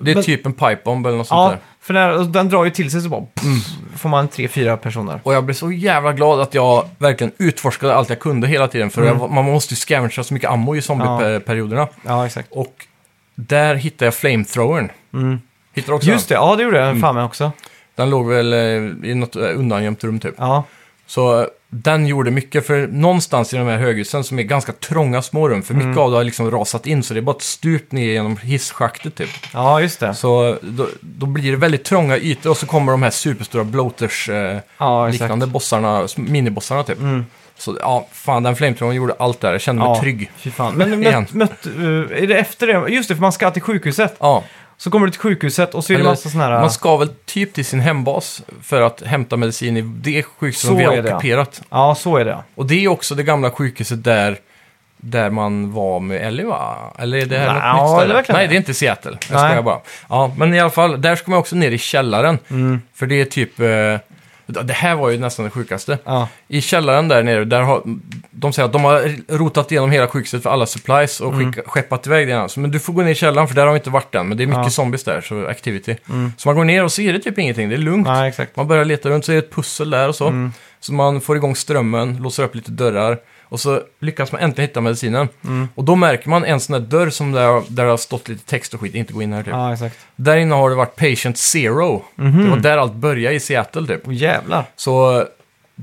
Det 0.00 0.10
är 0.10 0.14
men- 0.14 0.22
typ 0.24 0.46
en 0.46 0.52
pipebomb 0.52 1.06
eller 1.06 1.16
något 1.18 1.26
sånt 1.26 1.38
Ja, 1.38 1.48
där. 1.48 1.58
För 1.86 1.94
när, 1.94 2.24
den 2.24 2.48
drar 2.48 2.64
ju 2.64 2.70
till 2.70 2.90
sig 2.90 3.00
så 3.00 3.08
bara... 3.08 3.20
pff, 3.34 3.66
får 4.00 4.08
man 4.08 4.28
tre, 4.28 4.48
fyra 4.48 4.76
personer. 4.76 5.20
Och 5.22 5.34
jag 5.34 5.44
blev 5.44 5.54
så 5.54 5.72
jävla 5.72 6.12
glad 6.12 6.40
att 6.40 6.54
jag 6.54 6.88
verkligen 6.98 7.32
utforskade 7.38 7.94
allt 7.94 8.08
jag 8.08 8.20
kunde 8.20 8.46
hela 8.48 8.68
tiden. 8.68 8.90
För 8.90 9.04
jag, 9.04 9.30
man 9.30 9.44
måste 9.44 9.74
ju 9.74 9.76
scavengea 9.76 10.24
så 10.24 10.34
mycket 10.34 10.50
ammo 10.50 10.76
i 10.76 10.82
zombie-perioderna. 10.82 11.88
Ja, 12.02 12.26
exakt. 12.26 12.48
Och 12.52 12.86
där 13.34 13.74
hittade 13.74 14.04
jag 14.04 14.14
flamethrowern. 14.14 14.90
Mm. 15.14 15.40
Du 15.74 15.92
också 15.92 16.10
Just 16.10 16.28
det, 16.28 16.34
ja 16.34 16.56
det 16.56 16.62
gjorde 16.62 16.82
Mm. 16.82 16.94
jag 16.94 17.00
fan 17.00 17.14
med 17.14 17.24
också. 17.24 17.52
Den 17.94 18.10
låg 18.10 18.28
väl 18.28 18.52
eh, 18.52 19.10
i 19.10 19.14
något 19.14 19.36
eh, 19.36 19.42
undangömt 19.42 20.04
rum 20.04 20.20
typ. 20.20 20.34
Ja, 20.38 20.64
Så 21.06 21.46
den 21.82 22.06
gjorde 22.06 22.30
mycket, 22.30 22.66
för 22.66 22.86
någonstans 22.86 23.54
i 23.54 23.56
de 23.56 23.66
här 23.66 23.76
höghusen 23.78 24.24
som 24.24 24.38
är 24.38 24.42
ganska 24.42 24.72
trånga 24.72 25.22
små 25.22 25.48
rum, 25.48 25.62
för 25.62 25.74
mycket 25.74 25.86
Mm. 25.86 25.98
av 25.98 26.10
det 26.10 26.16
har 26.16 26.24
liksom 26.24 26.50
rasat 26.50 26.86
in 26.86 27.02
så 27.02 27.14
det 27.14 27.20
är 27.20 27.22
bara 27.22 27.36
ett 27.36 27.42
stup 27.42 27.92
ner 27.92 28.04
genom 28.12 28.36
hisschaktet 28.36 29.14
typ. 29.14 29.28
ja 29.52 29.80
just 29.80 30.00
det. 30.00 30.14
Så 30.14 30.56
då, 30.62 30.88
då 31.00 31.26
blir 31.26 31.50
det 31.50 31.56
väldigt 31.56 31.84
trånga 31.84 32.16
ytor 32.18 32.50
och 32.50 32.56
så 32.56 32.66
kommer 32.66 32.92
de 32.92 33.02
här 33.02 33.10
superstora 33.10 33.62
eh, 33.62 34.60
Ja, 34.78 35.08
exakt. 35.08 35.22
liknande 35.22 35.46
bossarna, 35.46 36.06
minibossarna 36.16 36.82
typ. 36.82 36.98
Mm. 36.98 37.26
Så 37.58 37.76
ja, 37.80 38.06
fan 38.12 38.42
den 38.42 38.56
flamethrowern 38.56 38.96
gjorde 38.96 39.14
allt 39.18 39.40
där, 39.40 39.52
jag 39.52 39.60
kände 39.60 39.82
mig 39.82 39.90
Ja, 39.90 40.00
trygg. 40.00 40.30
fy 40.36 40.50
fan. 40.50 40.74
Men 40.74 41.02
Igen. 41.02 41.26
mött, 41.32 41.34
mött, 41.34 41.66
eh, 41.66 42.22
är 42.22 42.26
det 42.26 42.38
efter 42.38 42.66
det? 42.66 42.88
Just 42.94 43.08
det, 43.08 43.14
för 43.14 43.22
man 43.22 43.32
ska 43.32 43.50
till 43.50 43.62
sjukhuset. 43.62 44.16
Ja, 44.20 44.44
Så 44.78 44.90
kommer 44.90 45.06
du 45.06 45.12
till 45.12 45.20
sjukhuset 45.20 45.74
och 45.74 45.84
så 45.84 45.92
är 45.92 45.98
det 45.98 46.04
massa 46.04 46.28
sådana 46.28 46.54
här... 46.54 46.60
man 46.60 46.70
ska 46.70 46.96
väl 46.96 47.08
typ 47.24 47.52
till 47.54 47.64
sin 47.64 47.80
hembas 47.80 48.42
för 48.62 48.82
att 48.82 49.02
hämta 49.02 49.36
medicin 49.36 49.76
i 49.76 49.82
det 49.82 50.22
sjukhuset 50.22 50.60
Så 50.60 50.66
som 50.66 50.76
vi 50.76 50.84
har 50.84 50.96
det, 50.96 51.08
ja. 51.08 51.16
ockuperat. 51.16 51.62
Ja, 51.70 51.94
så 51.94 52.16
är 52.16 52.24
det. 52.24 52.38
Och 52.54 52.66
det 52.66 52.84
är 52.84 52.88
också 52.88 53.14
det 53.14 53.22
gamla 53.22 53.50
sjukhuset 53.50 54.04
där, 54.04 54.38
där 54.96 55.30
man 55.30 55.72
var 55.72 56.00
med 56.00 56.26
Ellie 56.26 56.44
va? 56.44 56.76
Eller 56.98 57.18
är 57.18 57.26
det 57.26 57.38
här 57.38 57.46
Nej, 57.46 57.54
något 57.54 57.62
ja, 57.62 57.82
nytt 57.82 57.92
är 57.92 57.98
ställe? 57.98 58.14
verkligen 58.14 58.36
Nej, 58.38 58.46
det? 58.46 58.52
det 58.52 58.56
är 58.56 58.58
inte 58.58 58.74
Seattle. 58.74 59.18
Jag 59.30 59.36
Nej. 59.36 59.48
skojar 59.48 59.62
bara. 59.62 59.80
Ja, 60.08 60.34
men 60.36 60.54
i 60.54 60.60
alla 60.60 60.70
fall, 60.70 61.02
där 61.02 61.16
ska 61.16 61.30
man 61.30 61.40
också 61.40 61.56
ner 61.56 61.70
i 61.70 61.78
källaren. 61.78 62.38
Mm. 62.50 62.80
För 62.94 63.06
det 63.06 63.20
är 63.20 63.24
typ... 63.24 63.60
Eh, 63.60 63.66
det 64.46 64.72
här 64.72 64.94
var 64.94 65.10
ju 65.10 65.18
nästan 65.18 65.44
det 65.44 65.50
sjukaste. 65.50 65.98
Ja, 66.04 66.28
I 66.48 66.60
källaren 66.60 67.08
där 67.08 67.22
nere, 67.22 67.44
där 67.44 67.60
har, 67.60 67.82
de 68.30 68.52
säger 68.52 68.66
att 68.66 68.72
de 68.72 68.84
har 68.84 69.14
rotat 69.38 69.72
igenom 69.72 69.90
hela 69.90 70.08
sjukhuset 70.08 70.42
för 70.42 70.50
alla 70.50 70.66
supplies 70.66 71.20
och 71.20 71.34
skicka, 71.38 71.62
skeppat 71.66 72.06
iväg 72.06 72.26
det. 72.26 72.30
igen. 72.30 72.48
Så, 72.48 72.60
Men 72.60 72.70
du 72.70 72.78
får 72.80 72.92
gå 72.92 73.02
ner 73.02 73.10
i 73.10 73.14
källaren 73.14 73.48
för 73.48 73.54
där 73.54 73.66
har 73.66 73.72
vi 73.72 73.78
inte 73.78 73.90
varit 73.90 74.14
än. 74.14 74.28
Men 74.28 74.38
det 74.38 74.44
är 74.44 74.46
mycket 74.46 74.62
Ja. 74.64 74.70
zombies 74.70 75.04
där, 75.04 75.20
så 75.20 75.46
activity. 75.46 75.96
Så 76.36 76.48
man 76.48 76.56
går 76.56 76.64
ner 76.64 76.84
och 76.84 76.92
så 76.92 77.02
är 77.02 77.12
det 77.12 77.18
typ 77.18 77.38
ingenting, 77.38 77.68
det 77.68 77.74
är 77.74 77.78
lugnt. 77.78 78.06
nej 78.06 78.28
exakt. 78.28 78.56
Man 78.56 78.68
börjar 78.68 78.84
leta 78.84 79.08
runt 79.08 79.24
så 79.24 79.32
är 79.32 79.36
det 79.36 79.42
ett 79.42 79.54
pussel 79.54 79.90
där 79.90 80.08
och 80.08 80.14
så. 80.14 80.50
Så 80.80 80.92
man 80.92 81.20
får 81.20 81.36
igång 81.36 81.56
strömmen, 81.56 82.16
låser 82.22 82.42
upp 82.42 82.54
lite 82.54 82.70
dörrar. 82.70 83.18
Och 83.48 83.60
så 83.60 83.80
lyckas 84.00 84.32
man 84.32 84.40
äntligen 84.40 84.68
hitta 84.68 84.80
medicinen. 84.80 85.28
Och 85.74 85.84
då 85.84 85.96
märker 85.96 86.28
man 86.28 86.44
en 86.44 86.60
sån 86.60 86.72
där 86.72 86.88
dörr 86.98 87.10
som 87.10 87.32
där, 87.32 87.62
där 87.68 87.84
det 87.84 87.90
har 87.90 87.96
stått 87.96 88.28
lite 88.28 88.44
text 88.46 88.74
och 88.74 88.80
skit, 88.80 88.94
inte 88.94 89.12
gå 89.12 89.22
in 89.22 89.32
här 89.32 89.42
typ. 89.42 89.52
Ja, 89.52 89.72
exakt. 89.72 89.96
Där 90.16 90.36
inne 90.36 90.54
har 90.54 90.70
det 90.70 90.76
varit 90.76 90.96
patient 90.96 91.38
zero. 91.38 92.04
Det 92.16 92.48
var 92.50 92.56
där 92.56 92.78
allt 92.78 92.94
började 92.94 93.36
i 93.36 93.40
Seattle 93.40 93.86
typ. 93.86 94.02
Åh 94.06 94.14
jävlar. 94.14 94.64
Så 94.76 95.20
eh, 95.20 95.26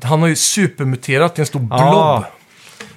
han 0.04 0.22
har 0.22 0.28
ju 0.28 0.36
supermuterat 0.36 1.36
till 1.36 1.42
en 1.42 1.46
stor 1.46 1.60
blob. 1.60 1.70
Ja. 1.80 2.26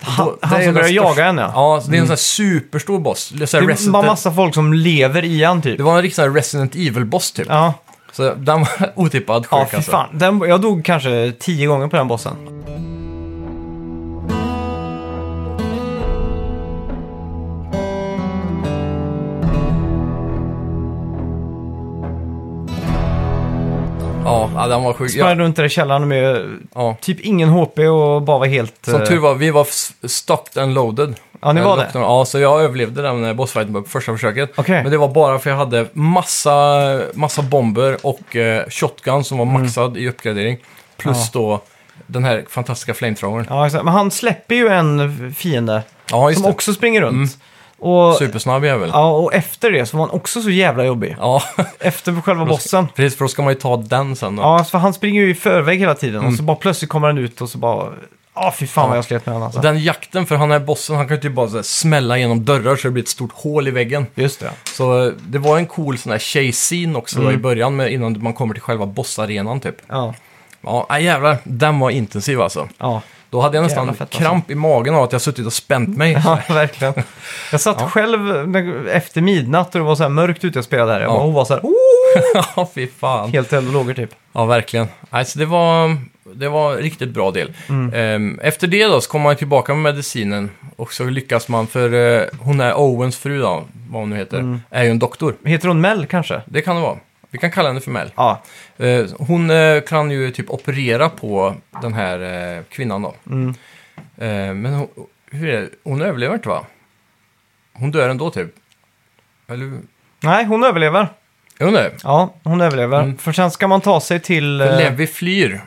Han, 0.00 0.36
han 0.42 0.64
som 0.64 0.74
börjar 0.74 0.88
jaga 0.88 1.26
en, 1.26 1.38
ja. 1.38 1.52
Ja, 1.54 1.80
så 1.84 1.90
det 1.90 1.96
är 1.96 2.00
en 2.00 2.06
sån 2.06 2.10
här 2.12 2.16
superstor 2.16 2.98
boss. 2.98 3.28
Det, 3.28 3.44
är 3.44 3.46
så 3.46 3.56
här 3.56 3.66
Det 3.66 3.72
Resident, 3.72 3.92
var 3.94 4.02
massa 4.06 4.32
folk 4.32 4.54
som 4.54 4.72
lever 4.72 5.24
i 5.24 5.44
han 5.44 5.62
typ. 5.62 5.76
det 5.78 5.82
var 5.84 5.96
en 5.96 6.02
riktig 6.02 6.16
sån 6.16 6.22
här 6.24 6.30
Resident 6.30 6.74
Evil-boss 6.74 7.32
typ. 7.32 7.46
Ja, 7.48 7.74
Så 8.12 8.34
den 8.34 8.60
var 8.60 8.68
otippad 8.94 9.46
sjuk 9.46 9.52
ja 9.60 9.66
fy 9.70 9.76
alltså. 9.76 9.90
fan. 9.90 10.08
Den, 10.12 10.38
jag 10.48 10.60
dog 10.60 10.84
kanske 10.84 11.32
tio 11.40 11.66
gånger 11.66 11.88
på 11.88 11.96
den 11.96 12.08
bossen. 12.08 12.36
Ja, 24.26 24.66
den 24.66 24.82
var 24.82 24.92
sjuk. 24.92 25.10
Sprang 25.10 25.38
runt 25.38 25.56
där 25.56 25.64
i 25.64 25.68
källaren 25.68 26.08
med 26.08 26.58
ja. 26.74 26.96
typ 27.00 27.20
ingen 27.20 27.48
HP 27.48 27.78
och 27.78 28.22
bara 28.22 28.38
var 28.38 28.46
helt... 28.46 28.74
Som 28.84 28.94
eh, 29.02 29.06
tur 29.08 29.18
var, 29.18 29.34
vi 29.34 29.50
var 29.50 29.66
stocked 30.08 30.62
and 30.62 30.74
loaded. 30.74 31.14
Ja, 31.40 31.52
ni 31.52 31.60
Eh, 31.60 31.66
var 31.66 31.76
det? 31.76 31.90
Ja, 31.94 32.24
så 32.24 32.38
jag 32.38 32.62
överlevde 32.62 33.02
den 33.02 33.24
eh, 33.24 33.32
bossfighten 33.32 33.74
på 33.74 33.82
första 33.88 34.12
försöket. 34.12 34.52
Okej. 34.56 34.82
Men 34.82 34.92
det 34.92 34.98
var 34.98 35.08
bara 35.08 35.38
för 35.38 35.50
jag 35.50 35.56
hade 35.56 35.86
massa, 35.92 37.00
massa 37.14 37.42
bomber 37.42 37.96
och 38.02 38.36
eh, 38.36 38.64
shotgun 38.68 39.24
som 39.24 39.38
var 39.38 39.44
maxad 39.44 39.96
i 39.96 40.08
uppgradering. 40.08 40.58
Plus 40.96 41.16
Mm. 41.34 41.48
Ja. 41.50 41.58
då 41.58 41.60
den 42.06 42.24
här 42.24 42.44
fantastiska 42.48 42.94
flamethrowern. 42.94 43.46
Ja, 43.48 43.66
exakt. 43.66 43.84
Men 43.84 43.94
han 43.94 44.10
släpper 44.10 44.54
ju 44.54 44.68
en 44.68 45.34
fiende 45.34 45.82
Ja, 46.10 46.28
just 46.30 46.36
som 46.38 46.42
det. 46.42 46.46
Mm. 46.48 46.54
också 46.54 46.72
springer 46.74 47.00
runt. 47.00 47.38
Och, 47.78 48.14
Supersnabb 48.16 48.64
jävel. 48.64 48.90
Ja. 48.92 48.98
ja, 49.00 49.10
och 49.10 49.34
efter 49.34 49.70
det 49.70 49.86
så 49.86 49.96
var 49.96 50.06
han 50.06 50.14
också 50.16 50.42
så 50.42 50.50
jävla 50.50 50.84
jobbig. 50.84 51.16
Efter 51.80 52.20
själva 52.20 52.44
bossen. 52.44 52.88
precis. 52.94 53.18
För 53.18 53.24
då 53.24 53.28
ska 53.28 53.42
man 53.42 53.52
ju 53.52 53.58
ta 53.60 53.76
den 53.76 54.16
sen 54.16 54.36
då. 54.36 54.42
Ja, 54.42 54.64
för 54.64 54.78
han 54.78 54.94
springer 54.94 55.22
ju 55.22 55.30
i 55.30 55.34
förväg 55.34 55.78
hela 55.78 55.94
tiden 55.94 56.24
och 56.26 56.34
så 56.34 56.42
bara 56.42 56.56
plötsligt 56.56 56.90
kommer 56.90 57.06
han 57.06 57.18
ut 57.18 57.40
och 57.40 57.48
så 57.48 57.58
bara... 57.58 57.88
Ja, 58.34 58.54
fy 58.58 58.66
fan 58.66 58.84
Mm. 58.84 58.86
Ja. 58.86 58.88
vad 58.90 58.98
jag 58.98 59.04
slet 59.04 59.26
med 59.26 59.32
honom 59.34 59.46
alltså. 59.46 59.60
Den 59.60 59.82
jakten, 59.82 60.26
för 60.26 60.36
han 60.36 60.52
är 60.52 60.58
bossen, 60.60 60.96
han 60.96 61.08
kan 61.08 61.16
ju 61.16 61.22
typ 61.22 61.32
bara 61.32 61.48
så 61.48 61.56
här, 61.56 61.62
smälla 61.62 62.18
genom 62.18 62.44
dörrar 62.44 62.76
så 62.76 62.88
det 62.88 62.92
blir 62.92 63.02
ett 63.02 63.08
stort 63.08 63.32
hål 63.34 63.68
i 63.68 63.70
väggen. 63.70 64.06
Just 64.14 64.40
det. 64.40 64.50
Så 64.64 65.06
eh, 65.06 65.12
det 65.28 65.38
var 65.38 65.58
en 65.58 65.66
cool 65.66 65.98
sån 65.98 66.12
här 66.12 66.18
chase-scene 66.18 66.98
också 66.98 67.16
Mm. 67.18 67.28
då, 67.28 67.34
i 67.34 67.36
början, 67.42 67.76
med, 67.76 67.92
innan 67.92 68.22
man 68.22 68.32
kommer 68.34 68.54
till 68.54 68.62
själva 68.62 68.86
bossarenan 68.86 69.60
typ. 69.60 69.76
Ja, 69.88 70.14
Ja, 70.60 70.98
jävlar, 70.98 71.36
den 71.44 71.78
var 71.78 71.90
intensiv 71.90 72.40
alltså. 72.40 72.68
ja. 72.78 73.02
Då 73.36 73.42
hade 73.42 73.56
jag 73.56 73.62
nästan 73.64 73.86
fett, 73.94 74.00
alltså. 74.00 74.18
kramp 74.18 74.50
i 74.50 74.54
magen 74.54 74.94
av 74.94 75.02
att 75.02 75.12
jag 75.12 75.20
suttit 75.20 75.46
och 75.46 75.52
spänt 75.52 75.96
mig. 75.96 76.12
Ja, 76.24 76.38
verkligen. 76.48 76.94
Jag 77.52 77.60
satt 77.60 77.90
själv 77.92 78.48
när- 78.48 78.88
efter 78.88 79.20
midnatt 79.20 79.74
och 79.74 79.80
det 79.80 79.84
var 79.86 79.94
så 79.94 80.02
här 80.02 80.10
mörkt 80.10 80.44
ute 80.44 80.58
jag 80.58 80.64
spelade 80.64 80.92
där. 80.92 81.00
Jag 81.00 81.10
Ja. 81.10 81.18
bara, 81.18 81.30
var 81.30 81.44
så 81.44 81.54
här, 81.54 81.60
oh! 81.64 82.42
Ja, 82.56 82.68
fy 82.74 82.86
fan. 82.98 83.32
helt 83.32 83.52
eld 83.52 83.66
och 83.66 83.72
lågor 83.72 83.94
typ. 83.94 84.10
Ja, 84.32 84.44
verkligen. 84.44 84.88
Alltså, 85.10 85.38
det 85.38 85.46
var, 85.46 85.96
det 86.34 86.48
var 86.48 86.72
en 86.72 86.78
riktigt 86.78 87.10
bra 87.10 87.30
del. 87.30 87.52
Mm. 87.68 87.92
Ehm, 87.94 88.40
Efter 88.42 88.66
det 88.66 88.84
då 88.86 89.00
så 89.00 89.10
kommer 89.10 89.22
man 89.24 89.36
tillbaka 89.36 89.74
med 89.74 89.82
medicinen 89.92 90.50
och 90.76 90.92
så 90.92 91.04
lyckas 91.04 91.48
man, 91.48 91.66
för 91.66 91.92
eh, 92.18 92.22
hon 92.40 92.60
är 92.60 92.74
Owens 92.80 93.18
fru 93.18 93.40
då, 93.40 93.64
vad 93.90 94.02
hon 94.02 94.10
nu 94.10 94.16
heter, 94.16 94.38
Mm. 94.38 94.60
är 94.70 94.84
ju 94.84 94.90
en 94.90 94.98
doktor. 94.98 95.34
Heter 95.44 95.68
hon 95.68 95.80
Mel 95.80 96.06
kanske? 96.06 96.40
Det 96.46 96.62
kan 96.62 96.76
det 96.76 96.82
vara. 96.82 96.96
Vi 97.36 97.40
kan 97.40 97.50
kalla 97.50 97.68
henne 97.68 97.80
för 97.80 97.90
Mel. 97.90 98.12
Ja. 98.16 98.42
Eh, 98.76 99.04
Hon 99.18 99.50
eh, 99.50 99.80
kan 99.80 100.10
ju 100.10 100.30
typ 100.30 100.50
operera 100.50 101.08
på 101.08 101.54
den 101.82 101.94
här 101.94 102.18
eh, 102.56 102.62
kvinnan 102.70 103.02
då. 103.02 103.14
Mm. 103.26 103.48
Eh, 104.16 104.54
Men 104.54 104.74
hon, 104.74 104.88
hur 105.30 105.48
är 105.48 105.60
det? 105.60 105.68
hon 105.84 106.02
överlever 106.02 106.34
inte 106.34 106.48
va? 106.48 106.64
hon 107.72 107.90
dör 107.90 108.08
ändå 108.08 108.30
typ. 108.30 108.54
Eller 109.48 109.80
Nej, 110.20 110.44
hon 110.44 110.64
överlever. 110.64 111.08
Är 111.58 111.64
hon 111.64 111.74
det? 111.74 111.92
Ja, 112.02 112.34
hon 112.44 112.60
överlever. 112.60 113.02
Mm. 113.02 113.18
För 113.18 113.32
sen 113.32 113.50
ska 113.50 113.68
man 113.68 113.80
ta 113.80 114.00
sig 114.00 114.20
till... 114.20 114.60
Eh, 114.60 114.76
Levi 114.76 115.06
flyr. 115.06 115.60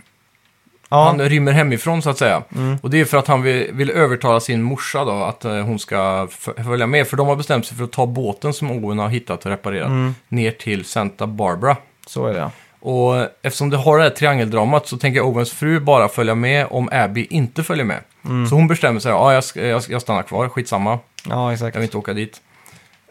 Ja, 0.90 1.06
Han 1.06 1.22
rymmer 1.22 1.52
hemifrån 1.52 2.02
så 2.02 2.10
att 2.10 2.18
säga. 2.18 2.44
Mm. 2.56 2.78
Och 2.82 2.90
det 2.90 3.00
är 3.02 3.06
för 3.06 3.18
att 3.18 3.28
han 3.28 3.42
vill, 3.42 3.70
vill 3.74 3.90
övertala 3.90 4.40
sin 4.40 4.62
morsa 4.62 5.06
då 5.06 5.12
att 5.12 5.46
eh, 5.46 5.52
hon 5.62 5.80
ska 5.80 6.28
följa 6.66 6.88
med. 6.88 7.08
För 7.08 7.18
de 7.18 7.28
har 7.28 7.36
bestämt 7.36 7.66
sig 7.66 7.78
för 7.78 7.84
att 7.84 7.92
ta 7.92 8.06
båten 8.06 8.54
som 8.54 8.72
Owen 8.72 9.00
har 9.00 9.10
hittat 9.10 9.46
och 9.46 9.52
reparerat 9.52 9.88
Mm. 9.88 10.16
ner 10.28 10.52
till 10.52 10.86
Santa 10.86 11.28
Barbara. 11.28 11.78
så 12.08 12.26
är 12.28 12.34
det. 12.34 12.52
Och 12.82 13.16
eftersom 13.42 13.70
det 13.70 13.78
har 13.78 13.98
det 13.98 14.04
här 14.04 14.10
triangeldramat 14.10 14.88
så 14.88 14.98
tänker 14.98 15.22
Owens 15.22 15.52
fru 15.52 15.80
bara 15.80 16.08
följa 16.08 16.36
med 16.36 16.68
om 16.70 16.90
Abby 16.92 17.28
inte 17.30 17.64
följer 17.64 17.86
med. 17.86 18.00
Mm. 18.26 18.48
Så 18.48 18.56
hon 18.56 18.68
bestämmer 18.68 19.00
sig, 19.00 19.12
ja 19.12 19.34
jag, 19.34 19.44
jag, 19.54 19.84
jag 19.90 20.02
stannar 20.02 20.24
kvar, 20.24 20.50
skitsamma, 20.50 21.00
Ja, 21.30 21.54
exakt. 21.54 21.76
jag 21.76 21.80
vill 21.82 21.88
inte 21.88 21.98
åka 21.98 22.14
dit. 22.14 22.42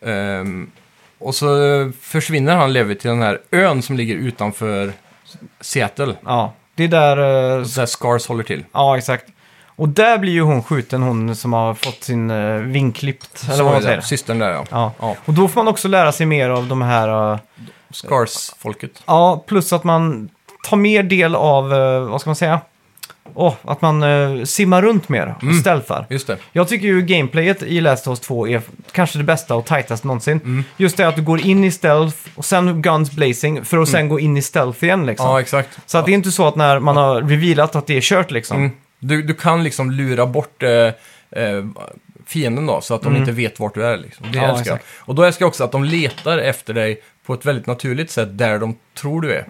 Ehm, 0.03 0.71
och 1.19 1.35
så 1.35 1.47
försvinner 2.01 2.57
han 2.57 2.73
Levi 2.73 2.95
till 2.95 3.11
den 3.11 3.23
här 3.23 3.41
ön 3.51 3.83
som 3.83 3.97
ligger 3.97 4.15
utanför 4.15 4.93
Seattle. 5.61 6.15
Ja, 6.25 6.53
det 6.79 6.85
är 6.85 6.89
där... 6.89 7.17
eh, 7.59 7.65
Där 7.67 7.87
Scars 7.87 8.27
håller 8.29 8.45
till. 8.45 8.65
Ja, 8.73 8.99
exakt. 8.99 9.25
Och 9.77 9.89
där 9.89 10.19
blir 10.19 10.33
ju 10.33 10.43
hon 10.43 10.63
skjuten, 10.63 11.03
hon 11.03 11.37
som 11.37 11.53
har 11.53 11.75
fått 11.75 12.03
sin 12.05 12.31
uh, 12.31 12.61
vingklippt, 12.63 13.47
eller 13.53 13.65
vad 13.65 13.73
man 13.73 13.83
säger. 13.83 14.01
Systern 14.01 14.39
där 14.39 14.51
ja. 14.51 14.65
Ja. 14.71 14.93
Ja. 15.01 15.17
Och 15.25 15.35
då 15.35 15.49
får 15.49 15.61
man 15.61 15.69
också 15.69 15.89
lära 15.89 16.13
sig 16.13 16.27
mer 16.27 16.51
av 16.51 16.67
de 16.67 16.83
här... 16.83 17.33
eh, 17.33 17.39
Scars-folket. 17.91 18.91
ja, 19.07 19.45
plus 19.47 19.73
att 19.73 19.85
man 19.85 20.29
tar 20.69 20.77
mer 20.77 21.03
del 21.03 21.35
av, 21.35 21.75
eh, 21.75 22.01
vad 22.01 22.21
ska 22.21 22.31
man 22.31 22.37
säga? 22.37 22.61
Åh, 23.35 23.55
att 23.63 23.81
man 23.83 24.03
uh, 24.03 24.45
simmar 24.45 24.83
runt 24.83 25.09
mer 25.09 25.35
och 25.37 25.43
Mm. 25.43 25.61
stealthar. 25.61 26.07
Just 26.11 26.27
det. 26.27 26.37
Jag 26.53 26.69
tycker 26.69 26.87
ju 26.87 27.03
gameplayet 27.03 27.63
i 27.63 27.81
Last 27.81 28.07
of 28.07 28.11
Us 28.11 28.21
2 28.21 28.49
är 28.49 28.63
kanske 28.93 29.19
det 29.19 29.25
bästa 29.25 29.55
och 29.55 29.67
tightast 29.67 30.05
någonsin. 30.05 30.41
Mm. 30.45 30.65
Just 30.77 30.97
det 30.97 31.09
att 31.09 31.17
du 31.17 31.23
går 31.23 31.41
in 31.41 31.65
i 31.65 31.71
stealth 31.71 32.17
och 32.35 32.45
sen 32.45 32.83
guns 32.83 33.11
blazing 33.13 33.65
för 33.65 33.79
att 33.79 33.89
sen 33.89 34.09
gå 34.09 34.21
in 34.21 34.37
i 34.37 34.43
stealth 34.43 34.85
igen 34.85 35.07
liksom. 35.07 35.27
Mm. 35.27 35.35
Ja, 35.35 35.41
exakt. 35.41 35.79
Så 35.87 35.99
att 35.99 36.07
det 36.07 36.13
är 36.13 36.15
inte 36.15 36.31
så 36.31 36.47
att 36.49 36.57
när 36.57 36.79
man 36.81 36.97
har 36.97 37.23
revealat 37.23 37.77
att 37.77 37.87
det 37.87 37.97
är 37.97 38.01
kört 38.01 38.31
liksom. 38.31 38.57
Mm. 38.57 38.71
Du, 39.01 39.23
du 39.23 39.35
kan 39.35 39.65
liksom 39.65 39.91
lura 39.91 40.27
bort 40.27 40.63
eh, 40.63 40.71
eh, 41.43 41.65
fienden 42.27 42.67
då, 42.67 42.81
så 42.81 42.95
att 42.95 43.03
de 43.03 43.17
inte 43.17 43.33
vet 43.33 43.61
vart 43.61 43.75
du 43.75 43.85
är. 43.87 43.97
Liksom. 43.97 44.27
Det 44.33 44.39
Mm. 44.39 44.51
Ja, 44.51 44.57
älskar 44.57 44.71
jag. 44.71 44.77
exakt. 44.77 44.95
Och 45.01 45.15
då 45.15 45.23
älskar 45.23 45.43
jag 45.45 45.49
också 45.49 45.65
att 45.65 45.73
de 45.73 45.85
letar 45.85 46.39
efter 46.39 46.75
dig 46.75 47.03
på 47.27 47.35
ett 47.35 47.45
väldigt 47.47 47.67
naturligt 47.67 48.11
sätt 48.11 48.29
där 48.39 48.59
de 48.59 48.77
tror 49.01 49.21
du 49.21 49.33
är. 49.33 49.45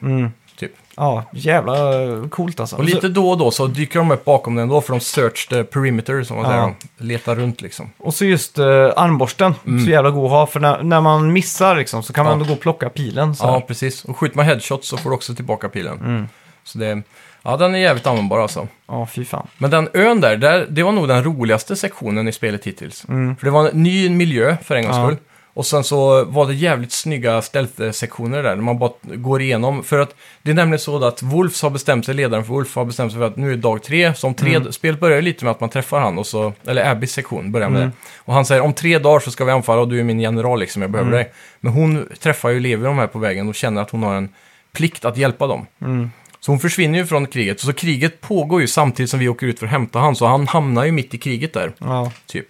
Mm. 0.98 1.10
Ja, 1.10 1.24
jävla 1.32 2.02
eh, 2.02 2.28
coolt 2.28 2.60
alltså. 2.60 2.76
Och 2.76 2.84
lite 2.84 3.08
då 3.08 3.30
och 3.30 3.38
då 3.38 3.50
så 3.50 3.66
dyker 3.66 3.98
de 3.98 4.10
upp 4.10 4.24
bakom 4.24 4.54
den 4.54 4.68
då, 4.68 4.80
för 4.80 4.92
de 4.92 5.00
search 5.00 5.48
the 5.48 5.64
perimeter, 5.64 6.22
som 6.22 6.36
man 6.36 6.44
Ja. 6.44 6.50
säger. 6.50 6.74
De 6.98 7.04
letar 7.04 7.34
runt 7.36 7.60
liksom. 7.62 7.90
Och 7.98 8.14
så 8.14 8.24
just 8.24 8.58
uh, 8.58 8.64
armborsten, 8.96 9.54
så 9.84 9.90
jävla 9.90 10.10
god 10.10 10.24
att 10.24 10.30
ha. 10.30 10.46
För 10.46 10.60
när, 10.60 10.82
när 10.82 11.00
man 11.00 11.32
missar 11.32 11.76
liksom, 11.76 12.02
så 12.02 12.12
kan 12.12 12.24
man 12.24 12.32
Mm. 12.32 12.38
Ja. 12.40 12.42
ändå 12.44 12.54
gå 12.54 12.56
och 12.56 12.62
plocka 12.62 12.88
pilen. 12.88 13.34
Så. 13.36 13.44
Ja, 13.46 13.60
precis. 13.60 14.04
Och 14.04 14.16
skjuter 14.18 14.36
man 14.36 14.46
headshots 14.46 14.88
så 14.88 14.96
får 14.96 15.10
du 15.10 15.16
också 15.16 15.34
tillbaka 15.34 15.68
pilen. 15.68 15.98
Mm. 16.00 16.28
Så 16.64 16.78
det, 16.78 17.02
ja, 17.42 17.56
den 17.56 17.74
är 17.74 17.78
jävligt 17.78 18.06
användbar 18.06 18.38
alltså. 18.40 18.68
ja, 18.88 19.06
fy 19.06 19.24
fan. 19.24 19.46
Men 19.58 19.70
den 19.70 19.88
ön 19.94 20.20
där, 20.20 20.36
där, 20.36 20.66
det 20.70 20.82
var 20.82 20.92
nog 20.92 21.08
den 21.08 21.24
roligaste 21.24 21.76
sektionen 21.76 22.28
i 22.28 22.32
spelet 22.32 22.64
hittills. 22.64 23.00
För 23.38 23.44
det 23.44 23.50
var 23.50 23.68
en 23.68 23.82
ny 23.82 24.10
miljö 24.10 24.56
för 24.62 24.74
en 24.74 24.82
gångs 24.84 24.96
Mm. 24.96 25.08
Ja. 25.10 25.14
skull. 25.16 25.24
Och 25.58 25.66
sen 25.66 25.84
så 25.84 26.24
var 26.24 26.46
det 26.46 26.54
jävligt 26.54 26.92
snygga 26.92 27.42
stealth-sektioner 27.42 28.42
där, 28.42 28.56
där 28.56 28.62
man 28.62 28.78
bara 28.78 28.92
går 29.04 29.42
igenom. 29.42 29.84
För 29.84 29.98
att 29.98 30.14
det 30.42 30.50
är 30.50 30.54
nämligen 30.54 30.78
så 30.78 31.04
att 31.04 31.22
Wolf 31.22 31.62
har 31.62 31.70
bestämt 31.70 32.06
sig, 32.06 32.14
ledaren 32.14 32.44
för 32.44 32.52
Wolf 32.52 32.76
har 32.76 32.84
bestämt 32.84 33.12
sig 33.12 33.18
för 33.20 33.26
att 33.26 33.36
nu 33.36 33.52
är 33.52 33.56
dag 33.56 33.82
tre. 33.82 34.14
Så 34.14 34.26
om 34.26 34.34
tre, 34.34 34.54
Mm. 34.54 34.72
spelet 34.72 35.00
börjar 35.00 35.22
lite 35.22 35.44
med 35.44 35.50
att 35.50 35.60
man 35.60 35.68
träffar 35.70 36.00
han, 36.00 36.18
och 36.18 36.26
så, 36.26 36.52
eller 36.66 36.90
Abbys 36.90 37.12
sektion 37.12 37.52
börjar 37.52 37.68
med 37.68 37.82
Mm. 37.82 37.90
det. 37.90 37.96
Och 38.18 38.34
han 38.34 38.44
säger 38.44 38.62
om 38.62 38.72
tre 38.72 38.98
dagar 38.98 39.20
så 39.20 39.30
ska 39.30 39.44
vi 39.44 39.52
anfalla 39.52 39.80
och 39.80 39.88
du 39.88 40.00
är 40.00 40.04
min 40.04 40.20
general 40.20 40.60
liksom, 40.60 40.82
jag 40.82 40.88
Mm. 40.88 40.92
behöver 40.92 41.24
dig. 41.24 41.32
Men 41.60 41.72
hon 41.72 42.08
träffar 42.20 42.48
ju 42.50 42.60
Levi 42.60 42.84
de 42.84 42.98
här 42.98 43.06
på 43.06 43.18
vägen 43.18 43.48
och 43.48 43.54
känner 43.54 43.82
att 43.82 43.90
hon 43.90 44.02
har 44.02 44.14
en 44.14 44.28
plikt 44.72 45.04
att 45.04 45.16
hjälpa 45.16 45.46
dem. 45.46 45.66
Mm. 45.82 46.10
Så 46.40 46.52
hon 46.52 46.58
försvinner 46.60 46.98
ju 46.98 47.06
från 47.06 47.26
kriget. 47.26 47.60
Så 47.60 47.72
kriget 47.72 48.20
pågår 48.20 48.60
ju 48.60 48.66
samtidigt 48.66 49.10
som 49.10 49.20
vi 49.20 49.28
åker 49.28 49.46
ut 49.46 49.58
för 49.58 49.66
att 49.66 49.72
hämta 49.72 49.98
han. 49.98 50.16
Så 50.16 50.26
han 50.26 50.46
hamnar 50.48 50.84
ju 50.84 50.92
mitt 50.92 51.14
i 51.14 51.18
kriget 51.18 51.52
där, 51.52 51.72
Ja, 51.78 52.12
typ. 52.26 52.46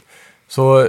Så 0.49 0.89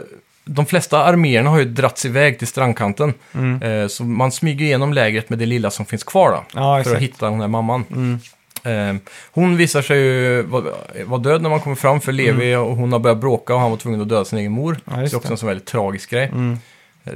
de 0.50 0.66
flesta 0.66 1.04
arméerna 1.04 1.50
har 1.50 1.60
ju 1.60 1.66
dragits 1.66 2.06
iväg 2.06 2.40
till 2.40 2.48
strandkanten. 2.48 3.14
Mm. 3.34 3.62
Eh, 3.62 3.88
så 3.88 4.04
man 4.04 4.32
smyger 4.32 4.66
igenom 4.66 4.94
lägret 4.94 5.30
med 5.30 5.40
det 5.40 5.46
lilla 5.46 5.72
som 5.72 5.86
finns 5.86 6.04
kvar 6.04 6.32
då. 6.32 6.44
ja 6.54 6.76
för 6.76 6.80
exakt. 6.80 6.96
att 6.96 7.02
hitta 7.02 7.30
den 7.30 7.42
här 7.42 7.48
mamman. 7.48 7.86
Mm. 7.92 8.20
Eh, 8.64 9.02
hon 9.32 9.58
visar 9.58 9.82
sig 9.82 10.00
ju 10.00 10.42
vara 11.06 11.18
död 11.18 11.42
när 11.42 11.50
man 11.50 11.60
kommer 11.60 11.76
fram 11.76 12.02
för 12.02 12.12
Levi 12.12 12.56
och 12.56 12.76
hon 12.76 12.92
har 12.92 13.00
börjat 13.00 13.18
bråka 13.18 13.54
och 13.54 13.60
han 13.60 13.70
var 13.72 13.78
tvungen 13.78 14.02
att 14.02 14.10
döda 14.10 14.26
sin 14.26 14.40
egen 14.40 14.52
mor. 14.52 14.72
Mm. 14.72 14.82
Ja, 14.86 14.94
så 14.94 15.00
det 15.00 15.16
är 15.16 15.18
också 15.18 15.32
en 15.32 15.38
sån 15.38 15.48
väldigt 15.48 15.68
tragisk 15.68 16.10
grej. 16.10 16.26
Mm. 16.26 16.58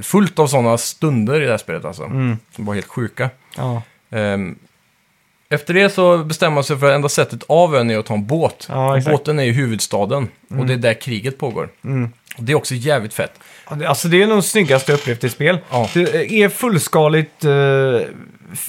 Fullt 0.01 0.39
av 0.39 0.47
sådana 0.47 0.77
stunder 0.77 1.41
i 1.41 1.45
det 1.45 1.51
här 1.51 1.57
spelet 1.57 1.85
alltså. 1.85 2.03
Mm. 2.03 2.37
Som 2.55 2.65
var 2.65 2.73
helt 2.73 2.87
sjuka. 2.87 3.29
Ja. 3.57 3.81
Ehm, 4.11 4.55
efter 5.53 5.73
det 5.73 5.89
så 5.89 6.17
bestämmer 6.17 6.55
man 6.55 6.63
sig 6.63 6.77
för 6.77 6.87
att 6.87 6.95
enda 6.95 7.09
sättet 7.09 7.43
av 7.47 7.75
ön 7.75 7.89
är 7.89 7.97
att 7.97 8.05
ta 8.05 8.13
en 8.13 8.27
båt. 8.27 8.67
Ja, 8.69 8.89
och 8.89 8.97
exakt. 8.97 9.11
båten 9.17 9.39
är 9.39 9.43
i 9.43 9.51
huvudstaden 9.51 10.27
och 10.59 10.65
det 10.65 10.73
är 10.73 10.77
där 10.77 10.93
kriget 10.93 11.37
pågår. 11.37 11.69
Mm. 11.83 12.09
Och 12.37 12.43
det 12.43 12.51
är 12.51 12.55
också 12.55 12.75
jävligt 12.75 13.13
fett. 13.13 13.33
Alltså 13.65 14.07
det 14.07 14.23
är 14.23 14.27
nog 14.27 14.37
det 14.37 14.41
snyggaste 14.41 14.91
jag 14.91 14.99
upplevt 14.99 15.23
i 15.23 15.29
spel. 15.29 15.57
Ja. 15.69 15.89
Det 15.93 16.43
är 16.43 16.49
fullskaligt 16.49 17.45
eh, 17.45 17.51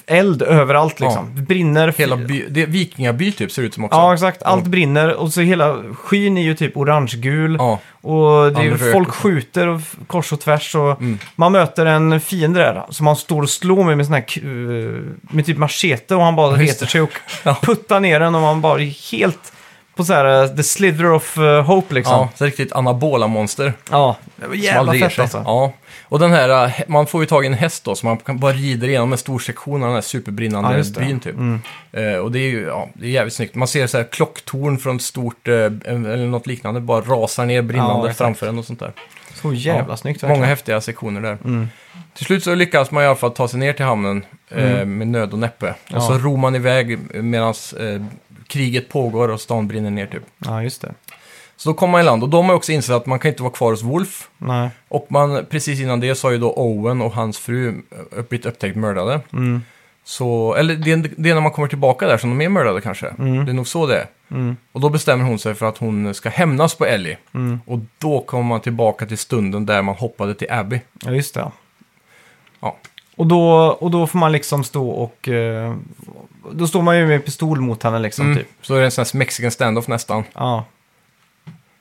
eld 0.06 0.42
överallt 0.42 1.00
liksom. 1.00 1.32
Det 1.36 1.42
brinner. 1.42 1.94
Hela 1.96 2.16
by, 2.16 2.46
det 2.50 2.66
vikingaby 2.66 3.32
typ 3.32 3.52
ser 3.52 3.62
det 3.62 3.66
ut 3.68 3.74
som 3.74 3.84
också. 3.84 3.96
Ja, 3.98 4.14
exakt. 4.14 4.42
Allt 4.42 4.64
brinner 4.66 5.14
och 5.14 5.32
så 5.32 5.40
hela 5.40 5.82
skyn 5.94 6.38
är 6.38 6.42
ju 6.42 6.54
typ 6.54 6.76
orangegul. 6.76 7.56
Ja, 7.58 7.78
Och 8.00 8.52
det 8.52 8.62
är, 8.62 8.92
folk 8.92 9.10
skjuter 9.10 9.68
och 9.68 9.80
f- 9.80 9.96
kors 10.06 10.32
och 10.32 10.40
tvärs. 10.40 10.74
Och 10.74 11.00
Mm. 11.00 11.18
Man 11.36 11.52
möter 11.52 11.86
en 11.86 12.20
fiende 12.20 12.60
där 12.60 12.82
som 12.90 13.04
man 13.04 13.16
står 13.16 13.42
och 13.42 13.50
slår 13.50 13.84
med 13.84 13.96
med 13.96 14.06
sån 14.06 14.14
här 14.14 14.20
k- 14.34 14.40
eh, 14.44 15.34
med 15.34 15.46
typ 15.46 15.56
machete 15.58 16.14
och 16.14 16.22
han 16.22 16.36
bara 16.36 16.56
Ja, 16.56 16.62
reser 16.62 16.86
sig 16.86 17.00
och 17.00 17.12
Ja. 17.42 17.56
puttar 17.62 18.00
ner 18.00 18.20
den 18.20 18.34
och 18.34 18.40
man 18.40 18.60
bara 18.60 18.80
är 18.80 19.12
helt 19.12 19.52
på 19.96 20.04
så 20.04 20.12
här 20.12 20.42
eh, 20.42 20.48
the 20.48 20.62
slither 20.62 21.12
of 21.12 21.38
eh, 21.38 21.62
hope 21.64 21.94
liksom. 21.94 22.14
ja, 22.14 22.28
så 22.34 22.44
riktigt 22.44 22.72
anabola 22.72 23.26
monster. 23.26 23.72
Ja, 23.90 24.16
det 24.36 24.46
var 24.46 24.54
jävla 24.54 24.80
aldrig 24.80 25.00
ger 25.00 25.08
fett 25.08 25.14
sig. 25.14 25.22
alltså. 25.22 25.42
Ja. 25.46 25.72
Och 26.08 26.18
den 26.18 26.30
här, 26.32 26.64
eh, 26.66 26.72
man 26.88 27.06
får 27.06 27.20
ju 27.22 27.26
tag 27.26 27.44
i 27.44 27.46
en 27.46 27.54
häst 27.54 27.84
då, 27.84 27.94
så 27.94 28.06
man 28.06 28.16
kan 28.16 28.38
bara 28.38 28.52
rider 28.52 28.88
igenom 28.88 29.12
en 29.12 29.18
stor 29.18 29.38
sektion 29.38 29.82
av 29.82 29.88
den 29.88 29.94
här 29.94 30.02
superbrinnande 30.02 30.76
just 30.76 30.94
det. 30.94 31.00
byn 31.00 31.20
typ. 31.20 31.34
Mm. 31.34 31.60
Eh, 31.92 32.16
och 32.16 32.32
det 32.32 32.38
är 32.38 32.50
ju 32.50 32.62
ja, 32.62 32.88
det 32.94 33.06
är 33.06 33.10
jävligt 33.10 33.34
snyggt. 33.34 33.54
Man 33.54 33.68
ser 33.68 33.86
så 33.86 33.96
här 33.96 34.04
klocktorn 34.04 34.78
från 34.78 34.96
ett 34.96 35.02
stort, 35.02 35.48
eh, 35.48 35.54
eller 35.54 36.26
något 36.26 36.46
liknande, 36.46 36.80
bara 36.80 37.00
rasar 37.00 37.44
ner 37.46 37.62
brinnande 37.62 38.00
exakt. 38.08 38.18
framför 38.18 38.46
en 38.46 38.58
och 38.58 38.64
sånt 38.64 38.80
där. 38.80 38.92
Så 39.42 39.52
jävla 39.52 39.92
Ja, 39.92 39.96
snyggt 39.96 40.22
Många 40.22 40.30
verkligen. 40.32 40.48
häftiga 40.48 40.80
sektioner 40.80 41.20
där. 41.20 41.38
Mm. 41.44 41.68
Till 42.14 42.26
slut 42.26 42.44
så 42.44 42.54
lyckas 42.54 42.90
man 42.90 43.02
i 43.02 43.06
alla 43.06 43.16
fall 43.16 43.30
ta 43.30 43.48
sig 43.48 43.60
ner 43.60 43.72
till 43.72 43.84
hamnen 43.84 44.24
eh, 44.50 44.64
Mm. 44.72 44.98
med 44.98 45.06
nöd 45.08 45.32
och 45.32 45.38
näppe. 45.38 45.74
Och 45.94 46.02
så 46.02 46.18
ror 46.18 46.36
man 46.36 46.54
iväg 46.54 46.98
medan 47.24 47.54
eh, 47.80 48.02
kriget 48.46 48.88
pågår 48.88 49.28
och 49.28 49.40
stan 49.40 49.68
brinner 49.68 49.90
ner 49.90 50.06
typ. 50.06 50.22
Ja, 50.38 50.62
just 50.62 50.82
det. 50.82 50.94
Så 51.56 51.68
då 51.68 51.74
kommer 51.74 51.92
man 51.92 52.00
i 52.00 52.04
land 52.04 52.22
och 52.22 52.28
de 52.28 52.48
har 52.48 52.54
också 52.54 52.72
insett 52.72 52.96
att 52.96 53.06
man 53.06 53.18
kan 53.18 53.28
inte 53.28 53.42
vara 53.42 53.52
kvar 53.52 53.70
hos 53.70 53.82
Wolf. 53.82 54.28
Nej. 54.38 54.70
Och 54.88 55.06
man, 55.08 55.46
precis 55.50 55.80
innan 55.80 56.00
det 56.00 56.14
så 56.14 56.26
har 56.26 56.32
ju 56.32 56.38
då 56.38 56.52
Owen 56.52 57.02
och 57.02 57.12
hans 57.12 57.38
fru 57.38 57.82
blivit 58.28 58.46
upptäckt 58.46 58.76
mördade. 58.76 59.20
Mm. 59.32 59.62
Så, 60.04 60.54
eller 60.54 60.74
det, 60.74 60.96
det 60.96 61.30
är 61.30 61.34
när 61.34 61.40
man 61.40 61.52
kommer 61.52 61.68
tillbaka 61.68 62.06
där 62.06 62.18
som 62.18 62.30
de 62.30 62.44
är 62.44 62.48
mördade 62.48 62.80
kanske. 62.80 63.06
Mm. 63.06 63.44
Det 63.44 63.52
är 63.52 63.54
nog 63.54 63.68
så 63.68 63.86
det 63.86 63.96
är. 63.96 64.06
Mm. 64.30 64.56
Och 64.72 64.80
då 64.80 64.88
bestämmer 64.88 65.24
hon 65.24 65.38
sig 65.38 65.54
för 65.54 65.66
att 65.66 65.78
hon 65.78 66.14
ska 66.14 66.28
hämnas 66.28 66.74
på 66.74 66.86
Ellie. 66.86 67.16
Mm. 67.34 67.60
Och 67.66 67.78
då 67.98 68.20
kommer 68.20 68.44
man 68.44 68.60
tillbaka 68.60 69.06
till 69.06 69.18
stunden 69.18 69.66
där 69.66 69.82
man 69.82 69.94
hoppade 69.94 70.34
till 70.34 70.50
Abby. 70.50 70.80
Ja, 71.04 71.10
just 71.10 71.34
det. 71.34 71.50
Ja. 72.60 72.76
Och 73.16 73.26
då, 73.26 73.50
och 73.80 73.90
då 73.90 74.06
får 74.06 74.18
man 74.18 74.32
liksom 74.32 74.64
stå 74.64 74.88
och... 74.90 75.28
eh, 75.28 75.74
då 76.52 76.66
står 76.66 76.82
man 76.82 76.98
ju 76.98 77.06
med 77.06 77.24
pistol 77.24 77.60
mot 77.60 77.82
henne 77.82 77.98
liksom, 77.98 78.26
Mm. 78.26 78.38
typ. 78.38 78.48
Så 78.62 78.74
är 78.74 78.78
det 78.78 78.84
en 78.84 78.90
sån 78.90 79.04
här 79.04 79.18
mexican 79.18 79.50
standoff 79.50 79.88
nästan. 79.88 80.24
Ja. 80.32 80.64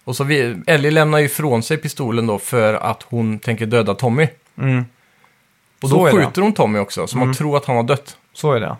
Och 0.04 0.16
så 0.16 0.24
vi, 0.24 0.56
Ellie 0.68 0.92
lämnar 0.92 1.18
ju 1.20 1.26
ifrån 1.26 1.64
sig 1.64 1.78
pistolen 1.78 2.28
då 2.28 2.40
för 2.40 2.74
att 2.74 3.04
hon 3.04 3.40
tänker 3.40 3.66
döda 3.66 3.96
Tommy. 3.96 4.28
Mm. 4.58 4.86
Och 5.82 5.90
Så 5.90 5.96
då 5.96 6.06
är 6.08 6.12
det. 6.14 6.26
skjuter 6.26 6.42
hon 6.42 6.54
Tommy 6.54 6.80
också, 6.80 7.08
så 7.08 7.18
Mm. 7.18 7.28
man 7.28 7.36
tror 7.36 7.58
att 7.58 7.66
han 7.66 7.76
har 7.76 7.84
dött. 7.84 8.18
Så 8.34 8.52
är 8.54 8.60
det. 8.60 8.76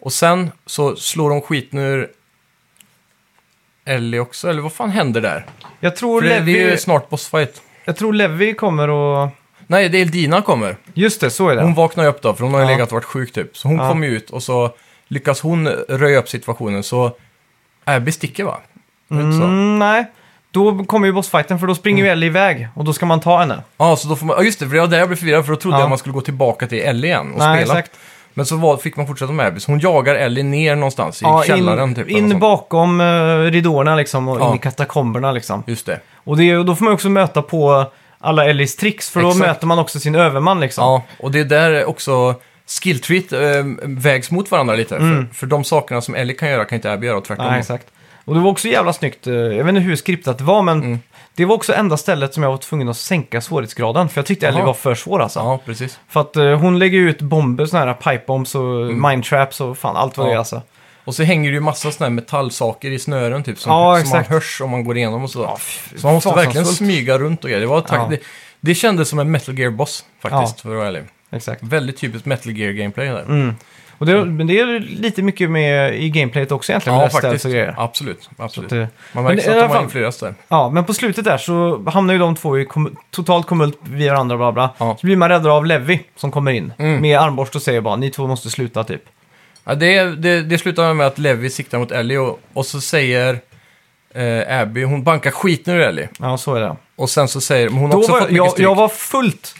Och 0.00 0.12
sen 0.12 0.50
så 0.66 0.96
slår 0.96 1.30
hon 1.30 1.40
skiten 1.40 1.78
ur 1.78 2.10
Ellie 3.84 4.18
också, 4.18 4.48
eller 4.50 4.62
vad 4.62 4.72
fan 4.72 4.90
händer 4.90 5.20
där? 5.20 5.46
Jag 5.80 5.96
tror, 5.96 6.20
För 6.20 6.28
det, 6.28 6.34
det 6.34 6.40
är 6.40 6.44
Levi, 6.44 6.70
ju 6.70 6.76
snart 6.76 7.08
bossfight. 7.10 7.62
jag 7.84 7.96
tror 7.96 8.12
Levi 8.12 8.54
kommer 8.54 8.88
och... 8.88 9.28
Nej, 9.72 9.88
det 9.88 10.00
är 10.00 10.04
Dina 10.04 10.42
kommer. 10.42 10.76
Just 10.94 11.20
det, 11.20 11.30
så 11.30 11.48
är 11.48 11.56
det. 11.56 11.62
Hon 11.62 11.74
vaknar 11.74 12.04
ju 12.04 12.10
upp 12.10 12.22
då, 12.22 12.34
för 12.34 12.44
hon 12.44 12.52
har 12.54 12.60
ju 12.60 12.66
Ja. 12.66 12.70
legat 12.72 12.88
och 12.88 12.92
varit 12.94 13.04
sjuk 13.04 13.32
typ. 13.32 13.56
Så 13.56 13.68
hon 13.68 13.76
Ja. 13.76 13.88
kommer 13.88 14.06
ju 14.06 14.16
ut 14.16 14.30
och 14.30 14.42
så 14.42 14.70
lyckas 15.08 15.40
hon 15.40 15.68
röja 15.88 16.18
upp 16.18 16.28
situationen 16.28 16.82
så 16.82 17.12
Abby 17.84 18.12
sticker 18.12 18.44
va? 18.44 18.56
Är 19.10 19.14
det 19.14 19.22
inte 19.22 19.36
så? 19.38 19.44
Mm, 19.44 19.78
nej. 19.78 20.04
Då 20.50 20.84
kommer 20.84 21.06
ju 21.06 21.12
bossfighten 21.12 21.58
för 21.58 21.66
då 21.66 21.74
springer 21.74 22.04
ju 22.04 22.10
Ellie 22.10 22.26
iväg 22.26 22.68
och 22.74 22.84
då 22.84 22.92
ska 22.92 23.06
man 23.06 23.20
ta 23.20 23.38
henne. 23.38 23.62
Ja, 23.76 23.96
så 23.96 24.08
då 24.08 24.16
får 24.16 24.26
man, 24.26 24.36
ja 24.38 24.44
just 24.44 24.58
det, 24.60 24.66
för 24.66 24.74
det 24.74 24.80
var 24.80 24.88
där 24.88 24.98
jag 24.98 25.08
blev 25.08 25.16
förvirrad 25.16 25.44
för 25.46 25.52
då 25.52 25.58
trodde 25.58 25.76
Ja. 25.76 25.80
jag 25.80 25.84
att 25.84 25.88
man 25.90 25.98
skulle 25.98 26.12
gå 26.12 26.20
tillbaka 26.20 26.66
till 26.66 26.78
Ellie 26.78 27.08
igen 27.08 27.32
och 27.32 27.38
nej, 27.38 27.64
spela. 27.64 27.78
exakt. 27.78 27.98
Men 28.34 28.46
så 28.46 28.56
var, 28.56 28.76
fick 28.76 28.96
man 28.96 29.06
fortsätta 29.06 29.32
med 29.32 29.46
Abby, 29.46 29.60
så 29.60 29.70
hon 29.72 29.80
jagar 29.80 30.14
Ellie 30.14 30.42
ner 30.42 30.76
någonstans 30.76 31.22
i 31.22 31.24
Ja, 31.24 31.42
källaren 31.46 31.88
in, 31.88 31.94
typ. 31.94 32.06
eller 32.06 32.18
in 32.18 32.24
något 32.24 32.30
sånt. 32.30 32.40
bakom 32.40 33.00
uh, 33.00 33.50
ridåerna 33.50 33.96
liksom 33.96 34.28
och 34.28 34.40
Ja. 34.40 34.48
in 34.50 34.54
i 34.54 34.58
katakomberna 34.58 35.32
liksom. 35.32 35.62
Just 35.66 35.86
det. 35.86 36.00
Och, 36.14 36.36
det, 36.36 36.56
och 36.56 36.64
då 36.64 36.76
får 36.76 36.84
man 36.84 36.94
också 36.94 37.08
möta 37.08 37.42
på 37.42 37.84
alla 38.22 38.44
Ellies 38.46 38.76
tricks, 38.76 39.10
för 39.10 39.20
då 39.22 39.28
Exakt. 39.28 39.46
möter 39.46 39.66
man 39.66 39.78
också 39.78 40.00
sin 40.00 40.14
överman 40.14 40.60
liksom. 40.60 40.84
Ja, 40.84 41.02
och 41.20 41.30
det 41.32 41.40
är 41.40 41.44
där 41.44 41.84
också 41.84 42.34
skilltreat 42.82 43.32
äh, 43.32 43.38
vägs 43.82 44.30
mot 44.30 44.50
varandra 44.50 44.74
lite. 44.74 44.98
För, 44.98 45.26
för 45.34 45.46
de 45.46 45.64
sakerna 45.64 46.00
som 46.00 46.14
Ellie 46.14 46.34
kan 46.36 46.50
göra 46.50 46.64
kan 46.64 46.76
inte 46.76 46.92
Abby 46.92 47.06
göra 47.06 47.16
och 47.18 47.24
tvärtom. 47.24 47.46
Nej, 47.46 47.58
exakt. 47.60 47.86
Och 48.24 48.34
det 48.34 48.40
var 48.40 48.50
också 48.50 48.68
jävla 48.68 48.92
snyggt. 48.92 49.26
eh, 49.26 49.32
Jag 49.34 49.64
vet 49.64 49.68
inte 49.68 49.80
hur 49.80 49.96
skriptat 49.96 50.38
det 50.38 50.44
var, 50.44 50.62
men 50.62 50.82
Mm. 50.82 50.98
det 51.34 51.44
var 51.44 51.54
också 51.54 51.74
enda 51.74 51.96
stället 51.96 52.34
som 52.34 52.42
jag 52.42 52.50
var 52.50 52.56
tvungen 52.58 52.88
att 52.88 52.96
sänka 52.96 53.40
svårighetsgraden. 53.40 54.08
För 54.08 54.18
jag 54.18 54.26
tyckte 54.26 54.48
Ellie 54.48 54.58
Jaha. 54.58 54.66
var 54.66 54.74
för 54.74 54.94
svår 54.94 55.22
alltså. 55.22 55.38
Ja, 55.38 55.60
precis. 55.66 55.98
För 56.08 56.20
att 56.20 56.36
eh, 56.36 56.44
hon 56.58 56.78
lägger 56.78 56.98
ut 56.98 57.20
bomber, 57.22 57.66
såna 57.66 57.84
här 57.84 57.94
pipe 57.94 58.24
bombs 58.26 58.54
och 58.54 58.62
mind 58.94 59.24
traps 59.24 59.60
och 59.60 59.78
fan 59.78 59.96
allt 59.96 60.16
vad 60.16 60.26
det 60.26 60.30
är 60.30 60.32
Mm. 60.32 60.38
Alltså. 60.38 60.62
Och 61.04 61.14
så 61.14 61.22
hänger 61.22 61.50
det 61.50 61.54
ju 61.54 61.60
massa 61.60 61.90
såna 61.92 62.06
här 62.06 62.10
metallsaker 62.14 62.90
i 62.90 62.98
snören 62.98 63.42
typ, 63.42 63.58
som, 63.58 63.72
Ja, 63.72 63.76
som 64.00 64.08
man 64.10 64.20
exakt. 64.20 64.30
hörs 64.30 64.60
om 64.60 64.70
man 64.70 64.84
går 64.84 64.96
igenom 64.96 65.22
och 65.24 65.30
så. 65.30 65.42
Ja, 65.42 65.56
fy- 65.60 65.98
så 65.98 66.06
man 66.06 66.14
måste 66.14 66.28
verkligen 66.28 66.52
fasansfullt. 66.52 66.76
smyga 66.90 67.18
runt 67.18 67.44
och 67.44 67.50
grejer. 67.50 67.60
Det, 67.60 67.66
var 67.66 67.80
tack, 67.80 67.98
Ja. 67.98 68.06
det, 68.10 68.18
det 68.60 68.74
kändes 68.74 69.08
som 69.08 69.18
en 69.18 69.30
Metal 69.30 69.58
Gear-boss 69.58 70.04
faktiskt, 70.22 70.60
för 70.60 70.70
att 70.70 70.76
vara 70.76 70.88
ärlig. 70.88 71.02
Exakt. 71.30 71.62
Väldigt 71.62 71.96
typiskt 71.96 72.26
Metal 72.26 72.52
Gear-gameplay 72.52 73.06
där. 73.08 73.22
Mm. 73.22 73.54
Och 73.98 74.06
det, 74.06 74.24
men 74.24 74.46
det 74.46 74.60
är 74.60 74.80
lite 74.80 75.22
mycket 75.22 75.50
med 75.50 75.94
i 76.02 76.10
gameplayet 76.10 76.52
också 76.52 76.72
egentligen, 76.72 76.96
med 76.98 77.02
Ja, 77.04 77.06
det 77.06 77.22
faktiskt. 77.22 77.44
och 77.44 77.50
grejer. 77.50 77.74
Absolut. 77.78 78.30
absolut. 78.38 78.72
Att, 78.72 78.78
eh, 78.78 78.86
Man 79.12 79.24
men 79.24 79.24
märker 79.24 79.36
i 79.36 79.50
att 79.50 79.52
alla 79.52 79.62
de 79.62 79.68
har 79.68 79.74
fall- 79.74 79.84
influerats 79.84 80.18
där. 80.18 80.34
Ja, 80.48 80.70
men 80.70 80.84
på 80.84 80.94
slutet 80.94 81.24
där 81.24 81.38
så 81.38 81.82
hamnar 81.90 82.14
ju 82.14 82.20
de 82.20 82.34
två 82.36 82.58
i 82.58 82.64
kom- 82.64 82.96
totalt 83.10 83.46
komult 83.46 83.78
via 83.82 84.12
varandra, 84.12 84.36
bla 84.36 84.52
bla. 84.52 84.70
Ja. 84.78 84.96
Så 85.00 85.06
blir 85.06 85.16
man 85.16 85.28
räddad 85.28 85.52
av 85.52 85.66
Levi 85.66 86.00
som 86.16 86.30
kommer 86.30 86.52
in 86.52 86.72
Mm. 86.78 87.00
med 87.02 87.18
armborst 87.18 87.56
och 87.56 87.62
säger 87.62 87.80
bara 87.80 87.96
ni 87.96 88.10
två 88.10 88.26
måste 88.26 88.50
sluta 88.50 88.84
typ. 88.84 89.02
Ja, 89.64 89.74
det, 89.74 90.02
det, 90.04 90.42
det 90.42 90.58
slutar 90.58 90.94
med 90.94 91.06
att 91.06 91.18
Levi 91.18 91.50
siktar 91.50 91.78
mot 91.78 91.90
Ellie 91.90 92.18
och, 92.18 92.40
och 92.52 92.66
så 92.66 92.80
säger 92.80 93.38
eh, 94.14 94.60
Abby, 94.60 94.84
hon 94.84 95.02
bankar 95.02 95.30
skiten 95.30 95.74
ur 95.74 95.80
Ellie. 95.80 96.08
Ja, 96.18 96.38
så 96.38 96.54
är 96.54 96.60
det. 96.60 96.76
Och 96.96 97.10
sen 97.10 97.28
så 97.28 97.40
säger 97.40 97.68
men 97.68 97.78
hon 97.78 97.84
har 97.90 97.92
Då 97.92 97.98
också 97.98 98.12
var, 98.12 98.20
fått 98.20 98.28
mycket 98.28 98.36
jag, 98.44 98.50
stryk. 98.50 98.66
jag 98.66 98.74
var 98.74 98.88
fullt 98.88 99.54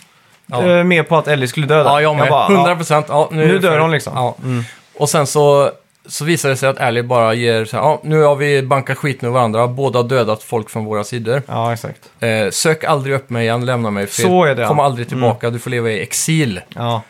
Ja. 0.46 0.70
eh, 0.78 0.84
med 0.84 1.08
på 1.08 1.16
att 1.16 1.28
Ellie 1.28 1.48
skulle 1.48 1.66
dö 1.66 1.76
där. 1.76 1.84
Ja, 1.84 2.00
jag 2.02 2.16
med. 2.16 2.28
bara, 2.30 2.52
100 2.54 2.70
ja, 2.70 2.76
procent. 2.76 3.06
Ja, 3.08 3.28
nu, 3.32 3.42
är 3.42 3.46
nu 3.46 3.52
det 3.52 3.58
dör 3.58 3.68
färdigt. 3.68 3.82
hon 3.82 3.90
liksom. 3.90 4.12
Ja. 4.16 4.36
Mm. 4.44 4.64
Och 4.98 5.08
sen 5.08 5.26
så, 5.26 5.70
så 6.06 6.24
visar 6.24 6.48
det 6.48 6.56
sig 6.56 6.68
att 6.68 6.78
Ellie 6.78 7.02
bara 7.02 7.34
ger 7.34 7.64
så 7.64 7.76
här, 7.76 7.84
ja, 7.84 8.00
nu 8.04 8.22
har 8.22 8.36
vi 8.36 8.62
bankat 8.62 8.98
skiten 8.98 9.28
ur 9.28 9.32
varandra, 9.32 9.66
båda 9.68 9.98
har 9.98 10.04
dödat 10.08 10.42
folk 10.42 10.70
från 10.70 10.84
våra 10.84 11.04
sidor. 11.04 11.42
Ja, 11.46 11.72
exakt. 11.72 12.10
Eh, 12.20 12.50
sök 12.50 12.84
aldrig 12.84 13.14
upp 13.14 13.30
mig 13.30 13.42
igen, 13.44 13.66
lämna 13.66 13.90
mig 13.90 14.06
fel. 14.06 14.26
Så 14.26 14.44
är 14.44 14.54
det, 14.54 14.62
ja. 14.62 14.68
Kom 14.68 14.80
aldrig 14.80 15.08
tillbaka, 15.08 15.50
du 15.50 15.58
får 15.58 15.70
leva 15.70 15.90
i 15.90 16.02
exil. 16.02 16.60
Ja, 16.68 17.02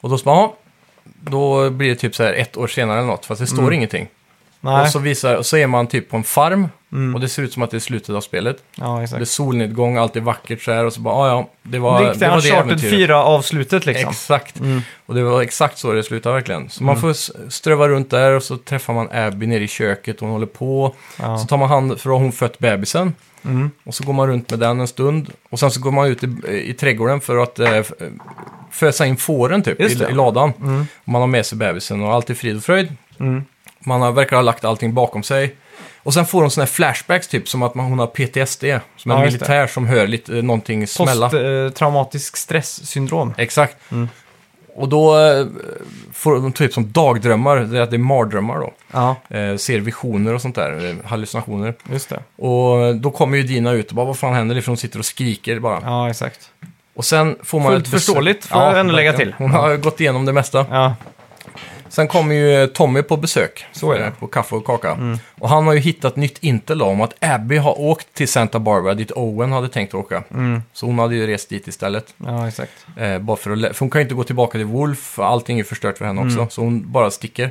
Och 0.00 0.10
då 0.10 0.18
så 0.18 0.24
bara, 0.24 0.36
ja, 0.36 0.56
då 1.20 1.70
blir 1.70 1.88
det 1.88 1.94
typ 1.94 2.14
så 2.14 2.22
här 2.22 2.32
ett 2.32 2.56
år 2.56 2.66
senare 2.66 2.98
eller 2.98 3.08
något, 3.08 3.26
fast 3.26 3.40
det 3.40 3.46
står 3.46 3.62
Mm. 3.62 3.72
ingenting. 3.74 4.08
nej. 4.60 4.82
Och 4.82 4.88
så, 4.88 4.98
visar, 4.98 5.34
och 5.36 5.46
så 5.46 5.56
är 5.56 5.66
man 5.66 5.86
typ 5.86 6.10
på 6.10 6.16
en 6.16 6.24
farm, 6.24 6.68
Mm. 6.92 7.14
och 7.14 7.20
det 7.20 7.28
ser 7.28 7.42
ut 7.42 7.52
som 7.52 7.62
att 7.62 7.70
det 7.70 7.76
är 7.76 7.80
slutet 7.80 8.14
av 8.14 8.20
spelet. 8.20 8.56
ja, 8.76 8.86
Det 8.86 8.98
är 9.00 9.02
exakt. 9.04 9.28
solnedgång, 9.28 9.96
allt 9.96 10.16
är 10.16 10.20
vackert 10.20 10.62
så 10.62 10.72
här, 10.72 10.84
och 10.84 10.92
så 10.92 11.00
bara, 11.00 11.28
ja, 11.28 11.34
ja, 11.34 11.50
det 11.62 11.78
var 11.78 12.02
det, 12.02 12.10
Riktiga 12.10 12.28
var 12.30 12.36
det 12.36 12.48
Uncharted 12.48 12.70
äventyret. 12.70 13.10
4-avslutet 13.10 13.86
liksom. 13.86 14.10
Exakt. 14.10 14.60
Mm. 14.60 14.82
Och 15.06 15.14
det 15.14 15.22
var 15.22 15.42
exakt 15.42 15.78
så 15.78 15.92
det 15.92 16.02
slutade 16.02 16.34
verkligen. 16.34 16.70
Så 16.70 16.84
man 16.84 17.00
får 17.00 17.10
s- 17.10 17.30
ströva 17.48 17.88
runt 17.88 18.10
där 18.10 18.32
och 18.32 18.42
så 18.42 18.56
träffar 18.56 18.94
man 18.94 19.08
Abby 19.12 19.46
nere 19.46 19.64
i 19.64 19.68
köket 19.68 20.16
och 20.16 20.22
hon 20.22 20.30
håller 20.30 20.46
på. 20.46 20.94
Ja. 21.18 21.38
Så 21.38 21.46
tar 21.46 21.56
man 21.56 21.68
hand, 21.68 22.00
för 22.00 22.08
då 22.10 22.14
har 22.14 22.20
hon 22.22 22.32
fött 22.32 22.58
bebisen. 22.58 23.14
Mm. 23.44 23.70
Och 23.84 23.94
så 23.94 24.04
går 24.04 24.12
man 24.12 24.26
runt 24.28 24.50
med 24.50 24.58
den 24.58 24.80
en 24.80 24.88
stund. 24.88 25.32
Och 25.50 25.58
sen 25.58 25.70
så 25.70 25.80
går 25.80 25.90
man 25.90 26.06
ut 26.06 26.24
i, 26.24 26.26
i 26.70 26.74
trädgården 26.74 27.20
för 27.20 27.36
att 27.36 27.58
eh, 27.58 27.82
fösa 28.70 29.06
in 29.06 29.16
fåren 29.16 29.62
typ 29.62 29.80
Just 29.80 29.96
i, 29.96 29.98
det. 29.98 30.10
i 30.10 30.14
ladan. 30.14 30.52
Mm. 30.60 30.86
Och 31.04 31.08
man 31.08 31.20
har 31.20 31.26
med 31.28 31.46
sig 31.46 31.58
bebisen 31.58 32.02
och 32.02 32.12
allt 32.14 32.30
är 32.30 32.34
frid 32.34 32.56
och 32.56 32.62
fröjd. 32.64 32.92
Mm. 33.20 33.44
Man 33.80 34.00
har, 34.02 34.12
verkar 34.12 34.36
ha 34.36 34.42
lagt 34.42 34.64
allting 34.64 34.94
bakom 34.94 35.22
sig. 35.22 35.56
Och 36.02 36.14
sen 36.14 36.26
får 36.26 36.40
hon 36.40 36.50
sådana 36.50 36.64
här 36.64 36.72
flashbacks 36.72 37.28
typ, 37.28 37.48
som 37.48 37.62
att 37.62 37.74
man, 37.74 37.86
hon 37.86 37.98
har 37.98 38.06
PTSD. 38.06 38.64
Som 38.96 39.10
en 39.10 39.18
Ja, 39.18 39.24
just 39.24 39.38
det. 39.38 39.44
militär 39.48 39.66
som 39.66 39.86
hör 39.86 40.06
lite, 40.06 40.36
eh, 40.38 40.42
någonting 40.42 40.86
smälla. 40.86 41.30
Posttraumatisk 41.30 42.36
stresssyndrom. 42.36 43.34
Exakt. 43.38 43.76
Mm. 43.92 44.08
Och 44.78 44.88
då 44.88 45.18
eh, 45.18 45.46
får 46.12 46.34
de 46.34 46.52
typ 46.52 46.72
som 46.72 46.92
dagdrömmar, 46.92 47.56
det 47.56 47.78
är 47.78 47.82
att 47.82 47.90
det 47.90 47.96
är 47.96 47.98
mardrömmar 47.98 48.58
då. 48.58 48.72
Ja, 48.92 49.16
Eh, 49.28 49.56
ser 49.56 49.80
visioner 49.80 50.34
och 50.34 50.42
sånt 50.42 50.54
där, 50.54 50.88
eh, 50.90 51.08
hallucinationer. 51.08 51.74
just 51.92 52.08
det. 52.08 52.42
Och 52.44 52.96
då 52.96 53.10
kommer 53.10 53.36
ju 53.36 53.42
Dina 53.42 53.72
ut 53.72 53.88
och 53.88 53.94
bara, 53.94 54.06
vad 54.06 54.18
fan 54.18 54.34
händer? 54.34 54.60
För 54.60 54.66
hon 54.70 54.76
sitter 54.76 54.98
och 54.98 55.04
skriker 55.04 55.58
bara. 55.60 55.80
Ja, 55.84 56.10
exakt. 56.10 56.50
Och 56.94 57.04
sen 57.04 57.36
får 57.42 57.60
man... 57.60 57.72
Fullt 57.72 57.86
ett 57.86 57.92
besök- 57.92 58.06
förståeligt, 58.06 58.44
får 58.46 58.62
jag 58.62 58.80
ändå 58.80 58.92
lägga 58.94 59.12
till. 59.12 59.34
Hon 59.38 59.50
har 59.50 59.76
gått 59.76 60.00
igenom 60.00 60.24
det 60.24 60.32
mesta. 60.32 60.66
Ja, 60.70 60.94
Sen 61.88 62.08
kommer 62.08 62.34
ju 62.34 62.66
Tommy 62.66 63.02
på 63.02 63.16
besök. 63.16 63.66
Så 63.72 63.92
är 63.92 63.98
det. 63.98 64.04
Mm. 64.04 64.14
På 64.20 64.26
kaffe 64.26 64.54
och 64.54 64.64
kaka. 64.66 65.18
Och 65.40 65.48
han 65.48 65.66
har 65.66 65.74
ju 65.74 65.80
hittat 65.80 66.16
nytt 66.16 66.38
intel 66.42 66.82
om 66.82 67.00
att 67.00 67.14
Abby 67.24 67.56
har 67.56 67.80
åkt 67.80 68.14
till 68.14 68.28
Santa 68.28 68.58
Barbara, 68.58 68.94
dit 68.94 69.10
Owen 69.10 69.52
hade 69.52 69.68
tänkt 69.68 69.94
åka. 69.94 70.22
mm. 70.30 70.62
Så 70.72 70.86
hon 70.86 70.98
hade 70.98 71.14
ju 71.14 71.26
rest 71.26 71.48
dit 71.48 71.68
istället. 71.68 72.14
ja 72.16 72.48
exakt. 72.48 72.86
Eh, 72.96 73.18
bara 73.18 73.36
för, 73.36 73.50
att, 73.50 73.76
för 73.76 73.80
hon 73.80 73.90
kan 73.90 74.00
ju 74.00 74.02
inte 74.02 74.14
gå 74.14 74.24
tillbaka 74.24 74.58
till 74.58 74.66
Wolf, 74.66 75.18
allting 75.18 75.58
är 75.60 75.64
förstört 75.64 75.98
för 75.98 76.04
henne 76.04 76.20
också. 76.20 76.38
Mm. 76.38 76.50
Så 76.50 76.60
hon 76.60 76.92
bara 76.92 77.10
sticker. 77.10 77.50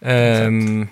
Ehm, 0.00 0.88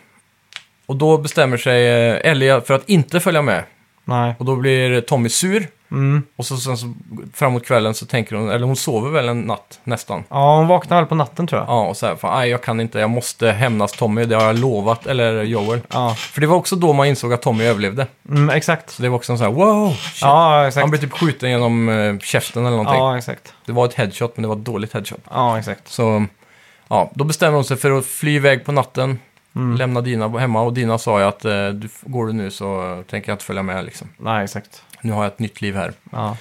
och 0.86 0.96
då 0.96 1.18
bestämmer 1.18 1.56
sig 1.56 1.86
eh, 1.88 2.30
Ellie 2.30 2.60
för 2.60 2.74
att 2.74 2.88
inte 2.88 3.20
följa 3.20 3.42
med. 3.42 3.64
Nej. 4.04 4.34
Och 4.38 4.44
då 4.44 4.56
blir 4.56 5.00
Tommy 5.00 5.28
sur. 5.28 5.68
Mm. 5.90 6.22
Och 6.36 6.46
så, 6.46 6.56
sen 6.56 6.76
så 6.76 6.94
framåt 7.34 7.64
kvällen 7.66 7.94
så 7.94 8.06
tänker 8.06 8.36
hon, 8.36 8.50
eller 8.50 8.66
hon 8.66 8.76
sover 8.76 9.10
väl 9.10 9.28
en 9.28 9.40
natt 9.40 9.80
nästan. 9.84 10.24
Ja, 10.28 10.56
hon 10.56 10.66
vaknade 10.66 11.02
väl 11.02 11.08
på 11.08 11.14
natten 11.14 11.46
tror 11.46 11.60
jag. 11.60 11.68
Ja, 11.68 11.86
och 11.86 11.96
så 11.96 12.06
här, 12.06 12.16
fan, 12.16 12.38
nej, 12.38 12.50
jag 12.50 12.62
kan 12.62 12.80
inte, 12.80 12.98
jag 12.98 13.10
måste 13.10 13.50
hämnas 13.50 13.92
Tommy, 13.92 14.24
det 14.24 14.36
har 14.36 14.42
jag 14.44 14.58
lovat, 14.58 15.06
eller 15.06 15.42
Joel. 15.42 15.80
Ja, 15.92 16.14
För 16.14 16.40
det 16.40 16.46
var 16.46 16.56
också 16.56 16.76
då 16.76 16.92
man 16.92 17.06
insåg 17.06 17.32
att 17.32 17.42
Tommy 17.42 17.64
överlevde. 17.64 18.06
mm, 18.28 18.50
exakt. 18.50 18.90
Så 18.90 19.02
det 19.02 19.08
var 19.08 19.16
också 19.16 19.32
en 19.32 19.38
sån 19.38 19.46
här, 19.46 19.54
wow, 19.54 19.92
shit. 19.92 20.22
Ja, 20.22 20.66
exakt. 20.66 20.82
Han 20.82 20.90
blev 20.90 21.00
typ 21.00 21.12
skjuten 21.12 21.50
genom 21.50 21.88
eh, 21.88 22.18
käften 22.18 22.62
eller 22.66 22.76
någonting. 22.76 23.00
Ja, 23.00 23.18
exakt. 23.18 23.54
Det 23.66 23.72
var 23.72 23.84
ett 23.84 23.94
headshot, 23.94 24.36
men 24.36 24.42
det 24.42 24.48
var 24.48 24.56
ett 24.56 24.64
dåligt 24.64 24.92
headshot. 24.94 25.20
Ja, 25.30 25.58
exakt. 25.58 25.88
Så 25.88 26.26
ja, 26.88 27.10
då 27.14 27.24
bestämmer 27.24 27.54
hon 27.54 27.64
sig 27.64 27.76
för 27.76 27.90
att 27.98 28.06
fly 28.06 28.34
iväg 28.36 28.64
på 28.64 28.72
natten, 28.72 29.18
Mm. 29.56 29.76
lämna 29.76 30.00
Dina 30.00 30.38
hemma. 30.38 30.60
Och 30.62 30.72
Dina 30.72 30.98
sa 30.98 31.18
ju 31.20 31.24
att 31.26 31.44
eh, 31.44 31.68
du, 31.68 31.88
går 32.02 32.26
du 32.26 32.32
nu 32.32 32.50
så 32.50 33.02
tänker 33.10 33.28
jag 33.30 33.34
inte 33.34 33.44
följa 33.44 33.62
med 33.62 33.84
liksom. 33.84 34.08
Nej, 34.16 34.44
exakt. 34.44 34.82
Nu 35.02 35.12
har 35.12 35.22
jag 35.24 35.32
ett 35.32 35.38
nytt 35.38 35.60
liv 35.62 35.76
här. 35.76 35.92
Ja. 36.12 36.36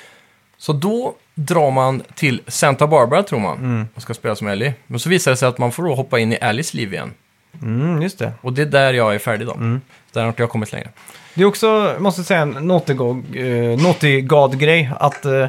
Så 0.57 0.73
då 0.73 1.13
drar 1.35 1.71
man 1.71 2.01
till 2.15 2.41
Santa 2.47 2.87
Barbara 2.87 3.23
tror 3.23 3.39
man 3.39 3.57
Mm. 3.57 3.87
och 3.95 4.01
ska 4.01 4.13
spela 4.13 4.35
som 4.35 4.47
Ellie. 4.47 4.73
Men 4.87 4.99
så 4.99 5.09
visar 5.09 5.31
det 5.31 5.37
sig 5.37 5.47
att 5.47 5.57
man 5.57 5.71
får 5.71 5.83
då 5.83 5.95
hoppa 5.95 6.19
in 6.19 6.33
i 6.33 6.39
Alice 6.41 6.77
liv 6.77 6.93
igen. 6.93 7.13
Mm, 7.61 8.01
just 8.01 8.19
det. 8.19 8.31
Och 8.41 8.53
det 8.53 8.61
är 8.61 8.65
där 8.65 8.93
jag 8.93 9.15
är 9.15 9.19
färdig 9.19 9.47
då. 9.47 9.53
Mm. 9.53 9.81
Där 10.13 10.21
har 10.21 10.27
inte 10.27 10.41
jag 10.41 10.49
kommit 10.49 10.71
längre. 10.71 10.89
Det 11.33 11.41
är 11.41 11.45
också, 11.45 11.95
måste 11.99 12.19
jag 12.19 12.25
säga, 12.25 12.39
en 12.41 12.49
Naughty 12.51 12.93
eh, 12.93 13.79
Naughty 13.83 14.21
God-grej. 14.21 14.91
Att 14.99 15.25
eh, 15.25 15.45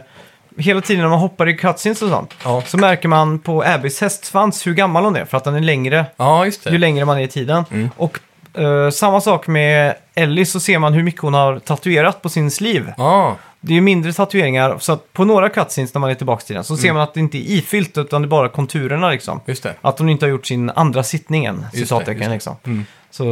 hela 0.57 0.81
tiden 0.81 1.03
när 1.03 1.09
man 1.09 1.19
hoppar 1.19 1.49
i 1.49 1.57
cutscenes 1.57 2.03
och 2.03 2.09
sånt, 2.09 2.35
Ja, 2.45 2.63
så 2.67 2.77
märker 2.77 3.09
man 3.09 3.39
på 3.39 3.63
Abbys 3.67 4.01
hästsvans 4.01 4.67
hur 4.67 4.75
gammal 4.75 5.05
hon 5.05 5.17
är. 5.17 5.25
För 5.25 5.37
att 5.37 5.45
den 5.45 5.55
är 5.55 5.61
längre 5.61 6.07
ja 6.17 6.45
just 6.45 6.67
ju 6.67 6.71
det. 6.71 6.79
längre 6.79 7.05
man 7.05 7.19
är 7.19 7.23
i 7.23 7.29
tiden. 7.29 7.65
Mm. 7.71 7.91
Och 7.97 8.19
eh, 8.59 8.91
samma 8.91 9.21
sak 9.21 9.47
med 9.47 9.95
Ellie 10.15 10.47
så 10.47 10.61
ser 10.61 10.79
man 10.79 10.93
hur 10.93 11.03
mycket 11.03 11.21
hon 11.21 11.35
har 11.35 11.59
tatuerat 11.59 12.23
på 12.23 12.29
sin 12.29 12.51
sleeve. 12.51 12.95
Ja, 12.97 13.37
Det 13.61 13.73
är 13.73 13.75
ju 13.75 13.81
mindre 13.81 14.13
tatueringar, 14.13 14.79
så 14.79 14.93
att 14.93 15.13
på 15.13 15.25
några 15.25 15.49
cutscenes 15.49 15.95
när 15.95 16.01
man 16.01 16.11
är 16.11 16.15
tillbaka 16.15 16.41
till 16.45 16.55
den 16.55 16.65
så 16.65 16.73
Mm. 16.75 16.83
ser 16.83 16.93
man 16.93 17.03
att 17.03 17.15
det 17.15 17.21
inte 17.21 17.39
är 17.39 17.51
ifyllt 17.53 17.99
utan 17.99 18.23
det 18.23 18.27
är 18.27 18.29
bara 18.29 18.49
konturerna 18.49 19.11
liksom. 19.11 19.41
just 19.47 19.63
det. 19.63 19.75
Att 19.81 19.99
hon 19.99 20.09
inte 20.09 20.27
har 20.27 20.31
gjort 20.31 20.47
sin 20.47 20.71
andra 20.71 21.03
sittning 21.03 21.45
än, 21.45 21.67
citattecken 21.73 22.31
liksom. 22.31 22.57
Mm. 22.65 22.85
Så 23.11 23.25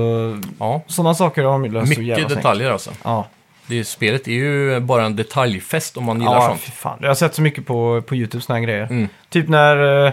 Ja, 0.59 0.82
sådana 0.86 1.15
saker 1.15 1.44
har 1.44 1.53
de 1.53 1.65
löst 1.65 1.98
mycket 1.98 2.28
detaljer 2.28 2.70
alltså. 2.70 2.90
Ja, 3.03 3.27
Det, 3.66 3.85
spelet 3.85 4.28
är 4.28 4.32
ju 4.32 4.81
bara 4.81 5.05
en 5.05 5.16
detaljfest 5.16 5.97
om 5.97 6.05
man 6.05 6.20
gillar 6.20 6.35
ja 6.35 6.48
sånt. 6.48 6.61
fan. 6.61 6.98
Jag 7.01 7.09
har 7.09 7.15
sett 7.15 7.35
så 7.35 7.43
mycket 7.43 7.66
på, 7.66 8.03
på 8.07 8.15
YouTube 8.16 8.43
sådana 8.43 8.59
här 8.61 8.66
grejer. 8.66 8.82
Mm. 8.90 9.09
Typ 9.31 9.48
när... 9.48 10.12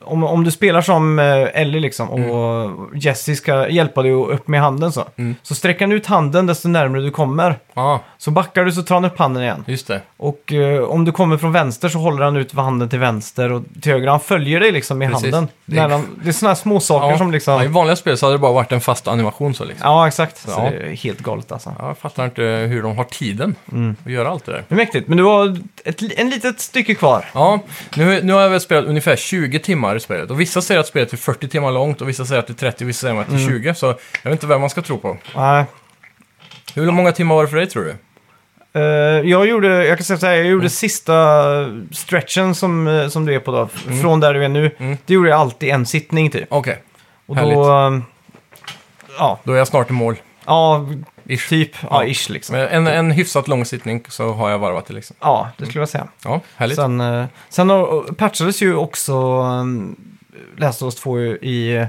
Om, 0.00 0.24
om 0.24 0.44
du 0.44 0.50
spelar 0.50 0.80
som 0.80 1.18
eh, 1.18 1.60
Ellie 1.60 1.80
liksom 1.80 2.10
och 2.10 2.70
Jessie 2.96 3.36
ska 3.36 3.68
hjälpa 3.68 4.02
dig 4.02 4.12
upp 4.12 4.48
med 4.48 4.60
handen 4.60 4.92
så. 4.92 5.04
Mm. 5.16 5.34
Så 5.42 5.54
sträcker 5.54 5.80
han 5.80 5.92
ut 5.92 6.06
handen 6.06 6.46
desto 6.46 6.68
närmare 6.68 7.02
du 7.02 7.10
kommer. 7.10 7.58
Ja, 7.74 8.00
Så 8.18 8.30
backar 8.30 8.64
du 8.64 8.72
så 8.72 8.82
tar 8.82 8.94
han 8.94 9.04
upp 9.04 9.18
handen 9.18 9.42
igen. 9.42 9.64
just 9.66 9.86
det. 9.86 10.00
Och 10.16 10.52
eh, 10.52 10.82
om 10.82 11.04
du 11.04 11.12
kommer 11.12 11.36
från 11.36 11.52
vänster 11.52 11.88
så 11.88 11.98
håller 11.98 12.24
han 12.24 12.36
ut 12.36 12.52
handen 12.54 12.88
till 12.88 12.98
vänster 12.98 13.52
och 13.52 13.62
till 13.82 13.92
höger. 13.92 14.08
Han 14.08 14.20
följer 14.20 14.60
dig 14.60 14.72
liksom 14.72 14.98
med 14.98 15.12
Precis. 15.12 15.34
handen. 15.34 15.48
Det 15.66 15.78
är- 15.78 15.88
är, 15.88 16.02
det 16.22 16.28
är 16.28 16.32
sådana 16.32 16.50
här 16.50 16.54
små 16.60 16.80
saker 16.80 17.08
Ja. 17.10 17.18
som 17.18 17.32
liksom... 17.32 17.54
Ja, 17.54 17.62
I 17.62 17.66
Ja, 17.66 17.70
vanliga 17.72 17.96
spel 17.96 18.18
så 18.18 18.26
hade 18.26 18.34
det 18.34 18.38
bara 18.40 18.52
varit 18.52 18.72
en 18.72 18.80
fast 18.80 19.08
animation 19.08 19.54
så 19.54 19.64
liksom. 19.64 20.06
exakt. 20.06 20.38
Så 20.38 20.50
Ja. 20.50 20.70
det 20.70 20.76
är 20.76 20.96
helt 20.96 21.18
galet 21.20 21.52
alltså. 21.52 21.74
Ja, 21.78 21.86
Jag 21.86 21.98
fattar 21.98 22.24
inte 22.24 22.42
hur 22.42 22.82
de 22.82 22.96
har 22.96 23.04
tiden 23.04 23.54
Mm. 23.72 23.96
att 24.04 24.12
göra 24.12 24.28
allt 24.28 24.44
det 24.46 24.52
där. 24.52 24.64
Det 24.68 24.74
är 24.74 24.76
mäktigt, 24.76 25.08
men 25.08 25.18
du 25.18 25.24
har 25.24 25.58
ett, 25.84 26.02
en 26.18 26.30
litet 26.30 26.60
stycke 26.60 26.94
kvar. 26.94 27.24
Ja, 27.34 27.60
nu, 27.96 28.20
nu 28.22 28.32
har 28.32 28.40
jag 28.40 28.50
väl 28.50 28.60
spelat 28.60 28.84
ungefär 28.84 29.16
20 29.16 29.58
timmar 29.76 29.96
i 29.96 30.00
spelet. 30.00 30.30
Och 30.30 30.40
vissa 30.40 30.62
säger 30.62 30.80
att 30.80 30.86
spelet 30.86 31.12
är 31.12 31.16
40 31.16 31.48
timmar 31.48 31.70
långt 31.72 32.00
och 32.00 32.08
vissa 32.08 32.24
säger 32.24 32.38
att 32.40 32.46
det 32.46 32.52
är 32.52 32.70
30 32.70 32.84
och 32.84 32.88
vissa 32.88 33.00
säger 33.00 33.20
att 33.20 33.26
det 33.30 33.34
är 33.34 33.38
Mm. 33.38 33.48
20. 33.50 33.74
Så 33.74 33.86
jag 33.86 34.30
vet 34.30 34.32
inte 34.32 34.46
vem 34.46 34.60
man 34.60 34.70
ska 34.70 34.82
tro 34.82 34.98
på. 34.98 35.16
Nej. 35.36 35.64
Hur 36.74 36.90
många 36.90 37.12
timmar 37.12 37.34
var 37.34 37.42
det 37.42 37.48
för 37.48 37.56
dig 37.56 37.66
tror 37.66 37.84
du? 37.84 37.94
Eh, 38.80 38.82
jag 39.30 39.46
gjorde, 39.46 39.86
jag 39.86 39.98
kan 39.98 40.04
säga 40.04 40.18
så 40.18 40.26
här, 40.26 40.34
jag 40.34 40.46
gjorde 40.46 40.70
sista 40.70 41.14
stretchen 41.92 42.54
som, 42.54 42.88
eh, 42.88 43.08
som 43.08 43.24
du 43.26 43.34
är 43.34 43.38
på 43.40 43.50
då, 43.52 43.68
f- 43.74 44.00
från 44.02 44.20
där 44.20 44.34
du 44.34 44.44
är 44.44 44.48
nu. 44.48 44.70
Mm. 44.78 44.96
Det 45.06 45.14
gjorde 45.14 45.28
jag 45.30 45.40
alltid 45.40 45.68
en 45.68 45.86
sittning 45.86 46.30
typ. 46.30 46.46
Okej, 46.48 46.82
Och 47.26 47.36
Härligt. 47.36 47.54
då, 47.54 47.86
eh, 47.86 48.00
ja, 49.18 49.38
då 49.44 49.52
är 49.52 49.56
jag 49.58 49.68
snart 49.68 49.90
i 49.90 49.92
mål. 49.92 50.16
ja, 50.46 50.86
ish. 51.28 51.48
Typ, 51.48 51.70
ja, 51.90 52.04
ish 52.04 52.30
liksom. 52.30 52.54
En, 52.56 52.86
en 52.86 53.10
hyfsat 53.10 53.48
lång 53.48 53.64
sittning 53.64 54.04
så 54.08 54.32
har 54.32 54.50
jag 54.50 54.58
varvat 54.58 54.86
det 54.86 54.94
liksom. 54.94 55.16
Ja, 55.20 55.48
det 55.56 55.66
skulle 55.66 55.80
jag 55.82 55.88
säga. 55.88 56.08
Ja, 56.24 56.40
härligt. 56.56 56.76
Sen, 56.76 57.00
eh, 57.00 57.24
sen 57.48 57.70
har- 57.70 58.12
patchades 58.12 58.62
ju 58.62 58.74
också 58.76 59.14
um, 59.42 59.96
Last 60.56 60.82
of 60.82 60.86
Us 60.86 60.94
2 60.94 61.20
i, 61.20 61.86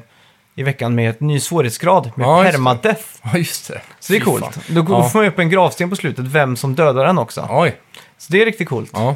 i 0.55 0.63
veckan 0.63 0.95
med 0.95 1.09
ett 1.09 1.19
ny 1.19 1.39
svårighetsgrad 1.39 2.11
med 2.15 2.25
Ja, 2.27 2.37
just 2.43 2.51
det. 2.51 2.57
permadeath. 2.57 3.01
Ja, 3.23 3.37
just 3.37 3.67
det. 3.67 3.81
Så 3.99 4.13
det 4.13 4.17
är 4.17 4.19
Fy 4.19 4.25
coolt. 4.25 4.59
Då 4.67 4.85
Ja. 4.89 5.09
får 5.09 5.19
man 5.19 5.27
upp 5.27 5.39
en 5.39 5.49
gravsten 5.49 5.89
på 5.89 5.95
slutet, 5.95 6.25
vem 6.25 6.55
som 6.55 6.75
dödar 6.75 7.05
den 7.05 7.17
också. 7.17 7.47
Oj, 7.51 7.75
Så 8.17 8.31
det 8.33 8.41
är 8.41 8.45
riktigt 8.45 8.69
coolt. 8.69 8.91
ja. 8.93 9.15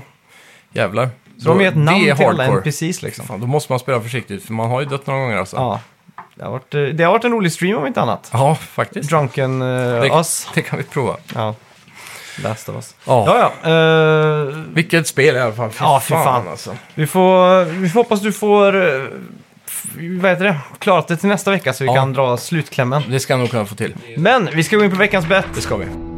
Jävlar. 0.73 1.09
Så 1.37 1.47
de 1.49 1.61
är 1.61 1.67
ett 1.67 1.77
namn 1.77 2.15
till 2.17 2.25
alla. 2.25 2.45
NPCs 2.47 3.01
liksom. 3.01 3.25
Fan, 3.25 3.39
då 3.41 3.47
måste 3.47 3.71
man 3.71 3.79
spela 3.79 4.01
försiktigt, 4.01 4.43
för 4.45 4.53
man 4.53 4.69
har 4.69 4.81
ju 4.81 4.85
dött 4.87 5.07
några 5.07 5.19
gånger 5.19 5.37
alltså. 5.37 5.55
Ja. 5.55 5.79
Det 6.35 6.43
har, 6.43 6.51
varit, 6.51 6.73
eh, 6.75 6.81
det 6.81 7.03
har 7.03 7.11
varit 7.11 7.23
en 7.23 7.31
rolig 7.31 7.51
stream 7.51 7.77
om 7.77 7.87
inte 7.87 8.01
annat. 8.01 8.29
Ja, 8.33 8.55
faktiskt. 8.55 9.09
Drunken 9.09 9.61
uh, 9.61 10.01
Det, 10.01 10.07
Us. 10.07 10.47
det 10.53 10.61
kan 10.61 10.77
vi 10.77 10.83
prova. 10.85 11.15
Ja. 11.35 11.55
Last 12.43 12.69
of 12.69 12.75
Us. 12.75 12.95
Ja. 13.05 13.23
Ja, 13.27 13.51
ja. 13.63 13.71
eh, 13.71 14.47
Vilket 14.73 15.07
spel 15.07 15.35
i 15.35 15.39
alla 15.39 15.53
fall. 15.53 15.69
Fy 15.69 15.77
Ja, 15.83 15.99
fy 15.99 16.13
fan. 16.13 16.47
alltså. 16.47 16.75
vi, 16.95 17.07
får, 17.07 17.63
vi 17.65 17.89
får 17.89 17.99
hoppas 17.99 18.21
du 18.21 18.31
får... 18.33 18.71
vad 20.21 20.31
heter 20.31 20.45
det? 20.45 20.57
Klarat 20.79 21.07
det 21.07 21.17
till 21.17 21.29
nästa 21.29 21.51
vecka 21.51 21.73
så 21.73 21.83
vi 21.83 21.87
Ja. 21.87 21.95
kan 21.95 22.13
dra 22.13 22.37
slutklämmen. 22.37 23.03
Det 23.09 23.19
ska 23.19 23.33
jag 23.33 23.39
nog 23.39 23.49
kunna 23.51 23.65
få 23.65 23.75
till. 23.75 23.95
Men 24.17 24.49
vi 24.53 24.63
ska 24.63 24.77
gå 24.77 24.83
in 24.83 24.91
på 24.91 24.97
veckans 24.97 25.27
bett. 25.27 25.45
Det 25.55 25.61
ska 25.61 25.75
vi. 25.77 26.10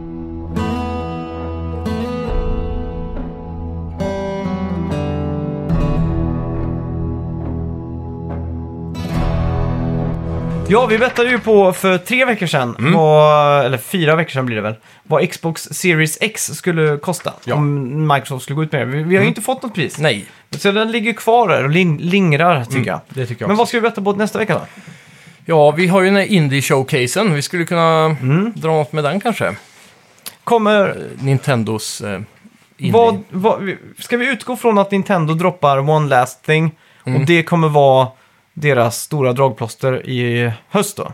Ja, 10.68 10.85
vi 10.85 10.98
bettade 10.98 11.30
ju 11.30 11.40
på 11.40 11.73
för 11.73 11.98
tre 11.98 12.26
veckor 12.26 12.48
sedan, 12.48 12.76
Mm. 12.80 12.94
vad, 12.94 13.65
eller 13.65 13.77
fyra 13.77 14.15
veckor 14.15 14.31
sedan 14.31 14.45
blir 14.45 14.56
det 14.56 14.61
väl, 14.61 14.76
vad 15.03 15.30
Xbox 15.31 15.61
Series 15.72 16.18
X 16.22 16.45
skulle 16.53 16.98
kosta. 16.98 17.34
Ja. 17.45 17.56
Mm. 17.56 17.94
Om 17.94 18.07
Microsoft 18.15 18.44
skulle 18.44 18.56
gå 18.56 18.64
ut 18.64 18.72
med 18.72 18.81
det. 18.81 18.85
Vi, 18.85 19.03
vi 19.03 19.15
har 19.15 19.23
ju 19.23 19.27
inte 19.30 19.41
fått 19.41 19.64
något 19.64 19.73
pris. 19.76 19.98
Nej, 19.98 20.26
Så 20.52 20.72
den 20.72 20.91
ligger 20.91 21.14
kvar 21.14 21.48
där 21.48 21.64
och 21.64 21.69
ling, 21.69 21.98
lingrar, 21.99 22.65
tycker 22.65 22.91
jag. 22.91 22.99
det 23.10 23.26
tycker 23.26 23.41
jag 23.41 23.48
Men 23.48 23.53
också. 23.56 23.60
vad 23.61 23.68
ska 23.68 23.77
vi 23.77 23.81
betta 23.81 24.02
på 24.02 24.14
nästa 24.14 24.40
vecka 24.40 24.53
då? 24.53 24.61
Ja, 25.45 25.72
vi 25.72 25.88
har 25.88 26.02
ju 26.02 26.06
den 26.07 26.15
här 26.15 26.26
Indie-showcasen. 26.26 27.34
Vi 27.34 27.41
skulle 27.41 27.65
kunna 27.65 28.06
Mm. 28.22 28.53
dra 28.56 28.68
något 28.72 28.91
med 28.94 29.03
den 29.03 29.19
kanske. 29.19 29.56
Kommer... 30.44 30.98
Nintendos 31.22 32.02
eh, 32.02 32.22
Indie. 32.77 32.94
Vad, 32.94 33.23
vad, 33.30 33.72
ska 33.99 34.18
vi 34.18 34.30
utgå 34.31 34.56
från 34.56 34.77
att 34.77 34.91
Nintendo 34.91 35.34
droppar 35.34 35.90
One 35.90 36.07
Last 36.10 36.45
Thing 36.45 36.72
Mm. 37.06 37.22
och 37.22 37.27
det 37.27 37.44
kommer 37.44 37.69
vara 37.69 38.07
deras 38.54 39.02
stora 39.02 39.34
dragplåster 39.34 40.06
i 40.10 40.52
höst 40.70 40.98
då? 40.98 41.14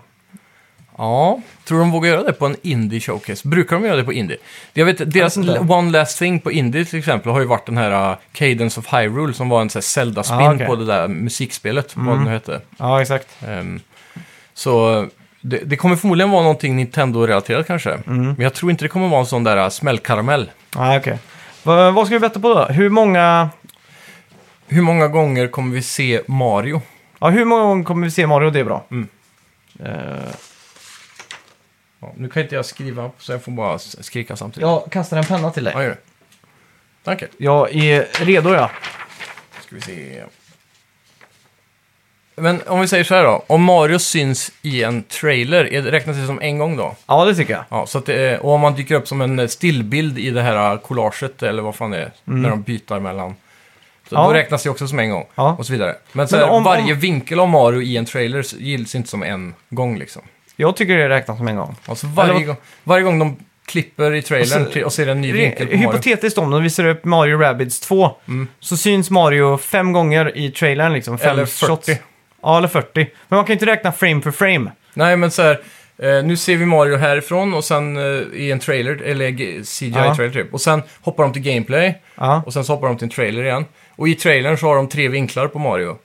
Ja, 0.97 1.41
tror 1.65 1.79
de 1.79 1.91
vågar 1.91 2.09
göra 2.09 2.23
det 2.23 2.33
på 2.33 2.45
en 2.45 2.55
Indie-showcase? 2.55 3.47
Brukar 3.47 3.75
de 3.75 3.85
göra 3.85 3.95
det 3.95 4.03
på 4.03 4.13
Indie? 4.13 4.37
Jag 4.73 4.85
vet, 4.85 5.11
deras 5.13 5.37
inte. 5.37 5.59
One 5.59 5.91
Last 5.91 6.19
Thing 6.19 6.39
på 6.39 6.51
Indie 6.51 6.85
till 6.85 6.99
exempel 6.99 7.31
har 7.31 7.39
ju 7.39 7.45
varit 7.45 7.65
den 7.65 7.77
här 7.77 8.11
uh, 8.11 8.17
Cadence 8.33 8.79
of 8.79 8.93
Hyrule 8.93 9.33
som 9.33 9.49
var 9.49 9.61
en 9.61 9.69
sån 9.69 9.77
här 9.79 9.81
Zelda-spin 9.83 10.37
Ah. 10.37 10.51
Mm. 10.51 10.67
på 10.67 10.75
det 10.75 10.85
där 10.85 11.07
musikspelet, 11.07 11.91
vad 11.95 12.17
det 12.19 12.23
nu 12.23 12.29
hette. 12.29 12.61
Ja, 12.77 13.01
exakt. 13.01 13.27
Ehm, 13.47 13.79
så 14.53 15.05
det, 15.41 15.57
det 15.57 15.75
kommer 15.75 15.95
förmodligen 15.95 16.31
vara 16.31 16.41
någonting 16.41 16.75
Nintendo-relaterat 16.75 17.67
kanske. 17.67 17.91
Mm. 17.91 18.23
Men 18.25 18.39
jag 18.41 18.53
tror 18.53 18.71
inte 18.71 18.85
det 18.85 18.89
kommer 18.89 19.07
vara 19.07 19.19
en 19.19 19.25
sån 19.25 19.43
där 19.43 19.57
uh, 19.63 19.69
smällkaramell. 19.69 20.49
Nej, 20.75 20.99
okej. 20.99 21.17
Va- 21.63 21.91
vad 21.91 22.05
ska 22.05 22.15
vi 22.15 22.19
betta 22.19 22.39
på 22.39 22.53
då? 22.53 22.65
Hur 22.65 22.89
många... 22.89 23.49
Hur 24.67 24.81
många 24.81 25.07
gånger 25.07 25.47
kommer 25.47 25.75
vi 25.75 25.81
se 25.81 26.21
Mario? 26.27 26.81
Ja, 27.19 27.29
hur 27.29 27.45
många 27.45 27.61
gånger 27.63 27.83
kommer 27.83 28.03
vi 28.07 28.11
se 28.11 28.27
Mario? 28.27 28.49
Det 28.49 28.59
är 28.59 28.63
bra. 28.63 28.85
Mm. 28.91 29.07
Eh, 29.85 30.31
Ja, 32.01 32.13
nu 32.17 32.29
kan 32.29 32.43
inte 32.43 32.55
jag 32.55 32.65
skriva, 32.65 33.11
så 33.17 33.31
jag 33.31 33.43
får 33.43 33.51
bara 33.51 33.75
s- 33.75 34.05
skrika 34.05 34.35
samtidigt. 34.35 34.61
jag 34.61 34.91
kastar 34.91 35.17
en 35.17 35.23
penna 35.25 35.51
till 35.51 35.63
dig. 35.63 35.73
Ja, 35.75 35.83
gör 35.83 35.89
det. 35.89 35.97
Tack. 37.03 37.23
Jag 37.37 37.75
är 37.75 38.25
redo, 38.25 38.53
ja. 38.53 38.71
Ska 39.61 39.75
vi 39.75 39.81
se. 39.81 40.23
Men 42.35 42.61
om 42.67 42.81
vi 42.81 42.87
säger 42.87 43.03
så 43.03 43.15
här 43.15 43.23
då. 43.23 43.43
Om 43.47 43.63
Mario 43.63 43.99
syns 43.99 44.51
i 44.61 44.83
en 44.83 45.03
trailer, 45.03 45.73
är 45.73 45.81
det, 45.81 45.91
räknas 45.91 46.17
det 46.17 46.25
som 46.25 46.41
en 46.41 46.57
gång 46.57 46.77
då? 46.77 46.95
Ja, 47.07 47.25
det 47.25 47.35
tycker 47.35 47.53
jag. 47.53 47.65
Ja, 47.69 47.85
så 47.85 47.97
att 47.97 48.05
det 48.05 48.13
är, 48.29 48.39
och 48.45 48.51
om 48.53 48.61
man 48.61 48.75
dyker 48.75 48.95
upp 48.95 49.07
som 49.07 49.21
en 49.21 49.39
eh, 49.39 49.47
stillbild 49.47 50.19
i 50.19 50.29
det 50.29 50.41
här 50.41 50.77
collaget, 50.77 51.43
eller 51.43 51.61
vad 51.61 51.75
fan 51.75 51.91
det 51.91 51.97
är, 51.97 52.11
när 52.23 52.49
de 52.49 52.61
byter 52.61 52.99
mellan. 52.99 53.35
Så 54.09 54.15
Mm. 54.15 54.21
Ja. 54.23 54.27
Då 54.27 54.33
räknas 54.33 54.63
det 54.63 54.69
också 54.69 54.87
som 54.87 54.99
en 54.99 55.09
gång. 55.09 55.25
Ja. 55.35 55.55
Och 55.59 55.65
så 55.65 55.73
vidare. 55.73 55.95
Men, 56.11 56.27
så 56.27 56.35
Men 56.35 56.45
här, 56.45 56.51
om- 56.51 56.63
varje 56.63 56.93
om- 56.93 56.99
vinkel 56.99 57.39
av 57.39 57.49
Mario 57.49 57.81
i 57.81 57.97
en 57.97 58.05
trailer 58.05 58.45
gills 58.61 58.95
inte 58.95 59.09
som 59.09 59.23
en 59.23 59.53
gång 59.69 59.97
liksom. 59.99 60.21
Jag 60.55 60.75
tycker 60.75 60.97
det 60.97 61.09
räknas 61.09 61.37
som 61.37 61.47
en 61.47 61.55
gång. 61.55 61.75
Alltså 61.85 62.07
varje, 62.07 62.33
Eller 62.35 62.45
gång, 62.45 62.55
varje 62.83 63.03
gång 63.03 63.19
de 63.19 63.37
klipper 63.67 64.13
i 64.13 64.21
trailern 64.21 64.65
Och 64.67 64.73
så- 64.73 64.85
och 64.85 64.93
ser 64.93 65.07
en 65.07 65.21
ny 65.21 65.31
vinkel 65.31 65.67
på 65.67 65.73
Mario. 65.73 65.77
Mm. 65.83 65.91
Hypotetiskt 65.91 66.37
om 66.37 66.51
de 66.51 66.63
visar 66.63 66.85
upp 66.85 67.05
Mario 67.05 67.37
Rabbids 67.37 67.79
2 67.79 68.11
så 68.59 68.77
syns 68.77 69.09
Mario 69.09 69.57
fem 69.57 69.93
gånger 69.93 70.37
i 70.37 70.51
trailern 70.51 70.93
liksom. 70.93 71.17
Fem 71.17 71.29
Eller 71.31 71.45
40. 71.45 71.65
Shots. 71.67 71.89
Ja, 72.41 72.57
eller 72.57 72.67
40. 72.67 72.99
Men 73.27 73.37
man 73.37 73.45
kan 73.45 73.47
ju 73.47 73.53
inte 73.53 73.65
räkna 73.65 73.91
frame 73.91 74.21
för 74.21 74.31
frame. 74.31 74.71
Nej, 74.93 75.17
men 75.17 75.31
så 75.31 75.41
här. 75.41 75.59
Eh, 76.01 76.23
nu 76.23 76.37
ser 76.37 76.57
vi 76.57 76.65
Mario 76.65 76.97
härifrån 76.97 77.53
och 77.53 77.63
sen 77.63 77.97
eh, 77.97 78.03
i 78.33 78.51
en 78.51 78.59
trailer, 78.59 79.01
eller 79.01 79.31
CGI-trailer 79.63 80.33
typ. 80.33 80.53
Och 80.53 80.61
sen 80.61 80.81
hoppar 81.01 81.23
de 81.23 81.33
till 81.33 81.41
gameplay 81.41 82.01
Ja, 82.15 82.43
och 82.45 82.53
sen 82.53 82.63
så 82.65 82.73
hoppar 82.73 82.87
de 82.87 82.97
till 82.97 83.05
en 83.05 83.09
trailer 83.11 83.43
igen. 83.43 83.65
Och 83.99 84.07
i 84.07 84.15
trailern 84.15 84.57
så 84.57 84.67
har 84.67 84.75
de 84.75 84.87
tre 84.89 85.07
vinklar 85.07 85.47
på 85.47 85.59
Mario. 85.59 85.97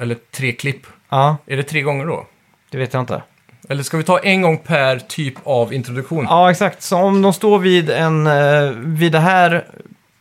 Eller 0.00 0.16
tre 0.36 0.52
klipp. 0.52 0.86
ja 1.10 1.36
Är 1.46 1.56
det 1.56 1.62
tre 1.62 1.82
gånger 1.82 2.06
då? 2.06 2.26
det 2.70 2.78
vet 2.78 2.92
jag 2.94 3.02
inte. 3.02 3.22
Eller 3.68 3.82
ska 3.82 3.96
vi 3.96 4.04
ta 4.04 4.18
en 4.18 4.42
gång 4.42 4.58
per 4.58 4.98
typ 4.98 5.34
av 5.44 5.72
introduktion? 5.74 6.26
Ja, 6.28 6.50
exakt. 6.50 6.82
Så 6.82 6.96
om 6.96 7.22
de 7.22 7.32
står 7.32 7.58
vid 7.58 7.90
en, 7.90 8.26
eh, 8.26 8.70
vid 8.76 9.12
det 9.12 9.18
här, 9.18 9.64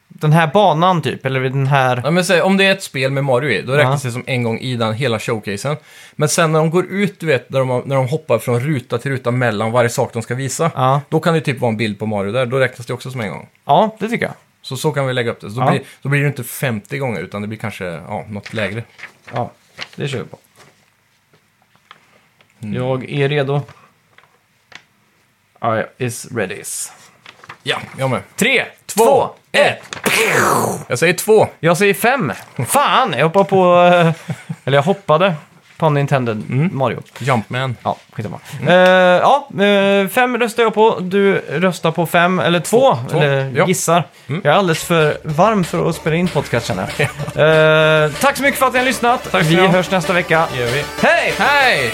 den 0.08 0.32
här 0.32 0.48
banan 0.48 1.02
typ, 1.02 1.26
eller 1.26 1.40
vid 1.40 1.52
den 1.52 1.68
här... 1.68 2.02
Ja, 2.04 2.12
men 2.12 2.26
säg, 2.26 2.42
om 2.42 2.58
det 2.58 2.66
är 2.66 2.72
ett 2.72 2.84
spel 2.84 3.12
med 3.12 3.24
Mario 3.24 3.50
i, 3.50 3.62
då 3.62 3.74
räknas 3.74 4.04
det 4.04 4.12
som 4.12 4.24
en 4.28 4.44
gång 4.44 4.60
i 4.60 4.76
den 4.76 4.94
hela 4.94 5.20
showcasen. 5.20 5.76
Men 6.16 6.30
sen 6.30 6.52
när 6.52 6.60
de 6.60 6.70
går 6.70 6.86
ut, 6.86 7.20
du 7.20 7.26
vet, 7.26 7.50
när 7.50 7.60
de, 7.60 7.84
när 7.86 7.96
de 7.96 8.08
hoppar 8.08 8.40
från 8.40 8.60
ruta 8.60 8.98
till 8.98 9.12
ruta 9.12 9.32
mellan 9.32 9.72
varje 9.72 9.90
sak 9.90 10.14
de 10.14 10.22
ska 10.22 10.36
visa. 10.36 10.72
Ja, 10.76 11.02
Då 11.10 11.20
kan 11.20 11.34
det 11.34 11.42
typ 11.42 11.60
vara 11.60 11.70
en 11.72 11.78
bild 11.78 12.00
på 12.00 12.06
Mario 12.06 12.32
där, 12.32 12.46
då 12.46 12.58
räknas 12.58 12.88
det 12.88 12.94
också 12.94 13.12
som 13.12 13.22
en 13.22 13.30
gång. 13.30 13.48
ja 13.66 13.96
det 14.00 14.10
tycker 14.10 14.26
jag. 14.26 14.34
Så 14.62 14.78
så 14.78 14.92
kan 14.92 15.08
vi 15.08 15.14
lägga 15.14 15.32
upp 15.32 15.42
det. 15.42 15.50
Så 15.52 15.60
då, 15.60 15.66
Ja. 15.66 15.72
blir, 15.72 15.82
då 16.02 16.10
blir 16.10 16.22
det 16.22 16.28
inte 16.28 16.44
50 16.44 16.98
gånger, 16.98 17.22
utan 17.22 17.42
det 17.42 17.48
blir 17.48 17.58
kanske 17.60 17.86
ja, 17.86 18.26
något 18.30 18.54
lägre. 18.54 18.84
Ja, 19.34 19.52
det 19.96 20.08
kör 20.08 20.18
vi 20.20 20.26
på. 20.26 20.38
Mm. 22.62 22.76
Jag 22.76 23.10
är 23.12 23.30
redo. 23.30 23.62
I 25.62 26.04
is 26.06 26.32
ready. 26.32 26.64
Ja, 27.64 27.82
jag 27.98 28.10
med. 28.10 28.22
Tre, 28.36 28.66
Två, 28.86 29.30
ett! 29.52 30.00
Jag 30.88 31.00
säger 31.00 31.14
två. 31.14 31.48
Jag 31.60 31.78
säger 31.78 31.94
fem. 31.94 32.32
Fan, 32.68 33.14
jag 33.18 33.26
hoppar 33.30 33.44
på... 33.44 33.84
eh, 33.96 34.14
Eller 34.66 34.78
jag 34.78 34.84
hoppade 34.84 35.36
på 35.80 35.90
Nintendo 35.90 36.32
Mm. 36.32 36.70
Mario. 36.78 37.02
Jumpman. 37.20 37.76
Ja, 37.84 37.96
skitsamma. 38.12 38.40
Eh, 38.68 38.74
ja, 38.76 39.48
eh, 39.64 40.08
fem 40.08 40.38
röstar 40.38 40.64
jag 40.64 40.74
på. 40.74 40.98
Du 41.00 41.36
röstar 41.50 41.92
på 41.92 42.06
fem, 42.06 42.40
eller 42.40 42.60
två, 42.60 42.98
Två, 43.12 43.18
eller 43.20 43.52
ja. 43.56 43.68
gissar. 43.68 44.04
Mm. 44.30 44.42
Jag 44.44 44.54
är 44.54 44.58
alldeles 44.58 44.84
för 44.84 45.18
varm 45.24 45.64
för 45.64 45.90
att 45.90 45.96
spela 45.96 46.16
in 46.16 46.28
podcast 46.28 46.68
känner 46.68 46.90
jag. 46.98 47.08
Eh, 48.06 48.12
tack 48.22 48.38
så 48.38 48.44
mycket 48.44 48.60
för 48.60 48.66
att 48.66 48.74
ni 48.74 48.80
har 48.80 48.86
lyssnat. 48.86 49.24
Tack 49.24 49.30
ska 49.46 49.50
Vi 49.50 49.56
ni 49.56 49.62
ha. 49.62 49.68
hörs 49.68 49.92
nästa 49.92 50.14
vecka. 50.14 50.46
Gör 50.58 50.66
vi. 50.66 50.84
Hej! 51.02 51.34
Hej! 51.38 51.92